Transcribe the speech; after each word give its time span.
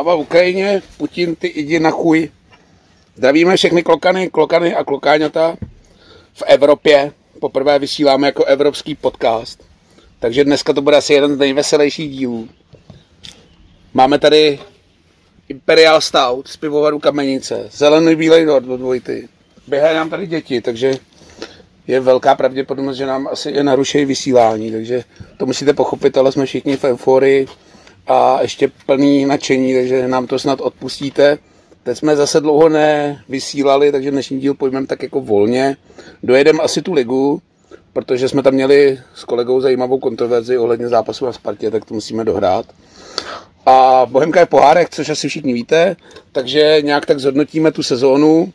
Sláva 0.00 0.14
Ukrajině, 0.14 0.82
Putin, 0.96 1.36
ty 1.36 1.52
jdi 1.60 1.80
na 1.80 1.90
chuj. 1.90 2.30
Zdravíme 3.16 3.56
všechny 3.56 3.82
klokany, 3.82 4.30
klokany 4.30 4.74
a 4.74 4.84
klokáňata 4.84 5.56
v 6.34 6.42
Evropě. 6.46 7.12
Poprvé 7.40 7.78
vysíláme 7.78 8.26
jako 8.28 8.44
evropský 8.44 8.94
podcast. 8.94 9.62
Takže 10.20 10.44
dneska 10.44 10.72
to 10.72 10.82
bude 10.82 10.96
asi 10.96 11.12
jeden 11.12 11.34
z 11.34 11.38
nejveselějších 11.38 12.10
dílů. 12.10 12.48
Máme 13.94 14.18
tady 14.18 14.58
Imperial 15.48 16.00
Stout 16.00 16.48
z 16.48 16.56
pivovaru 16.56 16.98
Kamenice, 16.98 17.68
zelený 17.72 18.16
bílej 18.16 18.44
dort 18.44 18.68
od 18.68 18.80
Vojty. 18.80 19.28
Běhají 19.66 19.96
nám 19.96 20.10
tady 20.10 20.26
děti, 20.26 20.60
takže 20.60 20.94
je 21.86 22.00
velká 22.00 22.34
pravděpodobnost, 22.34 22.96
že 22.96 23.06
nám 23.06 23.28
asi 23.32 23.50
je 23.50 23.64
narušejí 23.64 24.04
vysílání, 24.04 24.72
takže 24.72 25.04
to 25.36 25.46
musíte 25.46 25.72
pochopit, 25.72 26.18
ale 26.18 26.32
jsme 26.32 26.46
všichni 26.46 26.76
v 26.76 26.84
euforii 26.84 27.46
a 28.06 28.42
ještě 28.42 28.70
plný 28.86 29.26
nadšení, 29.26 29.74
takže 29.74 30.08
nám 30.08 30.26
to 30.26 30.38
snad 30.38 30.60
odpustíte. 30.60 31.38
Teď 31.82 31.98
jsme 31.98 32.16
zase 32.16 32.40
dlouho 32.40 32.68
nevysílali, 32.68 33.92
takže 33.92 34.10
dnešní 34.10 34.40
díl 34.40 34.54
pojmeme 34.54 34.86
tak 34.86 35.02
jako 35.02 35.20
volně. 35.20 35.76
Dojedeme 36.22 36.58
asi 36.62 36.82
tu 36.82 36.92
ligu, 36.92 37.42
protože 37.92 38.28
jsme 38.28 38.42
tam 38.42 38.54
měli 38.54 38.98
s 39.14 39.24
kolegou 39.24 39.60
zajímavou 39.60 39.98
kontroverzi 39.98 40.58
ohledně 40.58 40.88
zápasu 40.88 41.26
na 41.26 41.32
Spartě, 41.32 41.70
tak 41.70 41.84
to 41.84 41.94
musíme 41.94 42.24
dohrát. 42.24 42.66
A 43.66 44.06
Bohemka 44.10 44.40
je 44.40 44.46
pohárek, 44.46 44.90
což 44.90 45.08
asi 45.08 45.28
všichni 45.28 45.52
víte, 45.52 45.96
takže 46.32 46.78
nějak 46.80 47.06
tak 47.06 47.20
zhodnotíme 47.20 47.72
tu 47.72 47.82
sezónu 47.82 48.52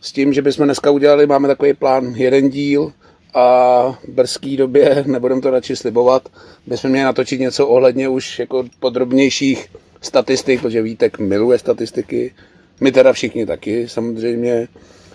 s 0.00 0.12
tím, 0.12 0.32
že 0.32 0.42
bychom 0.42 0.64
dneska 0.64 0.90
udělali, 0.90 1.26
máme 1.26 1.48
takový 1.48 1.74
plán 1.74 2.14
jeden 2.16 2.50
díl 2.50 2.92
a 3.36 3.98
v 4.04 4.08
brzký 4.08 4.56
době, 4.56 5.04
nebudeme 5.06 5.40
to 5.40 5.50
radši 5.50 5.76
slibovat, 5.76 6.28
bychom 6.66 6.90
měli 6.90 7.04
natočit 7.04 7.40
něco 7.40 7.66
ohledně 7.68 8.08
už 8.08 8.38
jako 8.38 8.64
podrobnějších 8.80 9.66
statistik, 10.00 10.60
protože 10.60 10.82
Vítek 10.82 11.18
miluje 11.18 11.58
statistiky, 11.58 12.34
my 12.80 12.92
teda 12.92 13.12
všichni 13.12 13.46
taky 13.46 13.88
samozřejmě, 13.88 14.68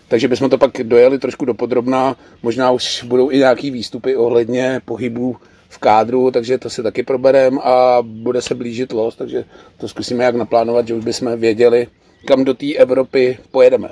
takže 0.08 0.28
bychom 0.28 0.50
to 0.50 0.58
pak 0.58 0.72
dojeli 0.84 1.20
trošku 1.20 1.46
do 1.46 1.54
podrobná, 1.54 2.16
možná 2.44 2.72
už 2.72 3.04
budou 3.04 3.32
i 3.32 3.38
nějaký 3.38 3.72
výstupy 3.72 4.16
ohledně 4.16 4.82
pohybů 4.86 5.38
v 5.70 5.78
kádru, 5.78 6.32
takže 6.32 6.58
to 6.58 6.70
si 6.70 6.84
taky 6.84 7.04
proberem 7.04 7.60
a 7.60 7.98
bude 8.02 8.42
se 8.42 8.56
blížit 8.56 8.92
los, 8.92 9.16
takže 9.16 9.46
to 9.78 9.88
zkusíme 9.88 10.24
jak 10.24 10.36
naplánovat, 10.36 10.88
že 10.88 10.94
už 10.94 11.04
bychom 11.04 11.40
věděli, 11.40 11.88
kam 12.26 12.44
do 12.44 12.54
té 12.54 12.74
Evropy 12.74 13.38
pojedeme. 13.52 13.90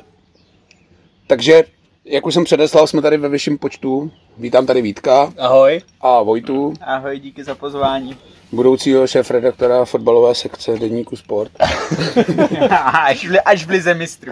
Takže, 1.27 1.63
jak 2.09 2.25
už 2.25 2.33
jsem 2.33 2.43
předeslal, 2.43 2.87
jsme 2.87 3.01
tady 3.01 3.17
ve 3.17 3.29
vyšším 3.29 3.57
počtu. 3.57 4.11
Vítám 4.37 4.65
tady 4.65 4.81
Vítka. 4.81 5.33
Ahoj. 5.37 5.81
A 6.01 6.23
Vojtu. 6.23 6.73
Ahoj, 6.81 7.19
díky 7.19 7.43
za 7.43 7.55
pozvání. 7.55 8.17
Budoucího 8.51 9.07
šéf-redaktora 9.07 9.85
fotbalové 9.85 10.35
sekce 10.35 10.71
Deníku 10.71 11.15
Sport. 11.15 11.51
až, 12.93 13.27
v, 13.27 13.41
až 13.45 13.65
v 13.65 13.69
lize 13.69 13.93
mistru. 13.93 14.31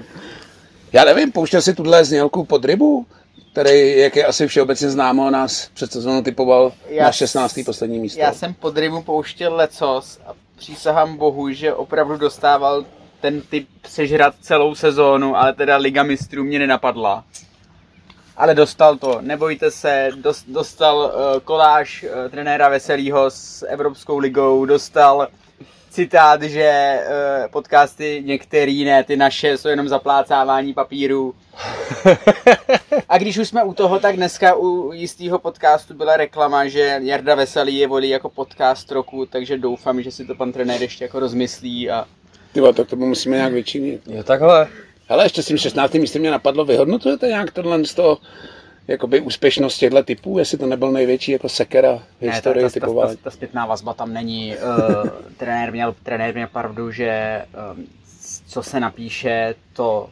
Já 0.94 1.06
nevím, 1.06 1.32
pouštěl 1.32 1.62
si 1.62 1.74
tuhle 1.74 2.06
znělku 2.06 2.46
pod 2.46 2.66
rybu? 2.66 3.06
který, 3.52 3.98
jak 3.98 4.16
je 4.16 4.26
asi 4.26 4.48
všeobecně 4.48 4.90
známo, 4.90 5.30
nás 5.30 5.70
před 5.74 5.92
sezónou 5.92 6.22
typoval 6.22 6.72
já, 6.90 7.04
na 7.04 7.12
16. 7.12 7.60
poslední 7.66 8.00
místo. 8.00 8.20
Já 8.20 8.34
jsem 8.34 8.54
pod 8.54 8.78
rybu 8.78 9.02
pouštěl 9.02 9.56
lecos 9.56 10.20
a 10.28 10.34
přísahám 10.56 11.18
bohu, 11.18 11.52
že 11.52 11.74
opravdu 11.74 12.18
dostával 12.18 12.86
ten 13.22 13.42
typ 13.42 13.68
sežrat 13.88 14.36
celou 14.42 14.76
sezónu, 14.76 15.38
ale 15.38 15.54
teda 15.54 15.78
Liga 15.78 16.04
mistrů 16.04 16.44
mě 16.44 16.60
nenapadla. 16.60 17.24
Ale 18.38 18.56
dostal 18.56 18.98
to, 18.98 19.18
nebojte 19.22 19.72
se, 19.72 20.10
dostal 20.48 20.98
uh, 20.98 21.40
koláž 21.40 22.04
uh, 22.04 22.32
trenéra 22.32 22.70
Veselýho 22.70 23.30
s 23.30 23.66
Evropskou 23.70 24.18
ligou, 24.18 24.66
dostal 24.66 25.28
citát, 25.90 26.42
že 26.42 27.00
uh, 27.00 27.52
podcasty 27.52 28.24
některý, 28.26 28.86
ne 28.86 29.04
ty 29.04 29.18
naše, 29.18 29.58
jsou 29.58 29.68
jenom 29.68 29.88
zaplácávání 29.88 30.74
papíru. 30.74 31.36
A 33.10 33.18
když 33.18 33.38
už 33.38 33.48
jsme 33.48 33.64
u 33.64 33.74
toho, 33.74 34.00
tak 34.00 34.16
dneska 34.16 34.56
u 34.56 34.94
jistého 34.94 35.40
podcastu 35.40 35.94
byla 35.94 36.18
reklama, 36.18 36.68
že 36.68 37.00
Jarda 37.04 37.36
Veselý 37.36 37.78
je 37.78 37.88
volí 37.88 38.10
jako 38.10 38.30
podcast 38.30 38.92
roku, 38.92 39.26
takže 39.26 39.58
doufám, 39.58 40.02
že 40.02 40.12
si 40.12 40.26
to 40.26 40.36
pan 40.36 40.52
trenér 40.52 40.82
ještě 40.82 41.04
jako 41.04 41.20
rozmyslí 41.20 41.90
a 41.90 42.06
Tyba, 42.52 42.74
tak 42.74 42.88
to 42.88 42.96
musíme 42.96 43.36
nějak 43.36 43.54
vyčinit. 43.54 44.02
Jo, 44.08 44.24
takhle. 44.24 44.68
Hele, 45.10 45.26
ještě 45.26 45.44
s 45.44 45.46
tím 45.46 45.58
16. 45.58 45.94
místem 45.94 46.22
mě 46.22 46.32
napadlo, 46.32 46.66
vyhodnotujete 46.66 47.28
nějak 47.28 47.52
tohle 47.52 47.86
z 47.86 47.94
toho, 47.94 48.18
jakoby 48.88 49.22
úspěšnost 49.22 49.78
těchto 49.78 50.04
typů, 50.04 50.40
jestli 50.40 50.58
to 50.58 50.66
nebyl 50.66 50.92
největší 50.92 51.32
jako 51.32 51.50
sekera 51.50 52.04
v 52.20 52.22
historii 52.22 52.64
ne, 52.64 52.70
ta, 52.70 52.80
ta, 52.80 52.88
ta, 52.88 53.08
ta, 53.08 53.16
ta, 53.24 53.32
zpětná 53.32 53.66
vazba 53.66 53.94
tam 53.94 54.14
není. 54.14 54.56
Uh, 54.56 55.10
trenér, 55.38 55.72
měl, 55.72 55.96
trenér 56.04 56.34
měl 56.34 56.48
pravdu, 56.48 56.92
že 56.92 57.46
um, 57.76 57.88
co 58.48 58.64
se 58.64 58.80
napíše, 58.80 59.56
to 59.74 60.10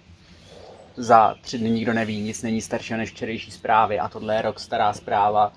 za 0.97 1.35
tři 1.41 1.57
dny 1.57 1.69
nikdo 1.69 1.93
neví, 1.93 2.21
nic 2.21 2.41
není 2.41 2.61
staršího 2.61 2.97
než 2.97 3.11
včerejší 3.11 3.51
zprávy 3.51 3.99
a 3.99 4.09
tohle 4.09 4.35
je 4.35 4.41
rok 4.41 4.59
stará 4.59 4.93
zpráva 4.93 5.53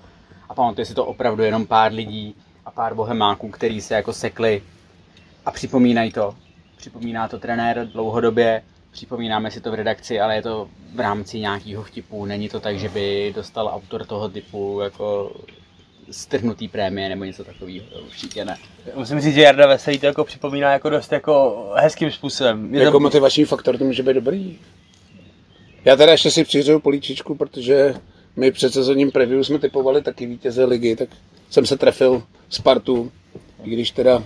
a 0.49 0.55
pamatuje 0.55 0.85
si 0.85 0.93
to 0.93 1.05
opravdu 1.05 1.43
jenom 1.43 1.65
pár 1.65 1.93
lidí 1.93 2.35
a 2.65 2.71
pár 2.71 2.95
bohemáků, 2.95 3.49
který 3.49 3.81
se 3.81 3.93
jako 3.93 4.13
sekli 4.13 4.63
a 5.45 5.51
připomínají 5.51 6.11
to 6.11 6.35
připomíná 6.77 7.27
to 7.27 7.39
trenér 7.39 7.87
dlouhodobě, 7.87 8.61
připomínáme 8.99 9.51
si 9.51 9.61
to 9.61 9.71
v 9.71 9.73
redakci, 9.73 10.19
ale 10.19 10.35
je 10.35 10.41
to 10.41 10.69
v 10.95 10.99
rámci 10.99 11.39
nějakého 11.39 11.83
vtipu. 11.83 12.25
Není 12.25 12.49
to 12.49 12.59
tak, 12.59 12.79
že 12.79 12.89
by 12.89 13.33
dostal 13.35 13.67
autor 13.67 14.05
toho 14.05 14.29
typu 14.29 14.79
jako 14.83 15.31
strhnutý 16.11 16.67
prémie 16.67 17.09
nebo 17.09 17.23
něco 17.23 17.43
takového, 17.43 17.85
určitě 18.05 18.45
ne. 18.45 18.57
Musím 18.95 19.19
říct, 19.19 19.33
že 19.33 19.41
Jarda 19.41 19.67
Veselý 19.67 19.99
to 19.99 20.05
jako 20.05 20.23
připomíná 20.23 20.71
jako 20.71 20.89
dost 20.89 21.11
jako 21.11 21.65
hezkým 21.75 22.11
způsobem. 22.11 22.75
Je 22.75 22.81
jako 22.81 22.91
to... 22.91 22.99
motivační 22.99 23.45
faktor 23.45 23.77
to 23.77 23.83
může 23.83 24.03
být 24.03 24.13
dobrý. 24.13 24.59
Já 25.85 25.95
teda 25.95 26.11
ještě 26.11 26.31
si 26.31 26.43
přiřiju 26.43 26.79
políčičku, 26.79 27.35
protože 27.35 27.95
my 28.35 28.51
před 28.51 28.73
sezónním 28.73 29.11
preview 29.11 29.41
jsme 29.41 29.59
typovali 29.59 30.01
taky 30.01 30.25
vítěze 30.25 30.65
ligy, 30.65 30.95
tak 30.95 31.09
jsem 31.49 31.65
se 31.65 31.77
trefil 31.77 32.23
Spartu, 32.49 33.11
i 33.63 33.69
když 33.69 33.91
teda 33.91 34.23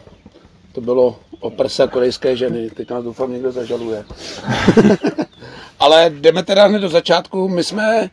to 0.72 0.81
bylo 0.81 1.19
o 1.44 1.50
prsa 1.50 1.88
korejské 1.88 2.36
ženy. 2.36 2.70
Teď 2.70 2.90
nás 2.90 3.04
doufám 3.04 3.34
někdo 3.34 3.52
zažaluje. 3.52 4.04
Ale 5.80 6.09
jdeme 6.09 6.44
teda 6.44 6.66
hned 6.66 6.80
do 6.80 6.90
začátku. 6.90 7.50
My 7.50 7.64
jsme 7.64 8.09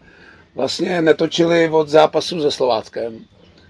vlastně 0.54 1.02
netočili 1.02 1.68
od 1.68 1.88
zápasu 1.88 2.42
se 2.42 2.50
Slováckem, 2.50 3.18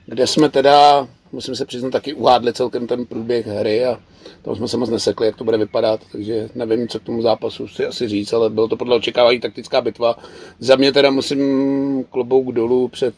kde 0.07 0.27
jsme 0.27 0.49
teda, 0.49 1.09
musím 1.33 1.57
se 1.57 1.67
přiznat, 1.67 1.91
taky 1.91 2.15
uhádli 2.15 2.53
celkem 2.53 2.87
ten 2.87 3.07
průběh 3.07 3.47
hry 3.47 3.85
a 3.87 4.01
tam 4.43 4.57
jsme 4.57 4.69
se 4.69 4.77
moc 4.77 4.91
nesekli, 4.91 5.27
jak 5.27 5.37
to 5.37 5.45
bude 5.45 5.57
vypadat, 5.57 6.01
takže 6.13 6.49
nevím, 6.55 6.89
co 6.89 7.01
k 7.01 7.03
tomu 7.03 7.23
zápasu 7.23 7.69
si 7.69 7.87
asi 7.87 8.09
říct, 8.09 8.33
ale 8.33 8.51
bylo 8.51 8.69
to 8.69 8.77
podle 8.77 8.97
očekávání 8.97 9.41
taktická 9.41 9.81
bitva. 9.81 10.17
Za 10.59 10.77
mě 10.77 10.93
teda 10.93 11.11
musím 11.11 12.05
klobouk 12.05 12.53
dolů 12.55 12.89
před 12.89 13.15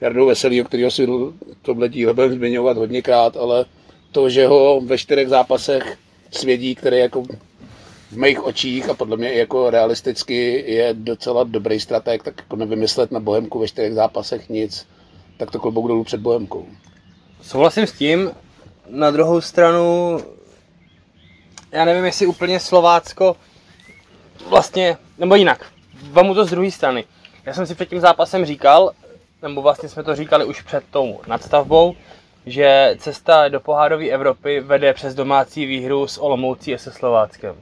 Jardou 0.00 0.26
Veselýho, 0.26 0.64
kterého 0.64 0.90
si 0.90 1.08
tohle 1.62 1.88
díle 1.88 2.14
budeme 2.14 2.34
zmiňovat 2.34 2.76
hodněkrát, 2.76 3.36
ale 3.36 3.64
to, 4.16 4.28
že 4.28 4.46
ho 4.46 4.80
ve 4.80 4.98
čtyřech 4.98 5.28
zápasech 5.28 5.98
svědí, 6.30 6.74
který 6.74 6.98
jako 6.98 7.22
v 8.10 8.16
mých 8.16 8.44
očích 8.44 8.88
a 8.88 8.94
podle 8.94 9.16
mě 9.16 9.32
jako 9.32 9.70
realisticky 9.70 10.64
je 10.66 10.94
docela 10.94 11.44
dobrý 11.44 11.80
strateg, 11.80 12.22
tak 12.22 12.34
jako 12.38 12.56
nevymyslet 12.56 13.12
na 13.12 13.20
Bohemku 13.20 13.58
ve 13.58 13.68
čtyřech 13.68 13.94
zápasech 13.94 14.48
nic, 14.48 14.88
tak 15.36 15.50
to 15.50 15.58
klobouk 15.58 15.88
dolů 15.88 16.04
před 16.04 16.20
Bohemkou. 16.20 16.66
Souhlasím 17.42 17.86
s 17.86 17.92
tím, 17.92 18.30
na 18.88 19.10
druhou 19.10 19.40
stranu 19.40 20.18
já 21.72 21.84
nevím, 21.84 22.04
jestli 22.04 22.26
úplně 22.26 22.60
Slovácko 22.60 23.36
vlastně, 24.48 24.96
nebo 25.18 25.34
jinak, 25.34 25.66
vám 26.10 26.34
to 26.34 26.44
z 26.44 26.50
druhé 26.50 26.70
strany. 26.70 27.04
Já 27.44 27.54
jsem 27.54 27.66
si 27.66 27.74
před 27.74 27.88
tím 27.88 28.00
zápasem 28.00 28.44
říkal, 28.44 28.92
nebo 29.42 29.62
vlastně 29.62 29.88
jsme 29.88 30.02
to 30.02 30.16
říkali 30.16 30.44
už 30.44 30.62
před 30.62 30.84
tou 30.90 31.20
nadstavbou, 31.26 31.96
že 32.46 32.96
cesta 32.98 33.48
do 33.48 33.60
pohárové 33.60 34.08
Evropy 34.08 34.60
vede 34.60 34.94
přes 34.94 35.14
domácí 35.14 35.66
výhru 35.66 36.06
s 36.06 36.18
Olomoucí 36.18 36.74
a 36.74 36.78
se 36.78 36.92
Slováckem. 36.92 37.56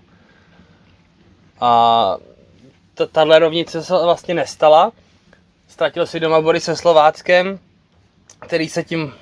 A 1.61 2.17
tahle 3.13 3.39
rovnice 3.39 3.85
se 3.85 3.93
vlastně 4.05 4.35
nestala. 4.35 4.93
Ztratil 5.69 6.07
si 6.07 6.21
doma 6.21 6.41
body 6.41 6.61
se 6.61 6.77
Slováckem, 6.77 7.59
který 8.39 8.69
se 8.69 8.85
tím, 8.85 9.15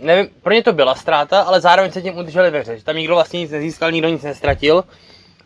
nevím, 0.00 0.28
pro 0.42 0.52
ně 0.52 0.62
to 0.62 0.72
byla 0.72 0.94
ztráta, 0.94 1.40
ale 1.40 1.60
zároveň 1.60 1.92
se 1.92 2.02
tím 2.02 2.18
udrželi 2.18 2.50
ve 2.50 2.60
hře. 2.60 2.80
Tam 2.84 2.96
nikdo 2.96 3.14
vlastně 3.14 3.40
nic 3.40 3.50
nezískal, 3.50 3.92
nikdo 3.92 4.08
nic 4.08 4.22
nestratil. 4.22 4.84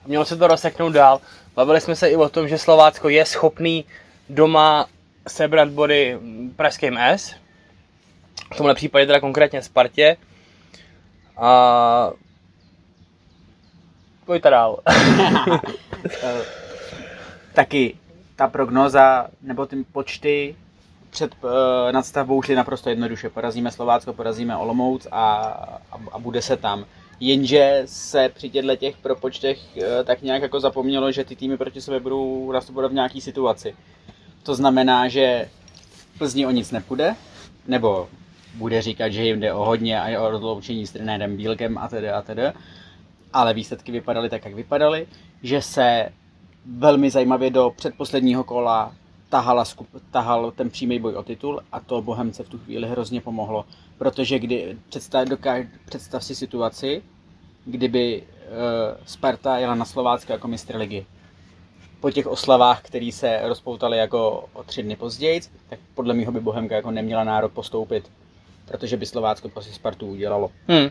Mělo 0.07 0.25
se 0.25 0.37
to 0.37 0.47
rozseknout 0.47 0.93
dál. 0.93 1.21
Bavili 1.55 1.81
jsme 1.81 1.97
se 1.97 2.11
i 2.11 2.17
o 2.17 2.29
tom, 2.29 2.49
že 2.49 2.59
Slovácko 2.59 3.09
je 3.09 3.27
schopný 3.27 3.85
doma 4.29 4.87
sebrat 5.29 5.69
body 5.69 6.19
pražským 6.57 6.99
S, 6.99 7.35
v 8.55 8.57
tomhle 8.57 8.75
případě 8.75 9.07
teda 9.07 9.21
konkrétně 9.21 9.63
Spartě. 9.63 10.17
A 11.37 12.11
pojďte 14.27 14.51
dál. 14.51 14.79
Taky 17.55 17.97
ta 18.37 18.49
prognoza 18.49 19.29
nebo 19.43 19.67
ty 19.67 19.85
počty 19.93 20.57
před 21.11 21.35
uh, 21.45 21.51
nadstavbou 21.93 22.43
šly 22.43 22.55
naprosto 22.55 22.89
jednoduše. 22.91 23.29
Porazíme 23.31 23.71
Slovácko, 23.71 24.13
porazíme 24.13 24.57
Olomouc 24.57 25.07
a, 25.11 25.35
a, 25.93 25.99
a 26.13 26.19
bude 26.19 26.43
se 26.43 26.57
tam. 26.57 26.85
Jenže 27.21 27.83
se 27.85 28.29
při 28.35 28.51
těchto 28.51 28.77
těch 28.77 28.97
propočtech 28.97 29.59
eh, 29.77 30.05
tak 30.05 30.23
nějak 30.23 30.43
jako 30.43 30.61
zapomnělo, 30.61 31.13
že 31.13 31.25
ty 31.25 31.37
týmy 31.37 31.57
proti 31.57 31.81
sobě 31.81 32.01
budou 32.01 32.53
nastupovat 32.53 32.91
v 32.91 32.95
nějaký 32.95 33.21
situaci. 33.21 33.77
To 34.43 34.55
znamená, 34.55 35.09
že 35.09 35.49
Plzni 36.19 36.47
o 36.47 36.51
nic 36.51 36.71
nepůjde, 36.71 37.15
nebo 37.67 38.09
bude 38.59 38.83
říkat, 38.83 39.09
že 39.09 39.25
jim 39.25 39.41
jde 39.41 39.53
o 39.53 39.65
hodně 39.65 40.01
a 40.01 40.09
je 40.09 40.19
o 40.19 40.31
rozloučení 40.31 40.87
s 40.87 40.93
trenérem 40.93 41.37
Bílkem 41.37 41.79
a 41.79 41.89
tedy 41.89 42.11
a 42.11 42.23
tedy. 42.23 42.43
Ale 43.33 43.55
výsledky 43.55 43.93
vypadaly 43.93 44.31
tak, 44.31 44.45
jak 44.45 44.55
vypadaly, 44.55 45.07
že 45.43 45.63
se 45.63 46.09
velmi 46.67 47.11
zajímavě 47.11 47.51
do 47.51 47.73
předposledního 47.77 48.45
kola 48.45 48.95
tahala, 49.29 49.65
skup, 49.65 49.89
tahal 50.11 50.51
ten 50.51 50.71
přímý 50.71 50.99
boj 50.99 51.15
o 51.15 51.23
titul 51.23 51.61
a 51.73 51.81
to 51.81 52.03
Bohemce 52.03 52.43
v 52.43 52.49
tu 52.49 52.59
chvíli 52.59 52.89
hrozně 52.89 53.21
pomohlo, 53.21 53.65
protože 53.99 54.39
kdy 54.39 54.77
představ, 54.89 55.29
dokáž, 55.29 55.67
představ 55.87 56.25
si 56.25 56.35
situaci, 56.35 57.03
kdyby 57.65 58.23
uh, 58.23 59.05
Sparta 59.07 59.59
jela 59.59 59.75
na 59.75 59.85
Slovácko 59.85 60.33
jako 60.33 60.49
mistr 60.49 60.77
ligy. 60.77 61.07
Po 62.01 62.11
těch 62.11 62.27
oslavách, 62.27 62.83
které 62.83 63.11
se 63.13 63.41
rozpoutaly 63.43 63.99
jako 63.99 64.49
o 64.53 64.63
tři 64.63 64.83
dny 64.83 64.97
později, 64.97 65.41
tak 65.69 65.79
podle 65.95 66.15
mého 66.15 66.33
by 66.33 66.41
Bohemka 66.41 66.75
jako 66.75 66.91
neměla 66.91 67.25
nárok 67.25 67.53
postoupit, 67.53 68.11
protože 68.69 68.97
by 68.97 69.07
Slovácko 69.07 69.49
prostě 69.49 69.73
Spartu 69.73 70.07
udělalo. 70.07 70.51
Hmm. 70.69 70.89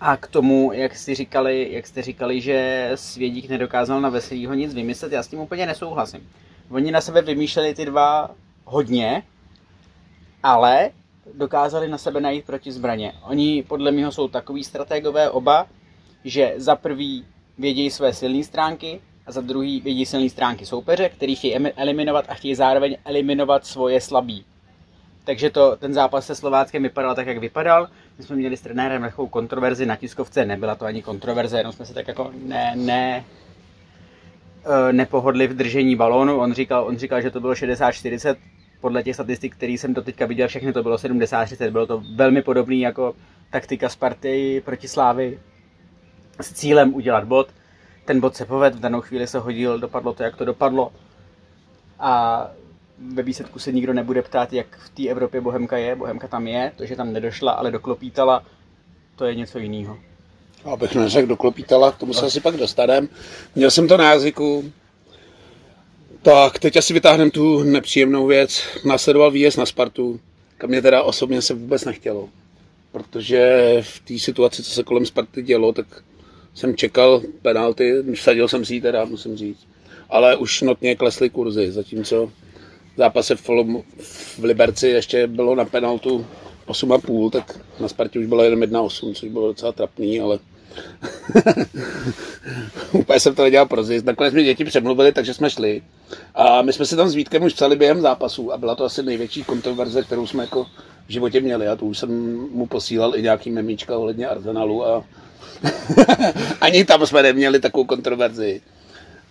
A 0.00 0.16
k 0.16 0.26
tomu, 0.26 0.72
jak 0.72 0.96
jste 0.96 1.14
říkali, 1.14 1.68
jak 1.70 1.86
jste 1.86 2.02
říkali, 2.02 2.40
že 2.40 2.90
Svědík 2.94 3.48
nedokázal 3.48 4.00
na 4.00 4.08
Veselýho 4.08 4.54
nic 4.54 4.74
vymyslet, 4.74 5.12
já 5.12 5.22
s 5.22 5.28
tím 5.28 5.40
úplně 5.40 5.66
nesouhlasím. 5.66 6.30
Oni 6.70 6.90
na 6.92 7.00
sebe 7.00 7.22
vymýšleli 7.22 7.74
ty 7.74 7.84
dva 7.84 8.30
hodně, 8.64 9.22
ale 10.42 10.90
dokázali 11.34 11.88
na 11.88 11.98
sebe 11.98 12.20
najít 12.20 12.44
proti 12.44 12.72
zbraně. 12.72 13.12
Oni 13.22 13.64
podle 13.68 13.92
mě 13.92 14.12
jsou 14.12 14.28
takový 14.28 14.64
strategové 14.64 15.30
oba, 15.30 15.66
že 16.24 16.54
za 16.56 16.76
prvý 16.76 17.24
vědějí 17.58 17.90
své 17.90 18.14
silné 18.14 18.44
stránky 18.44 19.00
a 19.26 19.32
za 19.32 19.40
druhý 19.40 19.80
vědí 19.80 20.06
silné 20.06 20.30
stránky 20.30 20.66
soupeře, 20.66 21.08
který 21.08 21.36
chtějí 21.36 21.54
eliminovat 21.56 22.24
a 22.28 22.34
chtějí 22.34 22.54
zároveň 22.54 22.96
eliminovat 23.04 23.66
svoje 23.66 24.00
slabí. 24.00 24.44
Takže 25.28 25.50
to, 25.50 25.76
ten 25.76 25.94
zápas 25.94 26.26
se 26.26 26.34
Slováckem 26.34 26.82
vypadal 26.82 27.14
tak, 27.14 27.26
jak 27.26 27.38
vypadal. 27.38 27.88
My 28.18 28.24
jsme 28.24 28.36
měli 28.36 28.56
s 28.56 28.60
trenérem 28.60 29.02
takovou 29.02 29.28
kontroverzi 29.28 29.86
na 29.86 29.96
tiskovce, 29.96 30.44
nebyla 30.44 30.74
to 30.74 30.84
ani 30.84 31.02
kontroverze, 31.02 31.58
jenom 31.58 31.72
jsme 31.72 31.86
se 31.86 31.94
tak 31.94 32.08
jako 32.08 32.30
ne, 32.42 32.72
ne, 32.76 33.24
e, 34.88 34.92
nepohodli 34.92 35.46
v 35.46 35.54
držení 35.54 35.96
balónu. 35.96 36.38
On 36.38 36.52
říkal, 36.52 36.84
on 36.84 36.96
říkal, 36.96 37.20
že 37.20 37.30
to 37.30 37.40
bylo 37.40 37.52
60-40, 37.52 38.36
podle 38.80 39.02
těch 39.02 39.14
statistik, 39.14 39.56
které 39.56 39.72
jsem 39.72 39.94
do 39.94 40.02
teďka 40.02 40.26
viděl, 40.26 40.48
všechny 40.48 40.72
to 40.72 40.82
bylo 40.82 40.96
70-30. 40.96 41.70
Bylo 41.70 41.86
to 41.86 42.02
velmi 42.16 42.42
podobné 42.42 42.76
jako 42.76 43.14
taktika 43.50 43.88
Sparty 43.88 44.62
proti 44.64 44.88
Slávy 44.88 45.38
s 46.40 46.52
cílem 46.52 46.94
udělat 46.94 47.24
bod. 47.24 47.48
Ten 48.04 48.20
bod 48.20 48.36
se 48.36 48.44
poved, 48.44 48.74
v 48.74 48.80
danou 48.80 49.00
chvíli 49.00 49.26
se 49.26 49.38
hodil, 49.38 49.78
dopadlo 49.78 50.14
to, 50.14 50.22
jak 50.22 50.36
to 50.36 50.44
dopadlo. 50.44 50.92
A 51.98 52.42
ve 53.00 53.22
výsledku 53.22 53.58
se 53.58 53.72
nikdo 53.72 53.92
nebude 53.92 54.22
ptát, 54.22 54.52
jak 54.52 54.78
v 54.78 54.88
té 54.88 55.08
Evropě 55.08 55.40
Bohemka 55.40 55.76
je. 55.76 55.96
Bohemka 55.96 56.28
tam 56.28 56.46
je, 56.46 56.72
to, 56.76 56.86
že 56.86 56.96
tam 56.96 57.12
nedošla, 57.12 57.52
ale 57.52 57.70
doklopítala, 57.70 58.44
to 59.16 59.24
je 59.24 59.34
něco 59.34 59.58
jiného. 59.58 59.98
Abych 60.64 60.94
neřekl 60.94 61.28
doklopítala, 61.28 61.92
k 61.92 61.98
tomu 61.98 62.12
se 62.12 62.26
asi 62.26 62.40
pak 62.40 62.56
dostanem. 62.56 63.08
Měl 63.54 63.70
jsem 63.70 63.88
to 63.88 63.96
na 63.96 64.10
jazyku. 64.10 64.72
Tak, 66.22 66.58
teď 66.58 66.76
asi 66.76 66.94
vytáhneme 66.94 67.30
tu 67.30 67.62
nepříjemnou 67.62 68.26
věc. 68.26 68.62
Následoval 68.84 69.30
výjezd 69.30 69.58
na 69.58 69.66
Spartu, 69.66 70.20
kam 70.58 70.70
mě 70.70 70.82
teda 70.82 71.02
osobně 71.02 71.42
se 71.42 71.54
vůbec 71.54 71.84
nechtělo. 71.84 72.28
Protože 72.92 73.76
v 73.80 74.00
té 74.00 74.18
situaci, 74.18 74.62
co 74.62 74.70
se 74.70 74.82
kolem 74.82 75.06
Sparty 75.06 75.42
dělo, 75.42 75.72
tak 75.72 75.86
jsem 76.54 76.76
čekal 76.76 77.22
penalty, 77.42 78.02
vsadil 78.14 78.48
jsem 78.48 78.64
si 78.64 78.74
ji 78.74 78.80
teda, 78.80 79.04
musím 79.04 79.36
říct. 79.36 79.66
Ale 80.10 80.36
už 80.36 80.62
notně 80.62 80.96
klesly 80.96 81.30
kurzy, 81.30 81.70
zatímco 81.72 82.30
zápase 82.98 83.36
v, 83.36 83.48
v 84.38 84.44
Liberci 84.44 84.88
ještě 84.88 85.26
bylo 85.26 85.54
na 85.54 85.64
penaltu 85.64 86.26
8,5, 86.66 87.30
tak 87.30 87.60
na 87.80 87.88
Spartě 87.88 88.18
už 88.18 88.26
bylo 88.26 88.42
jenom 88.42 88.60
1,8, 88.60 89.14
což 89.14 89.28
bylo 89.28 89.46
docela 89.46 89.72
trapný, 89.72 90.20
ale 90.20 90.38
úplně 92.92 93.20
jsem 93.20 93.34
to 93.34 93.42
nedělal 93.42 93.66
pro 93.66 93.84
zisk. 93.84 94.04
Nakonec 94.04 94.34
mi 94.34 94.44
děti 94.44 94.64
přemluvili, 94.64 95.12
takže 95.12 95.34
jsme 95.34 95.50
šli. 95.50 95.82
A 96.34 96.62
my 96.62 96.72
jsme 96.72 96.86
si 96.86 96.96
tam 96.96 97.08
s 97.08 97.14
Vítkem 97.14 97.42
už 97.42 97.52
psali 97.52 97.76
během 97.76 98.00
zápasu 98.00 98.52
a 98.52 98.58
byla 98.58 98.74
to 98.74 98.84
asi 98.84 99.02
největší 99.02 99.44
kontroverze, 99.44 100.02
kterou 100.02 100.26
jsme 100.26 100.42
jako 100.42 100.64
v 101.06 101.12
životě 101.12 101.40
měli. 101.40 101.68
A 101.68 101.76
tu 101.76 101.86
už 101.86 101.98
jsem 101.98 102.10
mu 102.52 102.66
posílal 102.66 103.16
i 103.16 103.22
nějaký 103.22 103.50
memíčka 103.50 103.98
ohledně 103.98 104.26
Arsenalu 104.28 104.86
a 104.86 105.04
ani 106.60 106.84
tam 106.84 107.06
jsme 107.06 107.22
neměli 107.22 107.60
takovou 107.60 107.84
kontroverzi. 107.84 108.60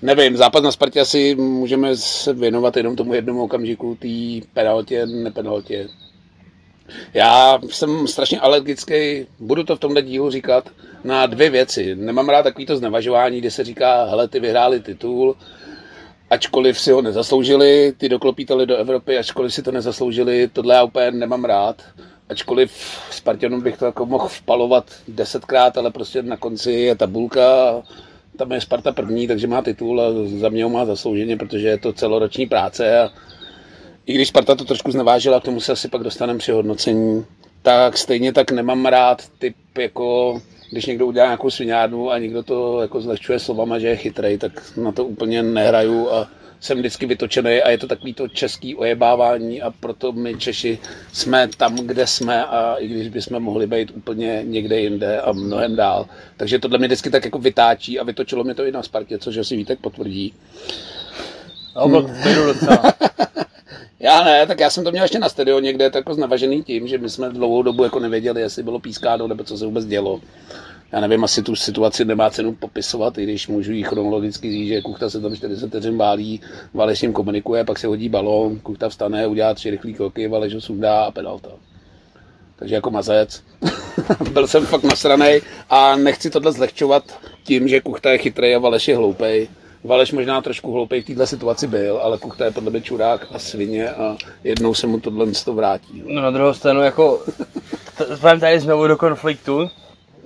Nevím, 0.01 0.38
zápas 0.38 0.63
na 0.63 0.71
Spartě 0.71 1.01
asi 1.01 1.35
můžeme 1.35 1.97
se 1.97 2.33
věnovat 2.33 2.77
jenom 2.77 2.95
tomu 2.95 3.13
jednomu 3.13 3.44
okamžiku, 3.44 3.97
té 4.01 4.47
penaltě, 4.53 5.05
nepenaltě. 5.05 5.88
Já 7.13 7.59
jsem 7.69 8.07
strašně 8.07 8.39
alergický, 8.39 9.25
budu 9.39 9.63
to 9.63 9.75
v 9.75 9.79
tomhle 9.79 10.01
dílu 10.01 10.31
říkat, 10.31 10.69
na 11.03 11.25
dvě 11.25 11.49
věci. 11.49 11.95
Nemám 11.95 12.29
rád 12.29 12.44
takovýto 12.44 12.77
znevažování, 12.77 13.39
kdy 13.39 13.51
se 13.51 13.63
říká, 13.63 14.03
hele, 14.03 14.27
ty 14.27 14.39
vyhráli 14.39 14.79
titul, 14.79 15.35
ačkoliv 16.29 16.79
si 16.79 16.91
ho 16.91 17.01
nezasloužili, 17.01 17.94
ty 17.97 18.09
doklopítali 18.09 18.65
do 18.65 18.77
Evropy, 18.77 19.17
ačkoliv 19.17 19.53
si 19.53 19.61
to 19.61 19.71
nezasloužili, 19.71 20.49
tohle 20.53 20.75
já 20.75 20.83
úplně 20.83 21.11
nemám 21.11 21.45
rád. 21.45 21.81
Ačkoliv 22.29 22.71
Spartanům 23.11 23.61
bych 23.61 23.77
to 23.77 23.85
jako 23.85 24.05
mohl 24.05 24.27
vpalovat 24.27 24.85
desetkrát, 25.07 25.77
ale 25.77 25.91
prostě 25.91 26.23
na 26.23 26.38
konci 26.38 26.71
je 26.71 26.95
tabulka, 26.95 27.81
tam 28.38 28.51
je 28.51 28.62
Sparta 28.62 28.92
první, 28.92 29.28
takže 29.28 29.48
má 29.48 29.62
titul 29.62 30.01
a 30.01 30.06
za 30.39 30.50
mě 30.50 30.63
ho 30.63 30.69
má 30.69 30.86
zaslouženě, 30.86 31.38
protože 31.38 31.68
je 31.68 31.78
to 31.78 31.94
celoroční 31.94 32.45
práce 32.45 33.00
a 33.00 33.10
i 34.06 34.13
když 34.13 34.28
Sparta 34.28 34.56
to 34.56 34.66
trošku 34.66 34.92
znevážila, 34.92 35.39
k 35.39 35.44
tomu 35.44 35.60
se 35.60 35.72
asi 35.72 35.88
pak 35.88 36.04
dostaneme 36.04 36.39
při 36.39 36.51
hodnocení, 36.51 37.25
tak 37.62 37.98
stejně 37.98 38.34
tak 38.34 38.51
nemám 38.51 38.86
rád 38.86 39.30
typ 39.40 39.56
jako 39.78 40.42
když 40.71 40.85
někdo 40.85 41.07
udělá 41.07 41.26
nějakou 41.26 41.50
sviňárnu 41.50 42.11
a 42.11 42.18
někdo 42.18 42.44
to 42.44 42.81
jako 42.81 43.02
zlehčuje 43.02 43.40
slovama, 43.40 43.80
že 43.80 43.88
je 43.88 43.95
chytrej, 43.95 44.38
tak 44.38 44.78
na 44.78 44.92
to 44.92 45.06
úplně 45.06 45.44
nehraju 45.44 46.11
a 46.11 46.30
jsem 46.59 46.78
vždycky 46.78 47.06
vytočený 47.06 47.61
a 47.61 47.69
je 47.69 47.78
to 47.78 47.87
takový 47.87 48.14
to 48.14 48.28
český 48.28 48.76
ojebávání 48.76 49.61
a 49.61 49.71
proto 49.71 50.11
my 50.11 50.37
Češi 50.37 50.80
jsme 51.14 51.49
tam, 51.57 51.76
kde 51.76 52.07
jsme 52.07 52.45
a 52.45 52.76
i 52.76 52.87
když 52.87 53.09
bychom 53.09 53.40
mohli 53.40 53.68
být 53.68 53.92
úplně 53.95 54.42
někde 54.44 54.80
jinde 54.80 55.21
a 55.21 55.31
mnohem 55.31 55.76
dál. 55.76 56.06
Takže 56.37 56.59
tohle 56.59 56.78
mě 56.78 56.87
vždycky 56.87 57.09
tak 57.09 57.26
jako 57.26 57.40
vytáčí 57.40 57.99
a 57.99 58.04
vytočilo 58.04 58.44
mě 58.44 58.56
to 58.56 58.66
i 58.66 58.71
na 58.71 58.83
Spartě, 58.83 59.18
což 59.18 59.37
asi 59.37 59.56
Vítek 59.57 59.80
potvrdí. 59.80 60.33
No, 61.76 62.02
docela. 62.45 62.94
Já 63.99 64.23
ne, 64.23 64.47
tak 64.47 64.59
já 64.59 64.69
jsem 64.69 64.83
to 64.83 64.92
měl 64.92 65.04
ještě 65.04 65.19
na 65.19 65.30
stadionu 65.30 65.61
někde, 65.61 65.90
tak 65.90 65.99
jako 65.99 66.14
znavažený 66.14 66.64
tím, 66.64 66.87
že 66.87 66.97
my 66.97 67.09
jsme 67.09 67.30
dlouhou 67.30 67.61
dobu 67.61 67.83
jako 67.83 67.99
nevěděli, 67.99 68.42
jestli 68.42 68.64
bylo 68.64 68.80
pískáno 68.80 69.28
nebo 69.28 69.44
co 69.44 69.57
se 69.57 69.66
vůbec 69.66 69.85
dělo. 69.85 70.21
Já 70.91 70.99
nevím, 70.99 71.23
asi 71.23 71.44
tu 71.44 71.56
situaci 71.56 72.06
nemá 72.06 72.29
cenu 72.29 72.53
popisovat, 72.53 73.17
i 73.17 73.23
když 73.23 73.47
můžu 73.47 73.71
jí 73.71 73.83
chronologicky 73.83 74.51
říct, 74.51 74.67
že 74.67 74.81
Kuchta 74.81 75.09
se 75.09 75.21
tam 75.21 75.35
40 75.35 75.67
vteřin 75.67 75.97
bálí, 75.97 76.41
Valeš 76.73 77.01
ním 77.01 77.13
komunikuje, 77.13 77.63
pak 77.63 77.79
se 77.79 77.87
hodí 77.87 78.09
balón, 78.09 78.59
Kuchta 78.59 78.89
vstane, 78.89 79.27
udělá 79.27 79.53
tři 79.53 79.69
rychlé 79.69 79.91
kroky, 79.91 80.27
Valeš 80.27 80.53
ho 80.53 80.61
sundá 80.61 81.03
a 81.03 81.11
penalta. 81.11 81.49
Takže 82.56 82.75
jako 82.75 82.91
mazec. 82.91 83.44
Byl 84.33 84.47
jsem 84.47 84.65
fakt 84.65 84.83
nasranej 84.83 85.41
a 85.69 85.95
nechci 85.95 86.29
tohle 86.29 86.51
zlehčovat 86.51 87.19
tím, 87.44 87.67
že 87.67 87.81
Kuchta 87.81 88.11
je 88.11 88.17
chytrý 88.17 88.56
a 88.56 88.59
Valeš 88.59 88.87
je 88.87 88.97
hloupej 88.97 89.47
Valeš 89.83 90.11
možná 90.11 90.41
trošku 90.41 90.71
hloupej 90.71 91.01
v 91.01 91.06
této 91.06 91.27
situaci 91.27 91.67
byl, 91.67 91.97
ale 91.97 92.17
Kuchta 92.17 92.45
je 92.45 92.51
podle 92.51 92.71
mě 92.71 92.81
čurák 92.81 93.27
a 93.31 93.39
svině 93.39 93.89
a 93.89 94.17
jednou 94.44 94.73
se 94.73 94.87
mu 94.87 94.99
tohle 94.99 95.27
to 95.45 95.53
vrátí. 95.53 96.03
No 96.06 96.21
na 96.21 96.31
druhou 96.31 96.53
stranu, 96.53 96.81
jako, 96.81 97.23
t- 97.97 98.39
tady 98.39 98.59
znovu 98.59 98.87
do 98.87 98.97
konfliktu, 98.97 99.69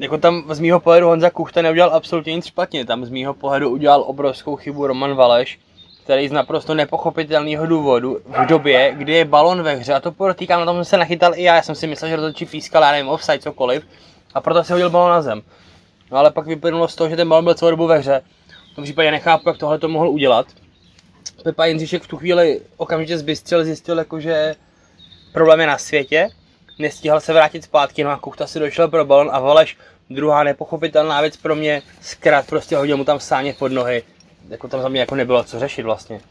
jako 0.02 0.18
tam 0.18 0.44
z 0.50 0.60
mýho 0.60 0.80
pohledu 0.80 1.08
Honza 1.08 1.30
Kuchta 1.30 1.62
neudělal 1.62 1.94
absolutně 1.94 2.36
nic 2.36 2.46
špatně, 2.46 2.86
tam 2.86 3.06
z 3.06 3.10
mýho 3.10 3.34
pohledu 3.34 3.70
udělal 3.70 4.04
obrovskou 4.08 4.56
chybu 4.56 4.88
Roman 4.88 5.16
Valeš, 5.16 5.60
který 6.04 6.28
z 6.28 6.32
naprosto 6.32 6.74
nepochopitelného 6.74 7.66
důvodu 7.66 8.18
v 8.26 8.46
době, 8.46 8.94
kdy 8.98 9.14
je 9.14 9.26
balon 9.26 9.64
ve 9.64 9.76
hře, 9.76 9.94
a 9.94 10.00
to 10.00 10.12
podotýkám, 10.12 10.60
na 10.60 10.66
tom 10.66 10.76
jsem 10.76 10.86
se 10.86 10.98
nachytal 10.98 11.36
i 11.36 11.44
já, 11.44 11.56
já 11.56 11.62
jsem 11.62 11.76
si 11.76 11.88
myslel, 11.88 12.10
že 12.10 12.16
rozhodčí 12.16 12.46
pískal, 12.46 12.84
já 12.84 12.92
nevím, 12.92 13.10
offside, 13.10 13.40
cokoliv, 13.40 13.84
a 14.34 14.42
proto 14.42 14.64
si 14.64 14.74
hodil 14.74 14.90
balon 14.90 15.10
na 15.10 15.22
zem. 15.22 15.42
No 16.12 16.18
ale 16.18 16.32
pak 16.32 16.48
vyplynulo 16.48 16.88
z 16.88 16.96
toho, 16.96 17.10
že 17.10 17.16
ten 17.16 17.30
balon 17.30 17.44
byl 17.44 17.54
celou 17.54 17.72
dobu 17.72 17.88
ve 17.88 17.98
hře, 17.98 18.22
v 18.72 18.76
tom 18.76 18.84
případě 18.84 19.12
nechápu, 19.12 19.50
jak 19.50 19.58
tohle 19.58 19.80
to 19.80 19.88
mohl 19.88 20.10
udělat. 20.10 20.48
Pepa 21.44 21.66
Jindřišek 21.66 22.04
v 22.04 22.08
tu 22.08 22.18
chvíli 22.18 22.62
okamžitě 22.78 23.18
zbystřel, 23.18 23.64
zjistil, 23.64 23.98
jako, 23.98 24.20
že 24.20 24.56
problém 25.34 25.60
je 25.60 25.68
na 25.68 25.78
světě, 25.78 26.30
nestíhal 26.82 27.20
se 27.20 27.34
vrátit 27.34 27.64
zpátky, 27.64 28.04
no 28.04 28.10
a 28.10 28.18
Kuchta 28.18 28.48
si 28.48 28.60
došel 28.60 28.88
pro 28.88 29.06
balon 29.06 29.30
a 29.32 29.40
Valeš, 29.40 29.78
druhá 30.10 30.44
nepochopitelná 30.44 31.22
věc 31.22 31.38
pro 31.38 31.56
mě, 31.56 31.82
zkrát 32.02 32.48
prostě 32.48 32.78
hodil 32.78 32.98
mu 32.98 33.04
tam 33.04 33.20
sáně 33.20 33.54
pod 33.54 33.72
nohy, 33.72 34.04
jako 34.50 34.68
tam 34.68 34.82
za 34.82 34.90
mě 34.90 35.00
jako 35.00 35.16
nebylo 35.16 35.44
co 35.44 35.60
řešit 35.60 35.84
vlastně. 35.84 36.22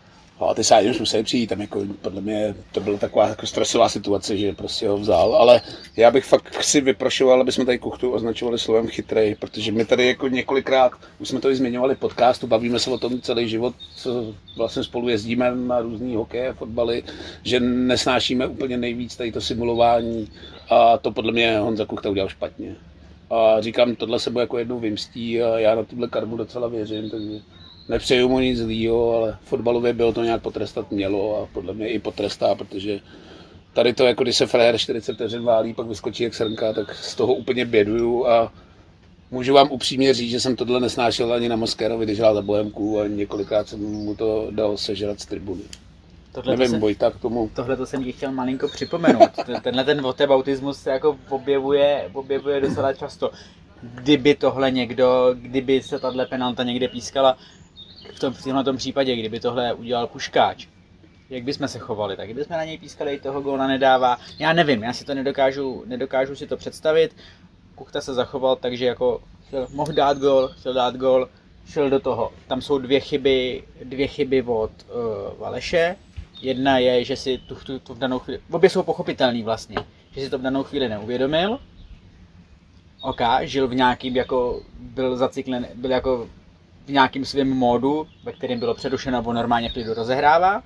A 0.40 0.54
ty 0.54 0.64
sádi 0.64 0.90
už 0.90 1.00
museli 1.00 1.22
přijít, 1.22 1.46
tam 1.46 1.60
jako 1.60 1.82
podle 2.02 2.20
mě 2.20 2.54
to 2.72 2.80
byla 2.80 2.98
taková 2.98 3.28
jako 3.28 3.46
stresová 3.46 3.88
situace, 3.88 4.36
že 4.36 4.52
prostě 4.52 4.88
ho 4.88 4.96
vzal, 4.96 5.34
ale 5.34 5.60
já 5.96 6.10
bych 6.10 6.24
fakt 6.24 6.64
si 6.64 6.80
vyprošoval, 6.80 7.40
aby 7.40 7.52
jsme 7.52 7.64
tady 7.64 7.78
kuchtu 7.78 8.10
označovali 8.10 8.58
slovem 8.58 8.86
chytrej, 8.86 9.34
protože 9.34 9.72
my 9.72 9.84
tady 9.84 10.06
jako 10.06 10.28
několikrát, 10.28 10.92
už 11.18 11.28
jsme 11.28 11.40
to 11.40 11.50
i 11.50 11.56
zmiňovali 11.56 11.94
podcastu, 11.94 12.46
bavíme 12.46 12.78
se 12.78 12.90
o 12.90 12.98
tom 12.98 13.20
celý 13.20 13.48
život, 13.48 13.74
co 13.96 14.34
vlastně 14.56 14.84
spolu 14.84 15.08
jezdíme 15.08 15.54
na 15.54 15.80
různý 15.80 16.16
hokeje, 16.16 16.52
fotbaly, 16.52 17.02
že 17.42 17.60
nesnášíme 17.60 18.46
úplně 18.46 18.76
nejvíc 18.76 19.16
tady 19.16 19.32
to 19.32 19.40
simulování 19.40 20.28
a 20.70 20.98
to 20.98 21.12
podle 21.12 21.32
mě 21.32 21.58
Honza 21.58 21.84
Kuchta 21.84 22.10
udělal 22.10 22.28
špatně. 22.28 22.76
A 23.30 23.60
říkám, 23.60 23.96
tohle 23.96 24.20
se 24.20 24.30
mu 24.30 24.40
jako 24.40 24.58
jednou 24.58 24.78
vymstí 24.78 25.42
a 25.42 25.58
já 25.58 25.74
na 25.74 25.84
tuhle 25.84 26.08
karmu 26.08 26.36
docela 26.36 26.68
věřím, 26.68 27.10
takže 27.10 27.40
nepřeju 27.90 28.28
mu 28.28 28.40
nic 28.40 28.58
zlýho, 28.58 29.14
ale 29.16 29.36
fotbalově 29.44 29.92
bylo 29.92 30.12
to 30.12 30.22
nějak 30.24 30.42
potrestat 30.42 30.90
mělo 30.90 31.42
a 31.42 31.48
podle 31.52 31.74
mě 31.74 31.88
i 31.88 31.98
potrestá, 31.98 32.54
protože 32.54 33.00
tady 33.72 33.92
to, 33.94 34.04
jako 34.04 34.22
když 34.22 34.36
se 34.36 34.46
frajer 34.46 34.78
40 34.78 35.14
vteřin 35.14 35.42
válí, 35.44 35.74
pak 35.74 35.86
vyskočí 35.86 36.22
jak 36.22 36.34
srnka, 36.34 36.72
tak 36.72 36.94
z 36.94 37.14
toho 37.14 37.34
úplně 37.34 37.64
běduju 37.64 38.26
a 38.26 38.52
můžu 39.30 39.54
vám 39.54 39.68
upřímně 39.70 40.14
říct, 40.14 40.30
že 40.30 40.40
jsem 40.40 40.56
tohle 40.56 40.80
nesnášel 40.80 41.32
ani 41.32 41.48
na 41.48 41.56
Moskérovi, 41.56 42.04
když 42.04 42.18
hrál 42.18 42.34
za 42.34 42.42
Bohemku 42.42 43.00
a 43.00 43.06
několikrát 43.06 43.68
jsem 43.68 43.80
mu 43.80 44.14
to 44.14 44.46
dal 44.50 44.76
sežrat 44.76 45.20
z 45.20 45.26
tribuny. 45.26 45.62
Tohle 46.32 46.52
Nevím, 46.56 46.66
to 46.66 46.76
se, 46.76 46.78
Vojta 46.80 47.10
k 47.10 47.20
tomu. 47.20 47.50
tohle 47.54 47.76
to 47.76 47.86
jsem 47.86 48.04
ti 48.04 48.12
chtěl 48.12 48.32
malinko 48.32 48.68
připomenout. 48.68 49.30
Ten- 49.46 49.60
Tenhle 49.60 49.84
ten 49.84 50.02
whataboutismus 50.02 50.78
se 50.78 50.90
jako 50.90 51.16
objevuje, 51.28 52.10
objevuje 52.12 52.60
docela 52.60 52.92
často. 52.92 53.30
Kdyby 53.82 54.34
tohle 54.34 54.70
někdo, 54.70 55.34
kdyby 55.34 55.82
se 55.82 55.98
tahle 55.98 56.26
penalta 56.26 56.62
někde 56.62 56.88
pískala, 56.88 57.38
tom, 58.20 58.32
v 58.32 58.64
tom 58.64 58.76
případě, 58.76 59.16
kdyby 59.16 59.40
tohle 59.40 59.74
udělal 59.74 60.06
Puškáč, 60.06 60.66
jak 61.30 61.44
bychom 61.44 61.68
se 61.68 61.78
chovali, 61.78 62.16
tak 62.16 62.34
bychom 62.34 62.56
na 62.56 62.64
něj 62.64 62.78
pískali, 62.78 63.20
toho 63.20 63.40
góla 63.40 63.66
nedává. 63.66 64.18
Já 64.38 64.52
nevím, 64.52 64.82
já 64.82 64.92
si 64.92 65.04
to 65.04 65.14
nedokážu, 65.14 65.84
nedokážu 65.86 66.36
si 66.36 66.46
to 66.46 66.56
představit. 66.56 67.16
Kuchta 67.74 68.00
se 68.00 68.14
zachoval 68.14 68.56
tak, 68.56 68.76
že 68.76 68.84
jako 68.86 69.22
chtěl, 69.46 69.66
mohl 69.70 69.92
dát 69.92 70.18
gól, 70.18 70.48
chtěl 70.48 70.74
dát 70.74 70.96
gól, 70.96 71.28
šel 71.66 71.90
do 71.90 72.00
toho. 72.00 72.32
Tam 72.46 72.62
jsou 72.62 72.78
dvě 72.78 73.00
chyby, 73.00 73.64
dvě 73.84 74.06
chyby 74.06 74.42
od 74.42 74.70
uh, 74.70 75.38
Valeše. 75.38 75.96
Jedna 76.40 76.78
je, 76.78 77.04
že 77.04 77.16
si 77.16 77.38
tu, 77.38 77.54
tu, 77.54 77.78
tu 77.78 77.94
v 77.94 77.98
danou 77.98 78.18
chvíli, 78.18 78.40
obě 78.50 78.70
jsou 78.70 78.82
pochopitelný 78.82 79.42
vlastně, 79.42 79.76
že 80.10 80.20
si 80.20 80.30
to 80.30 80.38
v 80.38 80.42
danou 80.42 80.62
chvíli 80.62 80.88
neuvědomil. 80.88 81.58
OK, 83.02 83.20
žil 83.40 83.68
v 83.68 83.74
nějakým 83.74 84.16
jako, 84.16 84.62
byl 84.78 85.16
zacyklen, 85.16 85.66
byl 85.74 85.90
jako 85.90 86.28
v 86.90 86.92
nějakým 86.92 87.24
svém 87.24 87.50
módu, 87.50 88.06
ve 88.24 88.32
kterém 88.32 88.58
bylo 88.58 88.74
přerušeno 88.74 89.18
nebo 89.18 89.32
normálně 89.32 89.68
v 89.68 89.72
klidu 89.72 89.94
rozehrává. 89.94 90.62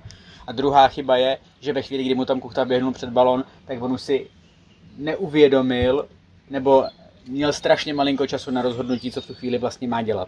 A 0.47 0.51
druhá 0.51 0.87
chyba 0.87 1.17
je, 1.17 1.37
že 1.59 1.73
ve 1.73 1.81
chvíli, 1.81 2.03
kdy 2.03 2.15
mu 2.15 2.25
tam 2.25 2.39
Kuchta 2.39 2.65
běhnul 2.65 2.93
před 2.93 3.09
balon, 3.09 3.43
tak 3.65 3.81
on 3.81 3.91
už 3.91 4.01
si 4.01 4.27
neuvědomil, 4.97 6.07
nebo 6.49 6.83
měl 7.27 7.53
strašně 7.53 7.93
malinko 7.93 8.27
času 8.27 8.51
na 8.51 8.61
rozhodnutí, 8.61 9.11
co 9.11 9.21
v 9.21 9.27
tu 9.27 9.33
chvíli 9.33 9.57
vlastně 9.57 9.87
má 9.87 10.01
dělat. 10.01 10.27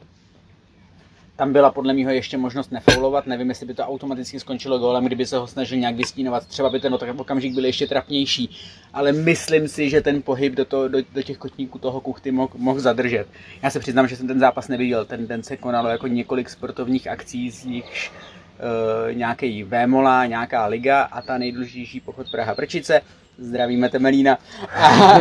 Tam 1.38 1.54
byla 1.54 1.72
podle 1.72 1.94
mého 1.94 2.10
ještě 2.10 2.38
možnost 2.38 2.72
nefoulovat, 2.72 3.28
nevím, 3.28 3.50
jestli 3.50 3.66
by 3.66 3.74
to 3.74 3.84
automaticky 3.84 4.40
skončilo 4.40 4.80
gólem, 4.80 5.06
kdyby 5.06 5.26
se 5.26 5.38
ho 5.38 5.48
snažil 5.48 5.78
nějak 5.78 5.96
vystínovat, 5.96 6.46
třeba 6.46 6.70
by 6.70 6.80
ten 6.80 6.98
okamžik 7.18 7.54
byl 7.54 7.66
ještě 7.66 7.88
trapnější, 7.88 8.50
ale 8.94 9.12
myslím 9.12 9.68
si, 9.68 9.90
že 9.90 10.02
ten 10.02 10.22
pohyb 10.22 10.54
do, 10.54 10.66
to, 10.66 10.88
do, 10.88 10.98
do 11.14 11.22
těch 11.22 11.38
kotníků 11.38 11.80
toho 11.80 12.02
kuchty 12.02 12.32
mohl, 12.32 12.54
mohl 12.58 12.80
zadržet. 12.80 13.28
Já 13.62 13.70
se 13.70 13.80
přiznám, 13.80 14.08
že 14.08 14.16
jsem 14.16 14.28
ten 14.28 14.40
zápas 14.40 14.68
neviděl, 14.68 15.06
ten 15.06 15.28
den 15.28 15.44
se 15.44 15.58
konalo 15.58 15.90
jako 15.90 16.08
několik 16.08 16.50
sportovních 16.50 17.08
akcí, 17.08 17.52
z 17.52 17.66
nichž 17.66 18.12
uh, 18.12 19.16
nějaký 19.16 19.64
Vémola, 19.64 20.26
nějaká 20.26 20.66
liga 20.66 21.02
a 21.02 21.22
ta 21.22 21.38
nejdůležitější 21.38 22.00
pochod 22.00 22.32
Praha 22.32 22.56
Prčice. 22.56 23.02
Zdravíme 23.38 23.90
Temelína. 23.90 24.38
A, 24.70 25.20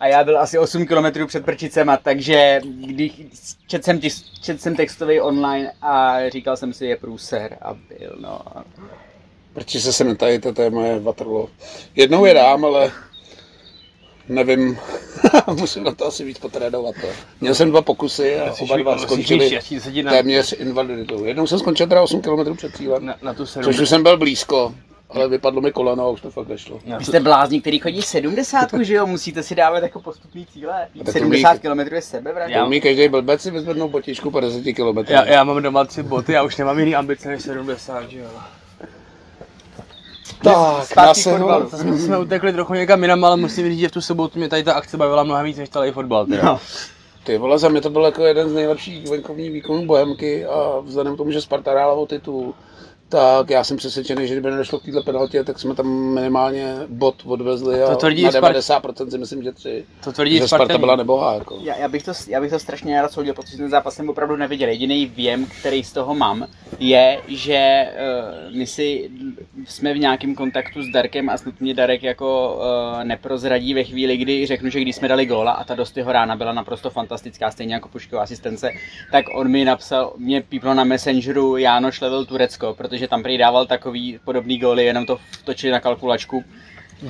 a 0.00 0.06
já 0.06 0.24
byl 0.24 0.40
asi 0.40 0.58
8 0.58 0.86
km 0.86 1.26
před 1.26 1.44
Prčicema, 1.44 1.96
takže 1.96 2.60
když 2.64 3.22
čet 3.66 3.84
jsem, 3.84 4.00
tis, 4.00 4.24
čet 4.42 4.60
jsem 4.60 4.76
textový 4.76 5.20
online 5.20 5.72
a 5.82 6.16
říkal 6.28 6.56
jsem 6.56 6.72
si, 6.72 6.86
je 6.86 6.96
průser 6.96 7.58
a 7.62 7.74
byl, 7.74 8.16
no. 8.20 8.40
Proč 9.52 9.76
se 9.76 9.92
sem 9.92 10.16
tady 10.16 10.38
to 10.38 10.52
téma 10.52 10.86
je 10.86 11.00
Waterloo. 11.00 11.48
Jednou 11.96 12.24
je 12.24 12.34
dám, 12.34 12.64
ale 12.64 12.92
nevím, 14.28 14.78
musím 15.60 15.84
na 15.84 15.94
to 15.94 16.06
asi 16.06 16.24
víc 16.24 16.38
potrénovat. 16.38 16.94
To. 17.00 17.06
Měl 17.40 17.54
jsem 17.54 17.70
dva 17.70 17.82
pokusy 17.82 18.40
a 18.40 18.54
oba 18.60 18.76
dva 18.76 18.98
skončili 18.98 19.60
téměř 20.08 20.54
invaliditou. 20.58 21.24
Jednou 21.24 21.46
jsem 21.46 21.58
skončil 21.58 21.86
teda 21.86 22.02
8 22.02 22.20
km 22.22 22.56
před 22.56 22.76
cílem, 22.76 23.06
Na, 23.06 23.16
na 23.22 23.34
tu 23.34 23.46
což 23.46 23.80
už 23.80 23.88
jsem 23.88 24.02
byl 24.02 24.18
blízko, 24.18 24.74
ale 25.10 25.28
vypadlo 25.28 25.60
mi 25.60 25.72
koleno 25.72 26.04
a 26.06 26.08
už 26.10 26.20
to 26.20 26.30
fakt 26.30 26.48
nešlo. 26.48 26.78
Na 26.86 26.98
Vy 26.98 27.04
jste 27.04 27.20
blázni, 27.20 27.60
který 27.60 27.78
chodí 27.78 28.02
70, 28.02 28.68
že 28.80 28.94
jo? 28.94 29.06
Musíte 29.06 29.42
si 29.42 29.54
dávat 29.54 29.82
jako 29.82 30.00
postupný 30.00 30.46
cíle. 30.46 30.88
to 31.04 31.12
70 31.12 31.58
km 31.58 31.94
je 31.94 32.02
sebevražda. 32.02 32.56
Já- 32.56 32.60
To 32.62 32.66
umí 32.66 32.80
každý 32.80 33.08
blbec 33.08 33.40
si 33.42 33.50
vyzvednout 33.50 33.90
botičku 33.90 34.30
50 34.30 34.72
km. 34.74 35.12
já, 35.12 35.24
já, 35.24 35.44
mám 35.44 35.62
doma 35.62 35.84
tři 35.84 36.02
boty, 36.02 36.32
já 36.32 36.42
už 36.42 36.56
nemám 36.56 36.78
jiný 36.78 36.94
ambice 36.94 37.28
než 37.28 37.42
70, 37.42 38.10
že 38.10 38.18
jo. 38.18 38.26
tak, 40.42 40.54
já 40.96 41.14
fotbalu. 41.14 41.70
To 41.70 41.76
jsme, 41.76 41.98
jsme 41.98 42.18
utekli 42.18 42.52
trochu 42.52 42.74
někam 42.74 43.02
jinam, 43.02 43.24
ale 43.24 43.36
musím 43.36 43.68
říct, 43.68 43.78
že 43.78 43.88
v 43.88 43.92
tu 43.92 44.00
sobotu 44.00 44.38
mě 44.38 44.48
tady 44.48 44.64
ta 44.64 44.72
akce 44.72 44.96
bavila 44.96 45.22
mnohem 45.22 45.44
víc 45.44 45.56
než 45.56 45.68
celý 45.68 45.92
fotbal. 45.92 46.26
Teda. 46.26 46.42
No. 46.42 46.60
Ty 47.24 47.38
vole, 47.38 47.58
za 47.58 47.68
mě 47.68 47.80
to 47.80 47.90
byl 47.90 48.04
jako 48.04 48.24
jeden 48.24 48.48
z 48.50 48.52
nejlepších 48.52 49.10
venkovních 49.10 49.52
výkonů 49.52 49.86
Bohemky 49.86 50.46
a 50.46 50.78
vzhledem 50.80 51.14
k 51.14 51.16
tomu, 51.16 51.30
že 51.30 51.40
Sparta 51.40 51.70
hrála 51.70 51.92
o 51.92 52.06
titul, 52.06 52.54
tak 53.14 53.50
já 53.50 53.64
jsem 53.64 53.76
přesvědčený, 53.76 54.28
že 54.28 54.34
kdyby 54.34 54.50
nedošlo 54.50 54.78
k 54.78 54.84
této 54.84 55.02
penaltě, 55.02 55.44
tak 55.44 55.58
jsme 55.58 55.74
tam 55.74 55.86
minimálně 56.14 56.74
bod 56.88 57.22
odvezli 57.26 57.82
a 57.82 57.88
To 57.88 57.96
tvrdí 57.96 58.22
na 58.22 58.30
Spart- 58.30 58.54
90% 58.54 59.10
si 59.10 59.18
myslím, 59.18 59.42
že 59.42 59.52
tři. 59.52 59.84
To 60.04 60.12
tvrdí 60.12 60.38
Že 60.38 60.48
Sparta 60.48 60.78
byla 60.78 60.96
nebohá. 60.96 61.34
Jako. 61.34 61.58
Já, 61.62 61.76
já, 61.76 61.88
bych 61.88 62.02
to, 62.02 62.12
já 62.28 62.40
bych 62.40 62.50
to 62.50 62.58
strašně 62.58 63.02
rád 63.02 63.12
soudil, 63.12 63.34
protože 63.34 63.56
ten 63.56 63.70
zápas 63.70 63.94
jsem 63.94 64.08
opravdu 64.08 64.36
neviděl. 64.36 64.68
Jediný 64.68 65.06
věm, 65.06 65.46
který 65.58 65.84
z 65.84 65.92
toho 65.92 66.14
mám, 66.14 66.46
je, 66.78 67.20
že 67.28 67.88
uh, 68.48 68.56
my 68.56 68.66
si 68.66 69.10
jsme 69.66 69.94
v 69.94 69.98
nějakém 69.98 70.34
kontaktu 70.34 70.82
s 70.82 70.88
Darkem 70.88 71.30
a 71.30 71.36
snad 71.36 71.60
mě 71.60 71.74
Darek 71.74 72.02
jako 72.02 72.56
uh, 72.56 73.04
neprozradí 73.04 73.74
ve 73.74 73.84
chvíli, 73.84 74.16
kdy 74.16 74.46
řeknu, 74.46 74.70
že 74.70 74.80
když 74.80 74.96
jsme 74.96 75.08
dali 75.08 75.26
góla 75.26 75.52
a 75.52 75.64
ta 75.64 75.74
dost 75.74 75.96
jeho 75.96 76.12
rána 76.12 76.36
byla 76.36 76.52
naprosto 76.52 76.90
fantastická, 76.90 77.50
stejně 77.50 77.74
jako 77.74 77.88
Pušková 77.88 78.22
asistence, 78.22 78.70
tak 79.12 79.24
on 79.34 79.48
mi 79.48 79.64
napsal, 79.64 80.12
mě 80.16 80.42
píplo 80.42 80.74
na 80.74 80.84
Messengeru 80.84 81.56
Jánoš 81.56 82.00
level 82.00 82.24
Turecko, 82.24 82.74
protože 82.74 83.03
tam 83.08 83.22
prý 83.22 83.38
dával 83.38 83.66
takový 83.66 84.18
podobný 84.24 84.58
góly, 84.58 84.84
jenom 84.84 85.06
to 85.06 85.18
vtočili 85.30 85.72
na 85.72 85.80
kalkulačku. 85.80 86.44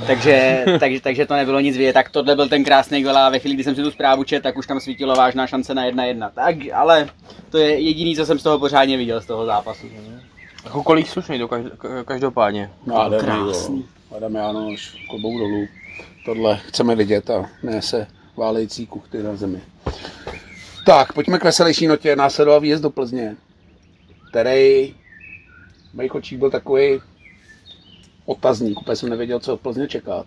takže, 0.06 0.64
takže, 0.80 1.00
takže 1.00 1.26
to 1.26 1.34
nebylo 1.34 1.60
nic 1.60 1.76
vědět. 1.76 1.92
Tak 1.92 2.10
tohle 2.10 2.36
byl 2.36 2.48
ten 2.48 2.64
krásný 2.64 3.02
gol 3.02 3.18
a 3.18 3.30
ve 3.30 3.38
chvíli, 3.38 3.54
kdy 3.54 3.64
jsem 3.64 3.74
si 3.74 3.82
tu 3.82 3.90
zprávu 3.90 4.24
čet, 4.24 4.42
tak 4.42 4.56
už 4.56 4.66
tam 4.66 4.80
svítilo 4.80 5.14
vážná 5.14 5.46
šance 5.46 5.74
na 5.74 5.86
1-1. 5.86 6.30
Tak, 6.34 6.56
ale 6.74 7.08
to 7.50 7.58
je 7.58 7.78
jediný, 7.80 8.16
co 8.16 8.26
jsem 8.26 8.38
z 8.38 8.42
toho 8.42 8.58
pořádně 8.58 8.96
viděl, 8.96 9.20
z 9.20 9.26
toho 9.26 9.46
zápasu. 9.46 9.86
Jako 10.64 10.82
kolik 10.82 11.08
slušný 11.08 11.42
ka- 11.42 12.04
každopádně. 12.04 12.70
Nádherný, 12.86 13.26
krásný. 13.26 13.78
jo. 14.10 14.16
Adam 14.16 14.34
Jánoš, 14.34 15.06
klobouk 15.10 15.38
dolů. 15.38 15.66
Tohle 16.24 16.56
chceme 16.56 16.94
vidět 16.96 17.30
a 17.30 17.50
ne 17.62 17.82
se 17.82 18.06
válející 18.36 18.86
kuchty 18.86 19.22
na 19.22 19.36
zemi. 19.36 19.60
Tak, 20.86 21.12
pojďme 21.12 21.38
k 21.38 21.44
veselější 21.44 21.86
notě. 21.86 22.16
Následoval 22.16 22.60
výjezd 22.60 22.82
do 22.82 22.90
Plzně, 22.90 23.36
který 24.30 24.94
Mejkočík 25.94 26.38
byl 26.38 26.50
takový 26.50 27.00
otazník, 28.26 28.80
úplně 28.80 28.96
jsem 28.96 29.10
nevěděl, 29.10 29.40
co 29.40 29.54
od 29.54 29.60
Plzně 29.60 29.88
čekat. 29.88 30.26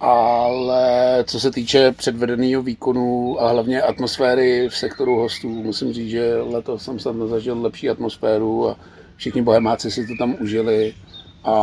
Ale 0.00 1.24
co 1.26 1.40
se 1.40 1.50
týče 1.50 1.92
předvedeného 1.92 2.62
výkonu 2.62 3.40
a 3.40 3.48
hlavně 3.48 3.82
atmosféry 3.82 4.68
v 4.68 4.76
sektoru 4.76 5.16
hostů, 5.16 5.48
musím 5.48 5.92
říct, 5.92 6.10
že 6.10 6.36
letos 6.36 6.84
jsem 6.84 6.98
snad 6.98 7.16
zažil 7.16 7.62
lepší 7.62 7.90
atmosféru 7.90 8.68
a 8.68 8.76
všichni 9.16 9.42
bohemáci 9.42 9.90
si 9.90 10.06
to 10.06 10.12
tam 10.18 10.36
užili 10.40 10.94
a 11.44 11.54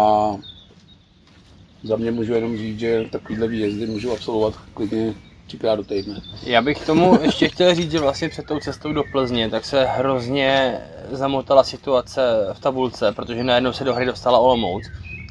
za 1.83 1.95
mě 1.95 2.11
můžu 2.11 2.33
jenom 2.33 2.57
říct, 2.57 2.79
že 2.79 3.05
takovýhle 3.11 3.47
výjezdy 3.47 3.87
můžu 3.87 4.11
absolvovat 4.11 4.53
klidně 4.73 5.13
třikrát 5.51 5.75
do 5.75 5.83
týdne. 5.83 6.21
Já 6.43 6.61
bych 6.61 6.79
k 6.79 6.85
tomu 6.85 7.19
ještě 7.21 7.49
chtěl 7.49 7.75
říct, 7.75 7.91
že 7.91 7.99
vlastně 7.99 8.29
před 8.29 8.45
tou 8.45 8.59
cestou 8.59 8.93
do 8.93 9.03
Plzně 9.11 9.49
tak 9.49 9.65
se 9.65 9.85
hrozně 9.85 10.79
zamotala 11.11 11.63
situace 11.63 12.21
v 12.53 12.59
tabulce, 12.59 13.11
protože 13.11 13.43
najednou 13.43 13.73
se 13.73 13.83
do 13.83 13.93
hry 13.93 14.05
dostala 14.05 14.39
Olomouc, 14.39 14.83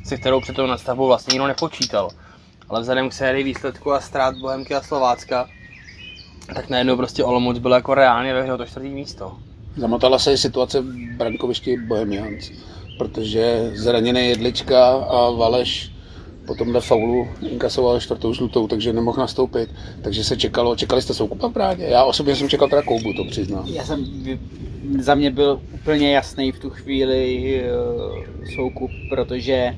se 0.05 0.17
kterou 0.17 0.41
před 0.41 0.57
tou 0.57 0.67
nadstavbou 0.67 1.07
vlastně 1.07 1.33
nikdo 1.33 1.47
nepočítal. 1.47 2.11
Ale 2.69 2.81
vzhledem 2.81 3.09
k 3.09 3.13
sérii 3.13 3.45
výsledků 3.45 3.93
a 3.93 4.01
ztrát 4.01 4.35
Bohemky 4.37 4.75
a 4.75 4.83
Slovácka, 4.83 5.49
tak 6.55 6.69
najednou 6.69 6.97
prostě 6.97 7.25
Olomouc 7.25 7.59
byl 7.59 7.73
jako 7.73 7.95
reálně 7.95 8.35
ve 8.35 8.43
hře 8.43 8.53
o 8.53 8.59
to 8.59 8.67
čtvrtý 8.67 8.89
místo. 8.89 9.37
Zamotala 9.77 10.19
se 10.19 10.33
i 10.33 10.39
situace 10.39 10.81
v 10.81 11.17
brankovišti 11.17 11.77
Bohemians, 11.77 12.51
protože 12.99 13.71
zraněný 13.75 14.29
Jedlička 14.29 14.87
a 14.93 15.31
Valeš 15.31 16.00
po 16.51 16.55
tomhle 16.55 16.81
faulu 16.81 17.29
inkasoval 17.51 18.01
čtvrtou 18.01 18.35
žlutou, 18.35 18.69
takže 18.69 18.93
nemohl 18.93 19.21
nastoupit. 19.21 19.71
Takže 20.03 20.25
se 20.25 20.37
čekalo, 20.37 20.77
čekali 20.77 21.03
jste 21.03 21.15
Soukupa 21.15 21.49
v 21.49 21.53
Brádě? 21.53 21.85
Já 21.85 22.05
osobně 22.05 22.37
jsem 22.37 22.49
čekal 22.49 22.69
teda 22.69 22.83
Koubu, 22.83 23.13
to 23.13 23.25
přiznám. 23.25 23.67
Já 23.67 23.85
jsem, 23.85 24.07
za 24.99 25.15
mě 25.15 25.31
byl 25.31 25.61
úplně 25.75 26.13
jasný 26.13 26.53
v 26.53 26.59
tu 26.59 26.71
chvíli 26.71 27.63
uh, 27.63 28.45
Soukup, 28.55 28.91
protože 29.11 29.77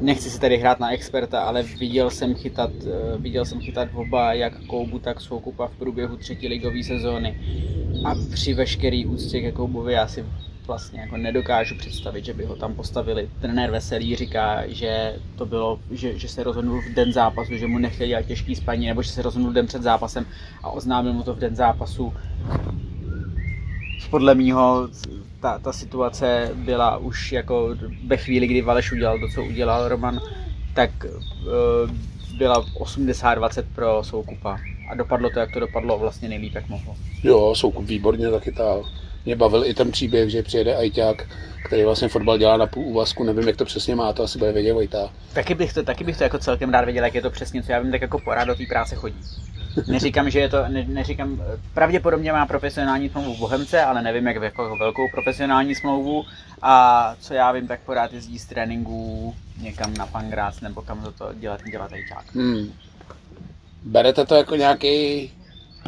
nechci 0.00 0.30
si 0.30 0.40
tady 0.40 0.56
hrát 0.56 0.80
na 0.80 0.92
experta, 0.92 1.40
ale 1.40 1.62
viděl 1.62 2.10
jsem 2.10 2.34
chytat, 2.34 2.70
uh, 2.70 3.22
viděl 3.22 3.44
jsem 3.44 3.60
chytat 3.60 3.88
oba, 3.94 4.32
jak 4.32 4.66
Koubu, 4.66 4.98
tak 4.98 5.20
Soukupa 5.20 5.66
v 5.66 5.76
průběhu 5.76 6.16
třetí 6.16 6.48
ligové 6.48 6.82
sezóny. 6.82 7.40
A 8.04 8.14
při 8.32 8.54
veškerý 8.54 9.06
úctě 9.06 9.40
ke 9.40 9.52
Koubovi 9.52 9.92
já 9.92 10.08
si 10.08 10.24
vlastně 10.66 11.00
jako 11.00 11.16
nedokážu 11.16 11.74
představit, 11.74 12.24
že 12.24 12.34
by 12.34 12.44
ho 12.44 12.56
tam 12.56 12.74
postavili. 12.74 13.28
Trenér 13.40 13.70
Veselý 13.70 14.16
říká, 14.16 14.62
že 14.66 15.16
to 15.36 15.46
bylo, 15.46 15.78
že, 15.90 16.18
že 16.18 16.28
se 16.28 16.42
rozhodnul 16.42 16.80
v 16.80 16.94
den 16.94 17.12
zápasu, 17.12 17.56
že 17.56 17.66
mu 17.66 17.78
nechtěl 17.78 18.06
dělat 18.06 18.26
těžký 18.26 18.54
spaní, 18.54 18.86
nebo 18.86 19.02
že 19.02 19.10
se 19.10 19.22
rozhodnul 19.22 19.52
den 19.52 19.66
před 19.66 19.82
zápasem 19.82 20.26
a 20.62 20.70
oznámil 20.70 21.12
mu 21.12 21.22
to 21.22 21.34
v 21.34 21.38
den 21.38 21.56
zápasu. 21.56 22.12
Podle 24.10 24.34
mýho 24.34 24.88
ta, 25.40 25.58
ta 25.58 25.72
situace 25.72 26.50
byla 26.54 26.96
už 26.96 27.32
jako 27.32 27.76
ve 28.06 28.16
chvíli, 28.16 28.46
kdy 28.46 28.62
Valeš 28.62 28.92
udělal 28.92 29.18
to, 29.18 29.28
co 29.34 29.44
udělal 29.44 29.88
Roman, 29.88 30.20
tak 30.74 30.90
uh, 31.04 31.90
byla 32.38 32.64
80-20 32.64 33.64
pro 33.74 34.04
Soukupa. 34.04 34.58
A 34.90 34.94
dopadlo 34.94 35.30
to, 35.30 35.38
jak 35.38 35.52
to 35.52 35.60
dopadlo, 35.60 35.98
vlastně 35.98 36.28
nejlíp, 36.28 36.54
jak 36.54 36.68
mohlo. 36.68 36.96
Jo, 37.22 37.54
Soukup 37.54 37.84
výborně 37.84 38.30
zachytal 38.30 38.84
mě 39.24 39.36
bavil 39.36 39.64
i 39.64 39.74
ten 39.74 39.90
příběh, 39.90 40.30
že 40.30 40.42
přijede 40.42 40.76
ajťák, 40.76 41.28
který 41.64 41.84
vlastně 41.84 42.08
fotbal 42.08 42.38
dělá 42.38 42.56
na 42.56 42.66
půl 42.66 42.84
úvazku, 42.84 43.24
nevím, 43.24 43.48
jak 43.48 43.56
to 43.56 43.64
přesně 43.64 43.94
má, 43.94 44.12
to 44.12 44.22
asi 44.22 44.38
bude 44.38 44.52
vědět 44.52 44.72
Vojta. 44.72 45.10
Taky 45.32 45.54
bych 45.54 45.72
to, 45.72 45.82
taky 45.82 46.04
bych 46.04 46.16
to 46.16 46.22
jako 46.22 46.38
celkem 46.38 46.70
rád 46.70 46.84
věděl, 46.84 47.04
jak 47.04 47.14
je 47.14 47.22
to 47.22 47.30
přesně, 47.30 47.62
co 47.62 47.72
já 47.72 47.80
vím, 47.80 47.90
tak 47.90 48.02
jako 48.02 48.18
porád 48.18 48.48
do 48.48 48.54
té 48.54 48.64
práce 48.68 48.94
chodí. 48.96 49.20
Neříkám, 49.86 50.30
že 50.30 50.40
je 50.40 50.48
to, 50.48 50.68
ne, 50.68 50.84
neříkám, 50.88 51.42
pravděpodobně 51.74 52.32
má 52.32 52.46
profesionální 52.46 53.08
smlouvu 53.08 53.34
v 53.34 53.38
Bohemce, 53.38 53.82
ale 53.82 54.02
nevím, 54.02 54.26
jak 54.26 54.42
jako 54.42 54.76
velkou 54.76 55.02
profesionální 55.10 55.74
smlouvu. 55.74 56.24
A 56.62 57.14
co 57.20 57.34
já 57.34 57.52
vím, 57.52 57.66
tak 57.66 57.80
pořád 57.80 58.12
jezdí 58.12 58.38
z 58.38 58.46
tréninku 58.46 59.34
někam 59.60 59.94
na 59.94 60.06
Pangrác 60.06 60.60
nebo 60.60 60.82
kam 60.82 61.02
to, 61.02 61.12
to 61.12 61.34
dělat, 61.34 61.60
dělat 61.70 61.92
ajťák. 61.92 62.34
Hmm. 62.34 62.72
Berete 63.84 64.26
to 64.26 64.34
jako 64.34 64.56
nějaký 64.56 65.30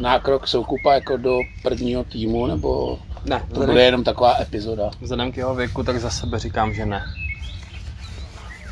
nákrok 0.01 0.47
soukupa 0.47 0.93
jako 0.93 1.17
do 1.17 1.39
prvního 1.63 2.03
týmu, 2.03 2.47
nebo 2.47 2.99
ne, 3.25 3.47
to 3.53 3.59
bude 3.59 3.83
jenom 3.83 4.03
taková 4.03 4.41
epizoda? 4.41 4.91
Vzhledem 5.01 5.31
k 5.31 5.37
jeho 5.37 5.55
věku, 5.55 5.83
tak 5.83 5.99
za 5.99 6.09
sebe 6.09 6.39
říkám, 6.39 6.73
že 6.73 6.85
ne. 6.85 7.03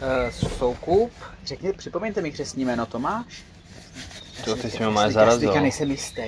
Uh, 0.02 0.30
soukup, 0.30 1.12
řekni, 1.46 1.74
připomeňte 1.74 2.22
mi 2.22 2.32
křesní 2.32 2.66
jméno 2.66 2.86
Tomáš? 2.86 3.44
To 4.46 4.56
ty 4.56 4.70
si 4.72 4.84
mě 4.84 5.12
zarazil. 5.12 5.54
Já 5.54 5.62
nejsem 5.62 5.92
jistý. 5.92 6.22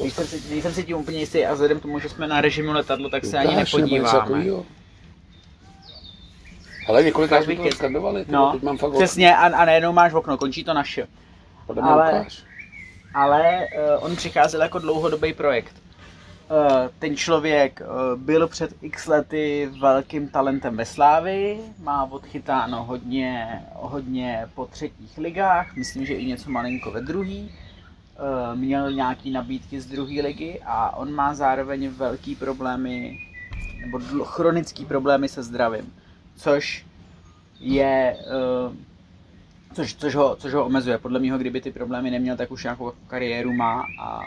Nejsem 0.00 0.26
si, 0.26 0.50
nejsem 0.50 0.74
si 0.74 0.84
tím 0.84 0.96
úplně 0.96 1.18
jistý 1.18 1.46
a 1.46 1.52
vzhledem 1.52 1.78
k 1.78 1.82
tomu, 1.82 1.98
že 1.98 2.08
jsme 2.08 2.26
na 2.26 2.40
režimu 2.40 2.72
letadlo, 2.72 3.08
tak 3.08 3.24
se 3.24 3.38
ani 3.38 3.56
nepodíváme. 3.56 4.44
Ale 6.88 7.02
několikrát 7.02 7.44
jsme 7.44 7.56
to 7.56 7.70
skandovali, 7.70 8.24
no, 8.28 8.52
teď 8.52 8.62
mám 8.62 8.78
fakt 8.78 8.92
Přesně, 8.92 9.36
a, 9.36 9.40
a 9.40 9.64
najednou 9.64 9.92
máš 9.92 10.12
okno, 10.12 10.36
končí 10.36 10.64
to 10.64 10.74
naše. 10.74 11.06
Ale, 11.82 12.26
ale 13.14 13.58
uh, 13.98 14.04
on 14.04 14.16
přicházel 14.16 14.62
jako 14.62 14.78
dlouhodobý 14.78 15.32
projekt. 15.32 15.83
Uh, 16.50 16.88
ten 16.98 17.16
člověk 17.16 17.80
uh, 17.80 18.20
byl 18.20 18.48
před 18.48 18.74
x 18.82 19.06
lety 19.06 19.70
velkým 19.80 20.28
talentem 20.28 20.76
ve 20.76 20.84
Slávi, 20.84 21.60
má 21.82 22.04
odchytáno 22.04 22.84
hodně, 22.84 23.62
hodně 23.72 24.46
po 24.54 24.66
třetích 24.66 25.18
ligách, 25.18 25.76
myslím, 25.76 26.06
že 26.06 26.14
i 26.14 26.26
něco 26.26 26.50
malinko 26.50 26.90
ve 26.90 27.00
druhý. 27.00 27.50
Uh, 27.50 28.58
měl 28.58 28.92
nějaký 28.92 29.30
nabídky 29.30 29.80
z 29.80 29.86
druhé 29.86 30.22
ligy 30.22 30.60
a 30.64 30.96
on 30.96 31.12
má 31.12 31.34
zároveň 31.34 31.88
velký 31.88 32.34
problémy, 32.34 33.18
nebo 33.80 33.98
chronický 34.24 34.84
problémy 34.84 35.28
se 35.28 35.42
zdravím, 35.42 35.92
což 36.36 36.86
je 37.60 38.16
což, 39.74 39.94
což, 39.94 40.14
ho, 40.14 40.36
což 40.36 40.54
ho 40.54 40.64
omezuje. 40.64 40.98
Podle 40.98 41.20
mého, 41.20 41.38
kdyby 41.38 41.60
ty 41.60 41.72
problémy 41.72 42.10
neměl, 42.10 42.36
tak 42.36 42.50
už 42.50 42.62
nějakou 42.62 42.92
kariéru 43.06 43.52
má 43.52 43.86
a 44.00 44.20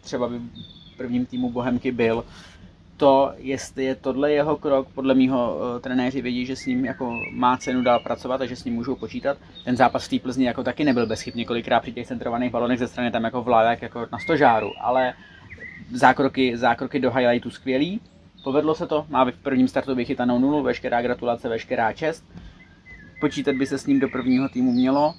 třeba 0.00 0.28
by 0.28 0.40
prvním 1.02 1.26
týmu 1.26 1.50
Bohemky 1.50 1.92
byl. 1.92 2.24
To, 2.96 3.32
jestli 3.36 3.84
je 3.84 3.94
tohle 3.94 4.32
jeho 4.32 4.56
krok, 4.56 4.88
podle 4.94 5.14
mého 5.14 5.56
uh, 5.56 5.80
trenéři 5.80 6.22
vědí, 6.22 6.46
že 6.46 6.56
s 6.56 6.66
ním 6.66 6.84
jako 6.84 7.18
má 7.32 7.56
cenu 7.56 7.82
dál 7.82 8.00
pracovat 8.00 8.40
a 8.40 8.46
že 8.46 8.56
s 8.56 8.64
ním 8.64 8.74
můžou 8.74 8.96
počítat. 8.96 9.38
Ten 9.64 9.76
zápas 9.76 10.06
v 10.06 10.10
té 10.10 10.18
Plzni 10.18 10.44
jako 10.44 10.62
taky 10.64 10.84
nebyl 10.84 11.06
bezchyb 11.06 11.34
několikrát 11.34 11.80
při 11.80 11.92
těch 11.92 12.06
centrovaných 12.06 12.52
balonech 12.52 12.78
ze 12.78 12.88
strany 12.88 13.10
tam 13.10 13.24
jako 13.24 13.42
vládek 13.42 13.82
jako 13.82 14.06
na 14.12 14.18
stožáru, 14.18 14.70
ale 14.80 15.14
zákroky, 15.92 16.56
zákroky 16.56 17.00
do 17.00 17.10
highlightu 17.10 17.50
skvělý. 17.50 18.00
Povedlo 18.44 18.74
se 18.74 18.86
to, 18.86 19.06
má 19.10 19.24
v 19.24 19.32
prvním 19.42 19.68
startu 19.68 19.94
vychytanou 19.94 20.38
nulu, 20.38 20.62
veškerá 20.62 21.02
gratulace, 21.02 21.48
veškerá 21.48 21.92
čest 21.92 22.24
počítat 23.20 23.54
by 23.54 23.66
se 23.66 23.78
s 23.78 23.86
ním 23.86 24.00
do 24.00 24.08
prvního 24.08 24.48
týmu 24.48 24.72
mělo. 24.72 25.14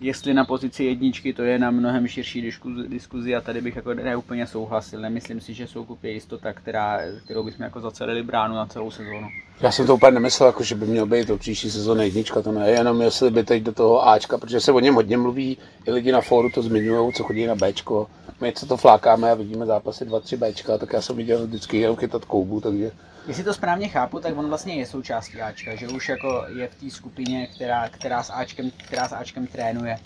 Jestli 0.00 0.34
na 0.34 0.44
pozici 0.44 0.84
jedničky, 0.84 1.32
to 1.32 1.42
je 1.42 1.58
na 1.58 1.70
mnohem 1.70 2.06
širší 2.06 2.52
diskuzi 2.88 3.36
a 3.36 3.40
tady 3.40 3.60
bych 3.60 3.76
jako 3.76 3.94
neúplně 3.94 4.46
souhlasil. 4.46 5.00
Nemyslím 5.00 5.40
si, 5.40 5.54
že 5.54 5.66
Soukup 5.66 6.04
je 6.04 6.12
jistota, 6.12 6.52
která, 6.52 7.00
kterou 7.24 7.44
bychom 7.44 7.64
jako 7.64 7.80
zacelili 7.80 8.22
bránu 8.22 8.54
na 8.54 8.66
celou 8.66 8.90
sezónu. 8.90 9.28
Já 9.60 9.72
jsem 9.72 9.86
to 9.86 9.94
úplně 9.94 10.12
nemyslel, 10.12 10.46
jako, 10.46 10.62
že 10.62 10.74
by 10.74 10.86
měl 10.86 11.06
být 11.06 11.26
to 11.26 11.36
příští 11.36 11.70
sezóna 11.70 12.02
jednička, 12.02 12.42
to 12.42 12.52
ne, 12.52 12.70
jenom 12.70 13.02
jestli 13.02 13.30
by 13.30 13.44
teď 13.44 13.62
do 13.62 13.72
toho 13.72 14.08
Ačka, 14.08 14.38
protože 14.38 14.60
se 14.60 14.72
o 14.72 14.80
něm 14.80 14.94
hodně 14.94 15.16
mluví, 15.16 15.58
i 15.86 15.90
lidi 15.90 16.12
na 16.12 16.20
fóru 16.20 16.50
to 16.50 16.62
zmiňují, 16.62 17.12
co 17.12 17.24
chodí 17.24 17.46
na 17.46 17.54
Bčko. 17.54 18.06
My 18.40 18.52
co 18.52 18.66
to 18.66 18.76
flákáme 18.76 19.30
a 19.30 19.34
vidíme 19.34 19.66
zápasy 19.66 20.04
2-3 20.04 20.36
Bčka, 20.36 20.78
tak 20.78 20.92
já 20.92 21.02
jsem 21.02 21.16
viděl 21.16 21.46
vždycky 21.46 21.76
jenom 21.76 21.96
chytat 21.96 22.24
koubu, 22.24 22.60
takže 22.60 22.90
Jestli 23.26 23.44
to 23.44 23.54
správně 23.54 23.88
chápu, 23.88 24.20
tak 24.20 24.38
on 24.38 24.48
vlastně 24.48 24.74
je 24.74 24.86
součástí 24.86 25.40
Ačka, 25.40 25.74
že 25.74 25.88
už 25.88 26.08
jako 26.08 26.44
je 26.56 26.68
v 26.68 26.74
té 26.74 26.90
skupině, 26.90 27.46
která, 27.46 27.88
která, 27.88 28.22
s 28.22 28.30
Ačkem, 28.30 28.70
která 28.70 29.08
s 29.08 29.12
Ačkem 29.12 29.46
trénuje. 29.46 29.98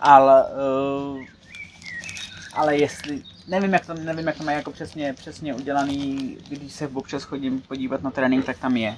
Ale, 0.00 0.44
uh, 0.44 1.24
ale 2.54 2.76
jestli, 2.76 3.22
nevím 3.48 3.72
jak, 3.72 3.86
to, 3.86 3.94
nevím, 3.94 4.26
jak 4.26 4.36
to 4.36 4.44
má 4.44 4.52
jako 4.52 4.70
přesně, 4.70 5.12
přesně 5.12 5.54
udělaný, 5.54 6.36
když 6.48 6.72
se 6.72 6.88
občas 6.88 7.22
chodím 7.22 7.60
podívat 7.60 8.02
na 8.02 8.10
trénink, 8.10 8.44
tak 8.44 8.58
tam 8.58 8.76
je. 8.76 8.96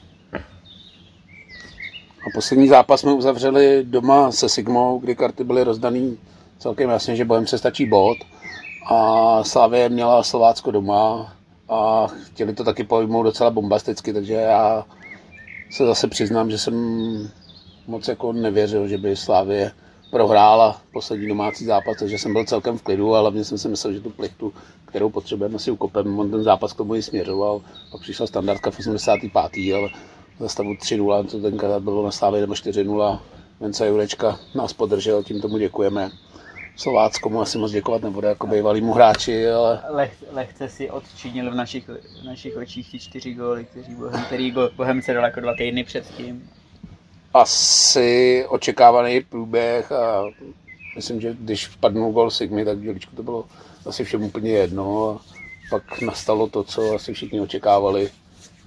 A 2.26 2.30
poslední 2.34 2.68
zápas 2.68 3.00
jsme 3.00 3.12
uzavřeli 3.12 3.84
doma 3.84 4.32
se 4.32 4.48
Sigmou, 4.48 4.98
kdy 4.98 5.16
karty 5.16 5.44
byly 5.44 5.64
rozdaný 5.64 6.18
celkem 6.58 6.90
jasně, 6.90 7.16
že 7.16 7.24
bojem 7.24 7.46
se 7.46 7.58
stačí 7.58 7.86
bod. 7.86 8.18
A 8.90 9.44
Slavě 9.44 9.88
měla 9.88 10.22
Slovácko 10.22 10.70
doma, 10.70 11.36
a 11.68 12.06
chtěli 12.06 12.54
to 12.54 12.64
taky 12.64 12.84
pojmout 12.84 13.22
docela 13.22 13.50
bombasticky, 13.50 14.12
takže 14.12 14.32
já 14.32 14.84
se 15.70 15.86
zase 15.86 16.08
přiznám, 16.08 16.50
že 16.50 16.58
jsem 16.58 16.74
moc 17.86 18.08
jako 18.08 18.32
nevěřil, 18.32 18.88
že 18.88 18.98
by 18.98 19.16
Slávě 19.16 19.72
prohrála 20.10 20.80
poslední 20.92 21.28
domácí 21.28 21.64
zápas, 21.64 21.96
takže 21.98 22.18
jsem 22.18 22.32
byl 22.32 22.44
celkem 22.44 22.78
v 22.78 22.82
klidu, 22.82 23.14
ale 23.14 23.20
hlavně 23.20 23.44
jsem 23.44 23.58
si 23.58 23.68
myslel, 23.68 23.92
že 23.92 24.00
tu 24.00 24.10
plichtu, 24.10 24.52
kterou 24.84 25.10
potřebujeme, 25.10 25.58
si 25.58 25.70
ukopem. 25.70 26.18
On 26.18 26.30
ten 26.30 26.42
zápas 26.42 26.72
k 26.72 26.76
tomu 26.76 26.94
i 26.94 27.02
směřoval, 27.02 27.60
pak 27.90 28.00
přišla 28.00 28.26
standardka 28.26 28.70
v 28.70 28.78
85. 28.78 29.74
ale 29.74 29.88
za 30.40 30.48
stavu 30.48 30.74
3-0, 30.74 31.26
to 31.26 31.40
tenkrát 31.40 31.82
bylo 31.82 32.04
na 32.04 32.10
Slávě 32.10 32.40
nebo 32.40 32.52
4-0. 32.52 33.20
Vence 33.60 33.86
Jurečka 33.86 34.38
nás 34.54 34.72
podržel, 34.72 35.22
tím 35.22 35.40
tomu 35.40 35.58
děkujeme. 35.58 36.10
Slovácko 36.76 37.28
mu 37.28 37.40
asi 37.40 37.58
moc 37.58 37.72
děkovat 37.72 38.02
nebude 38.02 38.28
jako 38.28 38.46
bývalýmu 38.46 38.92
hráči, 38.92 39.50
ale... 39.50 39.80
Leh, 39.88 40.24
lehce 40.32 40.68
si 40.68 40.90
odčinil 40.90 41.50
v 41.50 41.54
našich, 41.54 41.88
v 42.22 42.24
našich 42.24 42.56
očích 42.56 42.90
ty 42.90 42.98
čtyři 42.98 43.34
góly, 43.34 43.64
kteří 43.64 43.94
Bohem, 43.94 44.24
který 44.24 44.54
Bohem 44.76 45.02
se 45.02 45.14
dal 45.14 45.24
jako 45.24 45.40
dva 45.40 45.54
týdny 45.58 45.84
předtím. 45.84 46.50
Asi 47.36 48.44
očekávaný 48.48 49.20
průběh 49.20 49.92
a 49.92 50.24
myslím, 50.96 51.20
že 51.20 51.36
když 51.40 51.66
vpadnul 51.66 52.12
gol 52.12 52.30
Sigmy, 52.30 52.64
tak 52.64 52.80
Děličku 52.80 53.16
to 53.16 53.22
bylo 53.22 53.44
asi 53.86 54.04
všem 54.04 54.22
úplně 54.22 54.50
jedno. 54.50 55.10
A 55.10 55.20
pak 55.70 56.00
nastalo 56.00 56.46
to, 56.46 56.64
co 56.64 56.94
asi 56.94 57.14
všichni 57.14 57.40
očekávali. 57.40 58.10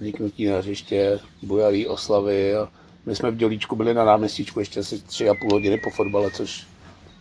Vniknutí 0.00 0.46
na 0.46 0.58
hřiště, 0.58 1.18
bojalý 1.42 1.86
oslavy 1.86 2.56
a 2.56 2.68
my 3.06 3.16
jsme 3.16 3.30
v 3.30 3.36
Dělíčku 3.36 3.76
byli 3.76 3.94
na 3.94 4.04
náměstíčku 4.04 4.60
ještě 4.60 4.80
asi 4.80 4.98
tři 4.98 5.28
a 5.28 5.34
půl 5.34 5.50
hodiny 5.52 5.78
po 5.78 5.90
fotbale, 5.90 6.30
což 6.30 6.66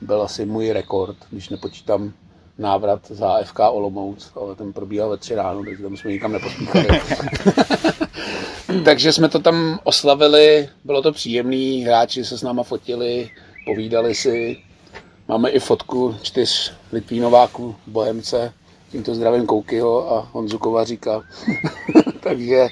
byl 0.01 0.21
asi 0.21 0.45
můj 0.45 0.71
rekord, 0.71 1.17
když 1.29 1.49
nepočítám 1.49 2.13
návrat 2.57 3.01
za 3.09 3.43
FK 3.43 3.59
Olomouc, 3.59 4.31
ale 4.35 4.55
ten 4.55 4.73
probíhal 4.73 5.09
ve 5.09 5.17
tři 5.17 5.35
ráno, 5.35 5.63
takže 5.63 5.83
tam 5.83 5.97
jsme 5.97 6.11
nikam 6.11 6.31
nepospíchali. 6.31 6.87
takže 8.85 9.13
jsme 9.13 9.29
to 9.29 9.39
tam 9.39 9.79
oslavili, 9.83 10.69
bylo 10.83 11.01
to 11.01 11.11
příjemný, 11.11 11.83
hráči 11.83 12.25
se 12.25 12.37
s 12.37 12.43
náma 12.43 12.63
fotili, 12.63 13.29
povídali 13.65 14.15
si. 14.15 14.57
Máme 15.27 15.49
i 15.49 15.59
fotku 15.59 16.15
čtyř 16.21 16.73
Litvínováků, 16.91 17.75
Bohemce, 17.87 18.53
tímto 18.91 19.15
zdravím 19.15 19.45
Koukyho 19.45 20.13
a 20.13 20.27
Honzu 20.31 20.57
Kovaříka. 20.57 21.21
takže 22.19 22.67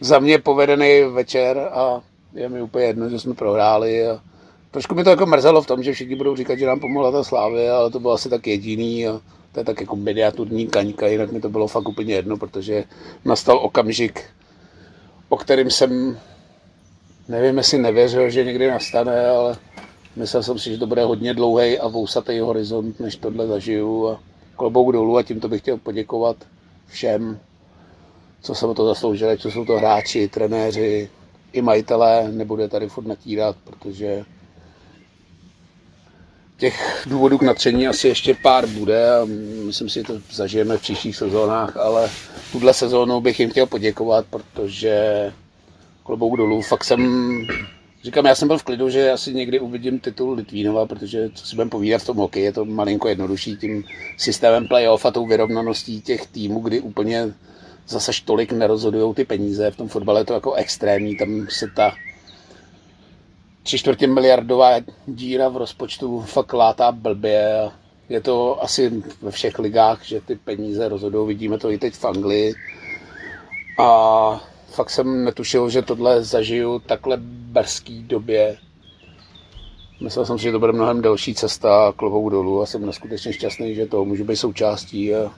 za 0.00 0.18
mě 0.18 0.38
povedený 0.38 1.02
večer 1.12 1.58
a 1.58 2.00
Je 2.34 2.48
mi 2.48 2.62
úplně 2.62 2.84
jedno, 2.84 3.08
že 3.08 3.18
jsme 3.18 3.34
prohráli 3.34 4.06
a 4.06 4.20
trošku 4.70 4.94
mi 4.94 5.04
to 5.04 5.10
jako 5.10 5.26
mrzelo 5.26 5.62
v 5.62 5.66
tom, 5.66 5.82
že 5.82 5.92
všichni 5.92 6.16
budou 6.16 6.36
říkat, 6.36 6.58
že 6.58 6.66
nám 6.66 6.80
pomohla 6.80 7.10
ta 7.12 7.24
Slávy, 7.24 7.70
ale 7.70 7.90
to 7.90 8.00
bylo 8.00 8.12
asi 8.12 8.28
tak 8.28 8.46
jediný 8.46 9.08
a 9.08 9.20
to 9.52 9.60
je 9.60 9.64
tak 9.64 9.80
jako 9.80 9.96
mediaturní 9.96 10.66
kaňka, 10.66 11.06
jinak 11.06 11.32
mi 11.32 11.40
to 11.40 11.48
bylo 11.48 11.66
fakt 11.68 11.88
úplně 11.88 12.14
jedno, 12.14 12.36
protože 12.36 12.84
nastal 13.24 13.58
okamžik, 13.58 14.24
o 15.28 15.36
kterým 15.36 15.70
jsem, 15.70 16.18
nevím, 17.28 17.58
jestli 17.58 17.78
nevěřil, 17.78 18.30
že 18.30 18.44
někdy 18.44 18.70
nastane, 18.70 19.26
ale 19.26 19.56
myslel 20.16 20.42
jsem 20.42 20.58
si, 20.58 20.70
že 20.70 20.78
to 20.78 20.86
bude 20.86 21.04
hodně 21.04 21.34
dlouhý 21.34 21.78
a 21.78 21.88
vousatý 21.88 22.38
horizont, 22.38 23.00
než 23.00 23.16
tohle 23.16 23.46
zažiju 23.46 24.08
a 24.08 24.20
klobouk 24.56 24.92
dolů 24.92 25.16
a 25.16 25.22
tímto 25.22 25.48
bych 25.48 25.60
chtěl 25.60 25.76
poděkovat 25.76 26.36
všem, 26.86 27.38
co 28.42 28.54
se 28.54 28.66
o 28.66 28.74
to 28.74 28.86
zasloužili, 28.86 29.38
co 29.38 29.50
jsou 29.50 29.64
to 29.64 29.76
hráči, 29.76 30.28
trenéři, 30.28 31.10
i 31.52 31.62
majitelé, 31.62 32.32
nebude 32.32 32.68
tady 32.68 32.88
furt 32.88 33.06
natírat, 33.06 33.56
protože 33.64 34.24
těch 36.58 37.06
důvodů 37.06 37.38
k 37.38 37.42
natření 37.42 37.88
asi 37.88 38.08
ještě 38.08 38.36
pár 38.42 38.66
bude 38.66 39.10
a 39.10 39.24
myslím 39.66 39.88
si, 39.88 40.00
že 40.00 40.04
to 40.04 40.20
zažijeme 40.32 40.78
v 40.78 40.80
příštích 40.80 41.16
sezónách, 41.16 41.76
ale 41.76 42.10
tuhle 42.52 42.74
sezónu 42.74 43.20
bych 43.20 43.40
jim 43.40 43.50
chtěl 43.50 43.66
poděkovat, 43.66 44.26
protože 44.30 45.32
klobouk 46.02 46.36
dolů, 46.36 46.62
fakt 46.62 46.84
jsem, 46.84 47.46
říkám, 48.04 48.26
já 48.26 48.34
jsem 48.34 48.48
byl 48.48 48.58
v 48.58 48.62
klidu, 48.62 48.90
že 48.90 49.10
asi 49.10 49.34
někdy 49.34 49.60
uvidím 49.60 49.98
titul 49.98 50.32
Litvínova, 50.32 50.86
protože 50.86 51.30
co 51.34 51.46
si 51.46 51.56
budeme 51.56 51.70
povídat 51.70 52.02
v 52.02 52.06
tom 52.06 52.16
hokeji, 52.16 52.44
je 52.44 52.52
to 52.52 52.64
malinko 52.64 53.08
jednodušší 53.08 53.56
tím 53.56 53.84
systémem 54.16 54.68
playoff 54.68 55.06
a 55.06 55.10
tou 55.10 55.26
vyrovnaností 55.26 56.00
těch 56.00 56.26
týmů, 56.26 56.60
kdy 56.60 56.80
úplně 56.80 57.34
zase 57.88 58.12
tolik 58.24 58.52
nerozhodují 58.52 59.14
ty 59.14 59.24
peníze. 59.24 59.70
V 59.70 59.76
tom 59.76 59.88
fotbale 59.88 60.20
je 60.20 60.24
to 60.24 60.34
jako 60.34 60.54
extrémní, 60.54 61.16
tam 61.16 61.46
se 61.50 61.66
ta 61.76 61.94
tři 63.62 63.78
čtvrtě 63.78 64.06
miliardová 64.06 64.70
díra 65.06 65.48
v 65.48 65.56
rozpočtu 65.56 66.20
fakt 66.20 66.52
látá 66.52 66.92
blbě. 66.92 67.70
Je 68.08 68.20
to 68.20 68.62
asi 68.62 69.02
ve 69.22 69.30
všech 69.30 69.58
ligách, 69.58 70.04
že 70.04 70.20
ty 70.20 70.34
peníze 70.36 70.88
rozhodují. 70.88 71.28
Vidíme 71.28 71.58
to 71.58 71.70
i 71.70 71.78
teď 71.78 71.94
v 71.94 72.04
Anglii. 72.04 72.54
A 73.78 74.40
fakt 74.70 74.90
jsem 74.90 75.24
netušil, 75.24 75.70
že 75.70 75.82
tohle 75.82 76.24
zažiju 76.24 76.78
takhle 76.78 77.16
brzký 77.22 78.02
době. 78.02 78.56
Myslel 80.00 80.26
jsem 80.26 80.38
si, 80.38 80.44
že 80.44 80.52
to 80.52 80.58
bude 80.58 80.72
mnohem 80.72 81.02
delší 81.02 81.34
cesta 81.34 81.92
klovou 81.96 82.28
dolů 82.28 82.62
a 82.62 82.66
jsem 82.66 82.86
neskutečně 82.86 83.32
šťastný, 83.32 83.74
že 83.74 83.86
to 83.86 84.04
můžu 84.04 84.24
být 84.24 84.36
součástí 84.36 85.14
a 85.14 85.32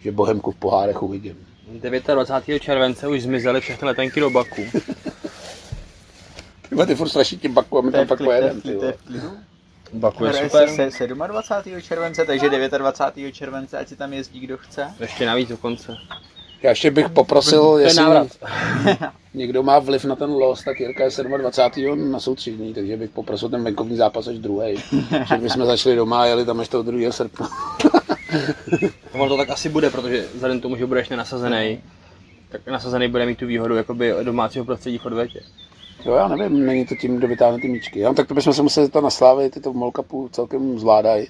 že 0.00 0.12
Bohemku 0.12 0.50
v 0.50 0.56
pohárech 0.56 1.02
uvidím. 1.02 1.46
29. 1.80 2.60
července 2.62 3.08
už 3.08 3.22
zmizely 3.22 3.60
všechny 3.60 3.88
letenky 3.88 4.20
do 4.20 4.30
Baku. 4.30 4.62
Ty 6.86 6.94
furt 6.94 7.08
straší 7.08 7.38
tím 7.38 7.54
Baku 7.54 7.78
a 7.78 7.80
my 7.82 7.92
tam 7.92 8.06
pak 8.06 8.18
pojedeme. 8.18 8.60
To. 8.60 8.92
Baku 9.92 10.24
je 10.24 10.32
super. 10.32 10.68
se 10.68 10.90
se 10.90 11.06
27. 11.06 11.80
července, 11.82 12.24
takže 12.24 12.50
29. 12.78 13.32
července, 13.32 13.78
ať 13.78 13.88
si 13.88 13.96
tam 13.96 14.12
jezdí 14.12 14.40
kdo 14.40 14.56
chce. 14.56 14.94
Ještě 15.00 15.26
navíc 15.26 15.48
dokonce. 15.48 15.96
Já 16.62 16.70
ještě 16.70 16.90
bych 16.90 17.08
poprosil, 17.08 17.62
To 17.62 17.78
je 17.78 17.84
jestli 17.84 18.04
někdo 19.34 19.62
má 19.62 19.78
vliv 19.78 20.04
na 20.04 20.16
ten 20.16 20.30
los, 20.30 20.64
tak 20.64 20.80
Jirka 20.80 21.04
je 21.04 21.10
27. 21.38 22.12
na 22.12 22.20
soustřední, 22.20 22.74
takže 22.74 22.96
bych 22.96 23.10
poprosil 23.10 23.48
ten 23.48 23.64
venkovní 23.64 23.96
zápas 23.96 24.26
až 24.26 24.38
druhý. 24.38 24.76
že 25.28 25.36
bychom 25.36 25.66
začali 25.66 25.96
doma 25.96 26.22
a 26.22 26.24
jeli 26.24 26.44
tam 26.44 26.60
až 26.60 26.68
toho 26.68 26.82
2. 26.82 27.12
srpna. 27.12 27.48
Ono 29.12 29.28
to 29.28 29.36
tak 29.36 29.50
asi 29.50 29.68
bude, 29.68 29.90
protože 29.90 30.24
vzhledem 30.34 30.58
k 30.58 30.62
tomu, 30.62 30.76
že 30.76 30.86
budeš 30.86 31.08
nenasazený, 31.08 31.80
tak 32.48 32.66
nasazený 32.66 33.08
bude 33.08 33.26
mít 33.26 33.38
tu 33.38 33.46
výhodu 33.46 33.76
jakoby 33.76 34.14
domácího 34.22 34.64
prostředí 34.64 34.98
v 34.98 35.06
odvětě. 35.06 35.40
Jo, 36.06 36.14
já 36.14 36.28
nevím, 36.28 36.66
není 36.66 36.86
to 36.86 36.94
tím, 36.94 37.16
kdo 37.16 37.28
vytáhne 37.28 37.58
ty 37.58 37.68
míčky. 37.68 38.00
Já, 38.00 38.12
tak 38.14 38.28
to 38.28 38.34
bychom 38.34 38.52
se 38.52 38.62
museli 38.62 38.88
to 38.88 39.00
naslávit, 39.00 39.54
ty 39.54 39.60
to 39.60 39.72
v 39.72 39.76
Molkapu 39.76 40.28
celkem 40.28 40.78
zvládají. 40.78 41.26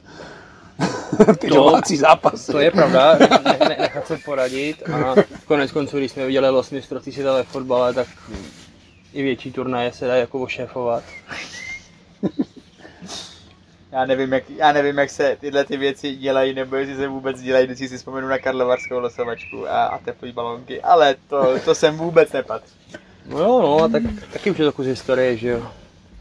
ty 1.38 1.48
To- 1.48 1.54
domácí 1.54 1.96
zápasy. 1.96 2.52
To 2.52 2.58
je 2.58 2.70
pravda, 2.70 3.18
ne, 3.18 3.58
ne, 3.68 3.76
nechat 3.78 4.06
se 4.06 4.18
poradit 4.24 4.82
a 4.88 5.14
konec 5.46 5.72
konců, 5.72 5.96
když 5.98 6.10
jsme 6.12 6.26
viděli 6.26 6.50
los 6.50 6.70
mistrovství 6.70 7.12
světa 7.12 7.34
ve 7.34 7.42
fotbale, 7.42 7.94
tak 7.94 8.06
i 9.12 9.22
větší 9.22 9.52
turnaje 9.52 9.92
se 9.92 10.06
dá 10.06 10.14
jako 10.16 10.40
ošéfovat. 10.40 11.04
Já 13.92 14.04
nevím, 14.06 14.32
jak, 14.32 14.50
já 14.50 14.72
nevím, 14.72 14.98
jak 14.98 15.10
se 15.10 15.36
tyhle 15.40 15.64
ty 15.64 15.76
věci 15.76 16.16
dělají, 16.16 16.54
nebo 16.54 16.76
jestli 16.76 16.96
se 16.96 17.08
vůbec 17.08 17.40
dělají, 17.40 17.66
když 17.66 17.78
si 17.78 17.96
vzpomenu 17.98 18.28
na 18.28 18.38
karlovarskou 18.38 18.98
losovačku 18.98 19.68
a, 19.68 19.84
a 19.86 19.98
teplý 19.98 20.32
balonky, 20.32 20.82
ale 20.82 21.14
to, 21.28 21.58
to 21.64 21.74
sem 21.74 21.96
vůbec 21.96 22.32
nepatří. 22.32 22.75
No 23.28 23.38
jo, 23.38 23.62
no, 23.62 23.84
a 23.84 23.88
tak, 23.88 24.02
taky 24.32 24.50
už 24.50 24.58
je 24.58 24.64
to 24.64 24.72
kus 24.72 24.86
historie, 24.86 25.36
že 25.36 25.48
jo. 25.48 25.62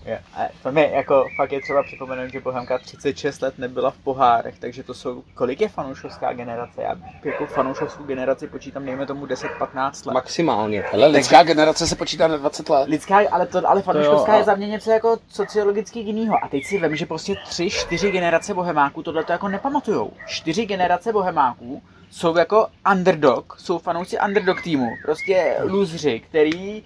Je, 0.05 0.19
a 0.33 0.39
to 0.63 0.71
mi 0.71 0.91
jako 0.93 1.25
fakt 1.37 1.51
je 1.51 1.61
třeba 1.61 1.83
připomenout, 1.83 2.31
že 2.31 2.39
Bohemka 2.39 2.77
36 2.77 3.41
let 3.41 3.53
nebyla 3.57 3.91
v 3.91 3.97
pohárech, 3.97 4.59
takže 4.59 4.83
to 4.83 4.93
jsou, 4.93 5.23
kolik 5.33 5.61
je 5.61 5.69
fanoušovská 5.69 6.33
generace? 6.33 6.81
Já 6.81 6.95
jako 7.23 7.45
fanoušovskou 7.45 8.03
generaci 8.03 8.47
počítám, 8.47 8.85
dejme 8.85 9.05
tomu 9.05 9.25
10-15 9.25 10.07
let. 10.07 10.13
Maximálně. 10.13 10.83
Hele, 10.91 11.07
lidská 11.07 11.43
generace 11.43 11.87
se 11.87 11.95
počítá 11.95 12.27
na 12.27 12.37
20 12.37 12.69
let. 12.69 12.89
Lidská, 12.89 13.17
ale, 13.31 13.47
to, 13.47 13.69
ale 13.69 13.81
fanouškovská 13.81 14.33
jo, 14.33 14.37
je 14.37 14.43
za 14.43 14.55
mě 14.55 14.67
něco 14.67 14.91
jako 14.91 15.17
sociologicky 15.29 15.99
jinýho. 15.99 16.35
A 16.43 16.47
teď 16.47 16.65
si 16.65 16.79
vím, 16.79 16.95
že 16.95 17.05
prostě 17.05 17.35
tři, 17.45 17.69
čtyři 17.69 18.11
generace 18.11 18.53
bohemáků 18.53 19.03
tohle 19.03 19.23
to 19.23 19.31
jako 19.31 19.47
nepamatujou. 19.47 20.11
Čtyři 20.27 20.65
generace 20.65 21.13
bohemáků 21.13 21.81
jsou 22.15 22.37
jako 22.37 22.67
underdog, 22.91 23.55
jsou 23.59 23.77
fanoušci 23.79 24.17
underdog 24.25 24.61
týmu. 24.61 24.89
Prostě 25.05 25.55
lůzři, 25.63 26.19
který 26.19 26.83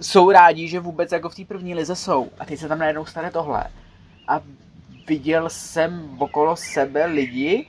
jsou 0.00 0.30
rádi, 0.30 0.68
že 0.68 0.80
vůbec 0.80 1.12
jako 1.12 1.28
v 1.28 1.34
té 1.34 1.44
první 1.44 1.74
lize 1.74 1.96
jsou. 1.96 2.30
A 2.38 2.44
teď 2.44 2.58
se 2.60 2.68
tam 2.68 2.78
najednou 2.78 3.04
stane 3.06 3.30
tohle. 3.30 3.64
A 4.28 4.40
viděl 5.08 5.48
jsem 5.50 6.16
okolo 6.18 6.56
sebe 6.56 7.06
lidi, 7.06 7.66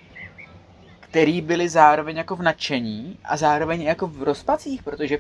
který 1.00 1.42
byli 1.42 1.70
zároveň 1.70 2.18
jako 2.18 2.36
v 2.36 2.42
nadšení 2.42 3.18
a 3.26 3.38
zároveň 3.38 3.82
jako 3.82 4.08
v 4.08 4.24
rozpacích, 4.24 4.84
protože 4.84 5.18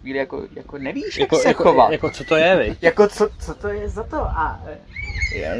chvíli 0.00 0.18
jako, 0.18 0.42
jako 0.56 0.78
nevíš, 0.78 1.04
jak 1.18 1.18
Jako, 1.32 1.36
se 1.36 1.48
jako, 1.48 1.62
chovat. 1.62 1.92
jako, 1.92 2.10
co 2.10 2.24
to 2.24 2.36
je? 2.36 2.76
Jako 2.82 3.08
co, 3.08 3.28
co 3.40 3.54
to 3.54 3.68
je 3.68 3.88
za 3.88 4.02
to? 4.02 4.16
A 4.16 4.60
já, 5.34 5.54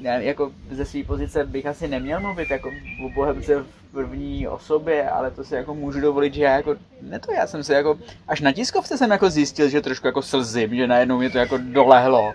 já, 0.00 0.14
jako 0.14 0.52
ze 0.70 0.84
své 0.84 1.04
pozice 1.04 1.44
bych 1.44 1.66
asi 1.66 1.88
neměl 1.88 2.20
mluvit 2.20 2.50
jako 2.50 2.70
o 3.06 3.10
Bohemce 3.10 3.62
v 3.62 3.66
první 3.92 4.48
osobě, 4.48 5.10
ale 5.10 5.30
to 5.30 5.44
si 5.44 5.54
jako 5.54 5.74
můžu 5.74 6.00
dovolit, 6.00 6.34
že 6.34 6.42
já 6.42 6.56
jako, 6.56 6.76
ne 7.02 7.18
to, 7.18 7.32
já 7.32 7.46
jsem 7.46 7.64
se 7.64 7.74
jako, 7.74 7.98
až 8.28 8.40
na 8.40 8.52
tiskovce 8.52 8.98
jsem 8.98 9.10
jako 9.10 9.30
zjistil, 9.30 9.68
že 9.68 9.80
trošku 9.80 10.06
jako 10.06 10.22
slzím, 10.22 10.74
že 10.76 10.86
najednou 10.86 11.18
mě 11.18 11.30
to 11.30 11.38
jako 11.38 11.58
dolehlo. 11.58 12.32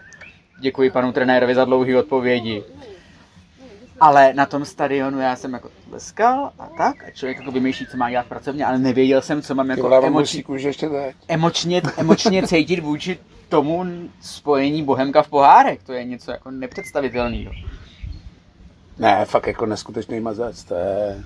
Děkuji 0.62 0.92
panu 0.92 1.12
trenérovi 1.12 1.56
za 1.56 1.66
dlouhé 1.66 1.98
odpovědi. 1.98 2.64
Ale 4.00 4.34
na 4.34 4.46
tom 4.46 4.66
stadionu 4.66 5.20
já 5.20 5.36
jsem 5.36 5.54
jako 5.54 5.70
tleskal 5.90 6.52
a 6.60 6.68
tak 6.78 7.04
a 7.08 7.12
člověk 7.12 7.38
jako 7.38 7.52
vymýšlí, 7.52 7.88
co 7.92 7.98
má 7.98 8.10
dělat 8.10 8.26
pracovně, 8.26 8.66
ale 8.66 8.80
nevěděl 8.80 9.22
jsem, 9.22 9.42
co 9.42 9.56
mám 9.56 9.70
jako 9.70 9.82
teď. 10.02 10.10
emočně, 11.28 11.82
emočně 11.98 12.48
cítit 12.48 12.80
vůči 12.80 13.20
tomu 13.50 13.86
spojení 14.22 14.84
Bohemka 14.84 15.22
v 15.22 15.30
pohárech. 15.30 15.84
To 15.84 15.94
je 15.94 16.04
něco 16.04 16.32
jako 16.32 16.52
nepředstavitelného. 16.52 17.52
Ne, 19.00 19.26
fakt 19.26 19.48
jako 19.48 19.66
neskutečný 19.66 20.20
mazec, 20.20 20.64
to 20.64 20.76
je... 20.76 21.24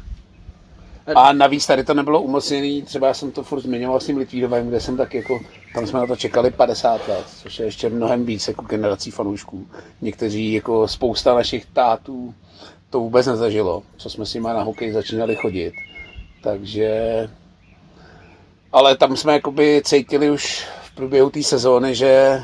A 1.16 1.34
navíc 1.34 1.68
tady 1.68 1.84
to 1.84 1.94
nebylo 1.94 2.22
umocněný, 2.22 2.82
třeba 2.82 3.08
já 3.08 3.14
jsem 3.14 3.32
to 3.32 3.44
furt 3.44 3.62
zmiňoval 3.62 4.00
s 4.00 4.06
tím 4.06 4.18
Litvínovem, 4.18 4.68
kde 4.68 4.80
jsem 4.80 4.98
tak 4.98 5.14
jako, 5.14 5.40
tam 5.74 5.88
jsme 5.88 6.00
na 6.00 6.08
to 6.08 6.16
čekali 6.16 6.52
50 6.52 7.08
let, 7.08 7.26
což 7.28 7.60
je 7.60 7.66
ještě 7.66 7.90
mnohem 7.90 8.26
víc 8.26 8.48
jako 8.48 8.66
generací 8.66 9.12
fanoušků. 9.12 9.68
Někteří 10.02 10.54
jako 10.54 10.88
spousta 10.88 11.36
našich 11.36 11.66
tátů 11.66 12.34
to 12.90 13.00
vůbec 13.00 13.26
nezažilo, 13.26 13.84
co 13.98 14.10
jsme 14.10 14.26
s 14.26 14.34
nimi 14.34 14.48
na 14.48 14.64
hokej 14.64 14.92
začínali 14.92 15.36
chodit. 15.36 15.74
Takže, 16.44 17.30
ale 18.72 18.98
tam 18.98 19.18
jsme 19.18 19.34
jakoby 19.34 19.82
cítili 19.86 20.32
už 20.32 20.68
průběhu 20.96 21.30
té 21.30 21.44
sezóny, 21.44 21.96
že 21.96 22.42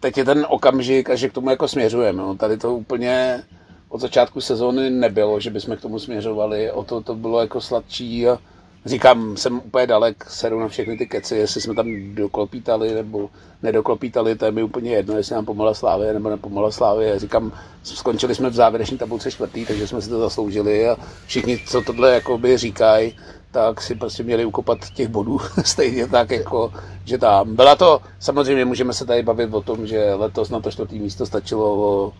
teď 0.00 0.18
je 0.18 0.24
ten 0.24 0.46
okamžik 0.48 1.10
a 1.10 1.16
že 1.16 1.28
k 1.28 1.32
tomu 1.32 1.50
jako 1.50 1.68
směřujeme. 1.68 2.22
No, 2.22 2.34
tady 2.34 2.56
to 2.56 2.76
úplně 2.76 3.42
od 3.88 4.00
začátku 4.00 4.40
sezóny 4.40 4.90
nebylo, 4.90 5.40
že 5.40 5.50
bychom 5.50 5.76
k 5.76 5.80
tomu 5.80 5.98
směřovali. 5.98 6.72
O 6.72 6.84
to 6.84 7.00
to 7.00 7.14
bylo 7.14 7.40
jako 7.40 7.60
sladčí 7.60 8.28
a 8.28 8.38
říkám, 8.84 9.36
jsem 9.36 9.58
úplně 9.58 9.86
dalek, 9.86 10.24
seru 10.28 10.60
na 10.60 10.68
všechny 10.68 10.98
ty 10.98 11.06
keci, 11.06 11.36
jestli 11.36 11.60
jsme 11.60 11.74
tam 11.74 12.14
doklopítali 12.14 12.94
nebo 12.94 13.30
nedoklopítali, 13.62 14.36
to 14.36 14.44
je 14.44 14.50
mi 14.50 14.62
úplně 14.62 14.90
jedno, 14.90 15.16
jestli 15.16 15.34
nám 15.34 15.44
pomohla 15.44 15.74
Slávě 15.74 16.12
nebo 16.12 16.30
nepomohla 16.30 16.70
Slávě. 16.70 17.18
Říkám, 17.18 17.52
skončili 17.82 18.34
jsme 18.34 18.50
v 18.50 18.54
závěrečné 18.54 18.98
tabulce 18.98 19.30
čtvrtý, 19.30 19.66
takže 19.66 19.86
jsme 19.86 20.02
si 20.02 20.08
to 20.08 20.20
zasloužili 20.20 20.88
a 20.88 20.96
všichni, 21.26 21.58
co 21.66 21.82
tohle 21.82 22.14
jakoby 22.14 22.56
říkají, 22.56 23.16
tak 23.50 23.80
si 23.80 23.94
prostě 23.94 24.22
měli 24.22 24.44
ukopat 24.44 24.78
těch 24.94 25.08
bodů 25.08 25.40
stejně 25.64 26.06
tak, 26.06 26.30
jako, 26.30 26.72
že 27.04 27.18
tam. 27.18 27.54
Byla 27.56 27.76
to, 27.76 28.00
samozřejmě 28.18 28.64
můžeme 28.64 28.92
se 28.92 29.06
tady 29.06 29.22
bavit 29.22 29.54
o 29.54 29.62
tom, 29.62 29.86
že 29.86 30.14
letos 30.14 30.50
na 30.50 30.60
to 30.60 30.70
čtvrtý 30.70 30.98
místo 30.98 31.26
stačilo 31.26 31.74
o, 31.74 32.12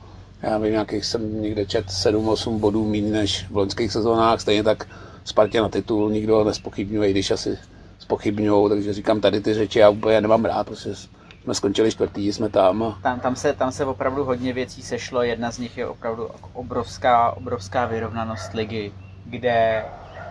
já 0.42 0.58
vím, 0.58 0.72
nějakých 0.72 1.04
jsem 1.04 1.42
někde 1.42 1.66
čet 1.66 1.86
7-8 1.86 2.58
bodů 2.58 2.90
méně 2.90 3.12
než 3.12 3.46
v 3.50 3.56
loňských 3.56 3.92
sezónách, 3.92 4.40
stejně 4.40 4.62
tak 4.62 4.86
Spartě 5.24 5.60
na 5.60 5.68
titul 5.68 6.10
nikdo 6.10 6.44
nespochybňuje, 6.44 7.08
i 7.08 7.12
když 7.12 7.30
asi 7.30 7.58
spochybňují, 7.98 8.68
takže 8.68 8.92
říkám 8.92 9.20
tady 9.20 9.40
ty 9.40 9.54
řeči, 9.54 9.78
já 9.78 9.90
úplně 9.90 10.20
nemám 10.20 10.44
rád, 10.44 10.66
prostě 10.66 10.94
jsme 11.42 11.54
skončili 11.54 11.90
čtvrtý, 11.90 12.32
jsme 12.32 12.48
tam. 12.48 12.96
Tam, 13.02 13.20
tam, 13.20 13.36
se, 13.36 13.52
tam 13.52 13.72
se 13.72 13.84
opravdu 13.84 14.24
hodně 14.24 14.52
věcí 14.52 14.82
sešlo, 14.82 15.22
jedna 15.22 15.50
z 15.50 15.58
nich 15.58 15.78
je 15.78 15.86
opravdu 15.86 16.28
obrovská, 16.52 17.30
obrovská 17.30 17.86
vyrovnanost 17.86 18.54
ligy, 18.54 18.92
kde 19.24 19.84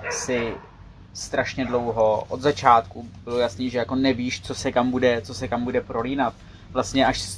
si 0.10 0.54
strašně 1.20 1.66
dlouho 1.66 2.24
od 2.30 2.42
začátku 2.42 3.08
bylo 3.24 3.38
jasný, 3.38 3.70
že 3.70 3.78
jako 3.78 3.96
nevíš, 3.96 4.42
co 4.42 4.56
se 4.56 4.72
kam 4.72 4.92
bude, 4.92 5.22
co 5.22 5.34
se 5.34 5.48
kam 5.48 5.64
bude 5.64 5.82
prolínat. 5.82 6.34
Vlastně 6.72 7.06
až 7.06 7.38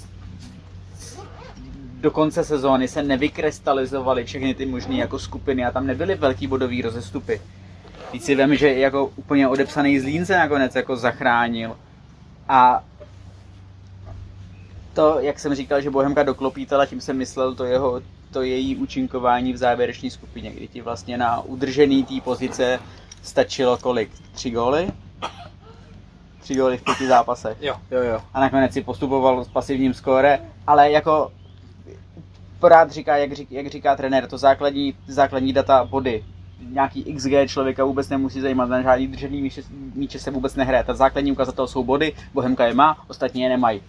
do 2.01 2.11
konce 2.11 2.43
sezóny 2.43 2.87
se 2.87 3.03
nevykrystalizovaly 3.03 4.25
všechny 4.25 4.53
ty 4.53 4.65
možné 4.65 4.95
jako 4.95 5.19
skupiny 5.19 5.65
a 5.65 5.71
tam 5.71 5.87
nebyly 5.87 6.15
velký 6.15 6.47
bodový 6.47 6.81
rozestupy. 6.81 7.41
Víc 8.13 8.25
si 8.25 8.35
vem, 8.35 8.55
že 8.55 8.73
jako 8.73 9.11
úplně 9.15 9.47
odepsaný 9.47 9.99
Zlín 9.99 10.25
se 10.25 10.37
nakonec 10.37 10.75
jako 10.75 10.95
zachránil 10.95 11.77
a 12.49 12.83
to, 14.93 15.17
jak 15.19 15.39
jsem 15.39 15.55
říkal, 15.55 15.81
že 15.81 15.89
Bohemka 15.89 16.23
doklopítala, 16.23 16.85
tím 16.85 17.01
jsem 17.01 17.17
myslel 17.17 17.55
to 17.55 17.65
jeho 17.65 18.01
to 18.31 18.41
její 18.41 18.75
účinkování 18.75 19.53
v 19.53 19.57
závěrečné 19.57 20.09
skupině, 20.09 20.51
kdy 20.51 20.67
ti 20.67 20.81
vlastně 20.81 21.17
na 21.17 21.41
udržený 21.41 22.03
té 22.03 22.21
pozice 22.23 22.79
stačilo 23.21 23.77
kolik? 23.77 24.11
Tři 24.31 24.49
góly? 24.49 24.87
Tři 26.39 26.55
góly 26.55 26.77
v 26.77 26.83
pěti 26.83 27.07
zápasech. 27.07 27.57
Jo, 27.61 27.75
jo, 27.91 28.01
jo. 28.03 28.21
A 28.33 28.39
nakonec 28.39 28.73
si 28.73 28.83
postupoval 28.83 29.43
s 29.43 29.47
pasivním 29.47 29.93
skóre, 29.93 30.39
ale 30.67 30.91
jako 30.91 31.31
pořád 32.59 32.91
říká, 32.91 33.17
jak, 33.17 33.33
řík, 33.33 33.51
jak 33.51 33.67
říká 33.67 33.95
trenér, 33.95 34.27
to 34.27 34.37
základní, 34.37 34.95
základní 35.07 35.53
data 35.53 35.83
body, 35.83 36.25
nějaký 36.69 37.03
XG 37.03 37.31
člověka 37.47 37.85
vůbec 37.85 38.09
nemusí 38.09 38.41
zajímat, 38.41 38.69
na 38.69 38.81
žádný 38.81 39.07
držený 39.07 39.41
míče, 39.41 39.61
míče 39.95 40.19
se 40.19 40.31
vůbec 40.31 40.55
nehraje. 40.55 40.83
Ta 40.83 40.93
základní 40.93 41.31
ukazatel 41.31 41.67
jsou 41.67 41.83
body, 41.83 42.13
Bohemka 42.33 42.65
je 42.65 42.73
má, 42.73 42.97
ostatní 43.07 43.41
je 43.41 43.49
nemají. 43.49 43.81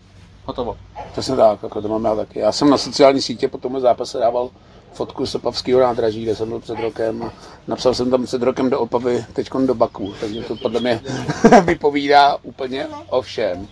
Hotovo. 0.44 0.76
Přesně 1.12 1.36
tak, 1.36 1.62
jako 1.62 1.82
to 1.82 1.88
mám 1.88 2.04
já 2.04 2.14
taky. 2.14 2.38
Já 2.38 2.52
jsem 2.52 2.70
na 2.70 2.78
sociální 2.78 3.22
sítě 3.22 3.48
po 3.48 3.58
tomhle 3.58 3.80
zápase 3.80 4.18
dával 4.18 4.50
fotku 4.92 5.26
z 5.26 5.34
Opavského 5.34 5.80
nádraží, 5.80 6.22
kde 6.22 6.36
jsem 6.36 6.48
byl 6.48 6.60
před 6.60 6.78
rokem 6.78 7.22
a 7.22 7.32
napsal 7.66 7.94
jsem 7.94 8.10
tam 8.10 8.24
před 8.26 8.42
rokem 8.42 8.70
do 8.70 8.80
Opavy, 8.80 9.24
teď 9.32 9.50
do 9.66 9.74
Baku, 9.74 10.14
takže 10.20 10.40
to 10.42 10.56
podle 10.56 10.80
mě 10.80 11.00
vypovídá 11.64 12.38
úplně 12.42 12.86
o 13.08 13.22
všem. 13.22 13.68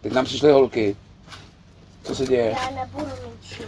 Teď 0.00 0.12
nám 0.12 0.24
přišly 0.24 0.52
holky. 0.52 0.96
Co 2.02 2.14
se 2.14 2.26
děje? 2.26 2.54
Já 2.62 2.70
nebudu 2.80 3.06
mít. 3.06 3.66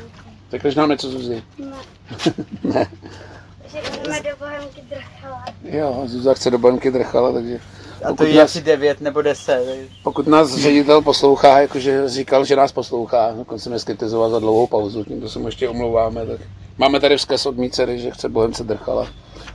Řekneš 0.51 0.75
nám 0.75 0.91
něco, 0.91 1.11
Zuzi? 1.11 1.43
Ne. 1.59 1.77
Ne. 2.63 2.87
Že 3.73 4.23
do 4.31 4.37
Bohemky 4.39 4.81
Drchala. 4.91 5.45
Jo, 5.65 6.03
Zuzá 6.07 6.35
chce 6.35 6.51
do 6.51 6.59
banky 6.59 6.91
drchala, 6.91 7.33
takže 7.33 7.61
A 8.05 8.13
to 8.13 8.25
je 8.25 8.35
nás, 8.35 8.45
asi 8.45 8.61
9 8.63 9.01
nebo 9.01 9.23
10. 9.23 9.89
pokud 10.03 10.27
nás 10.27 10.57
ředitel 10.57 11.03
poslouchá, 11.03 11.61
jakože 11.61 12.09
říkal, 12.09 12.45
že 12.45 12.57
nás 12.57 12.73
poslouchá, 12.73 13.33
dokonce 13.37 13.71
mě 13.71 13.79
skritizoval 13.79 14.31
za 14.31 14.39
dlouhou 14.39 14.67
pauzu, 14.67 15.05
tímto 15.05 15.29
se 15.29 15.39
mu 15.39 15.47
ještě 15.49 15.69
omlouváme, 15.69 16.27
tak 16.27 16.41
máme 16.79 17.01
tady 17.01 17.17
vzkaz 17.17 17.47
od 17.47 17.57
mý 17.57 17.71
dcery, 17.71 17.99
že 17.99 18.11
chce 18.11 18.29
Bohemce 18.29 18.65
drchala. 18.65 19.09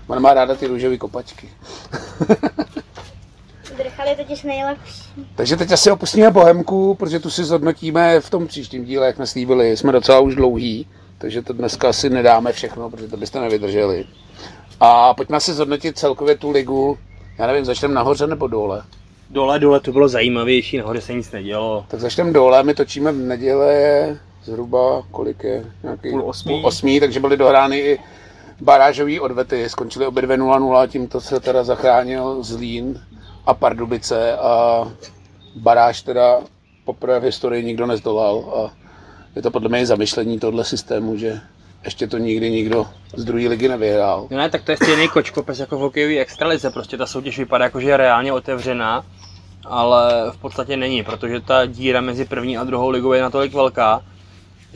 Ona 0.07 0.19
má 0.19 0.33
ráda 0.33 0.55
ty 0.55 0.67
růžové 0.67 0.97
kopačky. 0.97 1.49
Drchal 3.77 4.07
je 4.07 4.15
totiž 4.15 4.43
nejlepší. 4.43 5.03
Takže 5.35 5.57
teď 5.57 5.71
asi 5.71 5.91
opustíme 5.91 6.31
Bohemku, 6.31 6.95
protože 6.95 7.19
tu 7.19 7.29
si 7.29 7.43
zhodnotíme 7.43 8.19
v 8.19 8.29
tom 8.29 8.47
příštím 8.47 8.85
díle, 8.85 9.07
jak 9.07 9.15
jsme 9.15 9.27
slíbili. 9.27 9.77
Jsme 9.77 9.91
docela 9.91 10.19
už 10.19 10.35
dlouhý, 10.35 10.87
takže 11.17 11.41
to 11.41 11.53
dneska 11.53 11.89
asi 11.89 12.09
nedáme 12.09 12.51
všechno, 12.51 12.89
protože 12.89 13.07
to 13.07 13.17
byste 13.17 13.39
nevydrželi. 13.39 14.05
A 14.79 15.13
pojďme 15.13 15.39
si 15.39 15.53
zhodnotit 15.53 15.97
celkově 15.97 16.37
tu 16.37 16.51
ligu. 16.51 16.97
Já 17.37 17.47
nevím, 17.47 17.65
začneme 17.65 17.93
nahoře 17.93 18.27
nebo 18.27 18.47
dole. 18.47 18.83
Dole, 19.29 19.59
dole 19.59 19.79
to 19.79 19.91
bylo 19.91 20.07
zajímavější, 20.07 20.77
nahoře 20.77 21.01
se 21.01 21.13
nic 21.13 21.31
nedělo. 21.31 21.85
Tak 21.87 21.99
začneme 21.99 22.33
dole, 22.33 22.63
my 22.63 22.73
točíme 22.73 23.11
v 23.11 23.15
neděle 23.15 24.19
zhruba, 24.47 25.03
kolik 25.11 25.43
je? 25.43 25.65
Nějaký 25.83 26.09
Půl 26.09 26.23
osmý. 26.25 26.53
Půl 26.53 26.67
osmý 26.67 26.99
takže 26.99 27.19
byly 27.19 27.37
dohrány 27.37 27.79
i 27.79 27.99
barážové 28.61 29.19
odvety. 29.19 29.69
Skončily 29.69 30.05
obě 30.05 30.21
dvě 30.21 30.37
0-0, 30.37 30.87
tímto 30.87 31.21
se 31.21 31.39
teda 31.39 31.63
zachránil 31.63 32.43
Zlín 32.43 33.01
a 33.45 33.53
Pardubice 33.53 34.37
a 34.37 34.83
baráž 35.55 36.01
teda 36.01 36.39
poprvé 36.85 37.19
v 37.19 37.23
historii 37.23 37.63
nikdo 37.63 37.85
nezdolal 37.85 38.53
a 38.55 38.73
je 39.35 39.41
to 39.41 39.51
podle 39.51 39.69
mě 39.69 39.81
i 39.81 39.85
zamyšlení 39.85 40.39
tohle 40.39 40.65
systému, 40.65 41.17
že 41.17 41.39
ještě 41.85 42.07
to 42.07 42.17
nikdy 42.17 42.51
nikdo 42.51 42.87
z 43.15 43.25
druhé 43.25 43.47
ligy 43.47 43.67
nevyhrál. 43.67 44.27
No 44.29 44.37
ne, 44.37 44.49
tak 44.49 44.63
to 44.63 44.71
je 44.71 44.77
stejný 44.77 45.07
kočkopes 45.07 45.59
jako 45.59 45.77
v 45.77 45.79
hokejové 45.79 46.19
extralize, 46.19 46.69
prostě 46.69 46.97
ta 46.97 47.05
soutěž 47.05 47.39
vypadá 47.39 47.65
jako, 47.65 47.79
že 47.79 47.89
je 47.89 47.97
reálně 47.97 48.33
otevřená, 48.33 49.05
ale 49.65 50.31
v 50.31 50.37
podstatě 50.37 50.77
není, 50.77 51.03
protože 51.03 51.41
ta 51.41 51.65
díra 51.65 52.01
mezi 52.01 52.25
první 52.25 52.57
a 52.57 52.63
druhou 52.63 52.89
ligou 52.89 53.13
je 53.13 53.21
natolik 53.21 53.53
velká, 53.53 54.01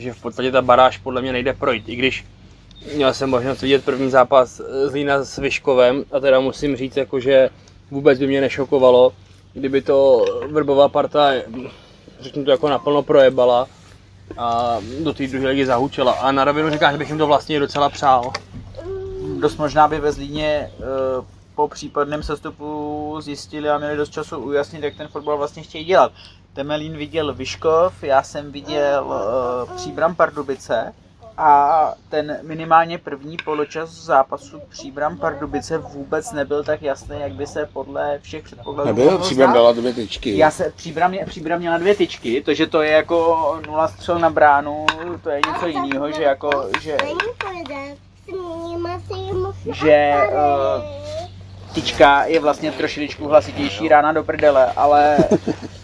že 0.02 0.12
v 0.12 0.22
podstatě 0.22 0.50
ta 0.52 0.62
baráž 0.62 0.98
podle 0.98 1.22
mě 1.22 1.32
nejde 1.32 1.52
projít, 1.52 1.88
i 1.88 1.96
když 1.96 2.24
měl 2.94 3.14
jsem 3.14 3.30
možnost 3.30 3.62
vidět 3.62 3.84
první 3.84 4.10
zápas 4.10 4.60
Zlína 4.86 5.24
s 5.24 5.38
Vyškovem 5.38 6.04
a 6.12 6.20
teda 6.20 6.40
musím 6.40 6.76
říct, 6.76 6.96
jako, 6.96 7.20
že 7.20 7.50
vůbec 7.90 8.18
by 8.18 8.26
mě 8.26 8.40
nešokovalo, 8.40 9.12
kdyby 9.52 9.82
to 9.82 10.24
vrbová 10.50 10.88
parta, 10.88 11.32
řeknu 12.20 12.44
to 12.44 12.50
jako 12.50 12.68
naplno 12.68 13.02
projebala 13.02 13.68
a 14.38 14.78
do 15.04 15.12
té 15.12 15.26
druhé 15.26 15.48
ligy 15.48 15.66
zahučela. 15.66 16.12
A 16.12 16.32
na 16.32 16.44
rovinu 16.44 16.70
říká, 16.70 16.92
že 16.92 16.98
bych 16.98 17.08
jim 17.08 17.18
to 17.18 17.26
vlastně 17.26 17.60
docela 17.60 17.88
přál. 17.88 18.32
Dost 19.40 19.56
možná 19.56 19.88
by 19.88 20.00
ve 20.00 20.12
Zlíně 20.12 20.70
eh, 20.70 20.82
po 21.54 21.68
případném 21.68 22.22
sestupu 22.22 23.16
zjistili 23.20 23.68
a 23.68 23.78
měli 23.78 23.96
dost 23.96 24.12
času 24.12 24.38
ujasnit, 24.38 24.82
jak 24.82 24.96
ten 24.96 25.08
fotbal 25.08 25.38
vlastně 25.38 25.62
chtějí 25.62 25.84
dělat. 25.84 26.12
Temelín 26.54 26.96
viděl 26.96 27.34
Vyškov, 27.34 28.02
já 28.02 28.22
jsem 28.22 28.52
viděl 28.52 29.04
uh, 29.68 29.76
Příbram 29.76 30.14
Pardubice 30.14 30.92
a 31.38 31.92
ten 32.08 32.38
minimálně 32.42 32.98
první 32.98 33.36
poločas 33.44 33.90
zápasu 33.90 34.60
Příbram 34.68 35.18
Pardubice 35.18 35.78
vůbec 35.78 36.32
nebyl 36.32 36.64
tak 36.64 36.82
jasný, 36.82 37.16
jak 37.20 37.32
by 37.32 37.46
se 37.46 37.66
podle 37.72 38.18
všech 38.22 38.42
předpokladů 38.42 38.86
Nebyl, 38.88 39.18
Příbram 39.18 39.52
dala 39.52 39.72
dvě 39.72 39.92
tyčky. 39.94 40.36
Já 40.38 40.50
se, 40.50 40.72
Příbram, 40.76 41.10
mě- 41.10 41.24
Příbram 41.26 41.58
měla 41.58 41.78
dvě 41.78 41.94
tyčky, 41.94 42.42
to, 42.42 42.54
že 42.54 42.66
to 42.66 42.82
je 42.82 42.90
jako 42.90 43.60
nula 43.66 43.88
střel 43.88 44.18
na 44.18 44.30
bránu, 44.30 44.86
to 45.22 45.30
je 45.30 45.40
něco 45.52 45.66
jiného, 45.66 46.12
že 46.12 46.22
jako, 46.22 46.50
že 46.80 46.96
Že, 49.72 49.92
eh, 49.92 50.22
tyčka 51.74 52.24
je 52.24 52.40
vlastně 52.40 52.72
trošičku 52.72 53.28
hlasitější 53.28 53.88
rána 53.88 54.12
do 54.12 54.24
prdele, 54.24 54.72
ale 54.76 55.16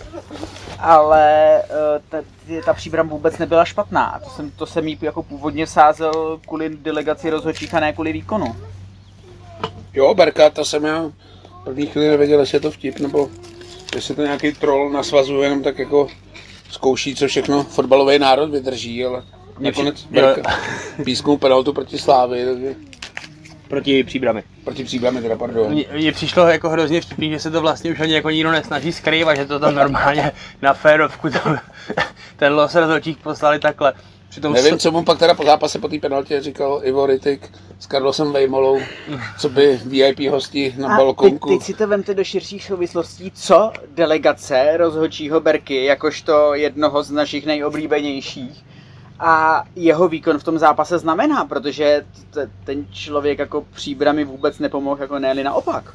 ale 0.78 1.58
eh, 1.62 1.66
ta, 2.08 2.18
ta 2.64 2.74
příbram 2.74 3.08
vůbec 3.08 3.38
nebyla 3.38 3.64
špatná. 3.64 4.20
To 4.24 4.30
jsem, 4.30 4.50
to 4.50 4.66
jsem 4.66 4.88
jí 4.88 4.98
jako 5.02 5.22
původně 5.22 5.66
sázel 5.66 6.40
kvůli 6.46 6.68
delegaci 6.76 7.30
rozhodčích 7.30 7.74
a 7.74 7.80
ne 7.80 7.92
kvůli 7.92 8.12
výkonu. 8.12 8.56
Jo, 9.94 10.14
Berka, 10.14 10.50
to 10.50 10.64
jsem 10.64 10.84
já 10.84 11.02
v 11.02 11.64
první 11.64 11.86
chvíli 11.86 12.08
nevěděl, 12.08 12.40
jestli 12.40 12.56
je 12.56 12.60
to 12.60 12.70
vtip, 12.70 12.98
nebo 12.98 13.28
jestli 13.94 14.14
to 14.14 14.22
nějaký 14.22 14.52
troll 14.52 14.90
na 14.90 15.02
svazu 15.02 15.42
jenom 15.42 15.62
tak 15.62 15.78
jako 15.78 16.08
zkouší, 16.70 17.14
co 17.14 17.28
všechno 17.28 17.64
fotbalový 17.64 18.18
národ 18.18 18.50
vydrží, 18.50 19.04
ale 19.04 19.22
nakonec 19.58 20.04
Berka 20.10 20.50
písknul 21.04 21.38
penaltu 21.38 21.72
proti 21.72 21.98
Slávy, 21.98 22.44
takže 22.44 22.74
Proti 23.68 24.04
příbramy. 24.04 24.42
proti 24.64 24.84
příbrami 24.84 25.22
teda, 25.22 25.36
pardon. 25.36 25.76
Mně 25.92 26.12
přišlo 26.12 26.48
jako 26.48 26.68
hrozně 26.68 27.00
vtipný, 27.00 27.30
že 27.30 27.38
se 27.38 27.50
to 27.50 27.60
vlastně 27.60 27.92
už 27.92 28.00
ani 28.00 28.14
jako 28.14 28.30
nikdo 28.30 28.50
nesnaží 28.50 28.92
skrývat, 28.92 29.36
že 29.36 29.46
to 29.46 29.58
tam 29.58 29.74
normálně 29.74 30.32
na 30.62 30.74
férovku 30.74 31.30
tam, 31.30 31.58
ten 32.36 32.52
los 32.52 32.74
rozhodčích 32.74 33.16
poslali 33.16 33.58
takhle. 33.58 33.92
Přitom 34.28 34.52
Nevím, 34.52 34.78
co 34.78 34.90
mu 34.92 35.04
pak 35.04 35.18
teda 35.18 35.34
po 35.34 35.44
zápase 35.44 35.78
po 35.78 35.88
té 35.88 35.98
penaltě 35.98 36.40
říkal 36.40 36.80
Ivo 36.84 37.06
Ritik 37.06 37.50
s 37.78 37.86
Carlosem 37.86 38.32
Vejmolou, 38.32 38.78
co 39.38 39.48
by 39.48 39.80
VIP 39.86 40.20
hosti 40.30 40.74
na 40.78 40.88
A 40.88 40.90
teď, 40.90 40.98
balkonku. 40.98 41.48
teď 41.48 41.62
si 41.62 41.74
to 41.74 41.86
vemte 41.86 42.14
do 42.14 42.24
širších 42.24 42.64
souvislostí, 42.64 43.30
co 43.34 43.72
delegace 43.94 44.76
rozhodčího 44.76 45.40
Berky, 45.40 45.84
jakožto 45.84 46.54
jednoho 46.54 47.02
z 47.02 47.10
našich 47.10 47.46
nejoblíbenějších, 47.46 48.64
a 49.20 49.64
jeho 49.76 50.08
výkon 50.08 50.38
v 50.38 50.44
tom 50.44 50.58
zápase 50.58 50.98
znamená, 50.98 51.44
protože 51.44 52.04
t- 52.30 52.50
ten 52.64 52.86
člověk 52.92 53.38
jako 53.38 53.64
příbrami 53.74 54.24
vůbec 54.24 54.58
nepomohl, 54.58 55.02
jako 55.02 55.18
ne 55.18 55.34
naopak. 55.34 55.94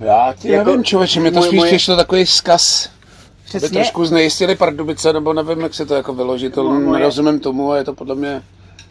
Já 0.00 0.34
ti 0.38 0.48
Jako- 0.50 0.70
nevím, 0.70 0.84
člověče, 0.84 1.20
mi 1.20 1.30
to 1.30 1.42
spíš 1.42 1.58
moje- 1.58 1.70
přišlo 1.70 1.96
takový 1.96 2.26
zkaz. 2.26 2.88
By 2.88 3.44
Přesně, 3.44 3.68
trošku 3.68 4.04
znejistili 4.04 4.56
Pardubice, 4.56 5.12
nebo 5.12 5.32
nevím, 5.32 5.60
jak 5.60 5.74
se 5.74 5.86
to 5.86 5.94
jako 5.94 6.14
vyložit, 6.14 6.54
to 6.54 6.62
No, 6.62 6.70
moje- 6.80 6.98
nerozumím 6.98 7.40
tomu 7.40 7.72
a 7.72 7.76
je 7.76 7.84
to 7.84 7.94
podle 7.94 8.14
mě 8.14 8.42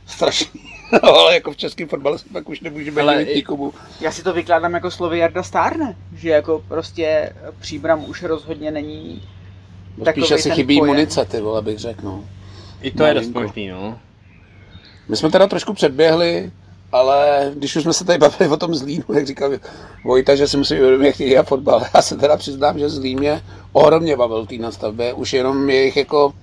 strašný. 0.06 0.62
ale 1.02 1.34
jako 1.34 1.52
v 1.52 1.58
českém 1.58 1.88
fotbale 1.88 2.20
se 2.20 2.26
tak 2.34 2.50
už 2.50 2.62
nemůžeme 2.62 3.02
Ale 3.02 3.24
i- 3.24 3.36
nikomu. 3.36 3.74
já 4.02 4.12
si 4.12 4.24
to 4.24 4.34
vykládám 4.34 4.74
jako 4.74 4.92
slovy 4.92 5.18
Jarda 5.20 5.44
Stárne, 5.44 5.96
že 6.16 6.30
jako 6.30 6.64
prostě 6.68 7.34
příbram 7.60 8.06
už 8.10 8.24
rozhodně 8.24 8.72
není 8.72 9.22
Spíš 10.12 10.32
asi 10.32 10.50
chybí 10.52 10.80
pojem. 10.80 10.96
munice, 10.96 11.26
ty 11.26 11.42
vole, 11.42 11.62
bych 11.62 11.80
řekl, 11.80 12.02
no. 12.04 12.24
I 12.82 12.92
to 12.92 13.04
je 13.04 13.14
dost 13.14 13.30
Malinko. 13.30 13.42
možný, 13.42 13.68
no. 13.68 14.00
My 15.10 15.18
jsme 15.18 15.32
teda 15.32 15.48
trošku 15.48 15.74
předběhli 15.74 16.52
ale 16.92 17.52
když 17.56 17.76
už 17.76 17.84
jsme 17.84 17.94
se 17.94 18.06
tady 18.06 18.20
bavili 18.20 18.52
o 18.52 18.58
tom 18.58 18.76
Zlínu, 18.76 19.04
jak 19.14 19.28
říkal 19.28 19.52
Vojta, 20.04 20.36
že 20.36 20.48
si 20.48 20.58
musí 20.58 20.80
uvědomit, 20.80 21.20
jak 21.20 21.32
hrát 21.32 21.48
fotbal. 21.48 21.82
Já 21.94 22.02
se 22.02 22.18
teda 22.18 22.38
přiznám, 22.38 22.80
že 22.80 22.90
Zlín 22.90 23.20
mě 23.20 23.44
ohromně 23.72 24.18
bavil 24.18 24.46
té 24.46 24.56
nastavbě, 24.56 25.14
už 25.14 25.34
jenom 25.34 25.70
jejich 25.70 25.98
jako 25.98 26.34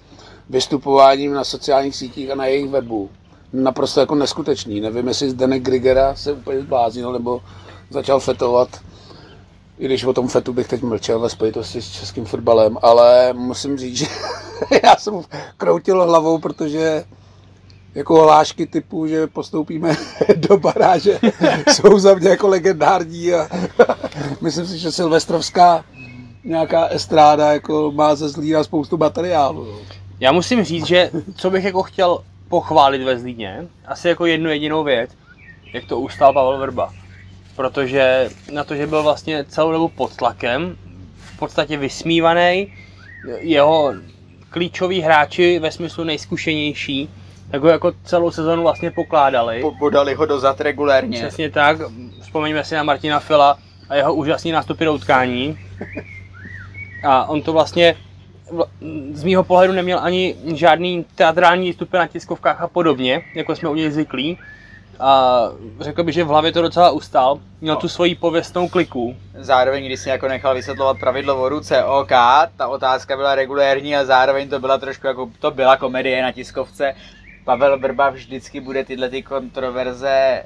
vystupováním 0.50 1.32
na 1.32 1.44
sociálních 1.44 1.96
sítích 1.96 2.30
a 2.30 2.34
na 2.34 2.46
jejich 2.46 2.70
webu. 2.70 3.10
Naprosto 3.52 4.00
jako 4.00 4.14
neskutečný. 4.14 4.80
Nevím, 4.80 5.08
jestli 5.08 5.30
Zdenek 5.30 5.62
Grigera 5.62 6.14
se 6.14 6.32
úplně 6.32 6.60
zbláznil, 6.60 7.12
nebo 7.12 7.42
začal 7.90 8.20
fetovat. 8.20 8.68
I 9.78 9.84
když 9.84 10.04
o 10.04 10.12
tom 10.12 10.28
fetu 10.28 10.52
bych 10.52 10.68
teď 10.68 10.82
mlčel 10.82 11.20
ve 11.20 11.28
spojitosti 11.28 11.82
s 11.82 11.90
českým 11.90 12.24
fotbalem, 12.24 12.78
ale 12.82 13.32
musím 13.32 13.78
říct, 13.78 13.96
že 13.96 14.06
já 14.84 14.96
jsem 14.96 15.20
kroutil 15.56 16.04
hlavou, 16.04 16.38
protože 16.38 17.04
jako 17.94 18.22
hlášky 18.22 18.66
typu, 18.66 19.06
že 19.06 19.26
postoupíme 19.26 19.96
do 20.36 20.56
baráže, 20.56 21.18
jsou 21.72 21.98
za 21.98 22.14
mě 22.14 22.28
jako 22.28 22.48
legendární 22.48 23.32
a 23.32 23.48
myslím 24.40 24.66
si, 24.66 24.78
že 24.78 24.92
Silvestrovská 24.92 25.84
nějaká 26.44 26.86
estráda 26.86 27.52
jako 27.52 27.92
má 27.94 28.14
ze 28.14 28.28
Zlína 28.28 28.64
spoustu 28.64 28.96
materiálu. 28.96 29.64
no. 29.64 29.78
Já 30.20 30.32
musím 30.32 30.64
říct, 30.64 30.86
že 30.86 31.10
co 31.36 31.50
bych 31.50 31.64
jako 31.64 31.82
chtěl 31.82 32.18
pochválit 32.48 33.04
ve 33.04 33.18
Zlíně, 33.18 33.66
asi 33.86 34.08
jako 34.08 34.26
jednu 34.26 34.50
jedinou 34.50 34.84
věc, 34.84 35.10
jak 35.72 35.84
to 35.84 36.00
ustál 36.00 36.32
Pavel 36.32 36.58
Vrba. 36.58 36.92
Protože 37.56 38.28
na 38.52 38.64
to, 38.64 38.74
že 38.76 38.86
byl 38.86 39.02
vlastně 39.02 39.44
celou 39.44 39.72
dobu 39.72 39.88
pod 39.88 40.16
tlakem, 40.16 40.76
v 41.16 41.38
podstatě 41.38 41.76
vysmívaný, 41.76 42.72
jeho 43.38 43.94
klíčoví 44.50 45.00
hráči 45.00 45.58
ve 45.58 45.70
smyslu 45.70 46.04
nejzkušenější, 46.04 47.08
tak 47.50 47.62
ho 47.62 47.68
jako 47.68 47.92
celou 48.04 48.30
sezonu 48.30 48.62
vlastně 48.62 48.90
pokládali. 48.90 49.60
Po- 49.60 49.74
Podali 49.78 50.14
ho 50.14 50.26
dozad 50.26 50.60
regulérně. 50.60 51.18
Přesně 51.18 51.50
tak, 51.50 51.76
vzpomeňme 52.22 52.64
si 52.64 52.74
na 52.74 52.82
Martina 52.82 53.20
Fila 53.20 53.58
a 53.88 53.94
jeho 53.96 54.14
úžasný 54.14 54.52
nástupy 54.52 54.84
do 54.84 54.94
utkání. 54.94 55.58
A 57.06 57.24
on 57.28 57.42
to 57.42 57.52
vlastně 57.52 57.96
vla- 58.52 58.68
z 59.12 59.24
mýho 59.24 59.44
pohledu 59.44 59.72
neměl 59.72 59.98
ani 60.02 60.34
žádný 60.54 61.04
teatrální 61.14 61.66
výstupy 61.68 61.96
na 61.96 62.06
tiskovkách 62.06 62.60
a 62.62 62.68
podobně, 62.68 63.22
jako 63.34 63.56
jsme 63.56 63.68
u 63.68 63.74
něj 63.74 63.90
zvyklí. 63.90 64.38
A 65.00 65.42
řekl 65.80 66.02
bych, 66.02 66.14
že 66.14 66.24
v 66.24 66.28
hlavě 66.28 66.52
to 66.52 66.62
docela 66.62 66.90
ustál. 66.90 67.40
Měl 67.60 67.76
tu 67.76 67.88
svoji 67.88 68.14
pověstnou 68.14 68.68
kliku. 68.68 69.16
Zároveň, 69.38 69.86
když 69.86 70.00
si 70.00 70.08
jako 70.08 70.28
nechal 70.28 70.54
vysvětlovat 70.54 70.98
pravidlo 70.98 71.42
o 71.42 71.48
ruce 71.48 71.84
OK, 71.84 72.10
ta 72.56 72.68
otázka 72.68 73.16
byla 73.16 73.34
regulérní 73.34 73.96
a 73.96 74.04
zároveň 74.04 74.48
to 74.48 74.60
byla 74.60 74.78
trošku 74.78 75.06
jako, 75.06 75.30
to 75.38 75.50
byla 75.50 75.76
komedie 75.76 76.22
na 76.22 76.32
tiskovce. 76.32 76.94
Pavel 77.44 77.78
Brba 77.78 78.10
vždycky 78.10 78.60
bude 78.60 78.84
tyhle 78.84 79.08
ty 79.08 79.22
kontroverze 79.22 80.10
eh, 80.10 80.44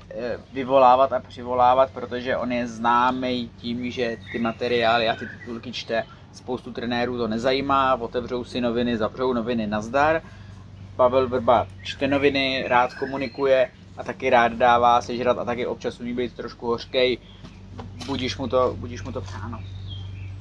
vyvolávat 0.53 1.13
a 1.13 1.21
přivolávat, 1.21 1.91
protože 1.91 2.37
on 2.37 2.53
je 2.53 2.67
známý 2.67 3.51
tím, 3.57 3.91
že 3.91 4.17
ty 4.33 4.39
materiály 4.39 5.09
a 5.09 5.17
ty 5.17 5.27
titulky 5.27 5.73
čte. 5.73 6.05
Spoustu 6.33 6.73
trenérů 6.73 7.19
to 7.19 7.29
nezajímá, 7.29 7.95
otevřou 7.95 8.45
si 8.45 8.61
noviny, 8.61 8.97
zavřou 8.97 9.33
noviny, 9.33 9.67
nazdar. 9.67 10.23
Pavel 10.97 11.29
Brba 11.29 11.67
čte 11.83 12.09
noviny, 12.09 12.65
rád 12.69 12.95
komunikuje 12.95 13.71
a 13.99 14.05
taky 14.05 14.31
rád 14.31 14.53
dává 14.53 15.01
sežrat 15.01 15.39
a 15.39 15.45
taky 15.45 15.67
občas 15.67 16.01
umí 16.01 16.15
být 16.15 16.33
trošku 16.33 16.67
hořkej. 16.67 17.19
Budíš 18.07 18.39
mu 18.39 18.49
to, 18.49 18.75
budíš 18.79 19.03
mu 19.03 19.13
to 19.13 19.21
přáno. 19.21 19.59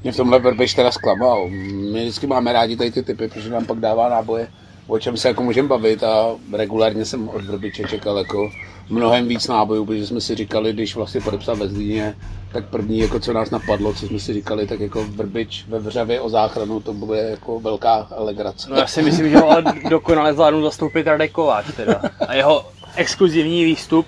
Mě 0.03 0.11
v 0.11 0.17
tomhle 0.17 0.39
Verbiš 0.39 0.73
teda 0.73 0.91
zklamal. 0.91 1.49
My 1.93 2.01
vždycky 2.01 2.27
máme 2.27 2.53
rádi 2.53 2.77
tady 2.77 2.91
ty 2.91 3.03
typy, 3.03 3.27
protože 3.27 3.49
nám 3.49 3.65
pak 3.65 3.79
dává 3.79 4.09
náboje, 4.09 4.47
o 4.87 4.99
čem 4.99 5.17
se 5.17 5.27
jako 5.27 5.43
můžeme 5.43 5.67
bavit 5.67 6.03
a 6.03 6.35
regulárně 6.53 7.05
jsem 7.05 7.29
od 7.29 7.41
Vrbiče 7.41 7.83
čekal 7.83 8.17
jako 8.17 8.51
mnohem 8.89 9.27
víc 9.27 9.47
nábojů, 9.47 9.85
protože 9.85 10.07
jsme 10.07 10.21
si 10.21 10.35
říkali, 10.35 10.73
když 10.73 10.95
vlastně 10.95 11.21
podepsal 11.21 11.55
ve 11.55 11.67
Zlíně, 11.67 12.15
tak 12.51 12.65
první, 12.65 12.99
jako 12.99 13.19
co 13.19 13.33
nás 13.33 13.49
napadlo, 13.49 13.93
co 13.93 14.07
jsme 14.07 14.19
si 14.19 14.33
říkali, 14.33 14.67
tak 14.67 14.79
jako 14.79 15.03
Vrbič 15.03 15.65
ve 15.67 15.79
Vřavě 15.79 16.21
o 16.21 16.29
záchranu, 16.29 16.79
to 16.79 16.93
bude 16.93 17.19
jako 17.19 17.59
velká 17.59 18.07
legrace. 18.17 18.69
No 18.69 18.75
já 18.75 18.87
si 18.87 19.03
myslím, 19.03 19.29
že 19.29 19.37
ho 19.37 19.49
ale 19.49 19.63
dokonale 19.89 20.33
zvládnu 20.33 20.63
zastoupit 20.63 21.07
Radek 21.07 21.31
Kováč 21.31 21.65
teda. 21.75 22.01
A 22.27 22.33
jeho 22.33 22.65
exkluzivní 22.97 23.65
výstup 23.65 24.05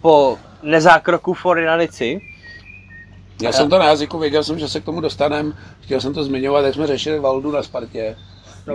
po 0.00 0.38
nezákroku 0.62 1.34
Forinanici. 1.34 2.20
Já 3.42 3.52
jsem 3.52 3.70
to 3.70 3.78
na 3.78 3.86
jazyku, 3.86 4.18
věděl 4.18 4.44
jsem, 4.44 4.58
že 4.58 4.68
se 4.68 4.80
k 4.80 4.84
tomu 4.84 5.00
dostanem, 5.00 5.54
chtěl 5.80 6.00
jsem 6.00 6.14
to 6.14 6.24
zmiňovat, 6.24 6.64
jak 6.64 6.74
jsme 6.74 6.86
řešili 6.86 7.18
Valdu 7.18 7.50
na 7.52 7.62
Spartě, 7.62 8.16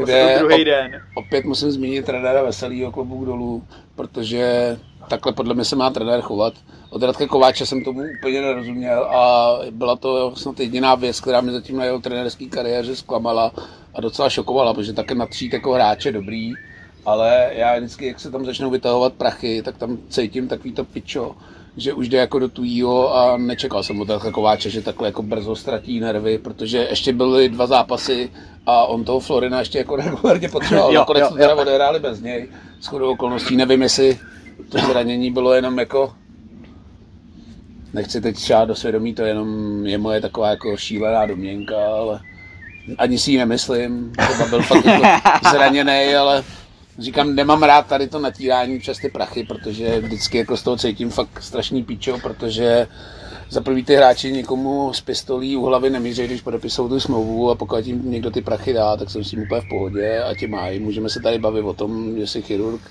kde 0.03 0.35
druhý 0.39 0.65
den. 0.65 1.01
opět 1.15 1.45
musím 1.45 1.71
zmínit 1.71 2.05
trenéra 2.05 2.43
Veselýho 2.43 2.91
klobouk 2.91 3.25
dolů, 3.25 3.63
protože 3.95 4.77
takhle 5.07 5.33
podle 5.33 5.53
mě 5.53 5.65
se 5.65 5.75
má 5.75 5.89
trenér 5.89 6.21
chovat. 6.21 6.53
Od 6.89 7.03
Radka 7.03 7.27
Kováče 7.27 7.65
jsem 7.65 7.83
tomu 7.83 8.01
úplně 8.19 8.41
nerozuměl 8.41 9.03
a 9.03 9.53
byla 9.71 9.95
to 9.95 10.35
snad 10.35 10.59
jediná 10.59 10.95
věc, 10.95 11.21
která 11.21 11.41
mě 11.41 11.51
zatím 11.51 11.77
na 11.77 11.85
jeho 11.85 11.99
trenérské 11.99 12.45
kariéře 12.45 12.95
zklamala 12.95 13.51
a 13.93 14.01
docela 14.01 14.29
šokovala, 14.29 14.73
protože 14.73 14.93
také 14.93 15.15
natřít 15.15 15.53
jako 15.53 15.71
hráče 15.71 16.11
dobrý, 16.11 16.53
ale 17.05 17.49
já 17.53 17.77
vždycky, 17.77 18.07
jak 18.07 18.19
se 18.19 18.31
tam 18.31 18.45
začnou 18.45 18.69
vytahovat 18.69 19.13
prachy, 19.13 19.61
tak 19.61 19.77
tam 19.77 19.97
cítím 20.09 20.47
takový 20.47 20.73
to 20.73 20.83
pičo, 20.83 21.35
že 21.77 21.93
už 21.93 22.09
jde 22.09 22.17
jako 22.17 22.39
do 22.39 22.49
tujího 22.49 23.15
a 23.15 23.37
nečekal 23.37 23.83
jsem 23.83 24.01
od 24.01 24.09
Radka 24.09 24.31
Kováče, 24.31 24.69
že 24.69 24.81
takhle 24.81 25.07
jako 25.07 25.21
brzo 25.23 25.55
ztratí 25.55 25.99
nervy, 25.99 26.37
protože 26.37 26.77
ještě 26.77 27.13
byly 27.13 27.49
dva 27.49 27.67
zápasy 27.67 28.29
a 28.65 28.85
on 28.85 29.03
toho 29.03 29.19
Florina 29.19 29.59
ještě 29.59 29.77
jako 29.77 29.95
regulárně 29.95 30.49
potřeboval. 30.49 30.93
Jo, 30.93 30.99
Nakonec 30.99 31.21
jo, 31.21 31.29
to 31.29 31.35
teda 31.35 31.55
odehráli 31.55 31.99
bez 31.99 32.21
něj. 32.21 32.49
Shodou 32.81 33.11
okolností 33.11 33.55
nevím, 33.55 33.81
jestli 33.81 34.19
to 34.69 34.77
zranění 34.77 35.31
bylo 35.31 35.53
jenom 35.53 35.79
jako 35.79 36.13
nechci 37.93 38.21
teď 38.21 38.37
šát 38.37 38.65
do 38.65 38.75
svědomí, 38.75 39.13
to 39.13 39.23
jenom 39.23 39.85
je 39.85 39.97
moje 39.97 40.21
taková 40.21 40.49
jako 40.49 40.77
šílená 40.77 41.25
domněnka, 41.25 41.75
ale 41.87 42.19
ani 42.97 43.17
si 43.19 43.31
ji 43.31 43.37
nemyslím, 43.37 44.13
třeba 44.17 44.49
byl 44.49 44.61
fakt 44.61 44.85
jako 44.85 45.03
zraněný, 45.51 46.15
ale 46.15 46.43
říkám, 46.99 47.35
nemám 47.35 47.63
rád 47.63 47.87
tady 47.87 48.07
to 48.07 48.19
natírání 48.19 48.79
přes 48.79 48.97
ty 48.97 49.09
prachy, 49.09 49.43
protože 49.43 49.99
vždycky 49.99 50.37
jako 50.37 50.57
z 50.57 50.63
toho 50.63 50.77
cítím 50.77 51.09
fakt 51.09 51.43
strašný 51.43 51.83
píčo, 51.83 52.17
protože 52.23 52.87
za 53.49 53.61
prvý 53.61 53.83
ty 53.83 53.95
hráči 53.95 54.31
někomu 54.31 54.93
z 54.93 55.01
pistolí 55.01 55.57
u 55.57 55.65
hlavy 55.65 55.89
nemíří, 55.89 56.23
když 56.23 56.41
podepisou 56.41 56.89
tu 56.89 56.99
smlouvu 56.99 57.51
a 57.51 57.55
pokud 57.55 57.87
jim 57.87 58.11
někdo 58.11 58.31
ty 58.31 58.41
prachy 58.41 58.73
dá, 58.73 58.97
tak 58.97 59.09
jsem 59.09 59.23
s 59.23 59.29
tím 59.29 59.41
úplně 59.41 59.61
v 59.61 59.69
pohodě 59.69 60.23
a 60.23 60.35
ti 60.35 60.47
mají. 60.47 60.79
Můžeme 60.79 61.09
se 61.09 61.19
tady 61.19 61.39
bavit 61.39 61.61
o 61.61 61.73
tom, 61.73 62.19
že 62.19 62.27
si 62.27 62.41
chirurg 62.41 62.81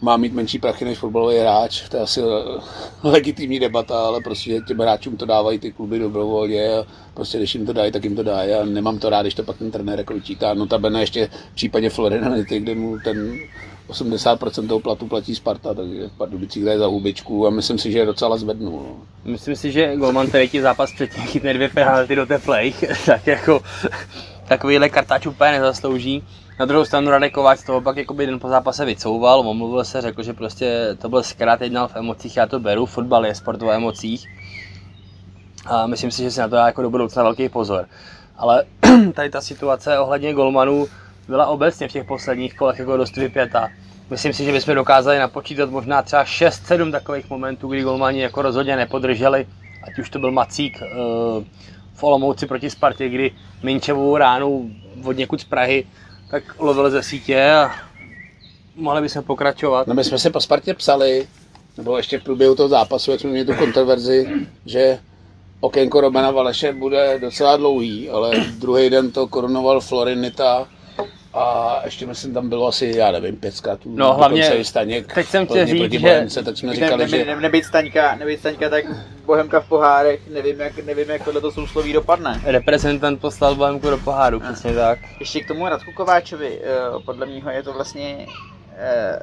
má 0.00 0.16
mít 0.16 0.32
menší 0.32 0.58
prachy 0.58 0.84
než 0.84 0.98
fotbalový 0.98 1.38
hráč, 1.38 1.88
to 1.88 1.96
je 1.96 2.02
asi 2.02 2.20
eh, 2.20 2.60
legitimní 3.08 3.60
debata, 3.60 4.06
ale 4.06 4.20
prostě 4.20 4.60
těm 4.60 4.78
hráčům 4.78 5.16
to 5.16 5.26
dávají 5.26 5.58
ty 5.58 5.72
kluby 5.72 5.98
dobrovolně 5.98 6.78
a 6.78 6.84
prostě 7.14 7.38
když 7.38 7.54
jim 7.54 7.66
to 7.66 7.72
dají, 7.72 7.92
tak 7.92 8.04
jim 8.04 8.16
to 8.16 8.22
dají 8.22 8.52
a 8.52 8.64
nemám 8.64 8.98
to 8.98 9.10
rád, 9.10 9.22
když 9.22 9.34
to 9.34 9.42
pak 9.42 9.58
ten 9.58 9.70
trenér 9.70 9.98
jako 9.98 10.14
vyčítá. 10.14 10.54
Notabene 10.54 11.00
ještě 11.00 11.26
v 11.52 11.54
případě 11.54 11.90
Florinanity, 11.90 12.60
kde 12.60 12.74
mu 12.74 12.98
ten 12.98 13.38
80% 13.88 14.68
toho 14.68 14.80
platu 14.80 15.06
platí 15.06 15.34
Sparta, 15.34 15.74
takže 15.74 16.10
Pardubicích 16.18 16.64
daje 16.64 16.78
za 16.78 16.86
hubičku 16.86 17.46
a 17.46 17.50
myslím 17.50 17.78
si, 17.78 17.92
že 17.92 17.98
je 17.98 18.06
docela 18.06 18.36
zvednu. 18.36 18.70
No. 18.70 18.96
Myslím 19.32 19.56
si, 19.56 19.72
že 19.72 19.96
Golman 19.96 20.26
který 20.26 20.48
ti 20.48 20.62
zápas 20.62 20.92
předtím 20.92 21.22
chytne 21.22 21.54
dvě 21.54 21.68
penalty 21.68 22.16
do 22.16 22.26
teplejch, 22.26 22.84
tak 23.06 23.26
jako 23.26 23.62
takovýhle 24.48 24.88
kartáč 24.88 25.26
úplně 25.26 25.52
nezaslouží. 25.52 26.22
Na 26.58 26.66
druhou 26.66 26.84
stranu 26.84 27.10
Radek 27.10 27.32
Kováč 27.32 27.64
toho 27.64 27.80
pak 27.80 27.96
jakoby 27.96 28.26
den 28.26 28.40
po 28.40 28.48
zápase 28.48 28.84
vycouval, 28.84 29.40
omluvil 29.40 29.84
se, 29.84 30.00
řekl, 30.00 30.22
že 30.22 30.32
prostě 30.32 30.96
to 30.98 31.08
byl 31.08 31.22
zkrát 31.22 31.60
jednal 31.60 31.88
v 31.88 31.96
emocích, 31.96 32.36
já 32.36 32.46
to 32.46 32.60
beru, 32.60 32.86
fotbal 32.86 33.26
je 33.26 33.34
sport 33.34 33.62
o 33.62 33.70
emocích. 33.70 34.26
A 35.66 35.86
myslím 35.86 36.10
si, 36.10 36.22
že 36.22 36.30
si 36.30 36.40
na 36.40 36.48
to 36.48 36.54
dá 36.54 36.66
jako 36.66 36.82
do 36.82 36.90
budoucna 36.90 37.22
velký 37.22 37.48
pozor. 37.48 37.86
Ale 38.36 38.64
tady 39.14 39.30
ta 39.30 39.40
situace 39.40 39.98
ohledně 39.98 40.34
golmanů 40.34 40.86
byla 41.28 41.46
obecně 41.46 41.88
v 41.88 41.92
těch 41.92 42.06
posledních 42.06 42.54
kolech 42.54 42.78
jako 42.78 42.96
dost 42.96 43.16
vypětá. 43.16 43.68
Myslím 44.10 44.32
si, 44.32 44.44
že 44.44 44.52
bychom 44.52 44.74
dokázali 44.74 45.18
napočítat 45.18 45.70
možná 45.70 46.02
třeba 46.02 46.24
6-7 46.24 46.92
takových 46.92 47.30
momentů, 47.30 47.68
kdy 47.68 47.82
golmani 47.82 48.20
jako 48.20 48.42
rozhodně 48.42 48.76
nepodrželi, 48.76 49.46
ať 49.82 49.98
už 49.98 50.10
to 50.10 50.18
byl 50.18 50.32
Macík 50.32 50.82
eh, 50.82 50.86
v 51.94 52.02
Olomouci 52.02 52.46
proti 52.46 52.70
Spartě, 52.70 53.08
kdy 53.08 53.30
Minčevou 53.62 54.16
ránu 54.16 54.70
od 55.04 55.12
někud 55.12 55.40
z 55.40 55.44
Prahy 55.44 55.86
tak 56.30 56.42
lovil 56.58 56.90
ze 56.90 57.02
sítě 57.02 57.50
a 57.50 57.70
mohli 58.76 59.02
bychom 59.02 59.22
pokračovat. 59.22 59.86
No 59.86 59.94
my 59.94 60.04
jsme 60.04 60.18
si 60.18 60.30
po 60.30 60.40
Spartě 60.40 60.74
psali, 60.74 61.28
nebo 61.76 61.96
ještě 61.96 62.18
v 62.18 62.24
průběhu 62.24 62.54
toho 62.54 62.68
zápasu, 62.68 63.10
jak 63.10 63.20
jsme 63.20 63.30
měli 63.30 63.46
tu 63.46 63.54
kontroverzi, 63.54 64.28
že 64.66 64.98
okénko 65.60 66.00
Romana 66.00 66.30
Valeše 66.30 66.72
bude 66.72 67.18
docela 67.18 67.56
dlouhý, 67.56 68.10
ale 68.10 68.30
druhý 68.58 68.90
den 68.90 69.10
to 69.10 69.26
korunoval 69.26 69.80
Florinita 69.80 70.68
a 71.36 71.80
ještě 71.84 72.06
myslím 72.06 72.34
tam 72.34 72.48
bylo 72.48 72.66
asi, 72.66 72.92
já 72.96 73.10
nevím, 73.10 73.36
pět 73.36 73.54
skratů. 73.56 73.90
No, 73.94 74.12
hlavně- 74.14 74.64
Staněk, 74.64 75.14
teď 75.14 75.26
jsem 75.26 75.46
chtěl 75.46 75.66
říct, 75.66 75.92
že- 75.92 75.98
Bohemce, 75.98 76.42
tak 76.42 76.56
jsme 76.56 76.74
říkali, 76.74 77.02
ne, 77.04 77.08
že 77.08 77.24
ne, 77.24 77.40
nebýt 77.40 77.64
Staňka, 77.64 78.14
nebýt 78.16 78.40
Staňka, 78.40 78.68
tak 78.68 78.84
Bohemka 79.26 79.60
v 79.60 79.68
pohárech, 79.68 80.20
nevím 80.30 80.60
jak, 80.60 80.84
nevím 80.84 81.10
jak 81.10 81.24
tohle 81.24 81.52
sousloví 81.52 81.92
dopadne. 81.92 82.40
Reprezentant 82.44 83.20
poslal 83.20 83.54
Bohemku 83.54 83.90
do 83.90 83.98
poháru, 83.98 84.40
přesně 84.40 84.74
tak. 84.74 84.98
Ještě 85.20 85.40
k 85.40 85.48
tomu 85.48 85.68
Radku 85.68 85.92
Kováčovi, 85.92 86.60
eh, 86.62 87.02
podle 87.04 87.26
mého 87.26 87.50
je 87.50 87.62
to 87.62 87.72
vlastně 87.72 88.26
eh, 88.78 89.18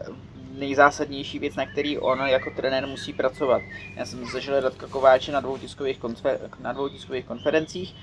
nejzásadnější 0.58 1.40
věc, 1.40 1.56
na 1.56 1.66
který 1.66 1.98
on 2.00 2.20
jako 2.20 2.50
trenér 2.56 2.88
musí 2.88 3.14
pracovat. 3.14 3.62
Já 3.98 4.06
jsem 4.06 4.26
zažil 4.34 4.60
Radka 4.60 4.88
Kováče 4.88 5.32
na 5.32 5.40
dvou 5.40 5.58
tiskových, 5.58 6.00
konfer- 6.00 6.38
na 6.62 6.74
dvou 6.74 6.90
tiskových 6.90 7.26
konferencích, 7.26 7.96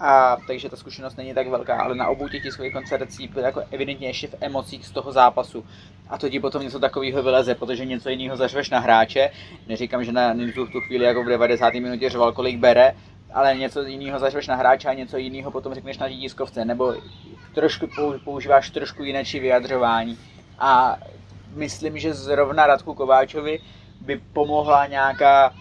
a 0.00 0.36
takže 0.46 0.68
ta 0.68 0.76
zkušenost 0.76 1.16
není 1.16 1.34
tak 1.34 1.48
velká, 1.48 1.82
ale 1.82 1.94
na 1.94 2.08
obou 2.08 2.28
těch 2.28 2.42
tiskových 2.42 2.72
konferencích 2.72 3.30
byl 3.30 3.42
jako 3.42 3.62
evidentně 3.70 4.06
ještě 4.06 4.26
v 4.26 4.34
emocích 4.40 4.86
z 4.86 4.90
toho 4.90 5.12
zápasu. 5.12 5.64
A 6.08 6.18
to 6.18 6.28
ti 6.28 6.40
potom 6.40 6.62
něco 6.62 6.78
takového 6.78 7.22
vyleze, 7.22 7.54
protože 7.54 7.84
něco 7.84 8.08
jiného 8.08 8.36
zařveš 8.36 8.70
na 8.70 8.78
hráče. 8.78 9.30
Neříkám, 9.68 10.04
že 10.04 10.12
na 10.12 10.32
Ninzu 10.32 10.66
v 10.66 10.70
tu 10.70 10.80
chvíli 10.80 11.04
jako 11.04 11.22
v 11.22 11.26
90. 11.26 11.74
minutě 11.74 12.10
řval, 12.10 12.32
kolik 12.32 12.58
bere, 12.58 12.94
ale 13.34 13.56
něco 13.56 13.82
jiného 13.82 14.18
zařveš 14.18 14.46
na 14.46 14.56
hráče 14.56 14.88
a 14.88 14.94
něco 14.94 15.16
jiného 15.16 15.50
potom 15.50 15.74
řekneš 15.74 15.98
na 15.98 16.08
tiskovce, 16.08 16.64
nebo 16.64 16.94
trošku 17.54 17.88
používáš 18.24 18.70
trošku 18.70 19.04
jiné 19.04 19.22
vyjadřování. 19.22 20.18
A 20.58 20.96
myslím, 21.54 21.98
že 21.98 22.14
zrovna 22.14 22.66
Radku 22.66 22.94
Kováčovi 22.94 23.60
by 24.00 24.20
pomohla 24.32 24.86
nějaká 24.86 25.54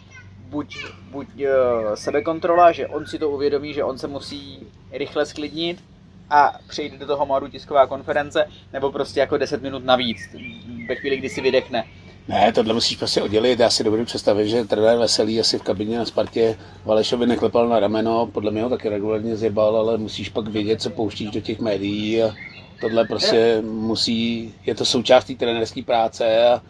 buď, 0.50 0.78
buď 1.12 1.28
uh, 1.28 1.94
sebekontrola, 1.96 2.72
že 2.72 2.88
on 2.88 3.06
si 3.06 3.20
to 3.20 3.30
uvědomí, 3.30 3.74
že 3.74 3.84
on 3.84 3.98
se 3.98 4.08
musí 4.08 4.60
rychle 4.92 5.26
sklidnit 5.26 5.84
a 6.30 6.60
přejde 6.68 6.98
do 6.98 7.06
toho 7.06 7.26
modu 7.26 7.48
tisková 7.48 7.88
konference, 7.88 8.48
nebo 8.74 8.92
prostě 8.92 9.20
jako 9.20 9.38
10 9.38 9.62
minut 9.62 9.86
navíc, 9.86 10.18
ve 10.88 10.96
chvíli, 10.96 11.18
kdy 11.18 11.30
si 11.30 11.42
vydechne. 11.42 11.84
Ne, 12.28 12.52
tohle 12.54 12.74
musíš 12.74 12.98
prostě 12.98 13.22
oddělit. 13.22 13.60
Já 13.60 13.70
si 13.70 13.84
dovedu 13.84 14.06
představit, 14.06 14.50
že 14.50 14.64
trenér 14.64 14.98
Veselý 14.98 15.40
asi 15.40 15.60
v 15.60 15.64
kabině 15.64 15.98
na 15.98 16.06
Spartě 16.06 16.58
Valešovi 16.86 17.28
neklepal 17.28 17.70
na 17.70 17.80
rameno, 17.80 18.28
podle 18.28 18.52
mě 18.52 18.64
ho 18.64 18.70
taky 18.70 18.90
regulárně 18.90 19.36
zjebal, 19.36 19.78
ale 19.78 19.98
musíš 19.98 20.30
pak 20.30 20.48
vědět, 20.48 20.82
co 20.82 20.90
pouštíš 20.90 21.30
do 21.30 21.42
těch 21.42 21.60
médií 21.60 22.24
a 22.24 22.34
tohle 22.82 23.06
prostě 23.06 23.62
musí, 23.62 24.54
je 24.66 24.76
to 24.76 24.86
součást 24.86 25.26
té 25.26 25.36
trenérské 25.36 25.84
práce 25.84 26.48
a 26.48 26.62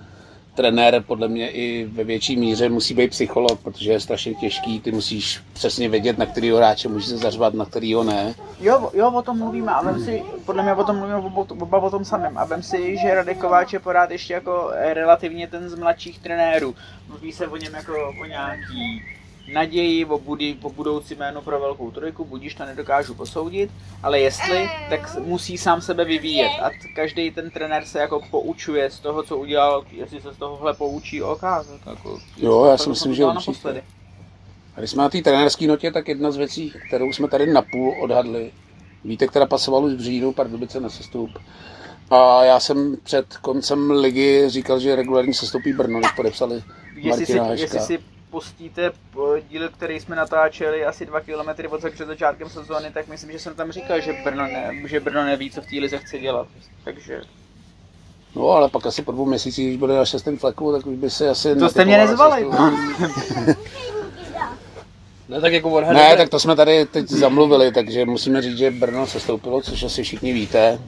trenér 0.55 1.03
podle 1.07 1.27
mě 1.27 1.49
i 1.49 1.85
ve 1.85 2.03
větší 2.03 2.37
míře 2.37 2.69
musí 2.69 2.93
být 2.93 3.11
psycholog, 3.11 3.59
protože 3.59 3.91
je 3.91 3.99
strašně 3.99 4.33
těžký, 4.33 4.79
ty 4.79 4.91
musíš 4.91 5.41
přesně 5.53 5.89
vědět, 5.89 6.17
na 6.17 6.25
kterýho 6.25 6.57
hráče 6.57 6.87
můžeš 6.87 7.07
se 7.07 7.17
zařvat, 7.17 7.53
na 7.53 7.65
kterýho 7.65 8.03
ne. 8.03 8.35
Jo, 8.59 8.89
jo, 8.93 9.11
o 9.11 9.21
tom 9.21 9.39
mluvíme 9.39 9.71
a 9.71 9.81
vem 9.81 10.03
si, 10.03 10.23
podle 10.45 10.63
mě 10.63 10.73
o 10.73 10.83
tom 10.83 10.95
mluvíme 10.95 11.17
oba, 11.49 11.77
o 11.77 11.89
tom 11.89 12.05
samém. 12.05 12.37
A 12.37 12.45
vem 12.45 12.63
si, 12.63 12.97
že 12.97 13.13
Radek 13.13 13.37
Kováč 13.37 13.73
je 13.73 13.79
pořád 13.79 14.11
ještě 14.11 14.33
jako 14.33 14.71
relativně 14.93 15.47
ten 15.47 15.69
z 15.69 15.75
mladších 15.75 16.19
trenérů. 16.19 16.75
Mluví 17.07 17.31
se 17.31 17.47
o 17.47 17.57
něm 17.57 17.73
jako 17.73 17.93
o 18.21 18.25
nějaký 18.25 19.03
naději 19.53 20.05
o, 20.05 20.19
budy, 20.19 20.57
o 20.61 20.69
budoucí 20.69 21.15
jméno 21.15 21.41
pro 21.41 21.59
velkou 21.59 21.91
trojku, 21.91 22.25
budíš 22.25 22.55
to 22.55 22.65
nedokážu 22.65 23.15
posoudit, 23.15 23.71
ale 24.03 24.19
jestli, 24.19 24.69
tak 24.89 25.17
musí 25.19 25.57
sám 25.57 25.81
sebe 25.81 26.05
vyvíjet 26.05 26.51
a 26.61 26.69
každý 26.95 27.31
ten 27.31 27.51
trenér 27.51 27.85
se 27.85 27.99
jako 27.99 28.21
poučuje 28.31 28.91
z 28.91 28.99
toho, 28.99 29.23
co 29.23 29.37
udělal, 29.37 29.83
jestli 29.91 30.21
se 30.21 30.33
z 30.33 30.37
tohohle 30.37 30.73
poučí, 30.73 31.21
OK. 31.21 31.43
Jako, 31.85 32.19
jo, 32.37 32.65
já 32.65 32.77
si 32.77 32.89
myslím, 32.89 33.15
že 33.15 33.25
určitě. 33.25 33.83
A 34.75 34.79
když 34.79 34.91
jsme 34.91 35.03
na 35.03 35.09
té 35.09 35.21
trenérské 35.21 35.67
notě, 35.67 35.91
tak 35.91 36.07
jedna 36.07 36.31
z 36.31 36.37
věcí, 36.37 36.73
kterou 36.87 37.13
jsme 37.13 37.27
tady 37.27 37.53
napůl 37.53 37.95
odhadli, 38.01 38.51
víte, 39.05 39.27
která 39.27 39.45
pasoval 39.45 39.85
už 39.85 39.93
v 39.93 39.99
říjnu 39.99 40.33
Pardubice 40.33 40.79
na 40.79 40.89
sestup. 40.89 41.29
A 42.09 42.43
já 42.43 42.59
jsem 42.59 42.97
před 43.03 43.37
koncem 43.37 43.91
ligy 43.91 44.49
říkal, 44.49 44.79
že 44.79 44.95
regulární 44.95 45.33
sestoupí 45.33 45.73
Brno, 45.73 45.99
když 45.99 46.11
podepsali 46.11 46.63
jestli 46.95 47.09
Martina 47.09 47.55
si, 47.55 47.61
Jestli 47.61 47.79
si 47.79 47.99
pustíte 48.35 48.91
díl, 49.49 49.69
který 49.69 49.99
jsme 49.99 50.15
natáčeli 50.15 50.85
asi 50.85 51.05
dva 51.05 51.19
kilometry 51.19 51.67
od 51.67 51.81
před 51.93 52.05
začátkem 52.05 52.49
sezóny, 52.49 52.91
tak 52.93 53.07
myslím, 53.07 53.31
že 53.31 53.39
jsem 53.39 53.55
tam 53.55 53.71
říkal, 53.71 54.01
že 54.01 54.13
Brno, 54.23 54.43
ne, 54.43 54.71
že 54.85 54.99
Brno 54.99 55.23
neví, 55.25 55.51
co 55.51 55.61
v 55.61 55.65
té 55.65 55.75
lize 55.75 55.97
chce 55.97 56.19
dělat. 56.19 56.47
Takže 56.83 57.21
No, 58.35 58.49
ale 58.49 58.69
pak 58.69 58.85
asi 58.85 59.01
po 59.01 59.11
dvou 59.11 59.25
měsících, 59.25 59.67
když 59.67 59.77
bude 59.77 59.95
na 59.95 60.05
šestém 60.05 60.37
fleku, 60.37 60.71
tak 60.71 60.87
už 60.87 60.97
by 60.97 61.09
se 61.09 61.29
asi... 61.29 61.55
To 61.55 61.69
jste 61.69 61.85
mě 61.85 61.97
nezvali. 61.97 62.45
ne, 65.29 65.41
tak 65.41 65.53
jako 65.53 65.81
Ne, 65.81 66.17
tak 66.17 66.29
to 66.29 66.39
jsme 66.39 66.55
tady 66.55 66.85
teď 66.85 67.09
zamluvili, 67.09 67.71
takže 67.71 68.05
musíme 68.05 68.41
říct, 68.41 68.57
že 68.57 68.71
Brno 68.71 69.07
se 69.07 69.19
stoupilo, 69.19 69.61
což 69.61 69.83
asi 69.83 70.03
všichni 70.03 70.33
víte. 70.33 70.79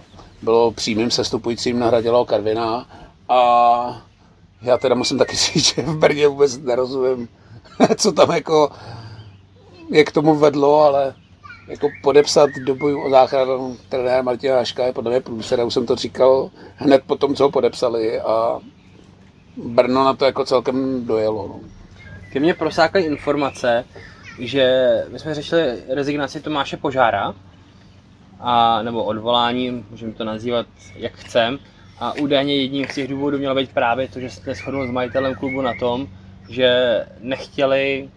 Bylo 0.41 0.71
přímým 0.71 1.11
sestupujícím, 1.11 1.79
nahradilo 1.79 2.25
Karvina 2.25 2.87
a 3.29 4.07
já 4.61 4.77
teda 4.77 4.95
musím 4.95 5.17
taky 5.17 5.35
říct, 5.35 5.75
že 5.75 5.81
v 5.81 5.97
Brně 5.97 6.27
vůbec 6.27 6.57
nerozumím, 6.57 7.29
co 7.97 8.11
tam 8.11 8.31
jako 8.31 8.71
je 9.89 10.03
k 10.03 10.11
tomu 10.11 10.35
vedlo, 10.35 10.81
ale 10.81 11.13
jako 11.67 11.89
podepsat 12.03 12.49
do 12.65 12.75
boju 12.75 13.01
o 13.01 13.09
záchranu 13.09 13.77
trenéra 13.89 14.21
Martina 14.21 14.55
Haška 14.55 14.85
je 14.85 14.93
podle 14.93 15.11
mě 15.11 15.21
průser, 15.21 15.65
už 15.65 15.73
jsem 15.73 15.85
to 15.85 15.95
říkal 15.95 16.49
hned 16.75 17.03
po 17.07 17.15
tom, 17.15 17.35
co 17.35 17.43
ho 17.43 17.51
podepsali 17.51 18.21
a 18.21 18.59
Brno 19.57 20.03
na 20.03 20.13
to 20.13 20.25
jako 20.25 20.45
celkem 20.45 21.05
dojelo. 21.05 21.47
No. 21.47 21.59
Ke 22.31 22.39
mně 22.39 22.53
prosákají 22.53 23.05
informace, 23.05 23.85
že 24.39 24.87
my 25.11 25.19
jsme 25.19 25.33
řešili 25.33 25.83
rezignaci 25.89 26.41
Tomáše 26.41 26.77
Požára, 26.77 27.33
a, 28.39 28.81
nebo 28.81 29.03
odvolání, 29.03 29.85
můžeme 29.89 30.13
to 30.13 30.23
nazývat 30.23 30.67
jak 30.95 31.13
chcem, 31.13 31.59
a 31.99 32.13
údajně 32.13 32.55
jedním 32.55 32.87
z 32.87 32.95
těch 32.95 33.07
důvodů 33.07 33.37
mělo 33.37 33.55
být 33.55 33.71
právě 33.71 34.07
to, 34.07 34.19
že 34.19 34.29
se 34.29 34.41
neschodnul 34.45 34.87
s 34.87 34.91
majitelem 34.91 35.35
klubu 35.35 35.61
na 35.61 35.73
tom, 35.79 36.07
že 36.49 37.05
nechtěli, 37.19 38.09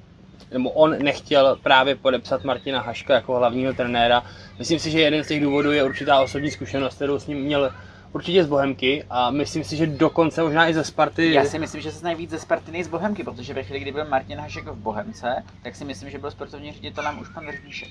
nebo 0.52 0.70
on 0.70 1.02
nechtěl 1.02 1.58
právě 1.62 1.94
podepsat 1.94 2.44
Martina 2.44 2.80
Haška 2.80 3.14
jako 3.14 3.36
hlavního 3.36 3.72
trenéra. 3.72 4.24
Myslím 4.58 4.78
si, 4.78 4.90
že 4.90 5.00
jeden 5.00 5.24
z 5.24 5.28
těch 5.28 5.42
důvodů 5.42 5.72
je 5.72 5.84
určitá 5.84 6.20
osobní 6.20 6.50
zkušenost, 6.50 6.94
kterou 6.94 7.18
s 7.18 7.26
ním 7.26 7.38
měl 7.38 7.72
určitě 8.12 8.44
z 8.44 8.46
Bohemky 8.46 9.04
a 9.10 9.30
myslím 9.30 9.64
si, 9.64 9.76
že 9.76 9.86
dokonce 9.86 10.42
možná 10.42 10.68
i 10.68 10.74
ze 10.74 10.84
Sparty. 10.84 11.32
Já 11.32 11.44
si 11.44 11.58
myslím, 11.58 11.80
že 11.80 11.92
se 11.92 11.98
znají 11.98 12.16
víc 12.16 12.30
ze 12.30 12.38
Sparty 12.38 12.72
než 12.72 12.84
z 12.84 12.88
Bohemky, 12.88 13.24
protože 13.24 13.54
ve 13.54 13.62
chvíli, 13.62 13.80
kdy 13.80 13.92
byl 13.92 14.04
Martin 14.04 14.38
Hašek 14.38 14.64
v 14.64 14.74
Bohemce, 14.74 15.44
tak 15.62 15.76
si 15.76 15.84
myslím, 15.84 16.10
že 16.10 16.18
byl 16.18 16.30
sportovním 16.30 16.74
ředitelem 16.74 17.20
už 17.20 17.28
pan 17.28 17.48
Ržbíšek. 17.48 17.88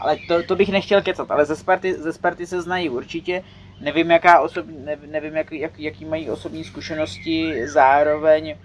Ale 0.00 0.16
to, 0.28 0.42
to 0.42 0.56
bych 0.56 0.68
nechtěl 0.68 1.02
kecat, 1.02 1.30
ale 1.30 1.44
ze 1.44 1.56
Sparty, 1.56 1.94
ze 1.94 2.12
Sparty 2.12 2.46
se 2.46 2.62
znají 2.62 2.88
určitě. 2.88 3.44
Nevím, 3.80 4.10
jaká 4.10 4.40
osob, 4.40 4.66
nevím 5.06 5.36
jak, 5.36 5.52
jak, 5.52 5.80
jaký 5.80 6.04
mají 6.04 6.30
osobní 6.30 6.64
zkušenosti, 6.64 7.66
zároveň 7.66 8.56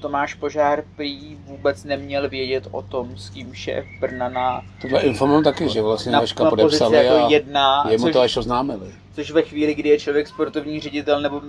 Tomáš 0.00 0.34
Požár 0.34 0.84
prý 0.96 1.36
vůbec 1.44 1.84
neměl 1.84 2.28
vědět 2.28 2.68
o 2.70 2.82
tom, 2.82 3.16
s 3.16 3.30
kým 3.30 3.54
šéf 3.54 3.84
Brna 4.00 4.28
na... 4.28 4.62
Tohle 4.82 5.00
informuji 5.00 5.42
taky, 5.42 5.68
že 5.68 5.82
vlastně 5.82 6.12
na, 6.12 6.20
Vaška 6.20 6.50
podepsali 6.50 6.96
jako 6.96 7.26
a 7.26 7.30
jedna, 7.30 7.84
jemu 7.90 8.04
což, 8.04 8.12
to 8.12 8.20
až 8.20 8.36
oznámili. 8.36 8.86
Což 9.14 9.30
ve 9.30 9.42
chvíli, 9.42 9.74
kdy 9.74 9.88
je 9.88 9.98
člověk 9.98 10.28
sportovní 10.28 10.80
ředitel 10.80 11.20
nebo, 11.20 11.42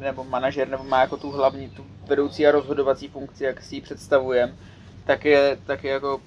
nebo 0.00 0.24
manažer, 0.24 0.68
nebo 0.68 0.84
má 0.84 1.00
jako 1.00 1.16
tu 1.16 1.30
hlavní, 1.30 1.68
tu 1.68 1.84
vedoucí 2.06 2.46
a 2.46 2.50
rozhodovací 2.50 3.08
funkci, 3.08 3.44
jak 3.44 3.62
si 3.62 3.74
ji 3.74 3.80
představujeme, 3.80 4.52
tak 5.04 5.24
je, 5.24 5.58
tak 5.66 5.84
je 5.84 5.90
jako 5.90 6.20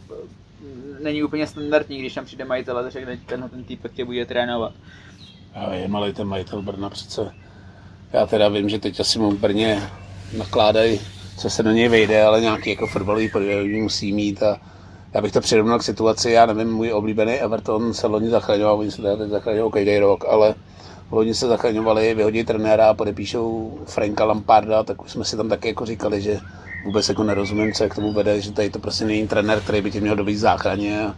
není 0.99 1.23
úplně 1.23 1.47
standardní, 1.47 1.99
když 1.99 2.13
tam 2.13 2.25
přijde 2.25 2.45
majitel 2.45 2.77
a 2.77 2.89
řekne, 2.89 3.17
tenhle 3.25 3.49
ten 3.49 3.63
týpek 3.63 3.93
tě 3.93 4.05
bude 4.05 4.25
trénovat. 4.25 4.73
Já 5.55 5.73
je 5.73 5.87
malý 5.87 6.13
ten 6.13 6.27
majitel 6.27 6.61
Brna 6.61 6.89
přece. 6.89 7.31
Já 8.13 8.25
teda 8.25 8.49
vím, 8.49 8.69
že 8.69 8.79
teď 8.79 8.99
asi 8.99 9.19
mu 9.19 9.31
v 9.31 9.39
Brně 9.39 9.89
nakládají, 10.37 10.99
co 11.37 11.49
se 11.49 11.63
do 11.63 11.71
něj 11.71 11.87
vejde, 11.87 12.23
ale 12.23 12.41
nějaký 12.41 12.69
jako 12.69 12.87
fotbalový 12.87 13.29
podvědomí 13.29 13.81
musí 13.81 14.13
mít 14.13 14.43
a 14.43 14.59
já 15.13 15.21
bych 15.21 15.31
to 15.31 15.41
přirovnal 15.41 15.79
k 15.79 15.83
situaci, 15.83 16.31
já 16.31 16.45
nevím, 16.45 16.73
můj 16.73 16.93
oblíbený 16.93 17.33
Everton 17.33 17.93
se 17.93 18.07
loni 18.07 18.29
zachraňoval, 18.29 18.79
oni 18.79 18.91
se 18.91 19.01
teď 19.01 19.29
zachraňují 19.29 19.71
každý 19.71 19.99
rok, 19.99 20.25
ale 20.29 20.55
loni 21.11 21.33
se 21.33 21.47
zachraňovali, 21.47 22.13
vyhodí 22.13 22.43
trenéra 22.43 22.89
a 22.89 22.93
podepíšou 22.93 23.77
Franka 23.85 24.25
Lamparda, 24.25 24.83
tak 24.83 25.01
už 25.01 25.11
jsme 25.11 25.25
si 25.25 25.37
tam 25.37 25.49
taky 25.49 25.67
jako 25.67 25.85
říkali, 25.85 26.21
že 26.21 26.39
vůbec 26.85 27.09
jako 27.09 27.23
nerozumím, 27.23 27.73
co 27.73 27.83
je 27.83 27.89
k 27.89 27.95
tomu 27.95 28.13
vede, 28.13 28.41
že 28.41 28.51
tady 28.51 28.69
to 28.69 28.79
prostě 28.79 29.05
není 29.05 29.27
trenér, 29.27 29.61
který 29.61 29.81
by 29.81 29.91
tě 29.91 30.01
měl 30.01 30.15
dobít 30.15 30.37
záchraně. 30.37 31.13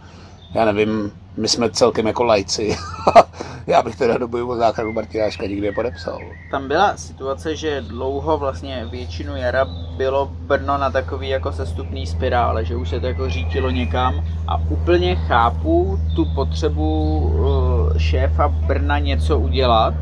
Já 0.57 0.65
nevím, 0.65 1.11
my 1.37 1.47
jsme 1.47 1.69
celkem 1.69 2.07
jako 2.07 2.23
lajci. 2.23 2.75
Já 3.67 3.81
bych 3.81 3.95
teda 3.95 4.17
do 4.17 4.27
boju 4.27 4.51
o 4.51 4.55
záchranu 4.55 4.93
Martináška 4.93 5.45
nikdy 5.45 5.71
podepsal. 5.71 6.19
Tam 6.51 6.67
byla 6.67 6.97
situace, 6.97 7.55
že 7.55 7.81
dlouho 7.81 8.37
vlastně 8.37 8.87
většinu 8.91 9.35
jara 9.35 9.65
bylo 9.97 10.25
Brno 10.25 10.77
na 10.77 10.89
takový 10.89 11.29
jako 11.29 11.51
sestupný 11.51 12.07
spirále, 12.07 12.65
že 12.65 12.75
už 12.75 12.89
se 12.89 12.99
to 12.99 13.07
jako 13.07 13.29
řítilo 13.29 13.69
někam 13.69 14.23
a 14.47 14.57
úplně 14.69 15.15
chápu 15.15 15.99
tu 16.15 16.25
potřebu 16.25 17.17
uh, 17.17 17.97
šéfa 17.97 18.47
Brna 18.47 18.99
něco 18.99 19.39
udělat. 19.39 19.93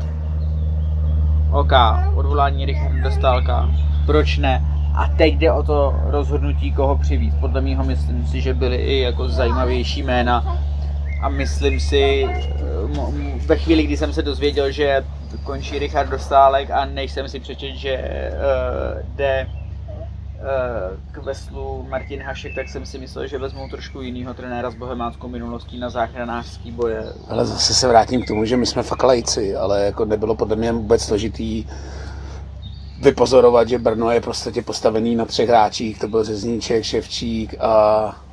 OK, 1.52 1.72
odvolání 2.14 2.66
Richarda 2.66 3.10
Stálka. 3.10 3.70
Proč 4.06 4.38
ne? 4.38 4.75
A 4.96 5.08
teď 5.08 5.34
jde 5.34 5.52
o 5.52 5.62
to 5.62 5.94
rozhodnutí, 6.04 6.72
koho 6.72 6.98
přivít. 6.98 7.34
Podle 7.40 7.60
mého 7.60 7.84
myslím 7.84 8.26
si, 8.26 8.40
že 8.40 8.54
byly 8.54 8.76
i 8.76 9.00
jako 9.00 9.28
zajímavější 9.28 10.02
jména. 10.02 10.58
A 11.22 11.28
myslím 11.28 11.80
si, 11.80 12.26
eh, 12.28 13.46
ve 13.46 13.56
chvíli, 13.56 13.82
kdy 13.82 13.96
jsem 13.96 14.12
se 14.12 14.22
dozvěděl, 14.22 14.70
že 14.70 15.04
končí 15.44 15.78
Richard 15.78 16.08
Dostálek 16.08 16.70
a 16.70 16.84
než 16.84 17.12
jsem 17.12 17.28
si 17.28 17.40
přečet, 17.40 17.74
že 17.74 17.98
uh, 17.98 19.16
jde 19.16 19.46
k 21.12 21.18
veslu 21.18 21.86
Martin 21.88 22.22
Hašek, 22.22 22.54
tak 22.54 22.68
jsem 22.68 22.86
si 22.86 22.98
myslel, 22.98 23.26
že 23.26 23.38
vezmou 23.38 23.68
trošku 23.68 24.00
jinýho 24.00 24.34
trenéra 24.34 24.70
s 24.70 24.74
bohemáckou 24.74 25.28
minulostí 25.28 25.78
na 25.78 25.90
záchranářský 25.90 26.70
boje. 26.70 27.04
Ale 27.28 27.46
zase 27.46 27.74
se 27.74 27.88
vrátím 27.88 28.22
k 28.22 28.26
tomu, 28.26 28.44
že 28.44 28.56
my 28.56 28.66
jsme 28.66 28.82
fakt 28.82 29.02
lajci, 29.02 29.56
ale 29.56 29.84
jako 29.84 30.04
nebylo 30.04 30.34
podle 30.34 30.56
mě 30.56 30.72
vůbec 30.72 31.02
složitý 31.02 31.66
vypozorovat, 33.00 33.68
že 33.68 33.78
Brno 33.78 34.10
je 34.10 34.20
prostě 34.20 34.62
postavený 34.62 35.16
na 35.16 35.24
třech 35.24 35.48
hráčích, 35.48 35.98
to 35.98 36.08
byl 36.08 36.24
Řezníček, 36.24 36.84
Ševčík 36.84 37.54
a 37.60 38.25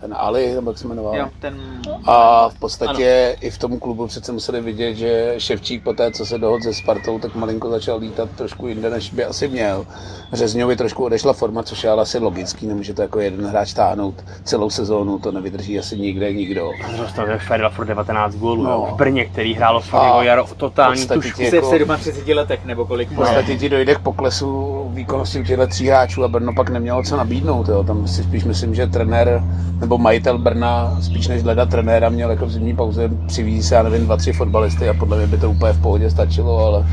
ten 0.00 0.14
Ali, 0.18 0.54
nebo 0.54 0.70
jak 0.70 0.78
se 0.78 0.88
jmenoval. 0.88 1.16
Jo, 1.16 1.28
ten... 1.40 1.60
A 2.06 2.48
v 2.48 2.58
podstatě 2.58 3.26
ano. 3.32 3.46
i 3.46 3.50
v 3.50 3.58
tom 3.58 3.78
klubu 3.78 4.06
přece 4.06 4.32
museli 4.32 4.60
vidět, 4.60 4.94
že 4.94 5.34
Ševčík 5.38 5.84
po 5.84 5.92
té, 5.92 6.12
co 6.12 6.26
se 6.26 6.38
dohodl 6.38 6.62
se 6.62 6.74
Spartou, 6.74 7.18
tak 7.18 7.34
malinko 7.34 7.70
začal 7.70 7.98
lítat 7.98 8.30
trošku 8.30 8.68
jinde, 8.68 8.90
než 8.90 9.10
by 9.10 9.24
asi 9.24 9.48
měl. 9.48 9.86
Řezňovi 10.32 10.76
trošku 10.76 11.04
odešla 11.04 11.32
forma, 11.32 11.62
což 11.62 11.84
je 11.84 11.90
ale 11.90 12.02
asi 12.02 12.18
logický, 12.18 12.66
nemůže 12.66 12.94
to 12.94 13.02
jako 13.02 13.20
jeden 13.20 13.46
hráč 13.46 13.72
táhnout 13.72 14.14
celou 14.44 14.70
sezónu, 14.70 15.18
to 15.18 15.32
nevydrží 15.32 15.78
asi 15.78 15.98
nikde 15.98 16.32
nikdo. 16.32 16.70
Dostal 16.96 17.26
Fedel 17.38 17.70
furt 17.70 17.86
19 17.86 18.34
gólů, 18.34 18.62
no. 18.62 18.88
v 18.92 18.96
Brně, 18.96 19.24
který 19.24 19.54
hrálo 19.54 19.80
furt 19.80 20.04
jako 20.04 20.22
jaro 20.22 20.46
totální 20.56 21.08
tušku. 21.08 21.42
Jako, 21.42 21.66
v 21.70 22.00
37 22.00 22.36
letech, 22.36 22.64
nebo 22.64 22.86
kolik 22.86 23.10
V 23.10 23.14
podstatě 23.14 23.58
ti 23.58 23.68
dojde 23.68 23.94
k 23.94 23.98
poklesu 23.98 24.80
výkonnosti 24.88 25.40
u 25.40 25.44
těchto 25.44 25.66
tří 25.66 25.86
hráčů 25.86 26.24
a 26.24 26.28
Brno 26.28 26.52
pak 26.54 26.70
nemělo 26.70 27.02
co 27.02 27.16
nabídnout. 27.16 27.68
Jo. 27.68 27.84
Tam 27.84 28.08
si 28.08 28.22
spíš 28.22 28.44
myslím, 28.44 28.74
že 28.74 28.86
trenér 28.86 29.42
nebo 29.90 29.98
majitel 29.98 30.38
Brna 30.38 30.98
spíš 31.02 31.28
než 31.28 31.42
hledat 31.42 31.70
trenéra 31.70 32.08
měl 32.08 32.30
jako 32.30 32.46
v 32.46 32.50
zimní 32.50 32.76
pauze 32.76 33.10
přivízt, 33.26 33.72
já 33.72 33.82
nevím, 33.82 34.04
dva, 34.04 34.16
tři 34.16 34.32
fotbalisty 34.32 34.88
a 34.88 34.94
podle 34.94 35.16
mě 35.16 35.26
by 35.26 35.38
to 35.38 35.50
úplně 35.50 35.72
v 35.72 35.82
pohodě 35.82 36.10
stačilo, 36.10 36.66
ale 36.66 36.86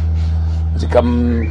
říkám, 0.76 1.42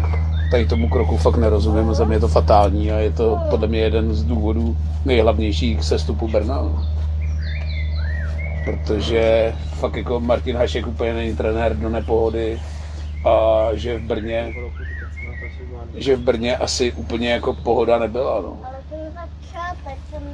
tady 0.51 0.67
tomu 0.67 0.89
kroku 0.89 1.17
fakt 1.17 1.37
nerozumím, 1.37 1.95
za 1.95 2.05
mě 2.05 2.17
je 2.17 2.21
to 2.21 2.29
fatální 2.29 2.93
a 2.93 2.99
je 2.99 3.11
to 3.11 3.39
podle 3.51 3.69
mě 3.69 3.79
jeden 3.79 4.15
z 4.15 4.25
důvodů 4.25 4.77
nejhlavnějších 5.05 5.85
sestupu 5.85 6.29
Brna. 6.29 6.63
Protože 8.65 9.53
fakt 9.75 9.97
jako 9.97 10.21
Martin 10.21 10.57
Hašek 10.57 10.87
úplně 10.87 11.15
není 11.15 11.37
trenér 11.37 11.77
do 11.77 11.89
nepohody 11.89 12.61
a 13.25 13.69
že 13.73 13.99
v 13.99 14.03
Brně 14.03 14.53
že 15.95 16.17
v 16.17 16.21
Brně 16.21 16.57
asi 16.57 16.93
úplně 16.93 17.33
jako 17.33 17.55
pohoda 17.55 17.99
nebyla. 17.99 18.41
No. 18.43 18.76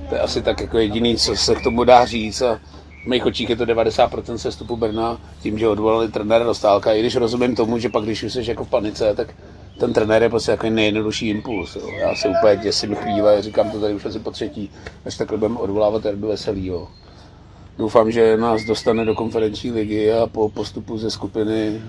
To 0.08 0.14
je 0.14 0.20
asi 0.20 0.42
tak 0.42 0.60
jako 0.60 0.78
jediný, 0.78 1.16
co 1.16 1.36
se 1.36 1.54
k 1.54 1.62
tomu 1.62 1.84
dá 1.84 2.04
říct. 2.04 2.42
A 2.42 2.60
v 3.04 3.06
mých 3.06 3.26
očích 3.26 3.50
je 3.50 3.56
to 3.56 3.64
90% 3.64 4.34
sestupu 4.34 4.76
Brna 4.76 5.20
tím, 5.42 5.58
že 5.58 5.68
odvolali 5.68 6.08
trenéra 6.08 6.44
Dostálka. 6.44 6.92
I 6.92 7.00
když 7.00 7.16
rozumím 7.16 7.56
tomu, 7.56 7.78
že 7.78 7.88
pak, 7.88 8.04
když 8.04 8.22
už 8.22 8.32
jsi 8.32 8.50
jako 8.50 8.64
v 8.64 8.68
panice, 8.68 9.14
tak 9.14 9.34
ten 9.78 9.92
trenér 9.92 10.22
je 10.22 10.28
prostě 10.28 10.50
jako 10.50 10.70
nejjednodušší 10.70 11.28
impuls. 11.28 11.76
Jo. 11.76 11.88
Já 11.88 12.14
se 12.14 12.28
úplně 12.28 12.56
děsím 12.56 12.94
chvíle, 12.94 13.42
říkám 13.42 13.70
to 13.70 13.80
tady 13.80 13.94
už 13.94 14.04
asi 14.04 14.18
po 14.18 14.30
třetí, 14.30 14.70
až 15.06 15.16
takhle 15.16 15.38
budeme 15.38 15.58
odvolávat 15.58 16.06
Erdu 16.06 16.28
Veselýho. 16.28 16.88
Doufám, 17.78 18.10
že 18.10 18.36
nás 18.36 18.64
dostane 18.64 19.04
do 19.04 19.14
konferenční 19.14 19.70
ligy 19.70 20.12
a 20.12 20.26
po 20.26 20.48
postupu 20.48 20.98
ze 20.98 21.10
skupiny 21.10 21.82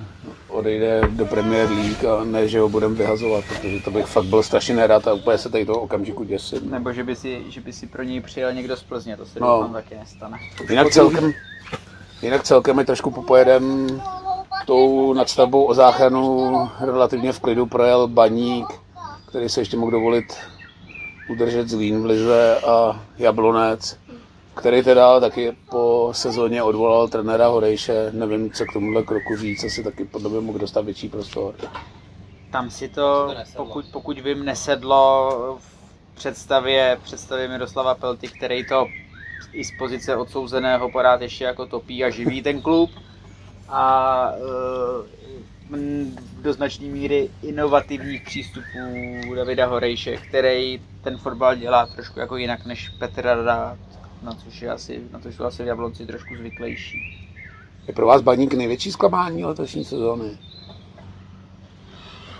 odejde 0.47 1.01
do 1.09 1.25
Premier 1.25 1.69
League 1.69 2.05
a 2.05 2.23
ne, 2.23 2.47
že 2.47 2.59
ho 2.59 2.69
budeme 2.69 2.95
vyhazovat, 2.95 3.45
protože 3.47 3.79
to 3.79 3.91
bych 3.91 4.05
fakt 4.05 4.25
byl 4.25 4.43
strašně 4.43 4.75
nerad 4.75 5.07
a 5.07 5.13
úplně 5.13 5.37
se 5.37 5.49
tady 5.49 5.65
toho 5.65 5.79
okamžiku 5.79 6.23
děsím. 6.23 6.71
Nebo 6.71 6.93
že 6.93 7.03
by 7.03 7.15
si, 7.15 7.43
že 7.49 7.61
by 7.61 7.73
si 7.73 7.87
pro 7.87 8.03
něj 8.03 8.21
přijel 8.21 8.53
někdo 8.53 8.77
z 8.77 8.83
Plzně, 8.83 9.17
to 9.17 9.25
se 9.25 9.39
no. 9.39 9.47
doufám 9.47 9.73
taky 9.73 9.95
nestane. 9.95 10.37
Jinak 10.69 10.89
celkem, 10.89 11.31
jinak 12.21 12.43
celkem 12.43 12.75
my 12.75 12.85
trošku 12.85 13.11
popojedem 13.11 13.87
tou 14.65 15.13
nadstavbou 15.13 15.63
o 15.63 15.73
záchranu 15.73 16.51
relativně 16.79 17.33
v 17.33 17.39
klidu 17.39 17.65
projel 17.65 18.07
Baník, 18.07 18.67
který 19.27 19.49
se 19.49 19.61
ještě 19.61 19.77
mohl 19.77 19.91
dovolit 19.91 20.25
udržet 21.29 21.69
Zlín 21.69 22.01
v 22.01 22.05
lize 22.05 22.55
a 22.55 23.01
Jablonec 23.17 23.97
který 24.55 24.83
teda 24.83 25.19
taky 25.19 25.55
po 25.69 26.09
sezóně 26.11 26.63
odvolal 26.63 27.07
trenéra 27.07 27.47
Horejše. 27.47 28.09
Nevím, 28.11 28.51
co 28.51 28.65
k 28.65 28.73
tomuhle 28.73 29.03
kroku 29.03 29.37
říct, 29.37 29.63
asi 29.63 29.83
taky 29.83 30.05
podle 30.05 30.29
mě 30.29 30.39
mohl 30.39 30.59
dostat 30.59 30.85
větší 30.85 31.09
prostor. 31.09 31.55
Tam 32.51 32.69
si 32.69 32.89
to, 32.89 33.35
pokud, 33.55 33.85
pokud 33.91 34.19
vím, 34.19 34.45
nesedlo 34.45 35.59
v 35.59 36.15
představě, 36.15 36.97
představě 37.03 37.47
Miroslava 37.47 37.95
Pelty, 37.95 38.27
který 38.27 38.65
to 38.65 38.87
i 39.53 39.63
z 39.63 39.71
pozice 39.71 40.15
odsouzeného 40.15 40.91
pořád 40.91 41.21
ještě 41.21 41.43
jako 41.43 41.65
topí 41.65 42.03
a 42.03 42.09
živí 42.09 42.41
ten 42.41 42.61
klub. 42.61 42.91
A 43.69 44.31
e, 44.31 45.23
do 46.41 46.53
značné 46.53 46.87
míry 46.87 47.29
inovativních 47.43 48.21
přístupů 48.21 49.35
Davida 49.35 49.65
Horejše, 49.65 50.17
který 50.17 50.81
ten 51.03 51.17
fotbal 51.17 51.55
dělá 51.55 51.85
trošku 51.85 52.19
jako 52.19 52.37
jinak 52.37 52.65
než 52.65 52.89
Petr 52.89 53.21
Rada, 53.21 53.77
na 54.23 54.33
což, 54.33 54.61
je 54.61 54.71
asi, 54.71 55.01
na 55.11 55.19
což 55.19 55.35
jsou 55.35 55.43
asi 55.43 55.63
v 55.63 55.67
Jablonci 55.67 56.05
trošku 56.05 56.35
zvyklejší. 56.35 57.27
Je 57.87 57.93
pro 57.93 58.07
vás 58.07 58.21
baník 58.21 58.53
největší 58.53 58.91
zklamání 58.91 59.45
letošní 59.45 59.85
sezóny? 59.85 60.37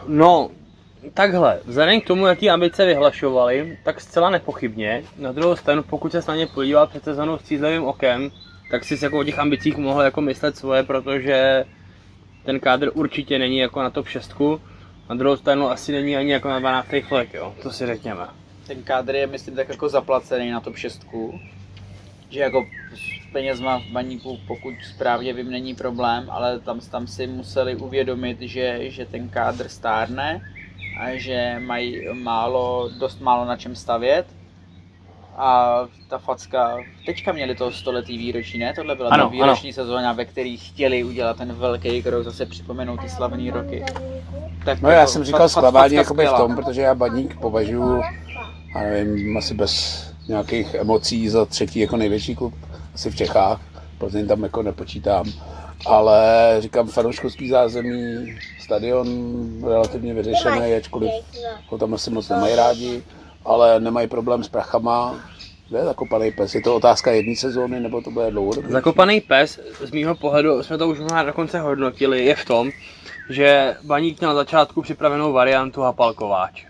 No, 0.07 0.49
takhle, 1.13 1.59
vzhledem 1.65 2.01
k 2.01 2.07
tomu, 2.07 2.27
jaký 2.27 2.49
ambice 2.49 2.85
vyhlašovali, 2.85 3.77
tak 3.83 4.01
zcela 4.01 4.29
nepochybně. 4.29 5.03
Na 5.17 5.31
druhou 5.31 5.55
stranu, 5.55 5.83
pokud 5.83 6.11
se 6.11 6.21
na 6.27 6.35
ně 6.35 6.47
podíval 6.47 6.87
před 6.87 7.03
sezónou 7.03 7.37
s 7.37 7.43
cízlivým 7.43 7.83
okem, 7.83 8.31
tak 8.71 8.83
si 8.83 8.97
jako 9.01 9.19
o 9.19 9.23
těch 9.23 9.39
ambicích 9.39 9.77
mohl 9.77 10.01
jako 10.01 10.21
myslet 10.21 10.57
svoje, 10.57 10.83
protože 10.83 11.65
ten 12.45 12.59
kádr 12.59 12.91
určitě 12.93 13.39
není 13.39 13.57
jako 13.57 13.81
na 13.81 13.89
top 13.89 14.07
6. 14.07 14.35
Na 15.09 15.15
druhou 15.15 15.37
stranu 15.37 15.69
asi 15.69 15.91
není 15.91 16.17
ani 16.17 16.31
jako 16.31 16.49
na 16.49 16.59
12. 16.59 16.87
flek, 17.07 17.33
jo, 17.33 17.55
to 17.63 17.71
si 17.71 17.85
řekněme. 17.85 18.27
Ten 18.67 18.83
kádr 18.83 19.15
je, 19.15 19.27
myslím, 19.27 19.55
tak 19.55 19.69
jako 19.69 19.89
zaplacený 19.89 20.51
na 20.51 20.59
top 20.59 20.77
6 20.77 21.05
že 22.33 22.39
jako 22.39 22.65
s 22.93 23.31
penězma 23.31 23.79
v 23.79 23.91
baníku, 23.91 24.39
pokud 24.47 24.73
správně 24.95 25.33
vím, 25.33 25.51
není 25.51 25.75
problém, 25.75 26.25
ale 26.29 26.59
tam, 26.59 26.79
tam 26.79 27.07
si 27.07 27.27
museli 27.27 27.75
uvědomit, 27.75 28.41
že, 28.41 28.89
že 28.91 29.05
ten 29.05 29.29
kádr 29.29 29.67
stárne 29.67 30.41
a 30.99 31.15
že 31.15 31.55
mají 31.59 32.07
málo, 32.13 32.89
dost 32.99 33.21
málo 33.21 33.45
na 33.45 33.57
čem 33.57 33.75
stavět. 33.75 34.25
A 35.35 35.79
ta 36.09 36.17
facka, 36.17 36.77
teďka 37.05 37.31
měli 37.31 37.55
to 37.55 37.71
stoletý 37.71 38.17
výročí, 38.17 38.57
ne? 38.57 38.73
Tohle 38.75 38.95
byla 38.95 39.09
ano, 39.09 39.23
ta 39.23 39.29
výroční 39.29 39.69
ano. 39.69 39.73
sezóna, 39.73 40.13
ve 40.13 40.25
které 40.25 40.55
chtěli 40.59 41.03
udělat 41.03 41.37
ten 41.37 41.53
velký 41.53 42.03
krok, 42.03 42.23
zase 42.23 42.45
připomenout 42.45 43.01
ty 43.01 43.09
slavné 43.09 43.51
roky. 43.51 43.85
Tak 44.65 44.81
no 44.81 44.89
já 44.89 44.99
jako 44.99 45.11
jsem 45.11 45.23
říkal 45.23 45.49
skladání 45.49 45.95
jakoby 45.95 46.25
v 46.25 46.33
tom, 46.33 46.55
protože 46.55 46.81
já 46.81 46.95
baník 46.95 47.39
považuji, 47.39 48.01
a 48.75 48.79
nevím, 48.79 49.37
asi 49.37 49.53
bez 49.53 50.12
nějakých 50.27 50.73
emocí 50.73 51.29
za 51.29 51.45
třetí 51.45 51.79
jako 51.79 51.97
největší 51.97 52.35
klub 52.35 52.53
asi 52.93 53.11
v 53.11 53.15
Čechách. 53.15 53.61
Plzeň 53.97 54.27
tam 54.27 54.43
jako 54.43 54.63
nepočítám. 54.63 55.25
Ale 55.85 56.55
říkám, 56.59 56.87
fanouškovský 56.87 57.49
zázemí, 57.49 58.35
stadion 58.61 59.07
relativně 59.67 60.13
vyřešený, 60.13 60.73
ačkoliv 60.73 61.11
ho 61.67 61.77
tam 61.77 61.93
asi 61.93 62.09
moc 62.09 62.29
nemají 62.29 62.55
rádi, 62.55 63.03
ale 63.45 63.79
nemají 63.79 64.07
problém 64.07 64.43
s 64.43 64.49
prachama. 64.49 65.15
Kde 65.69 65.79
je 65.79 65.85
zakopaný 65.85 66.31
pes? 66.31 66.55
Je 66.55 66.61
to 66.61 66.75
otázka 66.75 67.11
jedné 67.11 67.35
sezóny, 67.35 67.79
nebo 67.79 68.01
to 68.01 68.11
bude 68.11 68.31
dlouho? 68.31 68.53
Zakopaný 68.69 69.21
pes, 69.21 69.59
z 69.83 69.91
mýho 69.91 70.15
pohledu, 70.15 70.63
jsme 70.63 70.77
to 70.77 70.87
už 70.87 70.99
možná 70.99 71.23
dokonce 71.23 71.59
hodnotili, 71.59 72.25
je 72.25 72.35
v 72.35 72.45
tom, 72.45 72.71
že 73.29 73.75
Baník 73.83 74.19
měl 74.19 74.29
na 74.29 74.35
začátku 74.35 74.81
připravenou 74.81 75.33
variantu 75.33 75.81
Hapalkováč, 75.81 76.65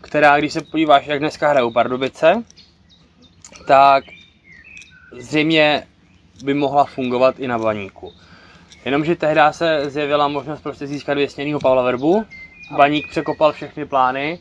která, 0.00 0.38
když 0.38 0.52
se 0.52 0.60
podíváš, 0.60 1.06
jak 1.06 1.18
dneska 1.18 1.50
hrajou 1.50 1.70
Pardubice, 1.70 2.42
tak 3.66 4.04
zřejmě 5.18 5.86
by 6.44 6.54
mohla 6.54 6.84
fungovat 6.84 7.38
i 7.38 7.48
na 7.48 7.58
baníku. 7.58 8.12
Jenomže 8.84 9.16
tehdy 9.16 9.40
se 9.50 9.90
zjevila 9.90 10.28
možnost 10.28 10.60
prostě 10.60 10.86
získat 10.86 11.14
věsněnýho 11.14 11.60
Pavla 11.60 11.82
Verbu. 11.82 12.26
Baník 12.76 13.08
překopal 13.08 13.52
všechny 13.52 13.86
plány, 13.86 14.38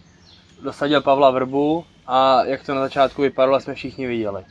dosadil 0.64 1.02
Pavla 1.02 1.32
Verbu 1.32 1.86
a 2.08 2.44
jak 2.44 2.66
to 2.66 2.76
na 2.76 2.82
začátku 2.82 3.22
vypadalo, 3.22 3.60
jsme 3.60 3.74
všichni 3.74 4.08
viděli. 4.08 4.44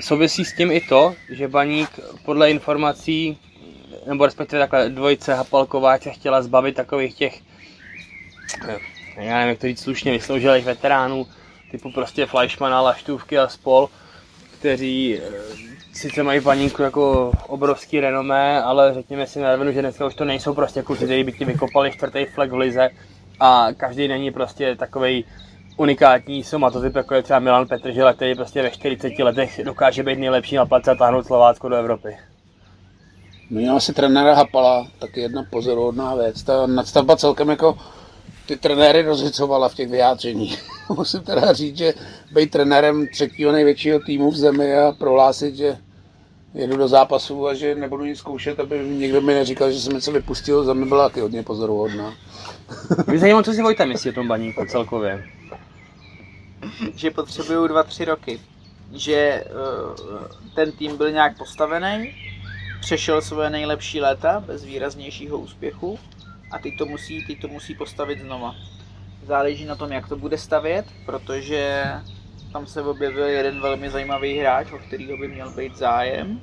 Souvisí 0.00 0.44
s 0.44 0.56
tím 0.56 0.72
i 0.72 0.80
to, 0.80 1.14
že 1.30 1.48
Baník 1.48 1.90
podle 2.24 2.50
informací, 2.50 3.38
nebo 4.06 4.26
respektive 4.26 4.60
takhle 4.60 4.88
dvojice 4.88 5.34
Hapalkováče 5.34 6.10
chtěla 6.10 6.42
zbavit 6.42 6.74
takových 6.74 7.14
těch, 7.14 7.40
já 9.16 9.34
nevím, 9.34 9.48
jak 9.48 9.58
to 9.58 9.66
říct 9.66 9.82
slušně, 9.82 10.12
vysloužilých 10.12 10.64
veteránů, 10.64 11.26
typu 11.70 11.92
prostě 11.92 12.26
Fleischmana, 12.26 12.80
Laštůvky 12.80 13.38
a 13.38 13.48
spol, 13.48 13.88
kteří 14.58 15.18
eh, 15.18 15.20
sice 15.92 16.22
mají 16.22 16.40
paníku 16.40 16.82
jako 16.82 17.32
obrovský 17.46 18.00
renomé, 18.00 18.62
ale 18.62 18.94
řekněme 18.94 19.26
si 19.26 19.40
na 19.40 19.52
rovinu, 19.52 19.72
že 19.72 19.80
dneska 19.80 20.06
už 20.06 20.14
to 20.14 20.24
nejsou 20.24 20.54
prostě 20.54 20.82
kluci, 20.82 21.04
kteří 21.04 21.24
by 21.24 21.32
ti 21.32 21.44
vykopali 21.44 21.92
čtvrtý 21.92 22.24
flek 22.24 22.52
v 22.52 22.56
lize 22.56 22.90
a 23.40 23.68
každý 23.76 24.08
není 24.08 24.30
prostě 24.30 24.76
takový 24.76 25.24
unikátní 25.76 26.44
somatotyp, 26.44 26.96
jako 26.96 27.14
je 27.14 27.22
třeba 27.22 27.38
Milan 27.38 27.66
Petržela, 27.66 28.12
který 28.12 28.34
prostě 28.34 28.62
ve 28.62 28.70
40 28.70 29.18
letech 29.18 29.60
dokáže 29.64 30.02
být 30.02 30.18
nejlepší 30.18 30.56
na 30.56 30.66
place 30.66 30.90
a 30.90 30.94
táhnout 30.94 31.26
Slovácko 31.26 31.68
do 31.68 31.76
Evropy. 31.76 32.16
Měl 33.50 33.76
asi 33.76 33.92
trenéra 33.92 34.34
Hapala, 34.34 34.86
taky 34.98 35.20
jedna 35.20 35.44
pozoruhodná 35.50 36.14
věc. 36.14 36.42
Ta 36.42 36.66
nadstavba 36.66 37.16
celkem 37.16 37.48
jako 37.48 37.78
ty 38.50 38.56
trenéry 38.56 39.02
rozhicovala 39.02 39.68
v 39.68 39.74
těch 39.74 39.90
vyjádřeních. 39.90 40.64
musím 40.88 41.20
teda 41.20 41.52
říct, 41.52 41.76
že 41.76 41.94
být 42.32 42.50
trenérem 42.50 43.06
třetího 43.08 43.52
největšího 43.52 44.00
týmu 44.00 44.30
v 44.30 44.36
zemi 44.36 44.78
a 44.78 44.92
prohlásit, 44.92 45.56
že 45.56 45.76
jedu 46.54 46.76
do 46.76 46.88
zápasu 46.88 47.46
a 47.48 47.54
že 47.54 47.74
nebudu 47.74 48.04
nic 48.04 48.18
zkoušet, 48.18 48.60
aby 48.60 48.78
někdo 48.78 49.20
mi 49.20 49.34
neříkal, 49.34 49.72
že 49.72 49.80
jsem 49.80 49.92
něco 49.92 50.12
vypustil, 50.12 50.64
za 50.64 50.74
mě 50.74 50.86
byla 50.86 51.08
taky 51.08 51.20
hodně 51.20 51.42
pozoruhodná. 51.42 52.14
Mě 53.06 53.18
zajímalo, 53.18 53.42
co 53.42 53.52
si 53.52 53.62
Vojta 53.62 53.84
myslí 53.84 54.10
o 54.10 54.14
tom 54.14 54.28
baníku 54.28 54.64
celkově. 54.66 55.24
že 56.94 57.10
potřebují 57.10 57.68
dva, 57.68 57.82
tři 57.82 58.04
roky. 58.04 58.40
Že 58.92 59.14
eh, 59.14 59.46
ten 60.54 60.72
tým 60.72 60.96
byl 60.96 61.10
nějak 61.10 61.38
postavený, 61.38 62.14
přešel 62.80 63.22
svoje 63.22 63.50
nejlepší 63.50 64.00
léta 64.00 64.40
bez 64.46 64.64
výraznějšího 64.64 65.38
úspěchu 65.38 65.98
a 66.50 66.58
teď 66.58 66.78
to 66.78 66.86
musí, 66.86 67.24
teď 67.26 67.40
to 67.40 67.48
musí 67.48 67.74
postavit 67.74 68.20
znova. 68.20 68.54
Záleží 69.26 69.64
na 69.64 69.76
tom, 69.76 69.92
jak 69.92 70.08
to 70.08 70.16
bude 70.16 70.38
stavět, 70.38 70.86
protože 71.06 71.84
tam 72.52 72.66
se 72.66 72.82
objevil 72.82 73.24
jeden 73.24 73.60
velmi 73.60 73.90
zajímavý 73.90 74.38
hráč, 74.38 74.72
o 74.72 74.78
kterého 74.78 75.16
by 75.18 75.28
měl 75.28 75.50
být 75.50 75.76
zájem. 75.76 76.40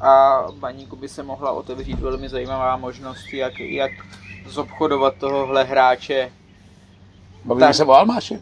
A 0.00 0.42
baníku 0.58 0.96
by 0.96 1.08
se 1.08 1.22
mohla 1.22 1.52
otevřít 1.52 1.98
velmi 1.98 2.28
zajímavá 2.28 2.76
možnost, 2.76 3.32
jak, 3.32 3.60
jak 3.60 3.92
zobchodovat 4.46 5.14
tohohle 5.16 5.64
hráče. 5.64 6.32
Bavíme 7.44 7.66
Tak. 7.66 7.74
se 7.74 7.84
o 7.84 7.92
Almáši. 7.92 8.38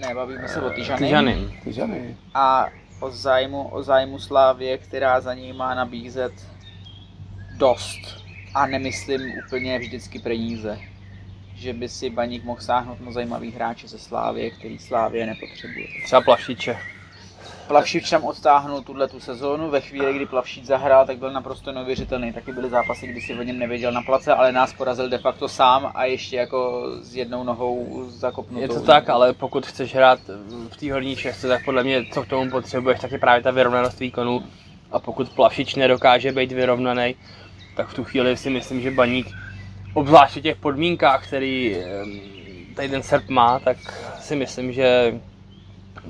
Ne, 0.00 0.14
bavíme 0.14 0.48
se 0.48 0.62
o 0.62 0.70
Tyžany. 0.70 0.98
Tyžany. 1.64 2.16
Ty 2.16 2.16
a 2.34 2.66
o 3.00 3.10
zájmu, 3.10 3.68
o 3.68 3.82
zájmu 3.82 4.18
Slávě, 4.18 4.78
která 4.78 5.20
za 5.20 5.34
něj 5.34 5.52
má 5.52 5.74
nabízet 5.74 6.32
dost. 7.56 8.23
A 8.54 8.66
nemyslím 8.66 9.20
úplně 9.46 9.78
vždycky 9.78 10.18
peníze. 10.18 10.78
Že 11.54 11.72
by 11.72 11.88
si 11.88 12.10
Baník 12.10 12.44
mohl 12.44 12.60
sáhnout 12.60 13.00
na 13.00 13.12
zajímavý 13.12 13.50
hráče 13.50 13.88
ze 13.88 13.98
Slávě, 13.98 14.50
který 14.50 14.78
Slávě 14.78 15.26
nepotřebuje. 15.26 15.86
Třeba 16.04 16.20
Plavšiče. 16.20 16.76
Plavšič 17.68 18.10
tam 18.10 18.24
odtáhnul 18.24 18.82
tuhle 18.82 19.08
tu 19.08 19.20
sezónu, 19.20 19.70
ve 19.70 19.80
chvíli, 19.80 20.14
kdy 20.14 20.26
Plavšič 20.26 20.64
zahrál, 20.64 21.06
tak 21.06 21.18
byl 21.18 21.32
naprosto 21.32 21.72
neuvěřitelný. 21.72 22.32
Taky 22.32 22.52
byly 22.52 22.70
zápasy, 22.70 23.06
kdy 23.06 23.20
si 23.20 23.34
o 23.34 23.42
něm 23.42 23.58
nevěděl 23.58 23.92
na 23.92 24.02
place, 24.02 24.34
ale 24.34 24.52
nás 24.52 24.72
porazil 24.72 25.08
de 25.08 25.18
facto 25.18 25.48
sám 25.48 25.92
a 25.94 26.04
ještě 26.04 26.36
jako 26.36 26.90
s 27.02 27.16
jednou 27.16 27.44
nohou 27.44 28.04
zakopnutou. 28.08 28.62
Je 28.62 28.68
to 28.68 28.80
tak, 28.80 29.08
ale 29.08 29.32
pokud 29.32 29.66
chceš 29.66 29.94
hrát 29.94 30.18
v 30.70 30.76
té 30.76 30.92
horní 30.92 31.16
šestce, 31.16 31.48
tak 31.48 31.64
podle 31.64 31.84
mě 31.84 32.04
co 32.12 32.22
k 32.22 32.28
tomu 32.28 32.50
potřebuješ, 32.50 33.00
tak 33.00 33.12
je 33.12 33.18
právě 33.18 33.42
ta 33.42 33.50
vyrovnanost 33.50 34.00
výkonu. 34.00 34.44
A 34.92 34.98
pokud 34.98 35.28
Plavšič 35.28 35.74
nedokáže 35.74 36.32
být 36.32 36.52
vyrovnaný, 36.52 37.14
tak 37.76 37.88
v 37.88 37.94
tu 37.94 38.04
chvíli 38.04 38.36
si 38.36 38.50
myslím, 38.50 38.80
že 38.80 38.90
baník, 38.90 39.26
obzvlášť 39.94 40.36
v 40.36 40.40
těch 40.40 40.56
podmínkách, 40.56 41.26
který 41.26 41.76
tady 42.76 42.88
ten 42.88 43.02
Serb 43.02 43.28
má, 43.28 43.58
tak 43.58 43.76
si 44.20 44.36
myslím, 44.36 44.72
že 44.72 45.20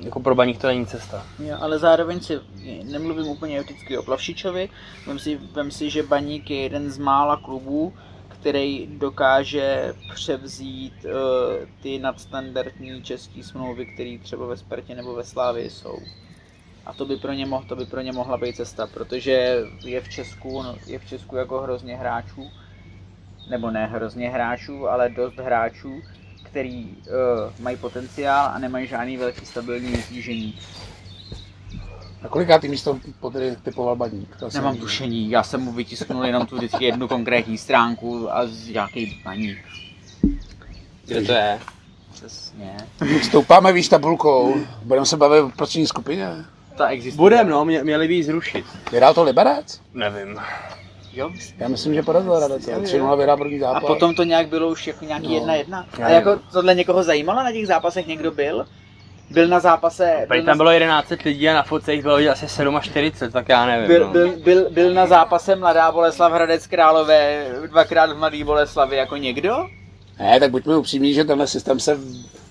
jako 0.01 0.19
pro 0.19 0.35
baník 0.35 0.61
to 0.61 0.67
není 0.67 0.85
cesta. 0.85 1.25
Jo, 1.39 1.57
ale 1.59 1.79
zároveň 1.79 2.19
si 2.19 2.39
nemluvím 2.83 3.27
úplně 3.27 3.61
vždycky 3.61 3.97
o 3.97 4.03
Plavšičovi. 4.03 4.69
Vem 5.07 5.19
si, 5.19 5.39
vem 5.53 5.71
si, 5.71 5.89
že 5.89 6.03
Baník 6.03 6.49
je 6.49 6.61
jeden 6.61 6.91
z 6.91 6.97
mála 6.97 7.37
klubů, 7.37 7.93
který 8.27 8.87
dokáže 8.87 9.93
převzít 10.13 10.93
uh, 11.05 11.11
ty 11.81 11.99
nadstandardní 11.99 13.03
české 13.03 13.43
smlouvy, 13.43 13.85
které 13.85 14.17
třeba 14.23 14.45
ve 14.45 14.57
Spartě 14.57 14.95
nebo 14.95 15.13
ve 15.13 15.23
Slávii 15.23 15.69
jsou. 15.69 15.97
A 16.85 16.93
to 16.93 17.05
by, 17.05 17.17
pro 17.17 17.33
ně 17.33 17.45
moh, 17.45 17.65
to 17.65 17.75
by 17.75 17.85
pro 17.85 18.01
ně 18.01 18.11
mohla 18.11 18.37
být 18.37 18.55
cesta, 18.55 18.87
protože 18.87 19.63
je 19.85 20.01
v 20.01 20.09
Česku, 20.09 20.63
no, 20.63 20.75
je 20.85 20.99
v 20.99 21.05
Česku 21.05 21.35
jako 21.35 21.61
hrozně 21.61 21.95
hráčů, 21.95 22.51
nebo 23.49 23.71
ne 23.71 23.85
hrozně 23.85 24.29
hráčů, 24.29 24.89
ale 24.89 25.09
dost 25.09 25.35
hráčů, 25.35 26.01
který 26.43 26.85
uh, 26.85 26.93
mají 27.59 27.77
potenciál 27.77 28.51
a 28.53 28.59
nemají 28.59 28.87
žádný 28.87 29.17
velký 29.17 29.45
stabilní 29.45 29.91
vytížení. 29.91 30.59
A 32.23 32.27
kolikátý 32.27 32.67
místo 32.67 32.99
podry 33.19 33.55
typoval 33.63 33.95
Baník? 33.95 34.35
To 34.35 34.49
Nemám 34.53 34.77
tušení, 34.77 35.29
já 35.29 35.43
jsem 35.43 35.61
mu 35.61 35.71
vytisknul 35.71 36.25
jenom 36.25 36.45
tu 36.45 36.55
vždycky 36.55 36.85
jednu 36.85 37.07
konkrétní 37.07 37.57
stránku 37.57 38.33
a 38.33 38.47
z 38.47 38.67
nějaký 38.67 39.21
baník. 39.25 39.57
Kde 41.05 41.21
to 41.21 41.31
je? 41.31 41.59
Přesně. 42.13 42.77
Stoupáme 43.23 43.73
výš 43.73 43.87
tabulkou, 43.87 44.55
budeme 44.83 45.05
se 45.05 45.17
bavit 45.17 45.41
o 45.41 45.49
prostřední 45.49 45.87
skupině. 45.87 46.45
Ta 46.75 46.87
existuje. 46.87 47.17
Budem, 47.17 47.49
no, 47.49 47.65
mě, 47.65 47.83
měli 47.83 48.07
by 48.07 48.13
ji 48.13 48.23
zrušit. 48.23 48.65
Vyhrál 48.91 49.13
to 49.13 49.23
Liberec? 49.23 49.81
Nevím. 49.93 50.37
Jo. 51.13 51.29
Já 51.57 51.67
myslím, 51.67 51.93
že 51.93 52.01
porazil 52.03 52.39
Radec. 52.39 52.67
3-0 52.67 53.17
vyhrál 53.17 53.37
první 53.37 53.57
A 53.57 53.59
zápas. 53.59 53.83
potom 53.83 54.15
to 54.15 54.23
nějak 54.23 54.47
bylo 54.47 54.67
už 54.67 54.87
jako 54.87 55.05
nějaký 55.05 55.27
No. 55.27 55.33
jedna 55.33 55.55
jedna. 55.55 55.85
A 56.03 56.09
jako 56.09 56.39
tohle 56.51 56.75
někoho 56.75 57.03
zajímalo 57.03 57.43
na 57.43 57.51
těch 57.51 57.67
zápasech 57.67 58.07
někdo 58.07 58.31
byl? 58.31 58.65
Byl 59.29 59.47
na 59.47 59.59
zápase, 59.59 60.25
byl 60.27 60.37
tam 60.37 60.45
na, 60.45 60.55
bylo 60.55 60.71
11 60.71 61.09
lidí 61.25 61.49
a 61.49 61.53
na 61.53 61.63
fotce 61.63 61.93
jich 61.93 62.01
bylo 62.03 62.17
asi 62.31 62.45
47, 62.81 63.31
tak 63.31 63.49
já 63.49 63.65
nevím. 63.65 63.87
byl, 63.87 64.05
no. 64.07 64.11
byl, 64.11 64.33
byl, 64.43 64.69
byl 64.69 64.93
na 64.93 65.05
zápase 65.07 65.55
Mladá 65.55 65.91
Boleslav 65.91 66.31
Hradec 66.33 66.67
Králové 66.67 67.45
dvakrát 67.71 68.11
v 68.11 68.17
Mladý 68.17 68.43
Boleslavi 68.43 68.95
jako 68.95 69.17
někdo? 69.17 69.67
Ne, 70.19 70.39
tak 70.39 70.51
buďme 70.51 70.77
upřímní, 70.77 71.13
že 71.13 71.23
tenhle 71.23 71.47
systém 71.47 71.79
se 71.79 71.97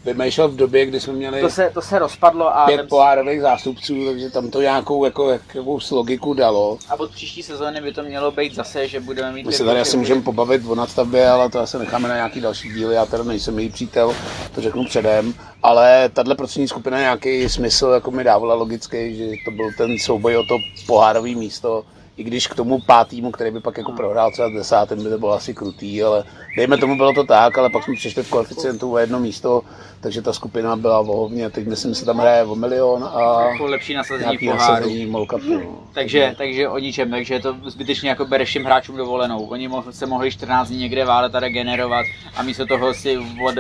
vymýšlel 0.05 0.49
v 0.49 0.57
době, 0.57 0.87
kdy 0.87 1.01
jsme 1.01 1.13
měli 1.13 1.41
To 1.41 1.51
se, 1.51 1.71
to 1.75 1.83
se 1.83 1.99
rozpadlo 1.99 2.57
a, 2.57 2.67
pět 2.67 2.89
pohárových 2.89 3.41
zástupců, 3.41 4.07
takže 4.07 4.31
tam 4.31 4.51
to 4.51 4.61
nějakou 4.61 5.05
jako, 5.05 5.31
jakou 5.31 5.79
logiku 5.91 6.35
dalo. 6.35 6.79
a 6.89 7.01
od 7.01 7.11
příští 7.11 7.43
sezóny 7.43 7.81
by 7.81 7.93
to 7.93 8.03
mělo 8.03 8.31
být 8.31 8.55
zase, 8.55 8.89
že 8.89 9.01
budeme 9.01 9.33
mít... 9.33 9.47
My 9.47 9.53
se 9.53 9.63
jako, 9.63 9.71
tady 9.71 9.81
asi 9.81 9.97
můžeme 9.97 10.23
pobavit 10.23 10.63
o 10.69 10.75
nadstavbě, 10.75 11.29
ale 11.29 11.51
to 11.51 11.61
asi 11.61 11.79
necháme 11.79 12.09
na 12.09 12.15
nějaký 12.15 12.41
další 12.41 12.69
díly. 12.69 12.95
Já 12.95 13.07
teda 13.07 13.23
nejsem 13.23 13.59
její 13.59 13.69
přítel, 13.69 14.15
to 14.55 14.61
řeknu 14.61 14.85
předem. 14.85 15.35
Ale 15.63 16.11
tahle 16.13 16.35
procentní 16.35 16.69
skupina 16.69 17.01
nějaký 17.01 17.49
smysl 17.49 17.87
jako 17.87 18.11
mi 18.11 18.25
dávala 18.25 18.55
logický, 18.55 19.17
že 19.17 19.25
to 19.45 19.51
byl 19.51 19.71
ten 19.79 19.99
souboj 19.99 20.37
o 20.37 20.43
to 20.43 20.59
pohárový 20.87 21.35
místo. 21.35 21.85
I 22.17 22.25
když 22.25 22.47
k 22.47 22.55
tomu 22.55 22.81
pátýmu, 22.81 23.31
který 23.31 23.51
by 23.51 23.61
pak 23.61 23.79
jako 23.79 23.93
prohrál 23.93 24.31
třeba 24.33 24.49
desátým, 24.49 25.03
by 25.05 25.11
to 25.11 25.19
bylo 25.19 25.33
asi 25.33 25.55
krutý, 25.55 26.03
ale 26.03 26.25
dejme 26.57 26.79
tomu 26.79 26.97
bylo 26.97 27.13
to 27.13 27.25
tak, 27.25 27.59
ale 27.59 27.71
pak 27.71 27.85
jsme 27.85 27.95
přišli 27.95 28.23
v 28.23 28.31
koeficientu 28.31 28.93
o 28.93 28.99
jedno 28.99 29.21
místo, 29.21 29.63
takže 30.01 30.23
ta 30.23 30.33
skupina 30.33 30.77
byla 30.77 31.03
vohovně. 31.03 31.51
Teď 31.51 31.67
myslím, 31.67 31.91
že 31.95 32.01
se 32.01 32.05
tam 32.05 32.19
hraje 32.19 32.45
o 32.45 32.55
milion 32.55 33.05
a 33.15 33.49
jako 33.51 33.67
lepší 33.67 33.95
nasazení 33.95 34.39
poháru. 34.39 34.59
nasazení 34.59 35.07
molkapu. 35.07 35.55
no. 35.55 35.79
Takže, 35.95 36.35
takže 36.39 36.69
o 36.69 36.79
ničem, 36.79 37.11
takže 37.11 37.35
je 37.35 37.41
to 37.41 37.57
zbytečně 37.67 38.09
jako 38.09 38.25
bereš 38.25 38.49
všem 38.49 38.65
hráčům 38.65 38.97
dovolenou. 38.97 39.45
Oni 39.47 39.69
mo- 39.69 39.91
se 39.91 40.07
mohli 40.07 40.31
14 40.31 40.69
dní 40.69 40.79
někde 40.79 41.05
válet 41.05 41.35
a 41.35 41.41
regenerovat 41.41 42.07
a 42.37 42.43
místo 42.43 42.67
toho 42.67 42.95
si 42.95 43.19
od, 43.19 43.55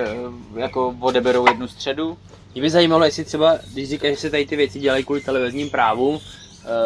jako 0.56 0.94
odeberou 1.00 1.48
jednu 1.48 1.68
středu. 1.68 2.16
Mě 2.54 2.62
by 2.62 2.70
zajímalo, 2.70 3.04
jestli 3.04 3.24
třeba, 3.24 3.58
když 3.72 3.88
říkáš, 3.88 4.10
že 4.10 4.16
se 4.16 4.30
tady 4.30 4.46
ty 4.46 4.56
věci 4.56 4.80
dělají 4.80 5.04
kvůli 5.04 5.20
televizním 5.20 5.70
právům, 5.70 6.20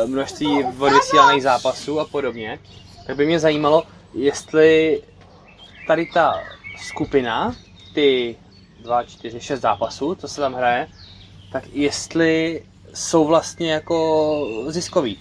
množství 0.07 0.65
odvysílaných 0.79 1.43
zápasů 1.43 2.01
a 2.01 2.05
podobně, 2.05 2.59
tak 3.07 3.17
by 3.17 3.27
mě 3.27 3.39
zajímalo, 3.39 3.83
jestli 4.15 5.03
tady 5.87 6.07
ta 6.15 6.35
skupina, 6.87 7.57
ty 7.95 8.37
2, 8.83 9.05
4, 9.05 9.41
6 9.41 9.61
zápasů, 9.61 10.15
co 10.15 10.29
se 10.29 10.41
tam 10.41 10.55
hraje, 10.55 10.89
tak 11.53 11.65
jestli 11.73 12.63
jsou 12.95 13.25
vlastně 13.25 13.73
jako 13.73 14.47
ziskový. 14.69 15.19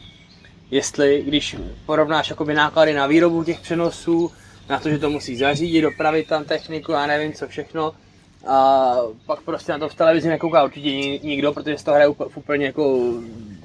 Jestli, 0.71 1.23
když 1.23 1.55
porovnáš 1.85 2.29
jakoby 2.29 2.53
náklady 2.53 2.93
na 2.93 3.07
výrobu 3.07 3.43
těch 3.43 3.59
přenosů, 3.59 4.31
na 4.69 4.79
to, 4.79 4.89
že 4.89 4.97
to 4.97 5.09
musí 5.09 5.37
zařídit, 5.37 5.81
dopravit 5.81 6.27
tam 6.27 6.43
techniku, 6.43 6.91
já 6.91 7.07
nevím 7.07 7.33
co 7.33 7.47
všechno, 7.47 7.93
a 8.47 8.95
pak 9.25 9.41
prostě 9.41 9.71
na 9.71 9.79
to 9.79 9.89
v 9.89 9.95
televizi 9.95 10.29
nekouká 10.29 10.63
určitě 10.63 10.87
ni- 10.91 11.19
nikdo, 11.23 11.51
protože 11.53 11.77
z 11.77 11.83
toho 11.83 11.95
hraje 11.95 12.07
úplně, 12.07 12.29
úplně 12.35 12.65
jako... 12.65 12.99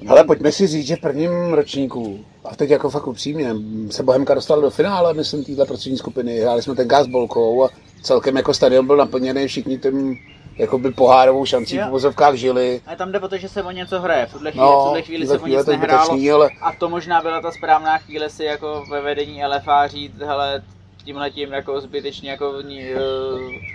Ale 0.07 0.23
pojďme 0.23 0.51
si 0.51 0.67
říct, 0.67 0.87
že 0.87 0.95
v 0.95 1.01
prvním 1.01 1.53
ročníku, 1.53 2.19
a 2.45 2.55
teď 2.55 2.69
jako 2.69 2.89
fakt 2.89 3.07
upřímně, 3.07 3.55
se 3.91 4.03
Bohemka 4.03 4.33
dostala 4.33 4.61
do 4.61 4.69
finále, 4.69 5.13
myslím, 5.13 5.43
téhle 5.43 5.65
prostřední 5.65 5.97
skupiny. 5.97 6.39
Hráli 6.39 6.61
jsme 6.61 6.75
ten 6.75 6.87
s 7.03 7.07
Bolkou 7.07 7.63
a 7.63 7.69
celkem 8.01 8.37
jako 8.37 8.53
stadion 8.53 8.87
byl 8.87 8.97
naplněný, 8.97 9.47
všichni 9.47 9.77
tím 9.77 10.17
jakoby 10.57 10.91
pohárovou 10.91 11.45
šancí 11.45 11.75
Jo. 11.75 11.85
v 11.87 11.91
vozovkách 11.91 12.35
žili. 12.35 12.81
Ale 12.87 12.95
tam 12.95 13.11
jde 13.11 13.19
o 13.19 13.27
to, 13.27 13.37
že 13.37 13.49
se 13.49 13.63
o 13.63 13.71
něco 13.71 13.99
hraje. 14.01 14.25
V 14.25 14.33
tuhle 14.33 14.51
chvíli, 14.51 14.65
v 14.65 14.69
No, 14.69 14.83
tuhle 14.85 15.01
chvíli 15.01 15.25
v 15.25 15.27
se 15.29 15.35
o 15.35 15.39
chvíli 15.39 15.57
nic 15.57 15.65
nehrálo. 15.67 16.05
zbytečný, 16.05 16.31
ale 16.31 16.49
A 16.61 16.71
to 16.79 16.89
možná 16.89 17.21
byla 17.21 17.41
ta 17.41 17.51
správná 17.51 17.97
chvíle 17.97 18.29
si 18.29 18.43
jako 18.43 18.83
ve 18.91 19.01
vedení 19.01 19.45
LFA 19.45 19.87
říct, 19.87 20.17
hele, 20.19 20.63
tímhle 21.05 21.31
tím 21.31 21.51
jako 21.53 21.81
zbytečně 21.81 22.31
jako 22.31 22.61
ní, 22.61 22.81
z- 22.83 23.72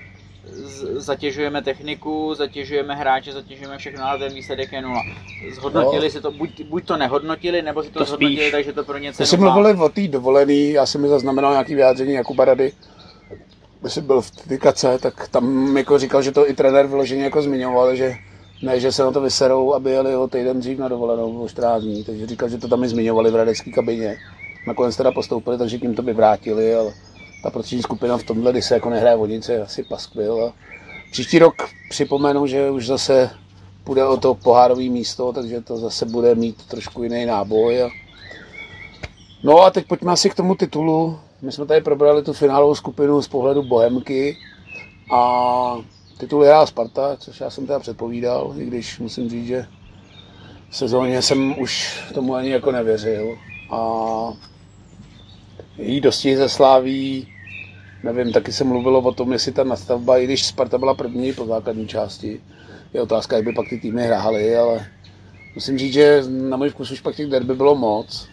zatěžujeme 0.96 1.62
techniku, 1.62 2.34
zatěžujeme 2.34 2.94
hráče, 2.94 3.32
zatěžujeme 3.32 3.78
všechno, 3.78 4.04
ale 4.04 4.18
ten 4.18 4.32
výsledek 4.34 4.72
je 4.72 4.82
nula. 4.82 5.02
Zhodnotili 5.54 6.04
No. 6.04 6.10
si 6.10 6.20
to, 6.20 6.30
buď, 6.30 6.62
buď 6.64 6.84
to 6.84 6.96
nehodnotili, 6.96 7.62
nebo 7.62 7.82
si 7.82 7.90
to, 7.90 7.98
To 7.98 8.04
zhodnotili, 8.04 8.40
spíš. 8.40 8.50
takže 8.52 8.72
to 8.72 8.84
pro 8.84 8.98
ně 8.98 9.08
My 9.08 9.14
jsme 9.14 9.26
cenu 9.26 9.42
má. 9.44 9.54
mluvili 9.54 9.78
o 9.80 9.88
té 9.88 10.08
dovolený, 10.08 10.70
já 10.70 10.86
jsem 10.86 11.00
mi 11.00 11.08
zaznamenal 11.08 11.52
nějaký 11.52 11.74
vyjádření 11.74 12.12
Jakuba 12.12 12.44
Rady, 12.44 12.72
když 13.80 13.92
jsem 13.92 14.06
byl 14.06 14.20
v 14.20 14.30
Tykace, 14.30 14.98
tak 14.98 15.28
tam 15.28 15.76
jako 15.76 15.98
říkal, 15.98 16.22
že 16.22 16.32
to 16.32 16.50
i 16.50 16.54
trenér 16.54 16.86
vyloženě 16.86 17.24
jako 17.24 17.42
zmiňoval, 17.42 17.96
že 17.96 18.14
ne, 18.62 18.80
že 18.80 18.92
se 18.92 19.02
na 19.02 19.10
to 19.12 19.20
vyserou, 19.20 19.74
aby 19.74 19.90
jeli 19.90 20.16
o 20.16 20.28
týden 20.28 20.60
dřív 20.60 20.78
na 20.78 20.88
dovolenou, 20.88 21.38
o 21.42 21.48
14 21.48 21.82
dní, 21.82 22.04
takže 22.04 22.26
říkal, 22.26 22.48
že 22.48 22.58
to 22.58 22.68
tam 22.68 22.84
i 22.84 22.88
zmiňovali 22.88 23.30
v 23.30 23.36
radecké 23.36 23.70
kabině. 23.70 24.16
Nakonec 24.66 24.96
teda 24.96 25.12
postoupili, 25.12 25.58
takže 25.58 25.78
tím 25.78 25.94
to 25.94 26.02
vyvrátili, 26.02 26.74
ale 26.74 26.92
ta 27.42 27.50
prostřední 27.50 27.82
skupina 27.82 28.18
v 28.18 28.22
tomhle, 28.22 28.52
kdy 28.52 28.62
se 28.62 28.74
jako 28.74 28.90
nehraje 28.90 29.16
o 29.16 29.26
nic, 29.26 29.48
je 29.48 29.62
asi 29.62 29.82
paskvil 29.82 30.44
a 30.44 30.52
Příští 31.10 31.38
rok 31.38 31.54
připomenu, 31.90 32.46
že 32.46 32.70
už 32.70 32.86
zase 32.86 33.30
půjde 33.84 34.04
o 34.04 34.16
to 34.16 34.34
pohárový 34.34 34.90
místo, 34.90 35.32
takže 35.32 35.60
to 35.60 35.76
zase 35.76 36.06
bude 36.06 36.34
mít 36.34 36.66
trošku 36.66 37.02
jiný 37.02 37.26
náboj. 37.26 37.82
A... 37.82 37.88
No 39.42 39.58
a 39.58 39.70
teď 39.70 39.86
pojďme 39.86 40.12
asi 40.12 40.30
k 40.30 40.34
tomu 40.34 40.54
titulu. 40.54 41.18
My 41.42 41.52
jsme 41.52 41.66
tady 41.66 41.80
probrali 41.80 42.22
tu 42.22 42.32
finálovou 42.32 42.74
skupinu 42.74 43.22
z 43.22 43.28
pohledu 43.28 43.62
Bohemky 43.62 44.36
a 45.12 45.76
titul 46.18 46.44
je 46.44 46.54
Sparta, 46.64 47.16
což 47.16 47.40
já 47.40 47.50
jsem 47.50 47.66
teda 47.66 47.78
předpovídal, 47.78 48.54
i 48.58 48.66
když 48.66 48.98
musím 48.98 49.30
říct, 49.30 49.46
že 49.46 49.66
v 50.70 50.76
sezóně 50.76 51.22
jsem 51.22 51.58
už 51.58 52.00
tomu 52.14 52.34
ani 52.34 52.50
jako 52.50 52.72
nevěřil. 52.72 53.38
A 53.70 53.78
její 55.78 56.00
dosti 56.00 56.36
ze 56.36 56.48
Sláví, 56.48 57.28
nevím, 58.02 58.32
taky 58.32 58.52
se 58.52 58.64
mluvilo 58.64 59.00
o 59.00 59.12
tom, 59.12 59.32
jestli 59.32 59.52
ta 59.52 59.64
nastavba, 59.64 60.18
i 60.18 60.24
když 60.24 60.46
Sparta 60.46 60.78
byla 60.78 60.94
první 60.94 61.32
po 61.32 61.46
základní 61.46 61.88
části, 61.88 62.40
je 62.94 63.02
otázka, 63.02 63.36
jak 63.36 63.44
by 63.44 63.52
pak 63.52 63.68
ty 63.68 63.78
týmy 63.80 64.06
hrály, 64.06 64.56
ale 64.56 64.86
musím 65.54 65.78
říct, 65.78 65.92
že 65.92 66.22
na 66.28 66.56
můj 66.56 66.68
vkus 66.68 66.90
už 66.90 67.00
pak 67.00 67.16
těch 67.16 67.26
derby 67.26 67.54
bylo 67.54 67.74
moc. 67.74 68.28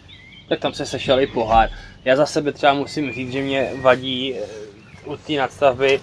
Tak 0.48 0.60
tam 0.60 0.72
se 0.74 0.86
sešel 0.86 1.20
i 1.20 1.26
pohár. 1.26 1.70
Já 2.04 2.16
za 2.16 2.26
sebe 2.26 2.52
třeba 2.52 2.72
musím 2.72 3.12
říct, 3.12 3.32
že 3.32 3.42
mě 3.42 3.70
vadí 3.80 4.34
eh, 4.34 4.40
u 5.06 5.16
té 5.16 5.32
nadstavby, 5.32 6.00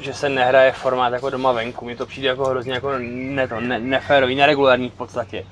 že 0.00 0.14
se 0.14 0.28
nehraje 0.28 0.72
formát 0.72 1.12
jako 1.12 1.30
doma 1.30 1.52
venku. 1.52 1.84
Mně 1.84 1.96
to 1.96 2.06
přijde 2.06 2.28
jako 2.28 2.44
hrozně 2.44 2.72
jako 2.72 2.92
ne 2.98 3.48
to, 3.48 3.60
ne, 3.60 3.78
neférový, 3.78 4.34
neregulární 4.34 4.88
v 4.88 4.94
podstatě. 4.94 5.46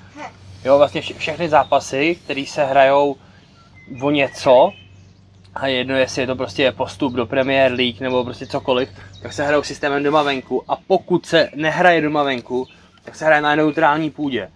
Jo, 0.65 0.79
vlastně 0.79 1.01
vše, 1.01 1.15
všechny 1.15 1.49
zápasy, 1.49 2.19
které 2.25 2.45
se 2.47 2.65
hrajou 2.65 3.17
o 4.03 4.11
něco, 4.11 4.73
a 5.55 5.67
jedno 5.67 5.97
jestli 5.97 6.23
je 6.23 6.27
to 6.27 6.37
prostě 6.37 6.73
postup 6.73 7.13
do 7.13 7.27
Premier 7.27 7.73
League 7.73 8.01
nebo 8.01 8.25
prostě 8.25 8.47
cokoliv, 8.47 8.89
tak 9.23 9.33
se 9.33 9.47
hrajou 9.47 9.63
systémem 9.63 10.03
doma 10.03 10.23
venku 10.23 10.65
a 10.69 10.77
pokud 10.87 11.27
se 11.27 11.49
nehraje 11.55 12.01
doma 12.01 12.23
venku, 12.23 12.67
tak 13.05 13.15
se 13.15 13.25
hraje 13.25 13.43
na 13.43 13.55
neutrální 13.55 14.11
půdě. 14.11 14.51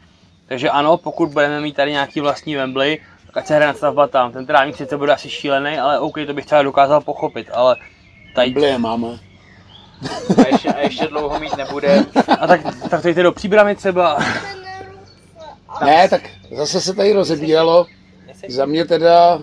Takže 0.46 0.70
ano, 0.70 0.96
pokud 0.96 1.28
budeme 1.30 1.60
mít 1.60 1.76
tady 1.76 1.90
nějaký 1.90 2.20
vlastní 2.20 2.56
Wembley, 2.56 2.98
tak 3.26 3.36
ať 3.36 3.46
se 3.46 3.54
hraje 3.54 3.66
nadstavba 3.66 4.06
tam. 4.06 4.32
Ten 4.32 4.46
trávník 4.46 4.76
sice 4.76 4.96
bude 4.96 5.12
asi 5.12 5.30
šílený, 5.30 5.78
ale 5.78 5.98
OK, 5.98 6.14
to 6.26 6.34
bych 6.34 6.46
třeba 6.46 6.62
dokázal 6.62 7.00
pochopit, 7.00 7.50
ale 7.52 7.76
tady... 8.34 8.50
Blije 8.50 8.78
máme. 8.78 9.08
A 10.44 10.48
ještě, 10.48 10.68
a 10.68 10.78
ještě 10.78 11.06
dlouho 11.06 11.40
mít 11.40 11.56
nebude. 11.56 12.04
A 12.40 12.46
tak, 12.46 12.60
tak 12.90 13.02
to 13.02 13.08
jde 13.08 13.22
do 13.22 13.32
příbramy 13.32 13.76
třeba. 13.76 14.18
Ne, 15.84 16.08
tak 16.08 16.22
zase 16.56 16.80
se 16.80 16.94
tady 16.94 17.12
rozebíralo. 17.12 17.86
Za 18.48 18.66
mě 18.66 18.84
teda 18.84 19.38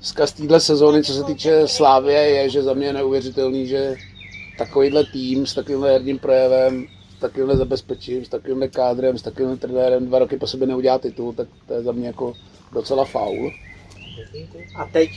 vzkaz 0.00 0.32
téhle 0.32 0.60
sezóny, 0.60 1.02
co 1.02 1.12
se 1.12 1.24
týče 1.24 1.68
Slávě, 1.68 2.18
je, 2.18 2.50
že 2.50 2.62
za 2.62 2.74
mě 2.74 2.86
je 2.86 2.92
neuvěřitelný, 2.92 3.66
že 3.66 3.96
takovýhle 4.58 5.04
tým 5.04 5.46
s 5.46 5.54
takovýmhle 5.54 5.90
herním 5.90 6.18
projevem, 6.18 6.86
s 7.16 7.20
takovýmhle 7.20 7.56
zabezpečím, 7.56 8.24
s 8.24 8.28
takovýmhle 8.28 8.68
kádrem, 8.68 9.18
s 9.18 9.22
takovýmhle 9.22 9.56
trenérem 9.56 10.06
dva 10.06 10.18
roky 10.18 10.36
po 10.36 10.46
sobě 10.46 10.66
neudělá 10.66 10.98
titul, 10.98 11.32
tak 11.32 11.48
to 11.66 11.74
je 11.74 11.82
za 11.82 11.92
mě 11.92 12.06
jako 12.06 12.34
docela 12.72 13.04
faul. 13.04 13.52
A 14.76 14.84
teď, 14.84 15.10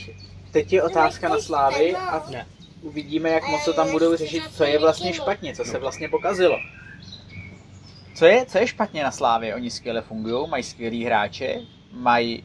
teď 0.52 0.72
je 0.72 0.82
otázka 0.82 1.28
na 1.28 1.40
Slávy 1.40 1.96
a 1.96 2.22
uvidíme, 2.82 3.30
jak 3.30 3.48
moc 3.48 3.64
to 3.64 3.72
tam 3.72 3.90
budou 3.90 4.16
řešit, 4.16 4.42
co 4.56 4.64
je 4.64 4.78
vlastně 4.78 5.12
špatně, 5.12 5.54
co 5.54 5.64
se 5.64 5.78
vlastně 5.78 6.08
pokazilo. 6.08 6.56
Co 8.14 8.26
je, 8.26 8.46
co 8.46 8.58
je 8.58 8.66
špatně 8.66 9.02
na 9.02 9.10
Slávě? 9.10 9.54
Oni 9.54 9.70
skvěle 9.70 10.00
fungují, 10.00 10.48
mají 10.48 10.62
skvělý 10.62 11.04
hráče, 11.04 11.60
mají 11.92 12.44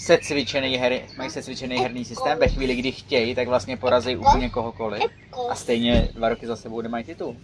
secvičený, 0.00 0.76
her, 0.76 1.00
mají 1.18 1.30
secvičený 1.30 1.76
herný 1.76 2.04
systém, 2.04 2.38
ve 2.38 2.48
chvíli, 2.48 2.76
kdy 2.76 2.92
chtějí, 2.92 3.34
tak 3.34 3.48
vlastně 3.48 3.76
porazí 3.76 4.16
úplně 4.16 4.50
kohokoliv. 4.50 5.02
A 5.50 5.54
stejně 5.54 6.08
dva 6.14 6.28
roky 6.28 6.46
za 6.46 6.56
sebou 6.56 6.80
nemají 6.80 7.04
titul. 7.04 7.36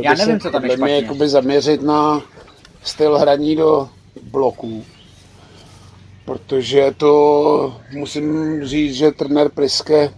Já 0.00 0.14
nevím, 0.14 0.40
co 0.40 0.50
tam 0.50 0.64
je 0.64 0.76
špatně. 0.76 0.96
jakoby 0.96 1.28
zaměřit 1.28 1.82
na 1.82 2.22
styl 2.82 3.18
hraní 3.18 3.56
do 3.56 3.88
bloků. 4.22 4.84
Protože 6.24 6.94
to 6.96 7.80
musím 7.92 8.60
říct, 8.64 8.94
že 8.94 9.10
trenér 9.10 9.48
Priske 9.48 10.10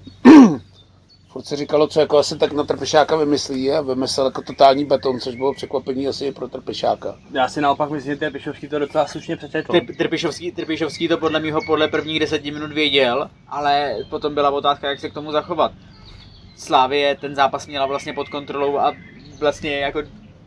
furt 1.34 1.46
se 1.46 1.56
říkalo, 1.56 1.86
co 1.86 2.00
jako 2.00 2.18
asi 2.18 2.38
tak 2.38 2.52
na 2.52 2.64
Trpišáka 2.64 3.16
vymyslí 3.16 3.72
a 3.72 3.80
vymyslel 3.80 4.26
jako 4.26 4.42
totální 4.42 4.84
beton, 4.84 5.20
což 5.20 5.34
bylo 5.36 5.54
překvapení 5.54 6.08
asi 6.08 6.26
i 6.26 6.32
pro 6.32 6.48
Trpišáka. 6.48 7.16
Já 7.32 7.48
si 7.48 7.60
naopak 7.60 7.90
myslím, 7.90 8.12
že 8.12 8.18
ten 8.18 8.32
Pišovský 8.32 8.68
to 8.68 8.78
docela 8.78 9.06
slušně 9.06 9.36
přečetl. 9.36 9.72
Trp- 9.72 9.96
Trpišovský, 9.96 10.52
Trpišovský 10.52 11.08
to 11.08 11.18
podle 11.18 11.40
mého 11.40 11.60
podle 11.66 11.88
prvních 11.88 12.20
deseti 12.20 12.50
minut 12.50 12.72
věděl, 12.72 13.30
ale 13.48 13.96
potom 14.10 14.34
byla 14.34 14.50
otázka, 14.50 14.88
jak 14.88 15.00
se 15.00 15.10
k 15.10 15.14
tomu 15.14 15.32
zachovat. 15.32 15.72
Slávě 16.56 17.16
ten 17.20 17.34
zápas 17.34 17.66
měla 17.66 17.86
vlastně 17.86 18.12
pod 18.12 18.28
kontrolou 18.28 18.78
a 18.78 18.92
vlastně 19.40 19.70
je 19.70 19.78
jako 19.78 20.02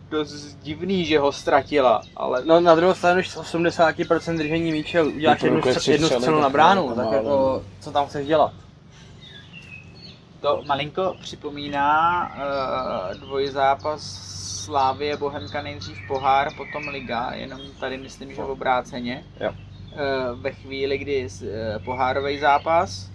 dost 0.10 0.58
divný, 0.62 1.06
že 1.06 1.20
ho 1.20 1.32
ztratila, 1.32 2.02
ale 2.16 2.42
No 2.46 2.60
na 2.60 2.76
druhou 2.76 2.94
stranu, 2.94 3.16
když 3.16 3.30
z 3.30 3.38
80% 3.38 4.38
držení 4.38 4.72
míče 4.72 5.02
uděláš 5.02 5.44
jednu, 5.44 5.62
jednu 5.88 6.08
střelu 6.08 6.42
na 6.42 6.50
bránu, 6.50 6.92
tak 6.96 7.12
jako, 7.12 7.64
co 7.80 7.92
tam 7.92 8.08
chceš 8.08 8.28
dělat? 8.28 8.52
To 10.48 10.64
malinko 10.68 11.16
připomíná 11.22 12.28
uh, 12.36 13.20
dvojzápas 13.20 14.02
Slávie 14.64 15.18
Bohemka 15.18 15.62
nejdřív 15.62 15.98
pohár, 16.08 16.54
potom 16.58 16.88
liga, 16.88 17.32
jenom 17.34 17.60
tady 17.80 17.98
myslím, 17.98 18.36
že 18.36 18.42
v 18.42 18.50
obráceně. 18.50 19.26
Jo. 19.40 19.52
Uh, 19.52 20.42
ve 20.42 20.52
chvíli, 20.52 20.98
kdy 20.98 21.28
uh, 21.28 21.48
pohárový 21.86 22.40
zápas, 22.40 23.12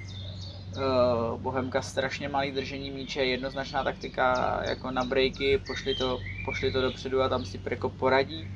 uh, 0.76 1.40
Bohemka 1.40 1.82
strašně 1.82 2.28
malý 2.28 2.52
držení 2.52 2.90
míče, 2.90 3.24
jednoznačná 3.24 3.84
taktika 3.84 4.58
jako 4.68 4.90
na 4.90 5.04
breaky, 5.04 5.58
pošli 5.66 5.94
to, 5.94 6.18
pošli 6.44 6.72
to 6.72 6.82
dopředu 6.82 7.22
a 7.22 7.28
tam 7.28 7.44
si 7.44 7.58
Preko 7.58 7.88
poradí. 7.88 8.50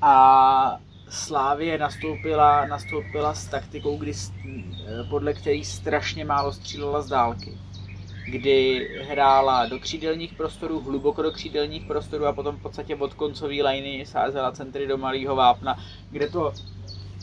A 0.00 0.80
Slávie 1.12 1.78
nastoupila, 1.78 2.66
nastoupila 2.66 3.34
s 3.34 3.46
taktikou, 3.46 3.96
kdy, 3.96 4.12
eh, 4.12 5.04
podle 5.10 5.34
který 5.34 5.64
strašně 5.64 6.24
málo 6.24 6.52
střílela 6.52 7.02
z 7.02 7.08
dálky. 7.08 7.58
Kdy 8.26 8.88
hrála 9.08 9.66
do 9.66 9.78
křídelních 9.78 10.34
prostorů, 10.34 10.80
hluboko 10.80 11.22
do 11.22 11.32
křídelních 11.32 11.84
prostorů 11.84 12.26
a 12.26 12.32
potom 12.32 12.56
v 12.56 12.62
podstatě 12.62 12.96
od 12.96 13.14
koncové 13.14 13.54
liney 13.54 14.06
sázela 14.06 14.52
centry 14.52 14.86
do 14.86 14.98
malého 14.98 15.36
vápna, 15.36 15.78
kde 16.10 16.28
to 16.28 16.52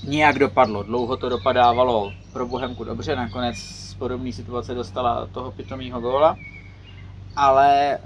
nějak 0.04 0.40
dopadlo. 0.40 0.84
Dlouho 0.84 1.18
to 1.18 1.30
dopadávalo 1.30 2.14
pro 2.34 2.48
Bohemku 2.48 2.84
dobře, 2.84 3.16
nakonec 3.16 3.58
z 3.58 3.94
podobné 3.94 4.32
situace 4.32 4.74
dostala 4.74 5.28
toho 5.28 5.52
pitomého 5.52 6.02
góla, 6.02 6.36
ale 7.36 7.96
eh, 7.96 8.00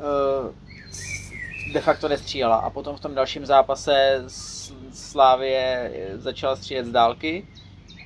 de 1.74 1.82
facto 1.82 2.08
nestřílela. 2.10 2.56
A 2.56 2.70
potom 2.70 2.96
v 2.96 3.00
tom 3.00 3.16
dalším 3.16 3.46
zápase 3.46 4.24
S- 4.28 4.74
Slávie 4.94 5.92
začala 6.16 6.56
střílet 6.56 6.86
z 6.86 6.92
dálky 6.92 7.48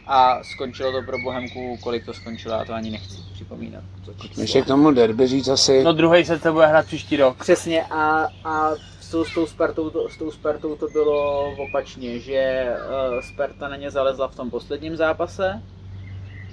a 0.07 0.43
skončilo 0.43 0.91
to 0.91 1.01
pro 1.01 1.17
Bohemku, 1.23 1.77
kolik 1.83 2.05
to 2.05 2.13
skončilo, 2.13 2.53
já 2.55 2.65
to 2.65 2.73
ani 2.73 2.91
nechci 2.91 3.17
připomínat. 3.33 3.83
To. 4.05 4.41
Ještě 4.41 4.61
k 4.61 4.65
tomu 4.65 4.91
derby 4.91 5.27
říct 5.27 5.47
asi, 5.47 5.83
No 5.83 5.93
druhý 5.93 6.25
set 6.25 6.41
se 6.41 6.51
bude 6.51 6.65
hrát 6.67 6.85
příští 6.85 7.17
rok. 7.17 7.37
Přesně 7.39 7.83
a, 7.85 8.27
a 8.43 8.71
s, 9.01 9.11
tou- 9.11 9.25
s, 9.25 9.33
tou 9.33 9.45
Spartou 9.47 9.89
to, 9.89 10.09
s 10.09 10.17
tou 10.17 10.31
Spartou 10.31 10.75
to 10.75 10.87
bylo 10.87 11.45
opačně, 11.57 12.19
že 12.19 12.65
uh, 13.13 13.21
Sparta 13.21 13.67
na 13.67 13.75
ně 13.75 13.91
zalezla 13.91 14.27
v 14.27 14.35
tom 14.35 14.49
posledním 14.49 14.95
zápase 14.95 15.61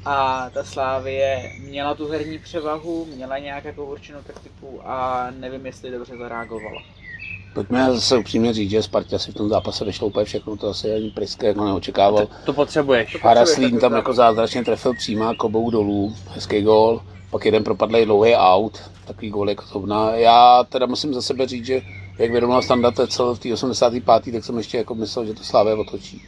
a 0.04 0.50
ta 0.50 0.64
Slávie 0.64 1.52
měla 1.60 1.94
tu 1.94 2.08
herní 2.08 2.38
převahu, 2.38 3.06
měla 3.14 3.38
nějak 3.38 3.64
jako 3.64 3.84
určenou 3.84 4.18
taktiku 4.26 4.80
a 4.84 5.26
nevím, 5.38 5.66
jestli 5.66 5.90
dobře 5.90 6.16
zareagovala. 6.16 6.82
Pojďme 7.55 7.92
zase 7.94 8.18
upřímně 8.18 8.52
říct, 8.52 8.70
že 8.70 8.82
Spartě 8.82 9.18
si 9.18 9.32
v 9.32 9.34
tom 9.34 9.48
zápase 9.48 9.84
vyšlo 9.84 10.07
úplně 10.07 10.24
všechno, 10.24 10.57
to 10.57 10.68
asi 10.68 10.94
ani 10.94 11.11
Priske 11.11 11.46
jako 11.46 11.64
neočekával. 11.64 12.28
To 12.44 12.52
potřebuješ. 12.52 13.22
Haraslín 13.22 13.78
tam 13.78 13.92
jako 13.92 14.12
zázračně 14.12 14.64
trefil 14.64 14.94
přímá 14.94 15.34
kobou 15.34 15.70
dolů, 15.70 16.14
hezký 16.28 16.62
gól, 16.62 17.02
pak 17.30 17.44
jeden 17.44 17.64
propadlý 17.64 18.05
dlouhý 18.05 18.34
out, 18.34 18.90
takový 19.05 19.30
gól 19.30 19.48
jako 19.48 19.64
to 19.72 19.86
na. 19.86 20.11
Já 20.11 20.64
teda 20.68 20.86
musím 20.86 21.14
za 21.14 21.22
sebe 21.22 21.46
říct, 21.46 21.66
že 21.66 21.82
jak 22.18 22.30
vyrovnal 22.30 22.62
Standa 22.62 22.90
Tecel 22.90 23.34
v 23.34 23.38
té 23.38 23.52
85. 23.52 24.32
tak 24.32 24.44
jsem 24.44 24.59
ještě 24.59 24.78
jako 24.78 24.94
myslel, 24.94 25.26
že 25.26 25.34
to 25.34 25.44
Slávě 25.44 25.74
otočí. 25.74 26.22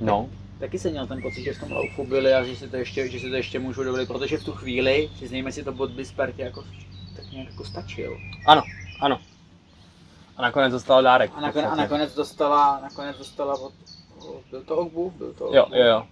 No. 0.00 0.28
Taky 0.58 0.78
jsem 0.78 0.90
měl 0.90 1.06
ten 1.06 1.22
pocit, 1.22 1.42
že 1.44 1.52
v 1.52 1.60
tom 1.60 1.72
laufu 1.72 2.06
byli 2.06 2.34
a 2.34 2.44
že 2.44 2.56
si 2.56 2.68
to 2.68 2.76
ještě, 2.76 3.08
že 3.08 3.20
si 3.20 3.30
to 3.30 3.36
ještě 3.36 3.58
můžu 3.58 3.84
dovolit, 3.84 4.08
protože 4.08 4.38
v 4.38 4.44
tu 4.44 4.52
chvíli, 4.52 5.10
přiznejme 5.14 5.52
si 5.52 5.64
to, 5.64 5.72
bod 5.72 5.90
by 5.90 6.04
Spartě 6.04 6.42
jako 6.42 6.64
nějak 7.32 7.48
jako 7.50 7.64
stačil. 7.64 8.18
Ano, 8.46 8.62
ano. 9.00 9.20
A 10.36 10.42
nakonec 10.42 10.72
dostal 10.72 11.02
dárek. 11.02 11.30
A 11.34 11.40
nakonec, 11.40 11.70
a 11.70 11.74
nakonec 11.74 12.14
dostala, 12.14 12.80
nakonec 12.82 13.18
dostala 13.18 13.54
od, 13.60 13.72
od 14.18 14.42
byl 14.50 14.62
to 14.62 14.76
Ogbu? 14.76 15.10
Byl 15.10 15.32
to 15.32 15.50
Jo, 15.54 15.64
Ogbu. 15.64 15.76
jo, 15.76 15.86
jo. 15.86 16.06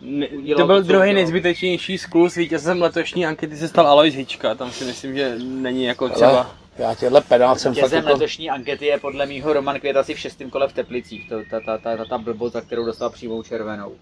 Ne, 0.00 0.28
Udělal 0.28 0.62
to 0.62 0.66
byl 0.66 0.82
to, 0.82 0.88
druhý 0.88 1.14
nejzbytečnější 1.14 1.98
sklus, 1.98 2.34
vítězem 2.34 2.82
letošní 2.82 3.26
ankety 3.26 3.56
se 3.56 3.68
stal 3.68 3.86
Alois 3.86 4.14
Hička, 4.14 4.54
tam 4.54 4.72
si 4.72 4.84
myslím, 4.84 5.16
že 5.16 5.36
není 5.38 5.84
jako 5.84 6.08
třeba... 6.08 6.30
Ale 6.30 6.46
já 6.78 6.94
těhle 6.94 7.20
penál 7.20 7.56
jsem 7.56 7.74
fakt 7.74 7.76
Vítězem 7.76 7.96
jako... 8.04 8.12
letošní 8.12 8.50
ankety 8.50 8.86
je 8.86 8.98
podle 8.98 9.26
mýho 9.26 9.52
Roman 9.52 9.80
Květ 9.80 9.96
asi 9.96 10.14
v 10.14 10.18
šestém 10.18 10.50
kole 10.50 10.68
v 10.68 10.72
Teplicích. 10.72 11.28
To, 11.28 11.36
ta, 11.50 11.60
ta, 11.60 11.78
ta, 11.78 11.96
ta, 11.96 12.04
ta 12.04 12.18
blbost, 12.18 12.52
za 12.52 12.60
kterou 12.60 12.84
dostal 12.84 13.10
přímou 13.10 13.42
červenou. 13.42 13.96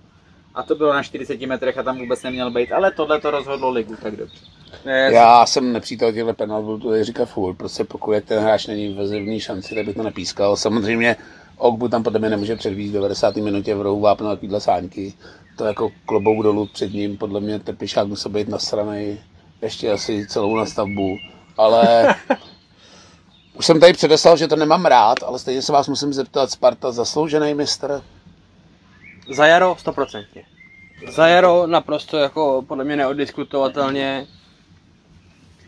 A 0.56 0.62
to 0.62 0.74
bylo 0.74 0.92
na 0.92 1.02
40 1.02 1.40
metrech 1.40 1.78
a 1.78 1.82
tam 1.82 1.98
vůbec 1.98 2.22
neměl 2.22 2.50
být, 2.50 2.72
ale 2.72 2.90
tohle 2.90 3.20
to 3.20 3.30
rozhodlo 3.30 3.70
ligu, 3.70 3.96
tak 4.02 4.16
dobře. 4.16 4.36
Ne, 4.84 5.10
Já 5.12 5.46
jsem 5.46 5.72
nepřítel 5.72 6.12
těchto 6.12 6.34
penalt, 6.34 6.64
budu 6.64 6.78
to 6.78 6.88
tady 6.90 7.04
říkat 7.04 7.26
furt, 7.26 7.54
prostě 7.54 7.84
pokud 7.84 8.12
jak 8.12 8.24
ten 8.24 8.42
hráč 8.42 8.66
není 8.66 8.94
v 8.94 9.06
zjevný 9.06 9.40
šanci, 9.40 9.74
tak 9.74 9.86
bych 9.86 9.96
to 9.96 10.02
nepískal. 10.02 10.56
Samozřejmě 10.56 11.16
Ogbu 11.58 11.88
tam 11.88 12.02
podle 12.02 12.18
mě 12.18 12.30
nemůže 12.30 12.56
předvíst 12.56 12.90
v 12.90 12.94
90. 12.94 13.36
minutě 13.36 13.74
v 13.74 13.80
rohu 13.80 14.00
vápno 14.00 14.30
takovýhle 14.30 14.60
sáňky. 14.60 15.14
To 15.56 15.64
jako 15.64 15.90
klobouk 16.06 16.42
dolů 16.42 16.66
před 16.72 16.92
ním, 16.92 17.16
podle 17.16 17.40
mě 17.40 17.58
Trpišák 17.58 18.06
musel 18.06 18.32
být 18.32 18.48
nasranej 18.48 19.18
ještě 19.62 19.92
asi 19.92 20.26
celou 20.26 20.56
nastavbu, 20.56 21.16
ale 21.56 22.14
už 23.54 23.66
jsem 23.66 23.80
tady 23.80 23.92
předeslal, 23.92 24.36
že 24.36 24.48
to 24.48 24.56
nemám 24.56 24.86
rád, 24.86 25.22
ale 25.22 25.38
stejně 25.38 25.62
se 25.62 25.72
vás 25.72 25.88
musím 25.88 26.12
zeptat, 26.12 26.50
Sparta 26.50 26.92
zasloužený 26.92 27.54
mistr? 27.54 28.02
Za 29.28 29.46
jaro 29.46 29.76
100%. 29.84 30.24
Za 31.08 31.26
jaro 31.26 31.66
naprosto 31.66 32.16
jako 32.16 32.64
podle 32.68 32.84
mě 32.84 32.96
neodiskutovatelně 32.96 34.26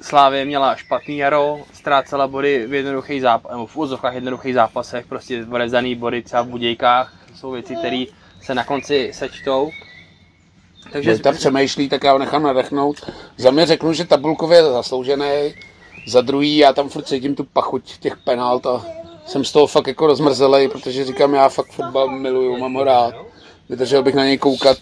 Slávě 0.01 0.45
měla 0.45 0.77
špatný 0.77 1.17
jaro, 1.17 1.61
ztrácela 1.73 2.27
body 2.27 2.67
v 2.67 2.75
jednoduchých 2.75 3.23
zápasech, 3.23 3.53
nebo 3.53 3.67
v 3.67 3.77
úzovkách 3.77 4.15
jednoduchých 4.15 4.55
zápasech, 4.55 5.07
prostě 5.07 5.45
vyrezaný 5.45 5.95
body 5.95 6.23
třeba 6.23 6.43
v 6.43 6.49
Budějkách, 6.49 7.15
jsou 7.35 7.51
věci, 7.51 7.77
které 7.77 8.05
se 8.43 8.55
na 8.55 8.65
konci 8.65 9.11
sečtou. 9.15 9.71
Takže 10.93 11.11
Když 11.11 11.23
tam 11.23 11.35
přemýšlí, 11.35 11.89
tak 11.89 12.05
já 12.05 12.13
ho 12.13 12.19
nechám 12.19 12.43
nadechnout. 12.43 13.11
Za 13.37 13.51
mě 13.51 13.67
řeknu, 13.67 13.93
že 13.93 14.05
tabulkově 14.05 14.59
je 14.59 14.65
zasloužený. 14.65 15.55
Za 16.07 16.21
druhý, 16.21 16.57
já 16.57 16.73
tam 16.73 16.89
furt 16.89 17.03
cítím 17.03 17.35
tu 17.35 17.45
pachuť 17.45 17.99
těch 17.99 18.17
penalt 18.17 18.67
a 18.67 18.87
jsem 19.27 19.45
z 19.45 19.53
toho 19.53 19.67
fakt 19.67 19.87
jako 19.87 20.07
rozmrzelej, 20.07 20.69
protože 20.69 21.05
říkám, 21.05 21.35
já 21.35 21.49
fakt 21.49 21.73
fotbal 21.73 22.09
miluju, 22.09 22.59
mám 22.59 22.75
ho 22.75 22.85
rád. 22.85 23.15
Vydržel 23.69 24.03
bych 24.03 24.15
na 24.15 24.25
něj 24.25 24.39
koukat 24.39 24.79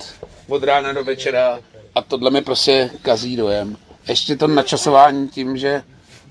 od 0.49 0.62
rána 0.62 0.93
do 0.93 1.05
večera 1.05 1.59
a 1.95 2.03
tohle 2.03 2.30
mi 2.30 2.43
prostě 2.43 2.91
kazí 3.03 3.37
dojem. 3.37 3.76
Ještě 4.09 4.37
to 4.37 4.47
načasování 4.47 5.28
tím, 5.28 5.57
že 5.57 5.82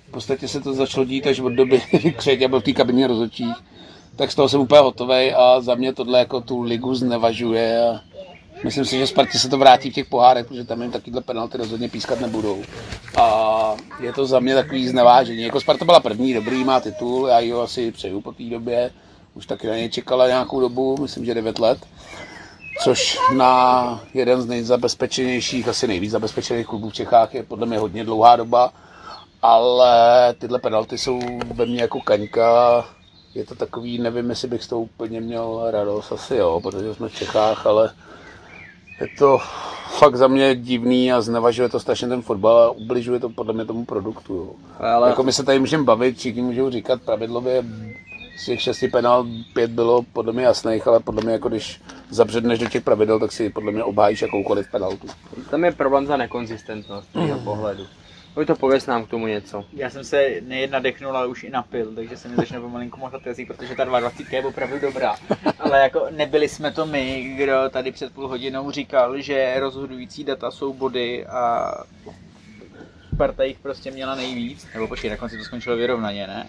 v 0.08 0.12
podstatě 0.12 0.48
se 0.48 0.62
to 0.62 0.74
začalo 0.74 1.06
dít 1.06 1.28
až 1.28 1.40
od 1.40 1.50
doby, 1.50 1.82
kdy 1.92 2.12
Křeťa 2.12 2.48
byl 2.48 2.60
v 2.60 2.64
té 2.64 2.74
kabině 2.74 3.08
rozhodčích, 3.08 3.56
tak 4.16 4.32
z 4.32 4.36
toho 4.36 4.50
jsem 4.50 4.62
úplně 4.62 4.82
hotový 4.82 5.34
a 5.34 5.62
za 5.62 5.76
mě 5.76 5.94
tohle 5.94 6.20
jako 6.20 6.42
tu 6.42 6.62
ligu 6.62 6.96
znevažuje 6.96 7.90
a 7.90 8.02
Myslím 8.64 8.86
si, 8.86 8.98
že 8.98 9.08
Spartě 9.08 9.40
se 9.40 9.50
to 9.50 9.58
vrátí 9.58 9.92
v 9.92 9.94
těch 9.94 10.06
pohárech, 10.06 10.46
protože 10.46 10.64
tam 10.64 10.82
jim 10.82 10.92
takovýhle 10.92 11.22
penalty 11.22 11.58
rozhodně 11.58 11.90
pískat 11.90 12.20
nebudou. 12.20 12.64
A 13.18 13.76
je 14.00 14.14
to 14.14 14.26
za 14.26 14.40
mě 14.40 14.56
takový 14.56 14.88
znevážení. 14.88 15.44
Jako 15.44 15.62
Sparta 15.62 15.86
byla 15.86 16.00
první, 16.00 16.34
dobrý, 16.34 16.64
má 16.64 16.80
titul, 16.80 17.28
já 17.28 17.40
ji 17.40 17.52
ho 17.52 17.62
asi 17.62 17.92
přeju 17.92 18.22
po 18.22 18.32
té 18.32 18.44
době. 18.44 18.92
Už 19.34 19.46
taky 19.46 19.68
na 19.68 19.76
něj 19.76 19.90
čekala 19.90 20.28
nějakou 20.28 20.60
dobu, 20.60 20.98
myslím, 21.02 21.26
že 21.26 21.34
9 21.34 21.60
let. 21.60 21.78
Což 22.84 23.20
na 23.36 24.04
jeden 24.14 24.42
z 24.42 24.46
nejzabezpečenějších, 24.46 25.68
asi 25.68 25.88
nejvíc 25.88 26.12
zabezpečených 26.12 26.68
klubů 26.68 26.90
v 26.90 26.94
Čechách 26.94 27.34
je 27.34 27.44
podle 27.44 27.66
mě 27.66 27.78
hodně 27.80 28.04
dlouhá 28.04 28.36
doba. 28.36 28.72
Ale 29.42 30.34
tyhle 30.40 30.60
penalty 30.60 30.98
jsou 30.98 31.20
ve 31.54 31.66
mně 31.66 31.82
jako 31.82 32.02
kaňka. 32.02 32.86
Je 33.36 33.46
to 33.46 33.56
takový, 33.56 34.00
nevím, 34.00 34.30
jestli 34.30 34.48
bych 34.48 34.64
z 34.64 34.68
toho 34.68 34.82
úplně 34.82 35.22
měl 35.22 35.62
radost, 35.72 36.12
asi 36.12 36.36
jo, 36.36 36.60
protože 36.64 36.94
jsme 36.94 37.10
v 37.10 37.16
Čechách, 37.16 37.66
ale 37.66 37.92
je 39.02 39.08
to 39.20 39.38
fakt 40.00 40.16
za 40.16 40.28
mě 40.28 40.56
divný 40.56 41.14
a 41.14 41.22
znevažuje 41.22 41.70
to 41.70 41.80
strašně 41.80 42.08
ten 42.08 42.22
fotbal 42.22 42.58
a 42.58 42.72
ubližuje 42.72 43.20
to 43.20 43.30
podle 43.30 43.54
mě 43.54 43.66
tomu 43.66 43.86
produktu. 43.86 44.36
Jo. 44.36 44.50
Ale 44.80 45.10
Jako 45.10 45.24
my 45.24 45.34
se 45.34 45.44
tady 45.44 45.60
můžeme 45.60 45.84
bavit, 45.84 46.18
všichni 46.18 46.42
můžou 46.42 46.70
říkat 46.70 47.02
pravidlově, 47.02 47.64
z 48.36 48.46
těch 48.46 48.62
šesti 48.62 48.88
penalt 48.88 49.28
pět 49.54 49.72
bylo 49.72 50.04
podle 50.14 50.34
mě 50.34 50.44
jasných, 50.44 50.88
ale 50.88 51.00
podle 51.00 51.24
mě 51.24 51.34
jako 51.34 51.50
když 51.50 51.82
zabředneš 52.10 52.60
do 52.60 52.70
těch 52.70 52.84
pravidel, 52.84 53.20
tak 53.20 53.32
si 53.32 53.50
podle 53.50 53.72
mě 53.72 53.84
obhájíš 53.84 54.22
jakoukoliv 54.22 54.72
penaltu. 54.72 55.08
tam 55.50 55.66
je 55.66 55.72
problém 55.72 56.06
za 56.06 56.18
nekonzistentnost 56.18 57.12
z 57.12 57.16
mého 57.16 57.40
pohledu. 57.40 57.88
Pojď 58.34 58.48
to 58.48 58.56
pověs 58.56 58.86
nám 58.86 59.06
k 59.06 59.10
tomu 59.10 59.28
něco. 59.28 59.66
Já 59.74 59.90
jsem 59.90 60.04
se 60.04 60.30
nejen 60.42 60.72
nadechnul, 60.72 61.18
ale 61.18 61.28
už 61.28 61.44
i 61.44 61.50
napil, 61.50 61.96
takže 61.96 62.18
se 62.18 62.28
mi 62.28 62.36
začne 62.36 62.60
pomalinku 62.60 63.00
motat 63.00 63.26
jazyk, 63.26 63.48
protože 63.48 63.76
ta 63.76 63.84
22 63.84 64.38
je 64.38 64.46
opravdu 64.46 64.80
dobrá. 64.80 65.16
Ale 65.60 65.80
jako 65.80 66.08
nebyli 66.12 66.50
jsme 66.50 66.72
to 66.72 66.86
my, 66.86 67.34
kdo 67.38 67.70
tady 67.70 67.92
před 67.92 68.14
půl 68.14 68.28
hodinou 68.28 68.72
říkal, 68.72 69.22
že 69.22 69.60
rozhodující 69.60 70.24
data 70.24 70.52
jsou 70.52 70.74
body 70.74 71.26
a 71.26 71.72
Sparta 73.16 73.44
jich 73.44 73.60
prostě 73.60 73.92
měla 73.92 74.16
nejvíc. 74.16 74.68
Nebo 74.74 74.88
počkej, 74.88 75.10
na 75.10 75.18
konci 75.18 75.38
to 75.38 75.44
skončilo 75.44 75.76
vyrovnaně, 75.76 76.28
ne? 76.28 76.48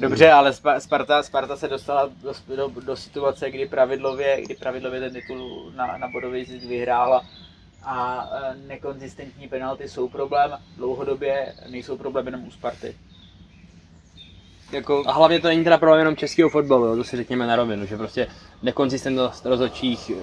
Dobře, 0.00 0.30
ale 0.32 0.52
Spa- 0.52 0.80
Sparta, 0.80 1.22
Sparta 1.22 1.56
se 1.56 1.68
dostala 1.68 2.10
do, 2.22 2.32
do, 2.56 2.68
do 2.80 2.96
situace, 2.96 3.50
kdy 3.50 3.66
pravidlově, 3.68 4.42
kdy 4.42 4.54
pravidlově 4.54 5.00
ten 5.00 5.12
titul 5.12 5.72
na, 5.76 5.96
na 5.98 6.08
bodový 6.08 6.44
zisk 6.44 6.64
vyhrála 6.66 7.24
a 7.82 8.28
e, 8.32 8.54
nekonzistentní 8.54 9.48
penalty 9.48 9.88
jsou 9.88 10.08
problém, 10.08 10.58
dlouhodobě 10.76 11.54
nejsou 11.68 11.96
problém 11.96 12.26
jenom 12.26 12.44
u 12.46 12.50
Sparty. 12.50 12.96
Jako, 14.72 15.02
A 15.06 15.12
hlavně 15.12 15.40
to 15.40 15.48
není 15.48 15.64
teda 15.64 15.78
problém 15.78 15.98
jenom 15.98 16.16
českého 16.16 16.50
fotbalu, 16.50 16.86
jo, 16.86 16.96
to 16.96 17.04
si 17.04 17.16
řekněme 17.16 17.46
na 17.46 17.56
rovinu, 17.56 17.86
že 17.86 17.96
prostě 17.96 18.26
nekonzistentnost 18.62 19.46
rozhodčích 19.46 20.10
eh, 20.10 20.16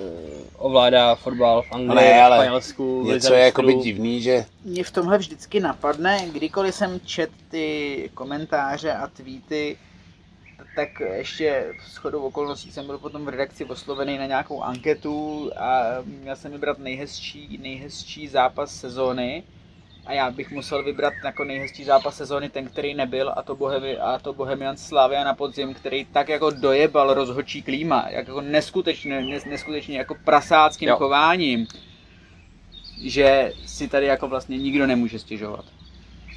ovládá 0.57 1.15
fotbal 1.15 1.61
v 1.61 1.71
Anglii, 1.71 2.05
Ne, 2.05 2.19
v 2.19 2.23
ale 2.23 2.37
Španělsku, 2.37 3.03
v 3.03 3.07
Něco 3.07 3.33
je 3.33 3.45
jakoby 3.45 3.73
divný, 3.73 4.21
že 4.21 4.45
mě 4.65 4.83
v 4.83 4.91
tomhle 4.91 5.17
vždycky 5.17 5.59
napadne, 5.59 6.25
kdykoliv 6.33 6.75
jsem 6.75 6.99
čet 7.05 7.29
ty 7.49 8.09
komentáře 8.13 8.93
a 8.93 9.07
tweety, 9.07 9.77
tak 10.75 10.89
ještě 11.15 11.73
s 11.91 11.95
chodou 11.95 12.21
okolností 12.21 12.71
jsem 12.71 12.85
byl 12.85 12.97
potom 12.97 13.25
v 13.25 13.29
redakci 13.29 13.65
oslovený 13.65 14.17
na 14.17 14.25
nějakou 14.25 14.61
anketu 14.61 15.51
a 15.57 15.83
měl 16.21 16.35
jsem 16.35 16.51
vybrat 16.51 16.79
nejhezčí, 16.79 17.59
nejhezčí 17.61 18.27
zápas 18.27 18.75
sezóny. 18.75 19.43
A 20.05 20.13
já 20.13 20.31
bych 20.31 20.51
musel 20.51 20.83
vybrat 20.83 21.13
jako 21.25 21.43
nejhezčí 21.43 21.83
zápas 21.83 22.17
sezóny 22.17 22.49
ten, 22.49 22.65
který 22.67 22.93
nebyl, 22.93 23.33
a 23.35 23.41
to, 23.43 23.55
Bohemi, 23.55 23.97
a 23.97 24.19
to 24.19 24.33
Bohemian 24.33 24.77
Slavia 24.77 25.23
na 25.23 25.33
podzim, 25.33 25.73
který 25.73 26.05
tak 26.05 26.29
jako 26.29 26.49
dojebal 26.49 27.13
rozhodčí 27.13 27.61
klíma, 27.61 28.05
jako 28.09 28.41
neskutečně, 28.41 29.21
nes, 29.21 29.45
neskutečně 29.45 29.97
jako 29.97 30.15
prasáckým 30.25 30.89
Jo. 30.89 30.95
chováním, 30.95 31.67
že 33.03 33.53
si 33.65 33.87
tady 33.87 34.05
jako 34.05 34.27
vlastně 34.27 34.57
nikdo 34.57 34.87
nemůže 34.87 35.19
stěžovat. 35.19 35.65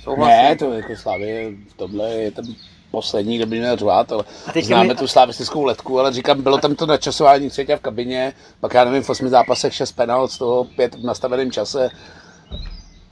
Souhlasím. 0.02 0.36
ne, 0.36 0.56
to 0.56 0.72
jako 0.72 0.96
Slavě 0.96 1.50
v 1.70 1.74
tomhle 1.76 2.10
je 2.10 2.30
ten 2.30 2.44
poslední, 2.90 3.36
kdo 3.36 3.46
by 3.46 3.58
měl 3.58 3.76
řvát, 3.76 4.12
ale 4.12 4.24
známe 4.62 4.88
mi- 4.88 4.94
tu 4.94 5.06
slavistickou 5.06 5.64
letku, 5.64 6.00
ale 6.00 6.12
říkám, 6.12 6.42
bylo 6.42 6.58
tam 6.58 6.74
to 6.74 6.86
načasování 6.86 7.50
třetí 7.50 7.72
v 7.72 7.80
kabině, 7.80 8.32
pak 8.60 8.74
já 8.74 8.84
nevím, 8.84 9.02
v 9.02 9.10
osmi 9.10 9.28
zápasech 9.28 9.74
šest 9.74 9.92
penalt, 9.92 10.30
z 10.30 10.38
toho 10.38 10.64
pět 10.64 10.94
v 10.94 11.04
nastaveném 11.04 11.52
čase. 11.52 11.90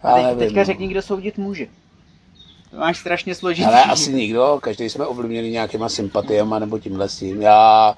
A 0.05 0.15
teď, 0.15 0.39
teďka 0.39 0.61
no. 0.61 0.65
řekni, 0.65 0.89
kdo 0.89 1.03
soudit 1.03 1.39
může. 1.39 1.67
To 2.71 2.77
máš 2.77 2.99
strašně 2.99 3.35
složitý. 3.35 3.67
Ale 3.67 3.85
asi 3.85 4.13
nikdo, 4.13 4.59
každý 4.63 4.89
jsme 4.89 5.07
ovlivněni 5.07 5.51
nějakýma 5.51 5.89
sympatiema 5.89 6.59
nebo 6.59 6.79
tímhle 6.79 7.09
s 7.09 7.19
tím. 7.19 7.43
Já 7.43 7.97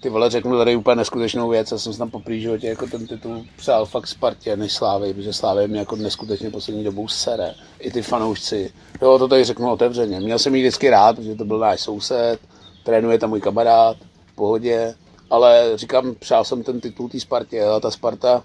ty 0.00 0.08
vole 0.08 0.30
řeknu 0.30 0.58
tady 0.58 0.76
úplně 0.76 0.96
neskutečnou 0.96 1.48
věc, 1.48 1.72
já 1.72 1.78
jsem 1.78 1.92
se 1.92 1.98
tam 1.98 2.10
po 2.10 2.20
prý 2.20 2.40
životě 2.40 2.66
jako 2.66 2.86
ten 2.86 3.06
titul 3.06 3.44
přál 3.56 3.86
fakt 3.86 4.06
Spartě 4.06 4.56
než 4.56 4.72
Slávy, 4.72 5.14
protože 5.14 5.32
Slávy 5.32 5.68
mě 5.68 5.78
jako 5.78 5.96
neskutečně 5.96 6.50
poslední 6.50 6.84
dobou 6.84 7.08
sere. 7.08 7.54
I 7.78 7.90
ty 7.90 8.02
fanoušci. 8.02 8.72
Jo, 9.02 9.18
to 9.18 9.28
tady 9.28 9.44
řeknu 9.44 9.70
otevřeně. 9.70 10.20
Měl 10.20 10.38
jsem 10.38 10.54
jí 10.54 10.62
vždycky 10.62 10.90
rád, 10.90 11.16
protože 11.16 11.34
to 11.34 11.44
byl 11.44 11.58
náš 11.58 11.80
soused, 11.80 12.40
trénuje 12.84 13.18
tam 13.18 13.30
můj 13.30 13.40
kamarád, 13.40 13.96
v 14.26 14.34
pohodě. 14.34 14.94
Ale 15.30 15.72
říkám, 15.74 16.14
přál 16.14 16.44
jsem 16.44 16.62
ten 16.62 16.80
titul 16.80 17.08
té 17.08 17.20
Spartě 17.20 17.64
a 17.64 17.80
ta 17.80 17.90
Sparta 17.90 18.42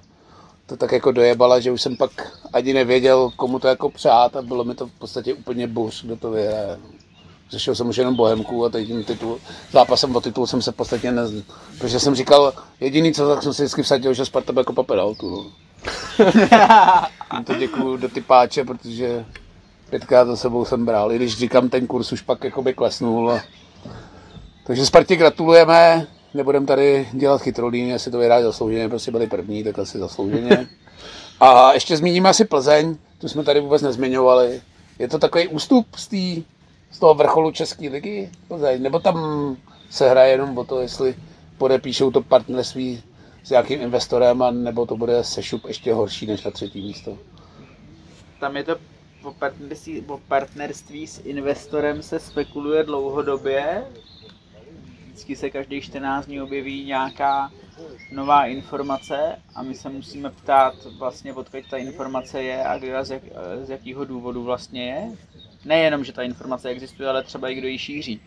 to 0.70 0.78
tak 0.78 0.92
jako 0.92 1.12
dojebala, 1.12 1.60
že 1.60 1.72
už 1.72 1.82
jsem 1.82 1.98
pak 1.98 2.12
ani 2.54 2.74
nevěděl, 2.74 3.32
komu 3.36 3.60
to 3.60 3.68
jako 3.68 3.90
přát 3.90 4.36
a 4.36 4.42
bylo 4.42 4.64
mi 4.64 4.76
to 4.76 4.88
v 4.88 4.92
podstatě 4.92 5.34
úplně 5.34 5.68
buř, 5.68 6.06
kdo 6.06 6.16
to 6.16 6.32
vyhraje. 6.32 6.80
Řešil 7.50 7.76
jsem 7.76 7.88
už 7.88 7.98
jenom 7.98 8.16
Bohemku 8.16 8.66
a 8.66 8.70
teď 8.70 8.88
tím 8.88 9.04
titul, 9.04 9.40
zápasem 9.72 10.16
o 10.16 10.22
titul 10.22 10.48
jsem 10.48 10.62
se 10.62 10.72
v 10.72 10.76
podstatě 10.76 11.12
ne... 11.12 11.22
Protože 11.80 12.00
jsem 12.00 12.16
říkal, 12.16 12.54
jediný 12.80 13.14
co, 13.14 13.30
tak 13.30 13.44
jsem 13.44 13.54
si 13.54 13.62
vždycky 13.62 13.84
vsadil, 13.84 14.14
že 14.14 14.26
Sparta 14.26 14.54
bude 14.54 14.64
kopat 14.64 14.88
penaltu. 14.88 15.30
No. 15.30 15.52
To 17.46 17.56
děkuju 17.56 17.98
do 17.98 18.10
ty 18.10 18.22
páče, 18.22 18.64
protože 18.64 19.26
pětkrát 19.90 20.28
za 20.28 20.36
sebou 20.36 20.66
jsem 20.66 20.86
bral, 20.86 21.12
i 21.12 21.16
když 21.16 21.38
říkám, 21.38 21.70
ten 21.70 21.88
kurz 21.88 22.12
už 22.12 22.22
pak 22.22 22.44
jakoby 22.44 22.74
klesnul. 22.74 23.32
A... 23.32 23.42
Takže 24.68 24.86
Spartě 24.86 25.16
gratulujeme, 25.16 26.08
nebudeme 26.34 26.66
tady 26.66 27.08
dělat 27.14 27.42
chytrolín, 27.42 27.90
jestli 27.90 28.12
to 28.12 28.18
vyhráli 28.18 28.44
zaslouženě, 28.44 28.90
prostě 28.90 29.12
byli 29.12 29.28
první, 29.28 29.64
tak 29.64 29.80
asi 29.80 30.00
zaslouženě. 30.00 30.68
A 31.40 31.74
ještě 31.74 31.98
zmíníme 31.98 32.30
asi 32.30 32.46
Plzeň, 32.46 32.98
tu 33.18 33.30
jsme 33.30 33.44
tady 33.44 33.60
vůbec 33.60 33.82
nezmiňovali. 33.82 34.62
Je 35.00 35.08
to 35.08 35.20
takový 35.20 35.48
ústup 35.48 35.96
z, 35.96 36.08
tý, 36.08 36.44
z 36.92 37.00
toho 37.00 37.14
vrcholu 37.14 37.52
České 37.52 37.90
ligy 37.90 38.30
Plzeň, 38.48 38.82
nebo 38.82 39.00
tam 39.00 39.56
se 39.90 40.10
hraje 40.10 40.32
jenom 40.32 40.58
o 40.58 40.64
to, 40.64 40.82
jestli 40.82 41.16
podepíšou 41.58 42.12
to 42.12 42.22
partnerství 42.22 43.04
s 43.44 43.50
nějakým 43.50 43.82
investorem, 43.82 44.42
a 44.42 44.52
nebo 44.52 44.86
to 44.86 44.98
bude 44.98 45.24
sešup 45.24 45.66
ještě 45.68 45.94
horší 45.94 46.26
než 46.26 46.44
na 46.44 46.52
třetí 46.52 46.82
místo. 46.82 47.18
Tam 48.40 48.58
je 48.58 48.64
to 48.64 48.76
o 49.24 49.34
partnerství, 49.34 50.02
o 50.08 50.18
partnerství 50.28 51.08
s 51.08 51.22
investorem 51.24 52.02
se 52.02 52.20
spekuluje 52.20 52.84
dlouhodobě. 52.84 53.84
Vždycky 55.20 55.36
se 55.36 55.50
každý 55.50 55.82
14 55.82 56.26
dní 56.26 56.42
objeví 56.42 56.86
nějaká 56.86 57.52
nová 58.12 58.46
informace 58.46 59.18
a 59.56 59.64
my 59.64 59.76
se 59.76 59.90
musíme 59.90 60.30
ptát 60.30 60.74
vlastně, 61.00 61.34
odkud 61.34 61.60
ta 61.70 61.78
informace 61.78 62.44
je 62.44 62.64
a 62.64 62.78
kdo 62.78 62.98
a 62.98 63.04
z, 63.04 63.12
jak, 63.12 63.22
z 63.64 63.70
jakého 63.70 64.06
důvodu 64.06 64.44
vlastně 64.44 64.86
je. 64.86 65.02
Nejenom, 65.66 66.04
že 66.04 66.14
ta 66.14 66.24
informace 66.24 66.70
existuje, 66.70 67.10
ale 67.10 67.24
třeba 67.24 67.50
i 67.50 67.56
kdo 67.56 67.68
ji 67.68 67.78
šíří. 67.80 68.22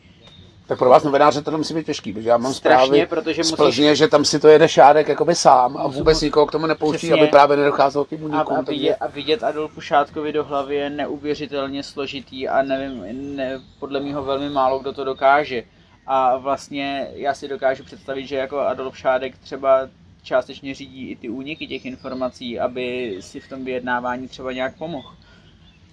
Tak 0.67 0.79
pro 0.79 0.89
vás 0.91 1.03
novináře 1.05 1.43
to 1.43 1.59
musí 1.59 1.75
být 1.75 1.87
těžký, 1.87 2.13
protože 2.13 2.29
já 2.29 2.37
mám 2.37 2.55
Strašně, 2.55 2.87
zprávy 2.87 3.07
protože 3.07 3.45
z 3.45 3.51
musíš- 3.51 3.57
Plzně, 3.57 3.97
že 3.97 4.09
tam 4.09 4.25
si 4.25 4.41
to 4.41 4.49
jede 4.49 4.69
šádek 4.69 5.09
jakoby 5.09 5.35
sám 5.35 5.77
a 5.77 5.87
vůbec 5.87 6.21
nikoho 6.21 6.47
k 6.47 6.53
tomu 6.53 6.67
nepouští, 6.67 6.97
Přesně. 7.07 7.15
aby 7.23 7.27
právě 7.31 7.57
nedocházelo 7.57 8.05
k 8.05 8.09
těm 8.09 8.19
A, 8.21 8.25
únikům. 8.25 8.57
a, 8.57 8.63
takže- 8.63 8.81
vidět, 8.81 8.97
a 9.01 9.07
vidět 9.07 9.43
Adolfu 9.45 9.81
Šátkovi 9.81 10.33
do 10.33 10.45
hlavy 10.45 10.75
je 10.77 10.91
neuvěřitelně 10.91 11.83
složitý 11.83 12.49
a 12.49 12.63
nevím, 12.63 13.05
ne, 13.37 13.61
podle 13.79 14.01
mého 14.01 14.25
velmi 14.25 14.51
málo 14.51 14.79
kdo 14.79 14.93
to 14.93 15.05
dokáže. 15.05 15.63
A 16.07 16.37
vlastně 16.37 17.09
já 17.15 17.35
si 17.35 17.49
dokážu 17.49 17.85
představit, 17.85 18.27
že 18.27 18.37
jako 18.37 18.61
Adolf 18.61 18.99
Šádek 18.99 19.39
třeba 19.39 19.89
částečně 20.23 20.75
řídí 20.75 21.11
i 21.11 21.17
ty 21.17 21.29
úniky 21.29 21.67
těch 21.67 21.87
informací, 21.87 22.61
aby 22.61 23.17
si 23.21 23.41
v 23.41 23.49
tom 23.49 23.65
vyjednávání 23.65 24.29
třeba 24.29 24.53
nějak 24.53 24.79
pomohl. 24.79 25.15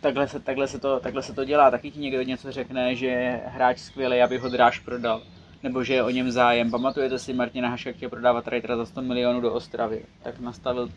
Takhle 0.02 0.28
se, 0.28 0.40
takhle, 0.40 0.68
se 0.68 0.80
to, 0.80 1.00
takhle 1.00 1.24
se 1.24 1.34
to 1.34 1.46
dělá, 1.46 1.72
taky 1.72 1.92
ti 1.92 2.00
někdo 2.00 2.22
něco 2.22 2.52
řekne, 2.52 2.96
že 2.96 3.06
je 3.06 3.42
hráč 3.46 3.80
skvělý, 3.80 4.22
aby 4.22 4.38
ho 4.38 4.50
dráž 4.50 4.80
prodal. 4.80 5.22
Nebo 5.64 5.84
že 5.84 5.94
je 5.94 6.04
o 6.04 6.10
něm 6.10 6.32
zájem. 6.32 6.72
Pamatujete 6.72 7.20
si, 7.20 7.34
Martina 7.34 7.70
Hašek 7.70 7.96
chtěl 7.96 8.10
prodávat 8.10 8.48
Reitera 8.48 8.78
za 8.78 8.86
100 8.86 9.02
milionů 9.02 9.42
do 9.42 9.54
Ostravy. 9.54 10.06
Tak 10.24 10.40
nastavil, 10.40 10.90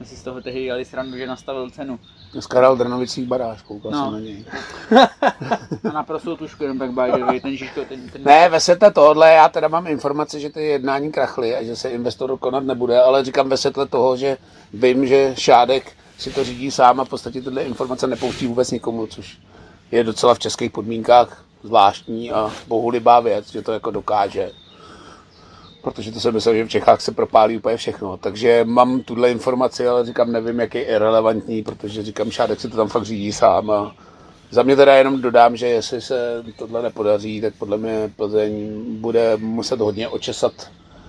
my 0.00 0.06
si 0.06 0.16
z 0.16 0.22
toho 0.22 0.40
tehdy 0.40 0.64
dělali 0.64 0.84
srandu, 0.84 1.16
že 1.16 1.26
nastavil 1.26 1.70
cenu. 1.70 1.98
Dneska 2.32 2.58
hrál 2.58 2.76
Drnovicích 2.76 3.26
baráž, 3.26 3.62
koukal 3.62 3.90
No. 3.92 4.04
jsem 4.04 4.12
na 4.12 4.18
něj. 4.20 4.44
A 5.90 5.92
naprosto 5.92 6.36
tušku, 6.36 6.64
jen 6.64 6.78
tak 6.78 6.90
by 6.92 7.12
the 7.18 7.24
way, 7.24 7.40
ten 7.40 7.56
Žižko, 7.56 7.84
ten, 7.84 8.08
ten 8.08 8.24
Ne, 8.24 8.48
ve 8.48 8.60
světle 8.60 8.90
tohohle, 8.90 9.32
já 9.32 9.48
teda 9.48 9.68
mám 9.68 9.86
informace, 9.86 10.40
že 10.40 10.50
ty 10.50 10.62
jednání 10.62 11.12
krachly 11.12 11.56
a 11.56 11.62
že 11.64 11.76
se 11.76 11.90
investor 11.90 12.38
konat 12.38 12.64
nebude, 12.64 13.00
ale 13.02 13.24
říkám 13.24 13.48
ve 13.48 13.56
světle 13.56 13.86
toho, 13.86 14.16
že 14.16 14.36
vím, 14.72 15.06
že 15.06 15.34
Šádek 15.38 15.92
si 16.18 16.30
to 16.30 16.44
řídí 16.44 16.70
sám 16.70 17.00
a 17.00 17.04
v 17.04 17.08
podstatě 17.08 17.42
tyhle 17.42 17.62
informace 17.62 18.06
nepouští 18.06 18.46
vůbec 18.46 18.70
nikomu, 18.70 19.06
což 19.06 19.38
je 19.90 20.04
docela 20.04 20.34
v 20.34 20.38
českých 20.38 20.70
podmínkách 20.70 21.44
zvláštní 21.62 22.32
a 22.32 22.52
bohulibá 22.68 23.20
věc, 23.20 23.50
že 23.52 23.62
to 23.62 23.72
jako 23.72 23.90
dokáže. 23.90 24.50
Protože 25.90 26.12
to 26.12 26.20
jsem 26.20 26.34
myslel, 26.34 26.54
že 26.54 26.64
v 26.64 26.68
Čechách 26.68 27.00
se 27.00 27.12
propálí 27.12 27.56
úplně 27.56 27.76
všechno. 27.76 28.16
Takže 28.16 28.64
mám 28.64 29.00
tuhle 29.00 29.30
informaci, 29.30 29.88
ale 29.88 30.06
říkám, 30.06 30.32
nevím, 30.32 30.60
jak 30.60 30.74
je 30.74 30.82
irrelevantní, 30.82 31.62
protože 31.62 32.02
říkám, 32.02 32.30
Šádek 32.30 32.60
si 32.60 32.68
to 32.68 32.76
tam 32.76 32.88
fakt 32.88 33.04
řídí 33.04 33.32
sám 33.32 33.70
a 33.70 33.94
za 34.50 34.62
mě 34.62 34.76
teda 34.76 34.94
jenom 34.94 35.20
dodám, 35.20 35.56
že 35.56 35.66
jestli 35.66 36.00
se 36.00 36.44
tohle 36.58 36.82
nepodaří, 36.82 37.40
tak 37.40 37.54
podle 37.58 37.76
mě 37.76 38.12
Plzeň 38.16 38.82
bude 39.00 39.36
muset 39.36 39.80
hodně 39.80 40.08
očesat 40.08 40.52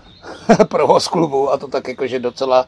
provoz 0.69 1.07
klubu 1.07 1.51
a 1.51 1.57
to 1.57 1.67
tak 1.67 1.87
jakože 1.87 2.19
docela 2.19 2.65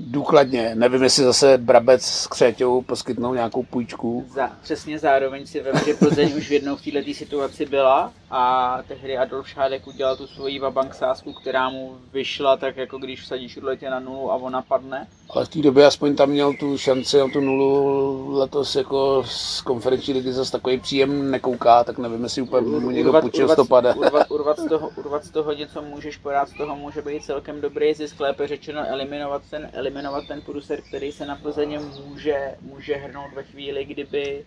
důkladně. 0.00 0.74
Nevím, 0.74 1.02
jestli 1.02 1.24
zase 1.24 1.58
Brabec 1.58 2.02
s 2.02 2.26
Křeťou 2.26 2.82
poskytnou 2.82 3.34
nějakou 3.34 3.62
půjčku. 3.62 4.26
Za, 4.34 4.50
přesně 4.62 4.98
zároveň 4.98 5.46
si 5.46 5.60
vím, 5.60 5.80
že 5.86 5.94
Plzeň 5.94 6.32
už 6.36 6.48
v 6.48 6.52
jednou 6.52 6.76
v 6.76 6.82
této 6.82 7.14
situaci 7.14 7.66
byla 7.66 8.12
a 8.30 8.78
tehdy 8.88 9.18
Adolf 9.18 9.48
Šádek 9.48 9.86
udělal 9.86 10.16
tu 10.16 10.26
svoji 10.26 10.58
vabank 10.58 10.94
sázku, 10.94 11.32
která 11.32 11.70
mu 11.70 11.96
vyšla 12.12 12.56
tak 12.56 12.76
jako 12.76 12.98
když 12.98 13.22
vsadíš 13.22 13.56
letě 13.56 13.90
na 13.90 14.00
nulu 14.00 14.32
a 14.32 14.34
ona 14.34 14.62
padne. 14.62 15.06
Ale 15.30 15.44
v 15.44 15.48
té 15.48 15.58
době 15.58 15.86
aspoň 15.86 16.16
tam 16.16 16.30
měl 16.30 16.52
tu 16.60 16.78
šanci 16.78 17.18
na 17.18 17.28
tu 17.28 17.40
nulu 17.40 18.38
letos 18.38 18.76
jako 18.76 19.24
z 19.26 19.60
konferenční 19.60 20.14
ligy 20.14 20.32
zase 20.32 20.52
takový 20.52 20.78
příjem 20.80 21.30
nekouká, 21.30 21.84
tak 21.84 21.98
nevím, 21.98 22.22
jestli 22.22 22.42
úplně 22.42 22.66
mu 22.68 22.90
někdo 22.90 23.12
půjčil 23.12 23.48
stopade. 23.48 23.94
urvat, 23.94 24.26
urvat, 24.30 24.58
z 24.58 24.68
toho, 24.68 24.90
urvat 24.96 25.24
z 25.24 25.30
toho 25.30 25.52
něco 25.52 25.82
můžeš 25.82 26.16
podat, 26.16 26.48
z 26.48 26.56
toho 26.56 26.76
může 26.76 27.02
být 27.02 27.24
celkem 27.24 27.60
dobrý 27.60 27.94
zisk, 27.94 28.20
lépe 28.20 28.46
řečeno 28.46 28.80
eliminovat 28.88 29.42
ten, 29.50 29.70
eliminovat 29.82 30.24
ten 30.28 30.40
průser, 30.40 30.80
který 30.82 31.12
se 31.12 31.26
na 31.26 31.36
Plzeně 31.36 31.78
může, 32.08 32.54
může 32.60 32.94
hrnout 32.94 33.32
ve 33.34 33.42
chvíli, 33.42 33.84
kdyby, 33.84 34.44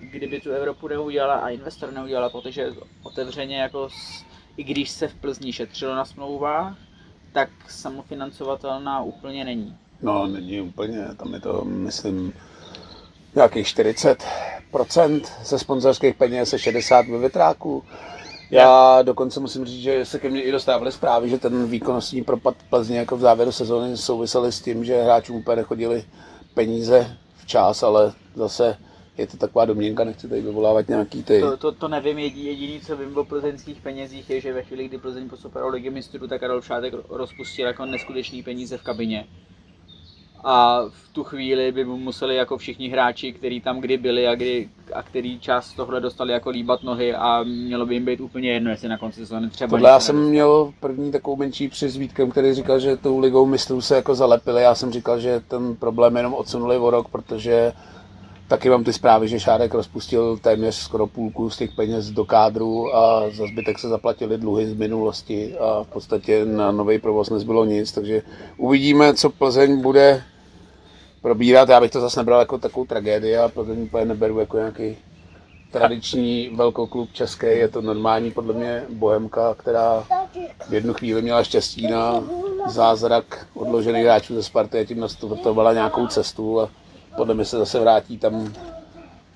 kdyby 0.00 0.40
tu 0.40 0.50
Evropu 0.50 0.88
neudělala 0.88 1.34
a 1.34 1.48
investor 1.48 1.92
neudělala, 1.92 2.28
protože 2.30 2.66
otevřeně 3.02 3.56
jako 3.60 3.90
s, 3.90 4.24
i 4.56 4.64
když 4.64 4.90
se 4.90 5.08
v 5.08 5.14
Plzni 5.14 5.52
šetřilo 5.52 5.94
na 5.94 6.04
smlouvách, 6.04 6.76
tak 7.32 7.50
samofinancovatelná 7.68 9.02
úplně 9.02 9.44
není. 9.44 9.76
No, 10.02 10.26
není 10.26 10.60
úplně, 10.60 11.04
tam 11.16 11.34
je 11.34 11.40
to, 11.40 11.64
myslím, 11.64 12.32
nějakých 13.34 13.66
40% 13.66 15.22
ze 15.44 15.58
sponzorských 15.58 16.14
peněz, 16.14 16.48
se 16.50 16.58
60 16.58 17.06
ve 17.06 17.18
větráku. 17.18 17.84
Já 18.50 19.02
dokonce 19.02 19.40
musím 19.40 19.64
říct, 19.64 19.82
že 19.82 20.04
se 20.04 20.18
ke 20.18 20.28
mně 20.28 20.42
i 20.42 20.52
dostávaly 20.52 20.92
zprávy, 20.92 21.28
že 21.30 21.38
ten 21.38 21.66
výkonnostní 21.66 22.24
propad 22.24 22.56
Plzně 22.70 22.98
jako 22.98 23.16
v 23.16 23.20
závěru 23.20 23.52
sezóny 23.52 23.96
souvisely 23.96 24.52
s 24.52 24.60
tím, 24.60 24.84
že 24.84 25.02
hráčům 25.02 25.36
úplně 25.36 25.56
nechodili 25.56 26.04
peníze 26.54 27.16
včas, 27.36 27.82
ale 27.82 28.12
zase 28.34 28.76
je 29.18 29.26
to 29.26 29.36
taková 29.36 29.64
domněnka, 29.64 30.04
nechci 30.04 30.28
tady 30.28 30.40
vyvolávat 30.40 30.88
nějaký 30.88 31.22
ty... 31.22 31.40
To, 31.40 31.56
to, 31.56 31.72
to 31.72 31.88
nevím, 31.88 32.18
jediný, 32.18 32.80
co 32.80 32.96
vím 32.96 33.18
o 33.18 33.24
plzeňských 33.24 33.80
penězích 33.80 34.30
je, 34.30 34.40
že 34.40 34.52
ve 34.52 34.62
chvíli, 34.62 34.88
kdy 34.88 34.98
Plzeň 34.98 35.28
postupoval 35.28 35.70
ligy 35.70 35.90
mistrů, 35.90 36.28
tak 36.28 36.42
Adolf 36.42 36.66
Šátek 36.66 36.94
rozpustil 37.08 37.66
jako 37.66 37.86
neskutečný 37.86 38.42
peníze 38.42 38.78
v 38.78 38.82
kabině. 38.82 39.26
A 40.44 40.82
v 40.88 41.08
tu 41.12 41.24
chvíli 41.24 41.72
by 41.72 41.84
mu 41.84 41.96
museli 41.96 42.36
jako 42.36 42.58
všichni 42.58 42.88
hráči, 42.88 43.32
kteří 43.32 43.60
tam 43.60 43.80
kdy 43.80 43.96
byli 43.96 44.28
a, 44.28 44.34
kdy, 44.34 44.68
a 44.94 45.02
který 45.02 45.40
čas 45.40 45.72
tohle 45.72 46.00
dostali 46.00 46.32
jako 46.32 46.50
líbat 46.50 46.82
nohy 46.82 47.14
a 47.14 47.42
mělo 47.42 47.86
by 47.86 47.94
jim 47.94 48.04
být 48.04 48.20
úplně 48.20 48.52
jedno, 48.52 48.70
jestli 48.70 48.88
na 48.88 48.98
konci 48.98 49.20
sezóny 49.20 49.50
třeba 49.50 49.70
Tohle 49.70 49.90
já 49.90 50.00
jsem 50.00 50.28
měl 50.28 50.72
první 50.80 51.12
takovou 51.12 51.36
menší 51.36 51.68
při 51.68 51.88
s 51.88 51.96
Vítkem, 51.96 52.30
který 52.30 52.54
říkal, 52.54 52.80
že 52.80 52.96
tou 52.96 53.18
ligou 53.18 53.46
mistrů 53.46 53.80
se 53.80 53.96
jako 53.96 54.14
zalepili. 54.14 54.62
Já 54.62 54.74
jsem 54.74 54.92
říkal, 54.92 55.20
že 55.20 55.40
ten 55.48 55.76
problém 55.76 56.16
jenom 56.16 56.34
odsunuli 56.34 56.78
o 56.78 56.90
rok, 56.90 57.08
protože 57.08 57.72
taky 58.48 58.70
mám 58.70 58.84
ty 58.84 58.92
zprávy, 58.92 59.28
že 59.28 59.40
Šárek 59.40 59.74
rozpustil 59.74 60.36
téměř 60.38 60.74
skoro 60.74 61.06
půlku 61.06 61.50
z 61.50 61.56
těch 61.56 61.72
peněz 61.72 62.10
do 62.10 62.24
kádru 62.24 62.96
a 62.96 63.30
za 63.30 63.46
zbytek 63.46 63.78
se 63.78 63.88
zaplatili 63.88 64.38
dluhy 64.38 64.66
z 64.66 64.74
minulosti 64.74 65.58
a 65.58 65.82
v 65.82 65.86
podstatě 65.86 66.44
na 66.44 66.72
nový 66.72 66.98
provoz 66.98 67.30
nezbylo 67.30 67.64
nic, 67.64 67.92
takže 67.92 68.22
uvidíme, 68.56 69.14
co 69.14 69.30
Plzeň 69.30 69.80
bude 69.80 70.22
probírat. 71.22 71.68
Já 71.68 71.80
bych 71.80 71.90
to 71.90 72.00
zase 72.00 72.20
nebral 72.20 72.40
jako 72.40 72.58
takovou 72.58 72.86
tragédii, 72.86 73.36
a 73.36 73.48
Plzeň 73.48 73.82
úplně 73.82 74.04
neberu 74.04 74.38
jako 74.38 74.56
nějaký 74.56 74.96
tradiční 75.72 76.50
velkoklub 76.54 77.12
český, 77.12 77.46
je 77.46 77.68
to 77.68 77.82
normální 77.82 78.30
podle 78.30 78.54
mě 78.54 78.84
bohemka, 78.88 79.54
která 79.54 80.04
v 80.68 80.74
jednu 80.74 80.94
chvíli 80.94 81.22
měla 81.22 81.44
štěstí 81.44 81.86
na 81.86 82.24
zázrak 82.66 83.46
odložených 83.54 84.04
hráčů 84.04 84.34
ze 84.34 84.42
Sparty 84.42 84.78
a 84.78 84.84
tím 84.84 85.00
nastartovala 85.00 85.72
nějakou 85.72 86.06
cestu 86.06 86.60
a 86.60 86.68
podle 87.18 87.34
mě 87.34 87.44
se 87.44 87.58
zase 87.58 87.80
vrátí 87.80 88.18
tam, 88.18 88.54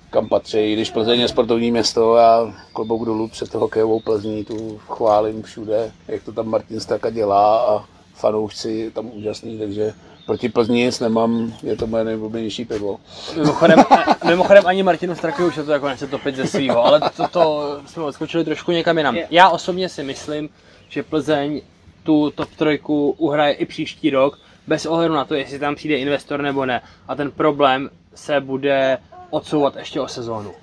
kam 0.09 0.29
patří. 0.29 0.73
Když 0.73 0.91
Plzeň 0.91 1.19
je 1.19 1.27
sportovní 1.27 1.71
město 1.71 2.15
a 2.15 2.53
klobouk 2.73 3.05
dolů 3.05 3.27
před 3.27 3.53
hokejovou 3.53 3.99
Plzní, 3.99 4.45
tu 4.45 4.79
chválím 4.87 5.43
všude, 5.43 5.91
jak 6.07 6.23
to 6.23 6.31
tam 6.31 6.47
Martin 6.47 6.79
Straka 6.79 7.09
dělá 7.09 7.65
a 7.65 7.85
fanoušci 8.13 8.91
tam 8.95 9.09
úžasný, 9.13 9.59
takže 9.59 9.93
proti 10.25 10.49
Plzni 10.49 10.85
nic 10.85 10.99
nemám, 10.99 11.53
je 11.63 11.75
to 11.75 11.87
moje 11.87 12.03
nejoblíbenější 12.03 12.65
pivo. 12.65 12.99
Mimochodem, 13.35 13.79
mimochodem 14.25 14.67
ani 14.67 14.83
Martinu 14.83 15.15
Straky 15.15 15.43
už 15.43 15.55
se 15.55 15.63
to 15.63 15.71
jako 15.71 15.87
nechce 15.87 16.07
topit 16.07 16.35
ze 16.35 16.47
svého, 16.47 16.85
ale 16.85 17.01
to, 17.17 17.27
to 17.27 17.77
jsme 17.85 18.03
odskočili 18.03 18.43
trošku 18.43 18.71
někam 18.71 18.97
jinam. 18.97 19.15
Je. 19.15 19.27
Já 19.31 19.49
osobně 19.49 19.89
si 19.89 20.03
myslím, 20.03 20.49
že 20.89 21.03
Plzeň 21.03 21.61
tu 22.03 22.31
top 22.31 22.49
trojku 22.55 23.15
uhraje 23.17 23.53
i 23.53 23.65
příští 23.65 24.09
rok, 24.09 24.39
bez 24.67 24.85
ohledu 24.85 25.13
na 25.13 25.25
to, 25.25 25.33
jestli 25.33 25.59
tam 25.59 25.75
přijde 25.75 25.97
investor 25.97 26.41
nebo 26.41 26.65
ne. 26.65 26.81
A 27.07 27.15
ten 27.15 27.31
problém 27.31 27.89
se 28.15 28.41
bude 28.41 28.97
odsouvat 29.29 29.75
ještě 29.75 30.01
o 30.01 30.07
sezónu. 30.07 30.53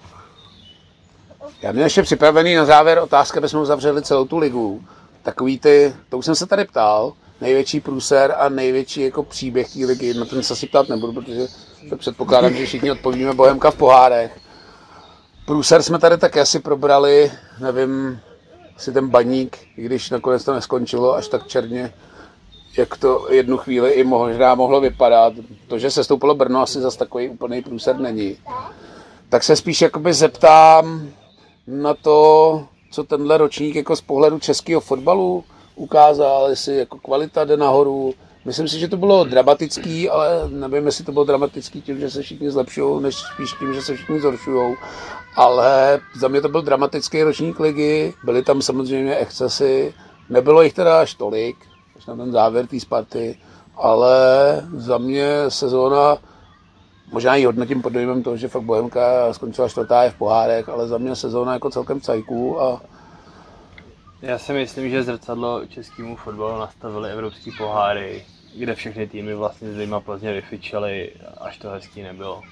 Já 1.63 1.73
měl 1.73 1.85
ještě 1.85 2.03
připravený 2.03 2.55
na 2.55 2.65
závěr 2.65 2.99
otázka, 2.99 3.39
aby 3.39 3.49
jsme 3.49 3.61
uzavřeli 3.61 4.03
celou 4.03 4.25
tu 4.25 4.39
ligu. 4.39 4.85
Takový 5.23 5.59
ty, 5.59 5.95
to 6.09 6.19
už 6.19 6.25
jsem 6.25 6.35
se 6.35 6.47
tady 6.47 6.65
ptal, 6.65 7.13
největší 7.41 7.81
průser 7.81 8.35
a 8.39 8.49
největší 8.49 9.01
jako 9.01 9.23
příběh 9.23 9.73
té 9.73 9.79
ligy, 9.87 10.15
na 10.15 10.25
ten 10.25 10.43
se 10.43 10.53
asi 10.53 10.67
ptát 10.67 10.89
nebudu, 10.89 11.13
protože 11.13 11.47
to 11.91 11.97
předpokládám, 11.97 12.55
že 12.55 12.67
všichni 12.67 12.91
odpovíme 12.91 13.35
Bohemka 13.35 13.71
v 13.71 13.77
pohárech. 13.77 14.39
Průser 15.47 15.83
jsme 15.83 15.99
tady 15.99 16.19
taky 16.19 16.41
asi 16.41 16.61
probrali, 16.61 17.33
nevím, 17.61 18.21
asi 18.77 18.93
ten 18.93 19.09
baník, 19.09 19.59
i 19.77 19.83
když 19.83 20.11
nakonec 20.11 20.45
to 20.45 20.55
neskončilo 20.55 21.15
až 21.15 21.29
tak 21.29 21.47
černě, 21.47 21.93
jak 22.77 22.97
to 22.97 23.27
jednu 23.31 23.57
chvíli 23.57 23.91
i 23.91 24.05
možná 24.05 24.55
mohlo 24.55 24.81
vypadat. 24.81 25.33
To, 25.69 25.79
že 25.79 25.91
se 25.91 26.05
stoupilo 26.05 26.35
Brno, 26.35 26.63
asi 26.63 26.81
zase 26.81 26.99
takový 26.99 27.29
úplný 27.29 27.63
průser 27.63 27.99
není. 27.99 28.37
Tak 29.29 29.43
se 29.43 29.57
spíš 29.57 29.83
jakoby 29.83 30.13
zeptám 30.13 31.09
na 31.67 31.95
to, 31.95 32.65
co 32.91 33.05
tenhle 33.05 33.39
ročník 33.39 33.75
jako 33.75 33.97
z 33.97 34.01
pohledu 34.01 34.39
českého 34.39 34.81
fotbalu 34.81 35.45
ukázal, 35.77 36.51
jestli 36.51 36.77
jako 36.77 36.99
kvalita 36.99 37.45
jde 37.45 37.57
nahoru. 37.57 38.15
Myslím 38.45 38.69
si, 38.69 38.79
že 38.79 38.89
to 38.89 38.97
bylo 38.97 39.25
dramatický, 39.25 40.11
ale 40.11 40.49
nevím, 40.49 40.87
jestli 40.87 41.05
to 41.05 41.13
bylo 41.13 41.25
dramatický 41.25 41.83
tím, 41.83 42.01
že 42.01 42.11
se 42.11 42.23
všichni 42.23 42.51
zlepšují, 42.51 43.03
než 43.03 43.17
spíš 43.17 43.53
tím, 43.59 43.75
že 43.75 43.83
se 43.83 43.97
všichni 43.97 44.21
zhoršují. 44.21 44.77
Ale 45.37 46.01
za 46.21 46.29
mě 46.29 46.41
to 46.41 46.49
byl 46.49 46.63
dramatický 46.63 47.23
ročník 47.23 47.61
ligy, 47.61 48.15
byly 48.25 48.43
tam 48.43 48.63
samozřejmě 48.63 49.17
excesy, 49.17 49.95
nebylo 50.29 50.63
jich 50.63 50.75
teda 50.75 51.01
až 51.01 51.15
tolik, 51.15 51.57
na 52.11 52.17
ten 52.17 52.33
závěr 52.33 52.67
té 52.67 52.81
Sparty, 52.81 53.39
ale 53.77 54.17
za 54.77 54.99
mě 54.99 55.27
sezóna, 55.49 56.17
možná 57.13 57.35
ji 57.35 57.45
hodnotím 57.45 57.83
pod 57.83 57.93
dojmem 57.93 58.23
toho, 58.23 58.37
že 58.37 58.49
fakt 58.49 58.63
Bohemka 58.63 59.33
skončila 59.33 59.69
čtvrtá 59.69 60.03
je 60.03 60.11
v 60.11 60.19
pohárech, 60.19 60.69
ale 60.69 60.89
za 60.89 60.99
mě 60.99 61.17
sezóna 61.17 61.53
jako 61.53 61.71
celkem 61.71 62.01
cajků 62.01 62.63
a 62.63 62.81
Já 64.23 64.39
si 64.39 64.53
myslím, 64.53 64.91
že 64.91 65.03
zrcadlo 65.03 65.67
českému 65.67 66.17
fotbalu 66.17 66.59
nastavili 66.59 67.11
evropský 67.11 67.53
poháry, 67.59 68.25
kde 68.57 68.75
všechny 68.75 69.07
týmy 69.07 69.35
vlastně 69.35 69.73
Zima 69.73 70.01
Plzně 70.01 70.33
vyfičely, 70.33 71.13
až 71.39 71.59
to 71.59 71.71
hezký 71.71 72.03
nebylo. 72.03 72.43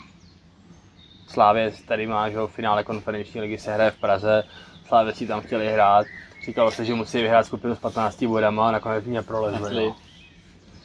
Slávě 1.29 1.73
tady 1.89 2.07
má, 2.07 2.31
že 2.31 2.39
v 2.39 2.47
finále 2.47 2.85
konferenční 2.85 3.41
ligy 3.41 3.59
se 3.59 3.75
hraje 3.75 3.91
v 3.91 4.01
Praze, 4.01 4.45
Slávě 4.87 5.15
si 5.15 5.27
tam 5.27 5.41
chtěli 5.41 5.73
hrát, 5.73 6.07
říkalo 6.49 6.71
se, 6.71 6.85
že 6.85 6.95
musí 6.95 7.19
vyhrát 7.23 7.47
skupinu 7.47 7.75
s 7.75 7.79
15 7.79 8.23
bodama 8.23 8.69
a 8.69 8.73
nakonec 8.73 9.05
mě 9.05 9.23
prolezli. 9.23 9.87
No. 9.87 9.97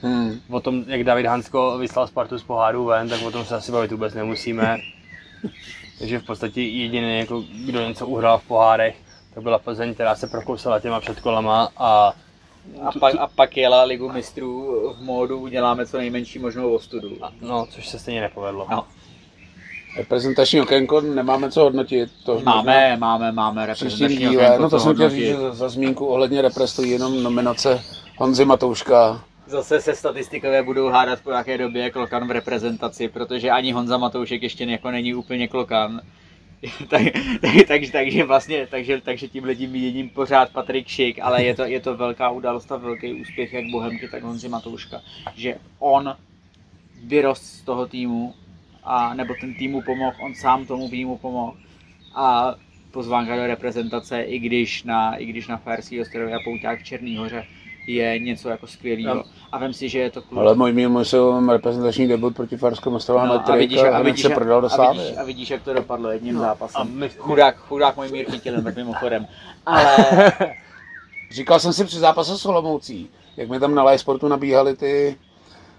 hmm, 0.02 0.40
O 0.50 0.60
tom, 0.60 0.84
jak 0.88 1.04
David 1.04 1.26
Hansko 1.26 1.78
vyslal 1.78 2.08
Spartu 2.08 2.38
z 2.40 2.44
poháru 2.44 2.86
ven, 2.86 3.10
tak 3.10 3.22
o 3.22 3.32
tom 3.32 3.46
se 3.46 3.56
asi 3.56 3.72
bavit 3.72 3.92
vůbec 3.92 4.14
nemusíme. 4.14 4.78
Takže 6.00 6.20
v 6.20 6.24
podstatě 6.26 6.62
jediný, 6.62 7.20
jako, 7.20 7.44
kdo 7.66 7.88
něco 7.88 8.08
uhrál 8.08 8.38
v 8.38 8.48
pohárech, 8.48 8.96
tak 9.34 9.44
byla 9.44 9.60
Plzeň, 9.60 9.94
která 9.94 10.16
se 10.16 10.28
prokousala 10.28 10.80
těma 10.80 11.00
předkolama 11.00 11.70
a 11.78 12.14
A 12.88 12.92
pak, 13.00 13.16
a 13.20 13.28
pak 13.28 13.58
jela 13.58 13.84
ligu 13.84 14.10
mistrů 14.10 14.74
v 14.98 15.02
módu 15.02 15.40
uděláme 15.40 15.86
co 15.86 15.98
nejmenší 15.98 16.40
možnou 16.40 16.74
ostudu. 16.74 17.18
no, 17.42 17.66
což 17.70 17.88
se 17.90 18.00
stejně 18.00 18.22
nepovedlo. 18.22 18.68
No. 18.72 18.86
Reprezentační 19.98 20.62
okénko 20.62 21.02
nemáme 21.02 21.52
co 21.52 21.62
hodnotit. 21.64 22.10
To 22.26 22.42
Máme, 22.44 22.98
máme, 22.98 23.32
máme 23.32 23.74
příštím 23.74 23.88
reprezentační 23.90 24.30
díle. 24.30 24.46
okénko, 24.46 24.62
No 24.64 24.70
to 24.70 24.80
jsem 24.80 24.94
chtěl 24.94 25.10
říct, 25.10 25.26
že 25.26 25.38
za, 25.38 25.54
za 25.54 25.70
zmínku 25.70 26.06
ohledně 26.06 26.42
repre 26.42 26.68
stojí 26.68 26.92
jenom 26.92 27.24
nominace 27.24 27.82
Honzy 28.18 28.46
Matouška. 28.46 29.24
Zase 29.48 29.82
se 29.82 29.96
statistikové 29.96 30.64
budou 30.64 30.88
hádat 30.88 31.20
po 31.22 31.32
jaké 31.32 31.58
době 31.58 31.84
je 31.84 31.92
klokan 31.92 32.28
v 32.28 32.32
reprezentaci, 32.32 33.08
protože 33.08 33.50
ani 33.52 33.72
Honza 33.72 33.98
Matoušek 33.98 34.44
ještě 34.44 34.64
jako 34.64 34.92
není 34.92 35.14
úplně 35.14 35.48
klokan. 35.48 36.02
tak, 36.90 37.02
tak, 37.42 37.52
takže, 37.68 37.92
takže 37.92 38.24
vlastně, 38.24 38.68
takže, 38.72 39.02
takže 39.02 39.28
tím 39.28 39.44
míněním 39.72 40.10
pořád 40.10 40.50
Patrik 40.50 40.88
Šik, 40.88 41.20
ale 41.22 41.44
je 41.44 41.56
to, 41.56 41.64
je 41.64 41.80
to 41.80 41.98
velká 41.98 42.30
událost 42.30 42.72
a 42.72 42.78
velký 42.78 43.14
úspěch 43.14 43.54
jak 43.54 43.66
Bohemky, 43.72 44.08
tak 44.08 44.24
Honzi 44.24 44.50
Matouška, 44.50 45.02
že 45.36 45.56
on 45.80 46.16
vyrost 47.04 47.44
z 47.44 47.62
toho 47.62 47.88
týmu, 47.88 48.34
a, 48.86 49.14
nebo 49.14 49.34
ten 49.42 49.54
týmu 49.56 49.82
pomohl, 49.82 50.16
on 50.26 50.36
sám 50.36 50.66
tomu 50.66 50.90
týmu 50.90 51.18
pomohl 51.18 51.54
a 52.16 52.56
pozvánka 52.92 53.36
do 53.36 53.48
reprezentace, 53.48 54.22
i 54.22 54.40
když 54.40 54.84
na, 54.84 55.16
i 55.16 55.26
když 55.26 55.48
na 55.48 55.58
Fajerský 55.58 56.02
ostrově 56.02 56.36
a 56.36 56.40
Pouťák 56.44 56.80
v 56.80 56.84
Černý 56.84 57.18
hoře 57.18 57.46
je 57.88 58.20
něco 58.20 58.50
jako 58.50 58.68
skvělého. 58.68 59.16
No. 59.16 59.24
A 59.52 59.58
vem 59.58 59.74
si, 59.74 59.90
že 59.90 60.00
je 60.00 60.12
to 60.12 60.22
klub. 60.22 60.40
Ale 60.40 60.56
můj 60.56 60.88
musel 60.88 61.52
reprezentační 61.52 62.08
debut 62.08 62.36
proti 62.36 62.58
Farskému 62.58 62.96
ostrová 62.96 63.26
No, 63.26 63.34
a 63.34 63.38
metrik 63.38 63.58
vidíš, 63.58 63.80
a, 63.80 63.88
a 63.88 63.96
hned 63.96 64.04
vidíš, 64.04 64.22
se 64.22 64.30
prodal 64.30 64.62
do 64.62 64.70
a 64.82 64.92
vidíš, 64.92 65.18
a 65.18 65.24
vidíš, 65.24 65.50
jak 65.50 65.64
to 65.64 65.74
dopadlo 65.74 66.12
jedním 66.12 66.36
No, 66.36 66.42
zápasem. 66.42 66.82
a 66.82 66.84
my- 66.84 67.10
chudák, 67.10 67.58
chudák 67.58 67.96
můj 67.96 68.12
mír 68.12 68.32
chytil, 68.32 68.64
tak 68.64 68.76
mimochodem. 68.76 69.28
Ale 69.66 69.98
Říkal 71.32 71.60
jsem 71.60 71.74
si 71.74 71.86
při 71.86 72.00
zápase 72.00 72.38
s 72.38 72.46
Olomoucí, 72.46 73.10
jak 73.38 73.50
mi 73.50 73.60
tam 73.60 73.76
na 73.76 73.84
live 73.84 73.98
sportu 73.98 74.28
nabíhali 74.28 74.76
ty, 74.76 75.16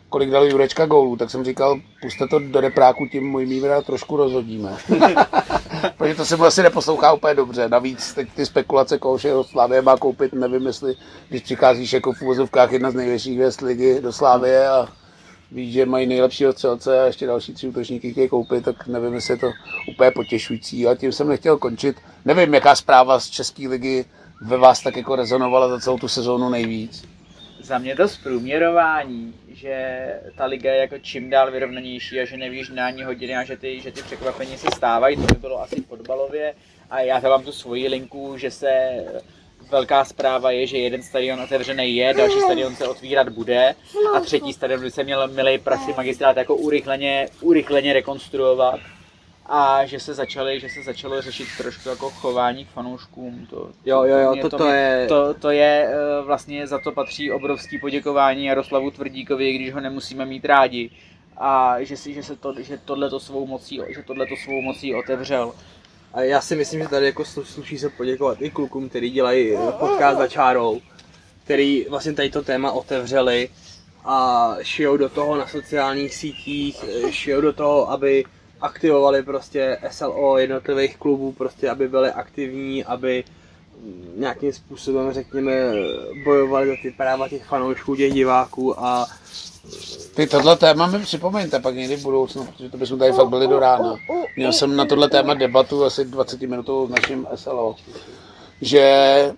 kolik 0.09 0.31
dal 0.31 0.45
Jurečka 0.45 0.87
gólů, 0.87 1.17
tak 1.17 1.31
jsem 1.31 1.45
říkal, 1.45 1.81
puste 2.03 2.29
to 2.29 2.39
do 2.39 2.61
repráku, 2.61 3.07
tím 3.07 3.31
můj 3.31 3.47
mívra 3.47 3.83
trošku 3.83 4.17
rozhodíme. 4.17 4.77
Protože 5.97 6.15
to 6.15 6.25
se 6.25 6.37
mu 6.37 6.45
asi 6.45 6.63
neposlouchá 6.63 7.13
úplně 7.13 7.35
dobře. 7.35 7.69
Navíc 7.69 8.15
teď 8.15 8.29
ty 8.35 8.47
spekulace, 8.47 8.99
koho 8.99 9.17
všeho 9.17 9.45
Slávě 9.45 9.83
má 9.83 9.97
koupit, 9.97 10.33
nevím, 10.33 10.67
jestli 10.67 10.95
když 11.29 11.43
přicházíš 11.43 11.93
jako 11.93 12.13
v 12.13 12.23
úvozovkách 12.23 12.73
jedna 12.73 12.91
z 12.91 12.95
největších 12.95 13.35
hvězd 13.35 13.63
ligy 13.63 14.01
do 14.01 14.13
Slávie 14.13 14.69
a 14.69 14.89
víš, 15.53 15.73
že 15.73 15.87
mají 15.87 16.07
nejlepšího 16.07 16.53
střelce 16.53 17.03
a 17.03 17.07
ještě 17.07 17.27
další 17.27 17.55
tři 17.55 17.69
útočníky 17.69 18.13
chtějí 18.13 18.29
koupit, 18.29 18.65
tak 18.65 18.87
nevím, 18.87 19.15
jestli 19.15 19.35
je 19.35 19.39
to 19.39 19.51
úplně 19.95 20.11
potěšující. 20.11 20.87
A 20.87 20.95
tím 20.95 21.13
jsem 21.13 21.29
nechtěl 21.29 21.59
končit. 21.59 21.97
Nevím, 22.25 22.55
jaká 22.55 22.77
zpráva 22.77 23.21
z 23.21 23.27
České 23.27 23.69
ligy 23.69 24.05
ve 24.41 24.57
vás 24.57 24.81
tak 24.81 24.97
jako 24.97 25.17
rezonovala 25.17 25.69
za 25.69 25.81
celou 25.81 25.99
tu 25.99 26.09
sezónu 26.09 26.49
nejvíc. 26.49 27.14
Za 27.65 27.79
mě 27.79 27.97
to 27.97 28.09
zprůměrování, 28.09 29.35
že 29.49 30.07
ta 30.37 30.45
liga 30.45 30.73
je 30.73 30.81
jako 30.81 30.99
čím 30.99 31.31
dál 31.31 31.51
vyrovnanější 31.51 32.21
a 32.21 32.25
že 32.25 32.37
nevíš 32.37 32.69
na 32.69 32.87
ani 32.87 33.03
hodiny 33.03 33.37
a 33.37 33.45
že 33.45 33.57
ty, 33.57 33.81
že 33.81 33.93
ty 33.93 34.03
překvapení 34.03 34.59
se 34.59 34.67
stávají, 34.77 35.17
to 35.17 35.23
by 35.23 35.41
bylo 35.41 35.62
asi 35.62 35.81
v 35.81 35.87
fotbalově. 35.87 36.55
A 36.91 37.01
já 37.01 37.21
tam 37.21 37.31
mám 37.31 37.43
tu 37.43 37.53
svoji 37.53 37.89
linku, 37.89 38.39
že 38.39 38.51
se 38.51 39.05
velká 39.71 40.05
zpráva 40.05 40.51
je, 40.51 40.67
že 40.67 40.79
jeden 40.79 41.03
stadion 41.03 41.41
otevřený 41.41 41.97
je, 41.97 42.15
další 42.15 42.41
stadion 42.41 42.77
se 42.77 42.89
otvírat 42.89 43.29
bude. 43.29 43.75
A 44.17 44.21
třetí 44.21 44.53
stadion 44.53 44.81
by 44.81 44.91
se 44.91 45.05
měl 45.05 45.29
milej 45.29 45.59
prasy 45.59 45.95
magistrát 45.97 46.37
jako 46.37 46.57
urychleně, 46.57 47.29
urychleně 47.41 47.93
rekonstruovat 47.93 48.81
a 49.47 49.84
že 49.86 50.01
se 50.01 50.14
začaly, 50.14 50.61
že 50.61 50.68
se 50.68 50.82
začalo 50.82 51.22
řešit 51.22 51.49
trošku 51.59 51.88
jako 51.88 52.11
chování 52.11 52.64
k 52.64 52.68
fanouškům. 52.68 53.47
To, 53.51 53.70
Jo, 53.84 54.03
jo, 54.05 54.18
jo, 54.18 54.36
to- 54.42 54.57
to 54.59 54.64
mě- 54.64 54.74
je- 54.74 55.07
To, 55.09 55.34
to 55.34 55.51
je 55.51 55.88
eh, 55.88 56.22
vlastně 56.24 56.66
za 56.66 56.78
to 56.78 56.92
patří 56.92 57.30
obrovský 57.32 57.78
poděkování 57.78 58.45
Jaroslavu 58.45 58.90
Tvrdíkovi, 58.90 59.53
když 59.53 59.72
ho 59.72 59.80
nemusíme 59.80 60.26
mít 60.26 60.45
rádi. 60.45 60.90
A 61.36 61.76
že, 61.82 61.97
si, 61.97 62.14
že, 62.14 62.22
se 62.22 62.36
to, 62.36 62.55
že 62.59 62.78
tohleto 62.78 63.20
svou 63.20 63.47
mocí, 63.47 63.80
že 63.88 64.03
tohleto 64.03 64.34
svou 64.45 64.61
mocí 64.62 64.95
otevřel. 64.95 65.53
A 66.12 66.20
já 66.20 66.40
si 66.40 66.57
myslím, 66.57 66.82
že 66.82 66.88
tady 66.88 67.07
jako 67.07 67.22
slu- 67.22 67.42
sluší 67.45 67.78
se 67.78 67.88
poděkovat 67.90 68.42
i 68.42 68.51
klukům, 68.51 68.88
kteří 68.88 69.11
dělají 69.11 69.57
eh, 69.57 69.59
podcast 69.78 70.18
za 70.18 70.28
čárou, 70.28 70.80
který 71.45 71.86
vlastně 71.90 72.12
tady 72.12 72.30
to 72.30 72.42
téma 72.42 72.72
otevřeli 72.72 73.49
a 74.05 74.51
šijou 74.62 74.97
do 74.97 75.09
toho 75.09 75.36
na 75.36 75.47
sociálních 75.49 76.14
sítích, 76.14 76.84
eh, 77.09 77.12
šijou 77.12 77.40
do 77.40 77.53
toho, 77.53 77.90
aby 77.90 78.24
aktivovali 78.61 79.23
prostě 79.23 79.79
SLO 79.91 80.39
jednotlivých 80.39 80.97
klubů, 80.97 81.33
prostě 81.33 81.71
aby 81.71 81.89
byli 81.89 82.11
aktivní, 82.11 82.85
aby 82.85 83.25
nějakým 84.17 84.53
způsobem, 84.53 85.13
řekněme, 85.13 85.53
bojovali 86.25 86.67
za 86.67 86.75
ty 86.83 86.91
práva 86.91 87.29
těch 87.29 87.45
fanoušků, 87.45 87.97
těch 87.97 88.13
diváků 88.13 88.81
a 88.81 89.07
Ty 90.15 90.27
tohle 90.27 90.57
téma 90.57 90.87
mi 90.87 90.99
připomeňte 90.99 91.61
pak 91.61 91.75
někdy 91.75 91.97
v 91.97 92.03
budoucnu, 92.03 92.45
protože 92.45 92.71
to 92.71 92.77
bychom 92.77 92.99
tady 92.99 93.13
fakt 93.13 93.29
byli 93.29 93.49
do 93.49 93.59
rána. 93.59 93.97
Měl 94.37 94.53
jsem 94.53 94.77
na 94.77 94.85
tohle 94.85 95.09
téma 95.09 95.35
debatu 95.35 95.85
asi 95.85 96.05
20 96.05 96.41
minutovou 96.41 96.87
s 96.87 96.91
naším 96.91 97.27
SLO, 97.35 97.77
že 98.61 99.33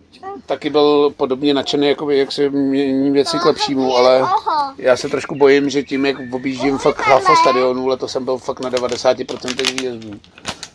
taky 0.46 0.70
byl 0.70 1.12
podobně 1.16 1.54
nadšený, 1.54 1.88
jakoby, 1.88 2.18
jak 2.18 2.32
se 2.32 2.50
mění 2.50 3.10
věci 3.10 3.38
k 3.38 3.44
lepšímu, 3.44 3.96
ale 3.96 4.28
já 4.78 4.96
se 4.96 5.08
trošku 5.08 5.34
bojím, 5.34 5.70
že 5.70 5.82
tím, 5.82 6.06
jak 6.06 6.16
objíždím 6.32 6.78
fakt 6.78 7.06
hlafo 7.06 7.36
stadionů, 7.36 7.86
letos 7.86 8.12
jsem 8.12 8.24
byl 8.24 8.38
fakt 8.38 8.60
na 8.60 8.70
90% 8.70 9.76
výjezdů, 9.76 10.10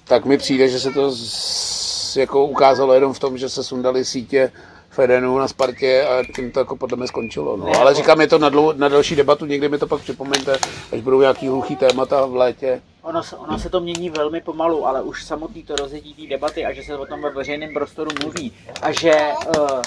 tak 0.04 0.26
mi 0.26 0.38
přijde, 0.38 0.68
že 0.68 0.80
se 0.80 0.92
to 0.92 1.12
z, 1.12 2.18
jako 2.18 2.46
ukázalo 2.46 2.94
jenom 2.94 3.14
v 3.14 3.20
tom, 3.20 3.38
že 3.38 3.50
se 3.50 3.64
sundali 3.64 4.06
sítě 4.06 4.52
Fedenu 4.92 5.38
na 5.38 5.48
Spartě 5.48 6.04
a 6.04 6.24
tím 6.36 6.52
to 6.52 6.60
jako 6.60 6.76
podle 6.76 6.98
mě 6.98 7.08
skončilo. 7.08 7.58
No. 7.58 7.80
Ale 7.80 7.94
říkám, 7.94 8.22
je 8.22 8.28
to 8.28 8.38
na, 8.40 8.50
dlou, 8.50 8.72
na 8.72 8.90
další 8.90 9.16
debatu, 9.16 9.46
někdy 9.46 9.70
mi 9.70 9.78
to 9.78 9.88
pak 9.88 10.02
připomeňte, 10.02 10.58
až 10.92 11.02
budou 11.02 11.22
nějaký 11.22 11.48
hluchý 11.48 11.76
témata 11.76 12.26
v 12.26 12.36
létě. 12.36 12.82
Ono, 13.02 13.24
se- 13.24 13.36
ono 13.36 13.60
se 13.60 13.70
to 13.70 13.80
mění 13.80 14.10
velmi 14.10 14.42
pomalu, 14.42 14.88
ale 14.88 15.02
už 15.02 15.24
samotný 15.24 15.64
to 15.64 15.76
rozjetí 15.76 16.14
té 16.14 16.30
debaty 16.30 16.66
a 16.66 16.74
že 16.74 16.84
se 16.84 16.98
o 16.98 17.06
tom 17.06 17.22
ve 17.22 17.30
veřejném 17.30 17.74
prostoru 17.74 18.12
mluví 18.22 18.54
a 18.82 18.92
že 18.92 19.14
uh, 19.60 19.82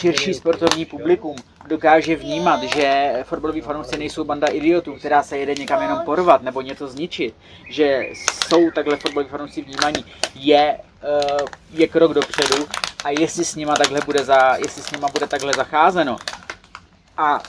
širší 0.00 0.34
sportovní 0.34 0.84
publikum 0.84 1.36
dokáže 1.68 2.16
vnímat, 2.16 2.62
že 2.62 3.12
fotbaloví 3.22 3.60
fanoušci 3.60 3.98
nejsou 3.98 4.24
banda 4.24 4.46
idiotů, 4.46 4.94
která 4.94 5.22
se 5.22 5.38
jede 5.38 5.54
někam 5.54 5.82
jenom 5.82 5.98
porvat 6.04 6.42
nebo 6.42 6.60
něco 6.60 6.88
zničit, 6.88 7.34
že 7.70 8.06
jsou 8.12 8.70
takhle 8.70 8.96
fotbaloví 8.96 9.30
fanoušci 9.30 9.62
vnímaní, 9.62 10.04
je, 10.34 10.78
uh, 11.32 11.38
je 11.74 11.88
krok 11.88 12.14
dopředu 12.14 12.64
a 13.04 13.10
jestli 13.10 13.44
s 13.44 13.56
nima 13.56 13.74
takhle 13.74 14.00
bude, 14.06 14.24
za, 14.24 14.56
jestli 14.56 14.82
s 14.82 14.90
nima 14.90 15.08
bude 15.08 15.26
takhle 15.26 15.52
zacházeno 15.56 16.16
a 17.16 17.42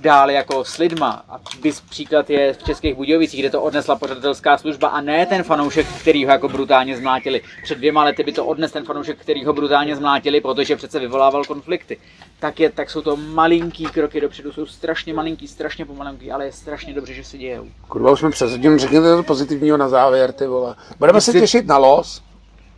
dál 0.00 0.30
jako 0.30 0.64
s 0.64 0.78
lidma. 0.78 1.24
A 1.28 1.40
bys 1.62 1.80
příklad 1.80 2.30
je 2.30 2.52
v 2.52 2.64
Českých 2.64 2.94
Budějovicích, 2.94 3.40
kde 3.40 3.50
to 3.50 3.62
odnesla 3.62 3.96
pořadatelská 3.96 4.58
služba 4.58 4.88
a 4.88 5.00
ne 5.00 5.26
ten 5.26 5.42
fanoušek, 5.42 5.86
který 6.00 6.24
ho 6.24 6.30
jako 6.30 6.48
brutálně 6.48 6.96
zmlátili. 6.96 7.42
Před 7.62 7.78
dvěma 7.78 8.04
lety 8.04 8.22
by 8.22 8.32
to 8.32 8.46
odnes 8.46 8.72
ten 8.72 8.84
fanoušek, 8.84 9.18
který 9.18 9.44
ho 9.44 9.52
brutálně 9.52 9.96
zmlátili, 9.96 10.40
protože 10.40 10.76
přece 10.76 10.98
vyvolával 10.98 11.44
konflikty. 11.44 11.98
Tak, 12.40 12.60
je, 12.60 12.70
tak 12.70 12.90
jsou 12.90 13.00
to 13.00 13.16
malinký 13.16 13.84
kroky 13.84 14.20
dopředu, 14.20 14.52
jsou 14.52 14.66
strašně 14.66 15.14
malinký, 15.14 15.48
strašně 15.48 15.84
pomalinký, 15.84 16.32
ale 16.32 16.44
je 16.44 16.52
strašně 16.52 16.94
dobře, 16.94 17.14
že 17.14 17.24
se 17.24 17.38
dějou. 17.38 17.66
Kurva, 17.88 18.10
už 18.10 18.20
jsme 18.20 18.30
přes 18.30 18.50
hodinu, 18.50 18.78
řekněte 18.78 19.16
to 19.16 19.22
pozitivního 19.22 19.76
na 19.76 19.88
závěr, 19.88 20.32
ty 20.32 20.46
vole. 20.46 20.74
Budeme 20.98 21.20
se 21.20 21.32
těšit 21.32 21.66
na 21.66 21.78
los? 21.78 22.25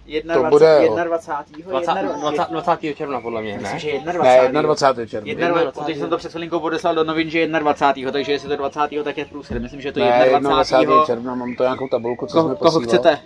21. 0.09 0.51
bude, 0.51 0.81
jo. 0.87 0.97
21. 1.05 1.71
20, 1.71 1.93
20, 2.21 2.51
20. 2.51 2.95
června 2.97 3.21
podle 3.21 3.43
mě, 3.43 3.53
ne? 3.53 3.59
Myslím, 3.59 3.79
že 3.79 3.99
21. 3.99 4.63
Ne, 4.63 4.63
21. 4.67 5.07
června. 5.07 5.35
21. 5.35 5.73
Protože 5.73 5.99
jsem 6.01 6.11
to 6.11 6.17
před 6.19 6.31
chvilinkou 6.31 6.61
podeslal 6.61 6.95
do 6.95 7.05
novin, 7.05 7.31
že 7.31 7.47
21. 7.47 8.13
Takže 8.13 8.33
jestli 8.33 8.49
to 8.49 8.57
20. 8.57 8.81
tak 9.05 9.19
je 9.19 9.25
průsled. 9.25 9.63
Myslím, 9.63 9.81
že 9.81 9.93
to 9.93 9.99
je 9.99 10.05
Ne, 10.05 10.19
21. 10.41 10.51
21. 10.51 11.05
června, 11.07 11.35
mám 11.35 11.55
to 11.55 11.63
nějakou 11.63 11.89
tabulku, 11.89 12.27
co 12.27 12.33
Koho, 12.33 12.49
jsme 12.49 12.57
koho 12.57 12.81
posílal. 12.81 12.85
chcete? 12.89 13.19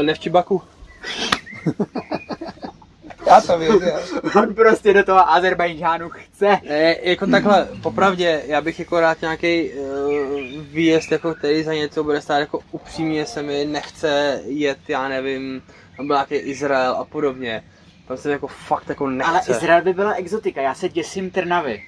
Eh, 0.00 0.02
Ne 0.02 0.14
v 0.14 0.18
Čibaku. 0.18 0.62
Já 3.34 3.40
to 3.40 3.58
věděl. 3.58 4.00
On 4.38 4.54
prostě 4.54 4.94
do 4.94 5.04
toho 5.04 5.30
Azerbajdžánu 5.30 6.10
chce. 6.10 6.58
Ne, 6.68 6.96
jako 7.02 7.26
takhle, 7.26 7.68
popravdě, 7.82 8.42
já 8.46 8.60
bych 8.60 8.78
jako 8.78 9.00
rád 9.00 9.20
nějaký 9.20 9.70
uh, 9.72 10.40
výjezd, 10.60 11.12
jako 11.12 11.34
který 11.34 11.62
za 11.62 11.74
něco 11.74 12.04
bude 12.04 12.20
stát, 12.20 12.38
jako 12.38 12.60
upřímně 12.70 13.26
se 13.26 13.42
mi 13.42 13.64
nechce 13.64 14.40
jet, 14.44 14.78
já 14.88 15.08
nevím, 15.08 15.62
tam 15.96 16.06
byl 16.06 16.16
nějaký 16.16 16.34
Izrael 16.34 16.92
a 16.92 17.04
podobně. 17.04 17.64
Tam 18.08 18.16
se 18.16 18.30
jako 18.30 18.46
fakt 18.46 18.88
jako 18.88 19.10
nechce. 19.10 19.30
Ale 19.30 19.40
Izrael 19.48 19.82
by 19.82 19.92
byla 19.92 20.12
exotika, 20.14 20.60
já 20.60 20.74
se 20.74 20.88
děsím 20.88 21.30
Trnavy. 21.30 21.82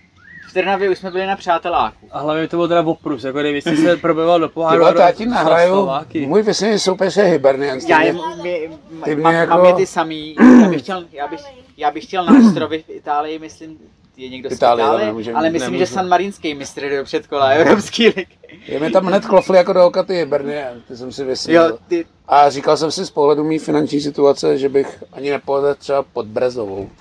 V 0.48 0.52
Trnavě 0.52 0.90
už 0.90 0.98
jsme 0.98 1.10
byli 1.10 1.26
na 1.26 1.36
přáteláku. 1.36 2.08
A 2.12 2.20
hlavně 2.20 2.48
to 2.48 2.56
byl 2.56 2.68
teda 2.68 2.82
oprus, 2.82 3.24
jako 3.24 3.38
kdyby 3.40 3.62
jsi 3.62 3.76
se 3.76 3.96
proběval 3.96 4.40
do 4.40 4.48
poháru. 4.48 4.84
Do- 4.92 5.00
já 5.00 5.12
ti 5.12 5.26
nahraju, 5.26 5.88
můj 6.26 6.42
vysněný 6.42 6.78
soupeř 6.78 7.16
je 7.16 7.24
Hibernian. 7.24 7.78
Já 7.88 8.00
je, 8.02 8.14
my, 8.42 8.70
ty 9.04 9.14
mě 9.14 9.22
mám, 9.22 9.34
jako- 9.34 9.52
mám 9.56 9.64
je 9.66 9.74
ty 9.74 9.86
samý, 9.86 10.36
já 10.62 10.68
bych 10.68 10.82
chtěl, 10.82 11.04
já 11.12 11.26
bych, 11.28 11.40
já 11.76 11.90
bych 11.90 12.04
chtěl 12.04 12.24
na 12.24 12.48
ostrovy 12.48 12.84
v 12.88 12.90
Itálii, 12.90 13.38
myslím, 13.38 13.78
je 14.16 14.28
někdo 14.28 14.50
z 14.50 14.52
Itálie, 14.52 14.86
Itálie, 14.86 15.06
nemůže- 15.06 15.32
ale 15.32 15.50
myslím, 15.50 15.70
nemůže. 15.72 15.86
že 15.86 15.92
San 15.92 16.08
Marinský 16.08 16.54
mistr 16.54 16.96
do 16.96 17.04
předkola 17.04 17.46
Evropský 17.48 18.06
ligy. 18.08 18.26
Je 18.66 18.80
mi 18.80 18.90
tam 18.90 19.06
hned 19.06 19.26
klofli 19.26 19.56
jako 19.56 19.72
do 19.72 19.86
oka 19.86 20.02
ty 20.02 20.14
Hibernian, 20.14 20.80
ty 20.88 20.96
jsem 20.96 21.12
si. 21.12 21.52
Jo, 21.52 21.78
ty, 21.88 22.04
A 22.28 22.50
říkal 22.50 22.76
jsem 22.76 22.90
si 22.90 23.06
z 23.06 23.10
pohledu 23.10 23.44
mý 23.44 23.58
finanční 23.58 24.00
situace, 24.00 24.58
že 24.58 24.68
bych 24.68 25.04
ani 25.12 25.30
nepovedl 25.30 25.74
třeba 25.74 26.02
pod 26.12 26.26
Brezovou. 26.26 26.88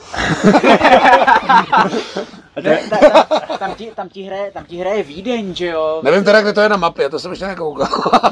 ne, 2.61 2.80
ta, 2.90 2.98
ta, 2.98 3.57
tam, 3.57 3.76
ti, 3.76 3.91
tam, 3.95 4.10
ti 4.10 4.23
hraje, 4.23 4.52
tam 4.52 4.65
ti 4.65 4.77
hraje 4.77 5.03
Vídeň, 5.03 5.56
že 5.56 5.68
jo? 5.68 6.02
Nevím 6.03 6.23
teda, 6.23 6.41
kde 6.41 6.53
to 6.53 6.61
je 6.61 6.69
na 6.69 6.77
mapě, 6.77 7.10
to 7.10 7.19
jsem 7.19 7.32
ještě 7.32 7.48
nekoukal. 7.48 7.88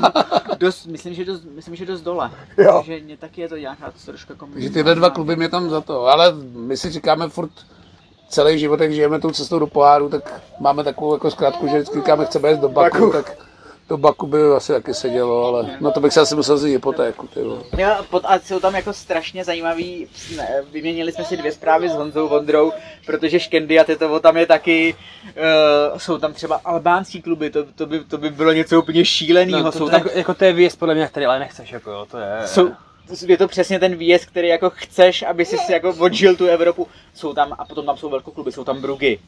Dost, 0.59 0.85
myslím, 0.85 1.13
že 1.13 1.25
dost, 1.25 1.43
myslím, 1.55 1.75
že 1.75 1.85
dost 1.85 2.01
dole. 2.01 2.31
Jo. 2.57 2.73
Takže 2.77 3.03
mě 3.03 3.17
taky 3.17 3.41
je 3.41 3.49
to 3.49 3.57
nějaká 3.57 3.91
trošku 4.05 4.33
Takže 4.53 4.69
tyhle 4.69 4.95
dva 4.95 5.09
kluby 5.09 5.35
mě 5.35 5.49
tam 5.49 5.69
za 5.69 5.81
to, 5.81 6.05
ale 6.05 6.33
my 6.53 6.77
si 6.77 6.89
říkáme 6.89 7.29
furt 7.29 7.51
celý 8.29 8.59
život, 8.59 8.79
jak 8.79 8.91
žijeme 8.91 9.19
tou 9.19 9.31
cestou 9.31 9.59
do 9.59 9.67
poháru, 9.67 10.09
tak 10.09 10.41
máme 10.59 10.83
takovou 10.83 11.13
jako 11.13 11.31
zkrátku, 11.31 11.67
že 11.67 11.73
vždycky 11.73 11.95
říkáme, 11.95 12.25
chceme 12.25 12.51
jít 12.51 12.59
do 12.59 12.69
Baku, 12.69 12.99
Baku. 12.99 13.11
tak 13.11 13.37
to 13.87 13.97
Baku 13.97 14.27
by 14.27 14.37
asi 14.55 14.73
taky 14.73 14.93
sedělo, 14.93 15.45
ale 15.45 15.77
na 15.81 15.91
to 15.91 15.99
bych 15.99 16.13
se 16.13 16.21
asi 16.21 16.35
musel 16.35 16.55
vzít 16.55 16.71
hypotéku, 16.71 17.27
ty. 17.27 17.39
Jo, 17.77 17.89
pod, 18.09 18.23
a 18.25 18.39
jsou 18.39 18.59
tam 18.59 18.75
jako 18.75 18.93
strašně 18.93 19.43
zajímavý, 19.43 20.07
ne, 20.37 20.63
vyměnili 20.71 21.11
jsme 21.11 21.25
si 21.25 21.37
dvě 21.37 21.51
zprávy 21.51 21.89
s 21.89 21.93
Honzou 21.93 22.27
Vondrou, 22.27 22.71
protože 23.05 23.39
Škendy 23.39 23.79
a 23.79 23.83
Tetovo 23.83 24.19
tam 24.19 24.37
je 24.37 24.45
taky, 24.45 24.95
uh, 25.25 25.97
jsou 25.97 26.17
tam 26.17 26.33
třeba 26.33 26.61
albánský 26.65 27.21
kluby, 27.21 27.49
to, 27.49 27.65
to, 27.75 27.85
by, 27.85 28.03
to 28.03 28.17
by 28.17 28.29
bylo 28.29 28.51
něco 28.51 28.79
úplně 28.79 29.05
šíleného, 29.05 29.63
No, 29.63 29.71
to, 29.71 29.77
jsou 29.77 29.85
to, 29.85 29.91
tam, 29.91 30.01
jako, 30.01 30.17
jako 30.17 30.33
to 30.33 30.45
je 30.45 30.53
výjezd 30.53 30.79
podle 30.79 30.95
mě, 30.95 31.07
který 31.07 31.25
ale 31.25 31.39
nechceš, 31.39 31.71
jako 31.71 31.91
jo, 31.91 32.07
to 32.11 32.17
je... 32.17 32.47
jsou, 32.47 32.71
je 33.27 33.37
to 33.37 33.47
přesně 33.47 33.79
ten 33.79 33.95
výjezd, 33.95 34.25
který 34.25 34.47
jako 34.47 34.69
chceš, 34.69 35.23
aby 35.23 35.45
si 35.45 35.57
si 35.57 35.71
jako 35.71 35.95
odžil 35.99 36.35
tu 36.35 36.45
Evropu, 36.45 36.87
jsou 37.13 37.33
tam, 37.33 37.55
a 37.57 37.65
potom 37.65 37.85
tam 37.85 37.97
jsou 37.97 38.09
velkokluby, 38.09 38.51
jsou 38.51 38.63
tam 38.63 38.81
Brugy. 38.81 39.19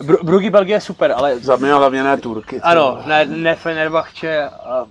Br- 0.00 0.24
Brugy 0.24 0.50
Belgie 0.50 0.76
je 0.76 0.80
super, 0.80 1.12
ale 1.16 1.38
Za 1.38 1.56
mě 1.56 1.72
hlavně 1.74 2.02
ne 2.02 2.16
Turky. 2.16 2.60
ano, 2.60 2.98
ne, 3.06 3.24
ne 3.26 3.54
Fenerbahce 3.54 4.48
a 4.48 4.86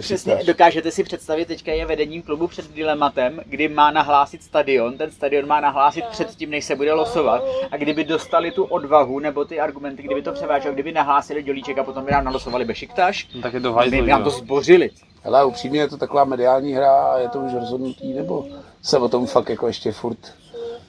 Přesně, 0.00 0.38
dokážete 0.46 0.90
si 0.90 1.04
představit, 1.04 1.44
teďka 1.48 1.72
je 1.72 1.86
vedením 1.86 2.22
klubu 2.22 2.46
před 2.48 2.74
dilematem, 2.74 3.40
kdy 3.46 3.68
má 3.68 3.90
nahlásit 3.90 4.42
stadion, 4.42 4.98
ten 4.98 5.10
stadion 5.10 5.46
má 5.46 5.60
nahlásit 5.60 6.04
předtím, 6.06 6.50
než 6.50 6.64
se 6.64 6.76
bude 6.76 6.92
losovat 6.92 7.42
a 7.70 7.76
kdyby 7.76 8.04
dostali 8.04 8.50
tu 8.50 8.64
odvahu 8.64 9.18
nebo 9.18 9.44
ty 9.44 9.60
argumenty, 9.60 10.02
kdyby 10.02 10.22
to 10.22 10.32
převážel, 10.32 10.72
kdyby 10.72 10.92
nahlásili 10.92 11.42
Dělíček 11.42 11.78
a 11.78 11.84
potom 11.84 12.04
by 12.04 12.12
nám 12.12 12.24
nalosovali 12.24 12.64
Bešiktaš, 12.64 13.28
no, 13.34 13.42
tak 13.42 13.52
je 13.54 13.60
to 13.60 13.72
by 13.72 13.76
hajzl, 13.76 14.02
by 14.02 14.10
nám 14.10 14.24
to 14.24 14.30
zbořili. 14.30 14.90
Hele, 15.22 15.44
upřímně 15.44 15.80
je 15.80 15.88
to 15.88 15.96
taková 15.96 16.24
mediální 16.24 16.72
hra 16.72 16.92
a 17.04 17.18
je 17.18 17.28
to 17.28 17.38
už 17.38 17.54
rozhodnutý, 17.54 18.12
nebo 18.12 18.46
se 18.82 18.98
o 18.98 19.08
tom 19.08 19.26
fakt 19.26 19.50
jako 19.50 19.66
ještě 19.66 19.92
furt 19.92 20.18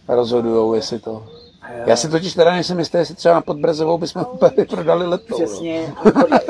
rozhodujou, 0.07 0.73
jestli 0.73 0.99
to... 0.99 1.27
Já 1.85 1.95
si 1.95 2.09
totiž 2.09 2.33
teda 2.33 2.51
nejsem 2.51 2.79
jistý, 2.79 2.97
jestli 2.97 3.15
třeba 3.15 3.35
na 3.35 3.41
Podbrezovou 3.41 3.97
bychom 3.97 4.25
úplně 4.31 4.65
prodali 4.65 5.07
leto. 5.07 5.25
no. 5.29 5.45
Přesně, 5.45 5.93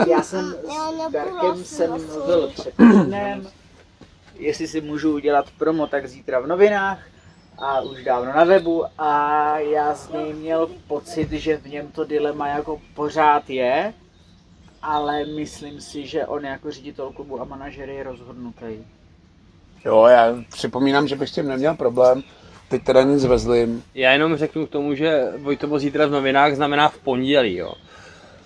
já 0.08 0.24
jsem 0.24 0.46
s 1.10 1.12
Darkem 1.12 1.64
jsem 1.64 1.90
mluvil 1.90 2.48
před 2.48 2.76
týdnem, 2.78 3.48
jestli 4.40 4.68
si 4.68 4.82
můžu 4.82 5.14
udělat 5.14 5.46
promo, 5.58 5.88
tak 5.88 6.08
zítra 6.08 6.40
v 6.40 6.48
novinách 6.48 7.00
a 7.58 7.82
už 7.82 8.04
dávno 8.04 8.34
na 8.34 8.44
webu 8.44 8.86
a 8.98 9.60
já 9.60 9.96
z 9.96 10.10
něj 10.10 10.34
měl 10.34 10.70
pocit, 10.88 11.32
že 11.32 11.58
v 11.58 11.68
něm 11.68 11.88
to 11.88 12.06
dilema 12.06 12.48
jako 12.48 12.82
pořád 12.96 13.50
je, 13.50 13.94
ale 14.82 15.26
myslím 15.26 15.82
si, 15.82 16.08
že 16.08 16.26
on 16.26 16.46
jako 16.46 16.72
ředitel 16.72 17.12
klubu 17.12 17.42
a 17.42 17.44
manažer 17.44 17.90
je 17.90 18.04
rozhodnutý. 18.04 18.66
Jo, 19.86 20.06
já 20.06 20.36
připomínám, 20.50 21.08
že 21.08 21.16
bych 21.16 21.30
s 21.30 21.32
tím 21.32 21.48
neměl 21.48 21.76
problém. 21.76 22.24
Teď 22.72 22.84
teda 22.84 23.04
nic 23.04 23.26
vezlím. 23.26 23.84
Já 23.96 24.12
jenom 24.12 24.36
řeknu 24.36 24.66
k 24.66 24.70
tomu, 24.70 24.96
že 24.96 25.24
Vojtovo 25.38 25.80
zítra 25.80 26.06
v 26.06 26.12
novinách 26.12 26.56
znamená 26.56 26.90
v 26.90 26.98
pondělí, 26.98 27.56
jo. 27.56 27.74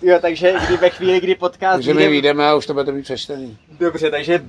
Jo, 0.02 0.18
takže 0.20 0.54
kdy 0.66 0.76
ve 0.76 0.90
chvíli, 0.90 1.20
kdy 1.20 1.34
podcast 1.34 1.76
Takže 1.76 1.94
my 1.94 2.08
vyjdeme 2.08 2.46
a 2.48 2.54
už 2.54 2.66
to 2.66 2.74
bude 2.74 2.92
mít 2.92 3.02
přečtený. 3.02 3.58
Dobře, 3.80 4.10
takže 4.10 4.44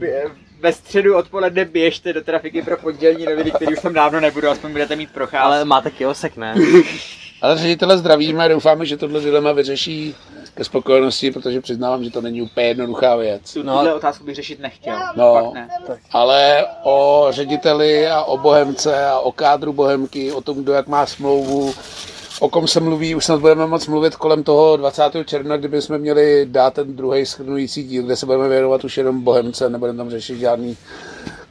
ve 0.59 0.73
středu 0.73 1.15
odpoledne 1.15 1.65
běžte 1.65 2.13
do 2.13 2.21
trafiky 2.21 2.61
pro 2.61 2.77
pondělní 2.77 3.25
noviny, 3.25 3.51
který 3.51 3.73
už 3.73 3.81
tam 3.81 3.93
dávno 3.93 4.19
nebudu, 4.19 4.49
aspoň 4.49 4.71
budete 4.71 4.95
mít 4.95 5.11
procházku. 5.11 5.45
Ale 5.45 5.65
máte 5.65 5.91
kiosek, 5.91 6.37
ne? 6.37 6.55
Ale 7.41 7.57
ředitele 7.57 7.97
zdravíme 7.97 8.45
a 8.45 8.47
doufáme, 8.47 8.85
že 8.85 8.97
tohle 8.97 9.21
dilema 9.21 9.51
vyřeší 9.51 10.15
ke 10.57 10.63
spokojenosti, 10.63 11.31
protože 11.31 11.61
přiznávám, 11.61 12.03
že 12.03 12.11
to 12.11 12.21
není 12.21 12.41
úplně 12.41 12.67
jednoduchá 12.67 13.15
věc. 13.15 13.55
No. 13.55 13.73
tuhle 13.73 13.93
otázku 13.93 14.25
bych 14.25 14.35
řešit 14.35 14.59
nechtěl. 14.59 14.97
No. 15.15 15.51
Ne. 15.53 15.69
Ale 16.11 16.65
o 16.83 17.27
řediteli 17.29 18.07
a 18.07 18.21
o 18.21 18.37
Bohemce 18.37 19.05
a 19.05 19.19
o 19.19 19.31
kádru 19.31 19.73
Bohemky, 19.73 20.31
o 20.31 20.41
tom, 20.41 20.63
kdo 20.63 20.73
jak 20.73 20.87
má 20.87 21.05
smlouvu, 21.05 21.73
o 22.39 22.49
kom 22.49 22.67
se 22.67 22.79
mluví, 22.79 23.15
už 23.15 23.25
snad 23.25 23.39
budeme 23.39 23.67
moc 23.67 23.87
mluvit 23.87 24.15
kolem 24.15 24.43
toho 24.43 24.77
20. 24.77 25.03
června, 25.25 25.57
kdyby 25.57 25.81
jsme 25.81 25.97
měli 25.97 26.45
dát 26.45 26.73
ten 26.73 26.95
druhý 26.95 27.25
schrnující 27.25 27.83
díl, 27.83 28.03
kde 28.03 28.15
se 28.15 28.25
budeme 28.25 28.49
věnovat 28.49 28.83
už 28.83 28.97
jenom 28.97 29.21
Bohemce, 29.21 29.69
nebudeme 29.69 29.97
tam 29.97 30.09
řešit 30.09 30.39
žádný 30.39 30.77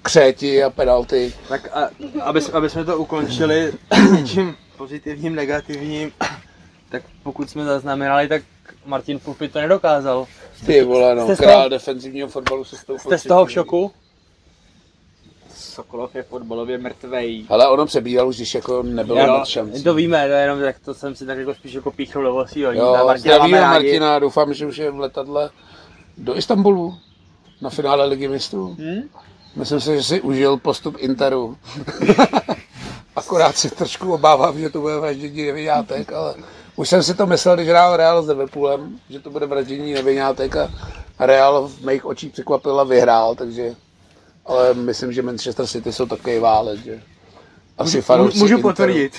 křéti 0.03 0.65
a 0.65 0.71
penalty. 0.71 1.33
Tak 1.49 1.69
a, 1.77 1.89
aby, 2.23 2.41
aby 2.53 2.71
jsme 2.71 2.85
to 2.85 2.99
ukončili 2.99 3.73
něčím 4.17 4.57
pozitivním, 4.77 5.35
negativním, 5.35 6.13
tak 6.89 7.03
pokud 7.23 7.51
jsme 7.51 7.65
zaznamenali, 7.65 8.29
tak 8.29 8.43
Martin 8.87 9.19
Pulpit 9.19 9.53
to 9.53 9.59
nedokázal. 9.61 10.27
Ty 10.67 10.83
vole, 10.85 11.15
no, 11.15 11.25
Jste 11.25 11.35
z 11.37 11.39
toho- 11.39 11.51
král 11.53 11.69
defenzivního 11.69 12.29
fotbalu 12.29 12.65
se 12.65 12.77
stoupil. 12.77 12.99
Jste 13.01 13.19
z 13.19 13.23
toho 13.23 13.45
v 13.47 13.51
šoku? 13.53 13.93
Sokolov 15.55 16.15
je 16.15 16.23
fotbalově 16.23 16.79
mrtvej. 16.79 17.45
Ale 17.49 17.69
ono 17.69 17.87
přebíral 17.87 18.29
už, 18.29 18.37
když 18.37 18.55
jako 18.55 18.83
nebylo 18.83 19.19
Jo, 19.21 19.39
moc 19.39 19.49
šancí. 19.49 19.85
to 19.85 19.95
víme, 19.95 20.27
to 20.29 20.33
jenom 20.33 20.61
tak 20.61 20.79
to 20.79 20.95
jsem 20.95 21.15
si 21.15 21.27
tak 21.27 21.39
jako 21.39 21.55
spíš 21.55 21.73
jako 21.73 21.91
píchl 21.91 22.23
do 22.23 22.33
vosího. 22.33 22.73
Jo, 22.73 22.93
Martina 22.93 23.17
zdravíme 23.19 23.61
rádi. 23.61 23.73
Martina, 23.87 24.19
doufám, 24.19 24.55
že 24.55 24.67
už 24.67 24.77
je 24.77 24.91
v 24.91 25.01
letadle 25.01 25.51
do 26.19 26.37
Istanbulu 26.37 26.99
na 27.61 27.71
finále 27.71 28.05
ligy 28.07 28.29
mistrů. 28.29 28.77
Hm? 28.79 29.09
Myslím 29.57 29.81
si, 29.81 29.97
že 29.97 30.03
si 30.03 30.21
užil 30.21 30.57
postup 30.57 30.97
Interu. 30.99 31.57
Akorát 33.17 33.57
si 33.57 33.71
trošku 33.71 34.13
obávám, 34.15 34.59
že 34.61 34.71
to 34.71 34.81
bude 34.81 34.97
vraždění 34.97 35.47
nevinátek, 35.47 36.13
ale 36.13 36.35
už 36.77 36.89
jsem 36.89 37.03
si 37.03 37.15
to 37.15 37.27
myslel, 37.27 37.57
když 37.57 37.69
hrál 37.69 37.97
Real 37.97 38.23
s 38.23 38.29
Liverpoolem, 38.29 38.99
že 39.11 39.21
to 39.21 39.31
bude 39.31 39.47
vraždění 39.47 39.93
nevinátek 39.93 40.57
a 40.57 40.71
Real 41.19 41.69
v 41.69 41.81
mých 41.87 42.05
očích 42.05 42.33
překvapil 42.33 42.81
a 42.81 42.85
vyhrál, 42.85 43.35
takže 43.35 43.75
ale 44.47 44.75
myslím, 44.75 45.13
že 45.13 45.23
Manchester 45.23 45.67
City 45.67 45.93
jsou 45.93 46.07
takový 46.07 46.39
válec, 46.39 46.81
že 46.81 47.03
asi 47.79 48.03
fanoušci 48.03 48.39
Můžu 48.39 48.57
Interu- 48.57 48.63
potvrdit. 48.63 49.13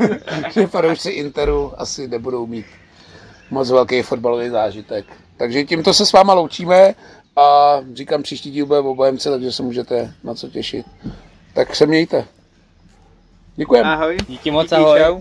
že 0.52 0.66
fanoušci 0.66 1.10
Interu 1.10 1.72
asi 1.80 2.08
nebudou 2.08 2.46
mít 2.46 2.66
moc 3.50 3.70
velký 3.70 4.02
fotbalový 4.02 4.48
zážitek. 4.50 5.04
Takže 5.36 5.64
tímto 5.64 5.94
se 5.94 6.06
s 6.06 6.12
váma 6.12 6.34
loučíme 6.34 6.94
a 7.36 7.76
říkám, 7.94 8.22
příští 8.22 8.50
díl 8.50 8.66
bude 8.66 8.78
o 8.78 8.94
Bohemce, 8.94 9.30
takže 9.30 9.52
se 9.52 9.62
můžete 9.62 10.14
na 10.24 10.34
co 10.34 10.48
těšit. 10.48 10.86
Tak 11.54 11.76
se 11.76 11.86
mějte. 11.86 12.24
Děkujeme. 13.56 13.90
Ahoj. 13.92 14.16
Díky 14.28 14.50
moc, 14.50 14.64
Díky, 14.64 14.74
ahoj. 14.74 15.00
čau. 15.00 15.20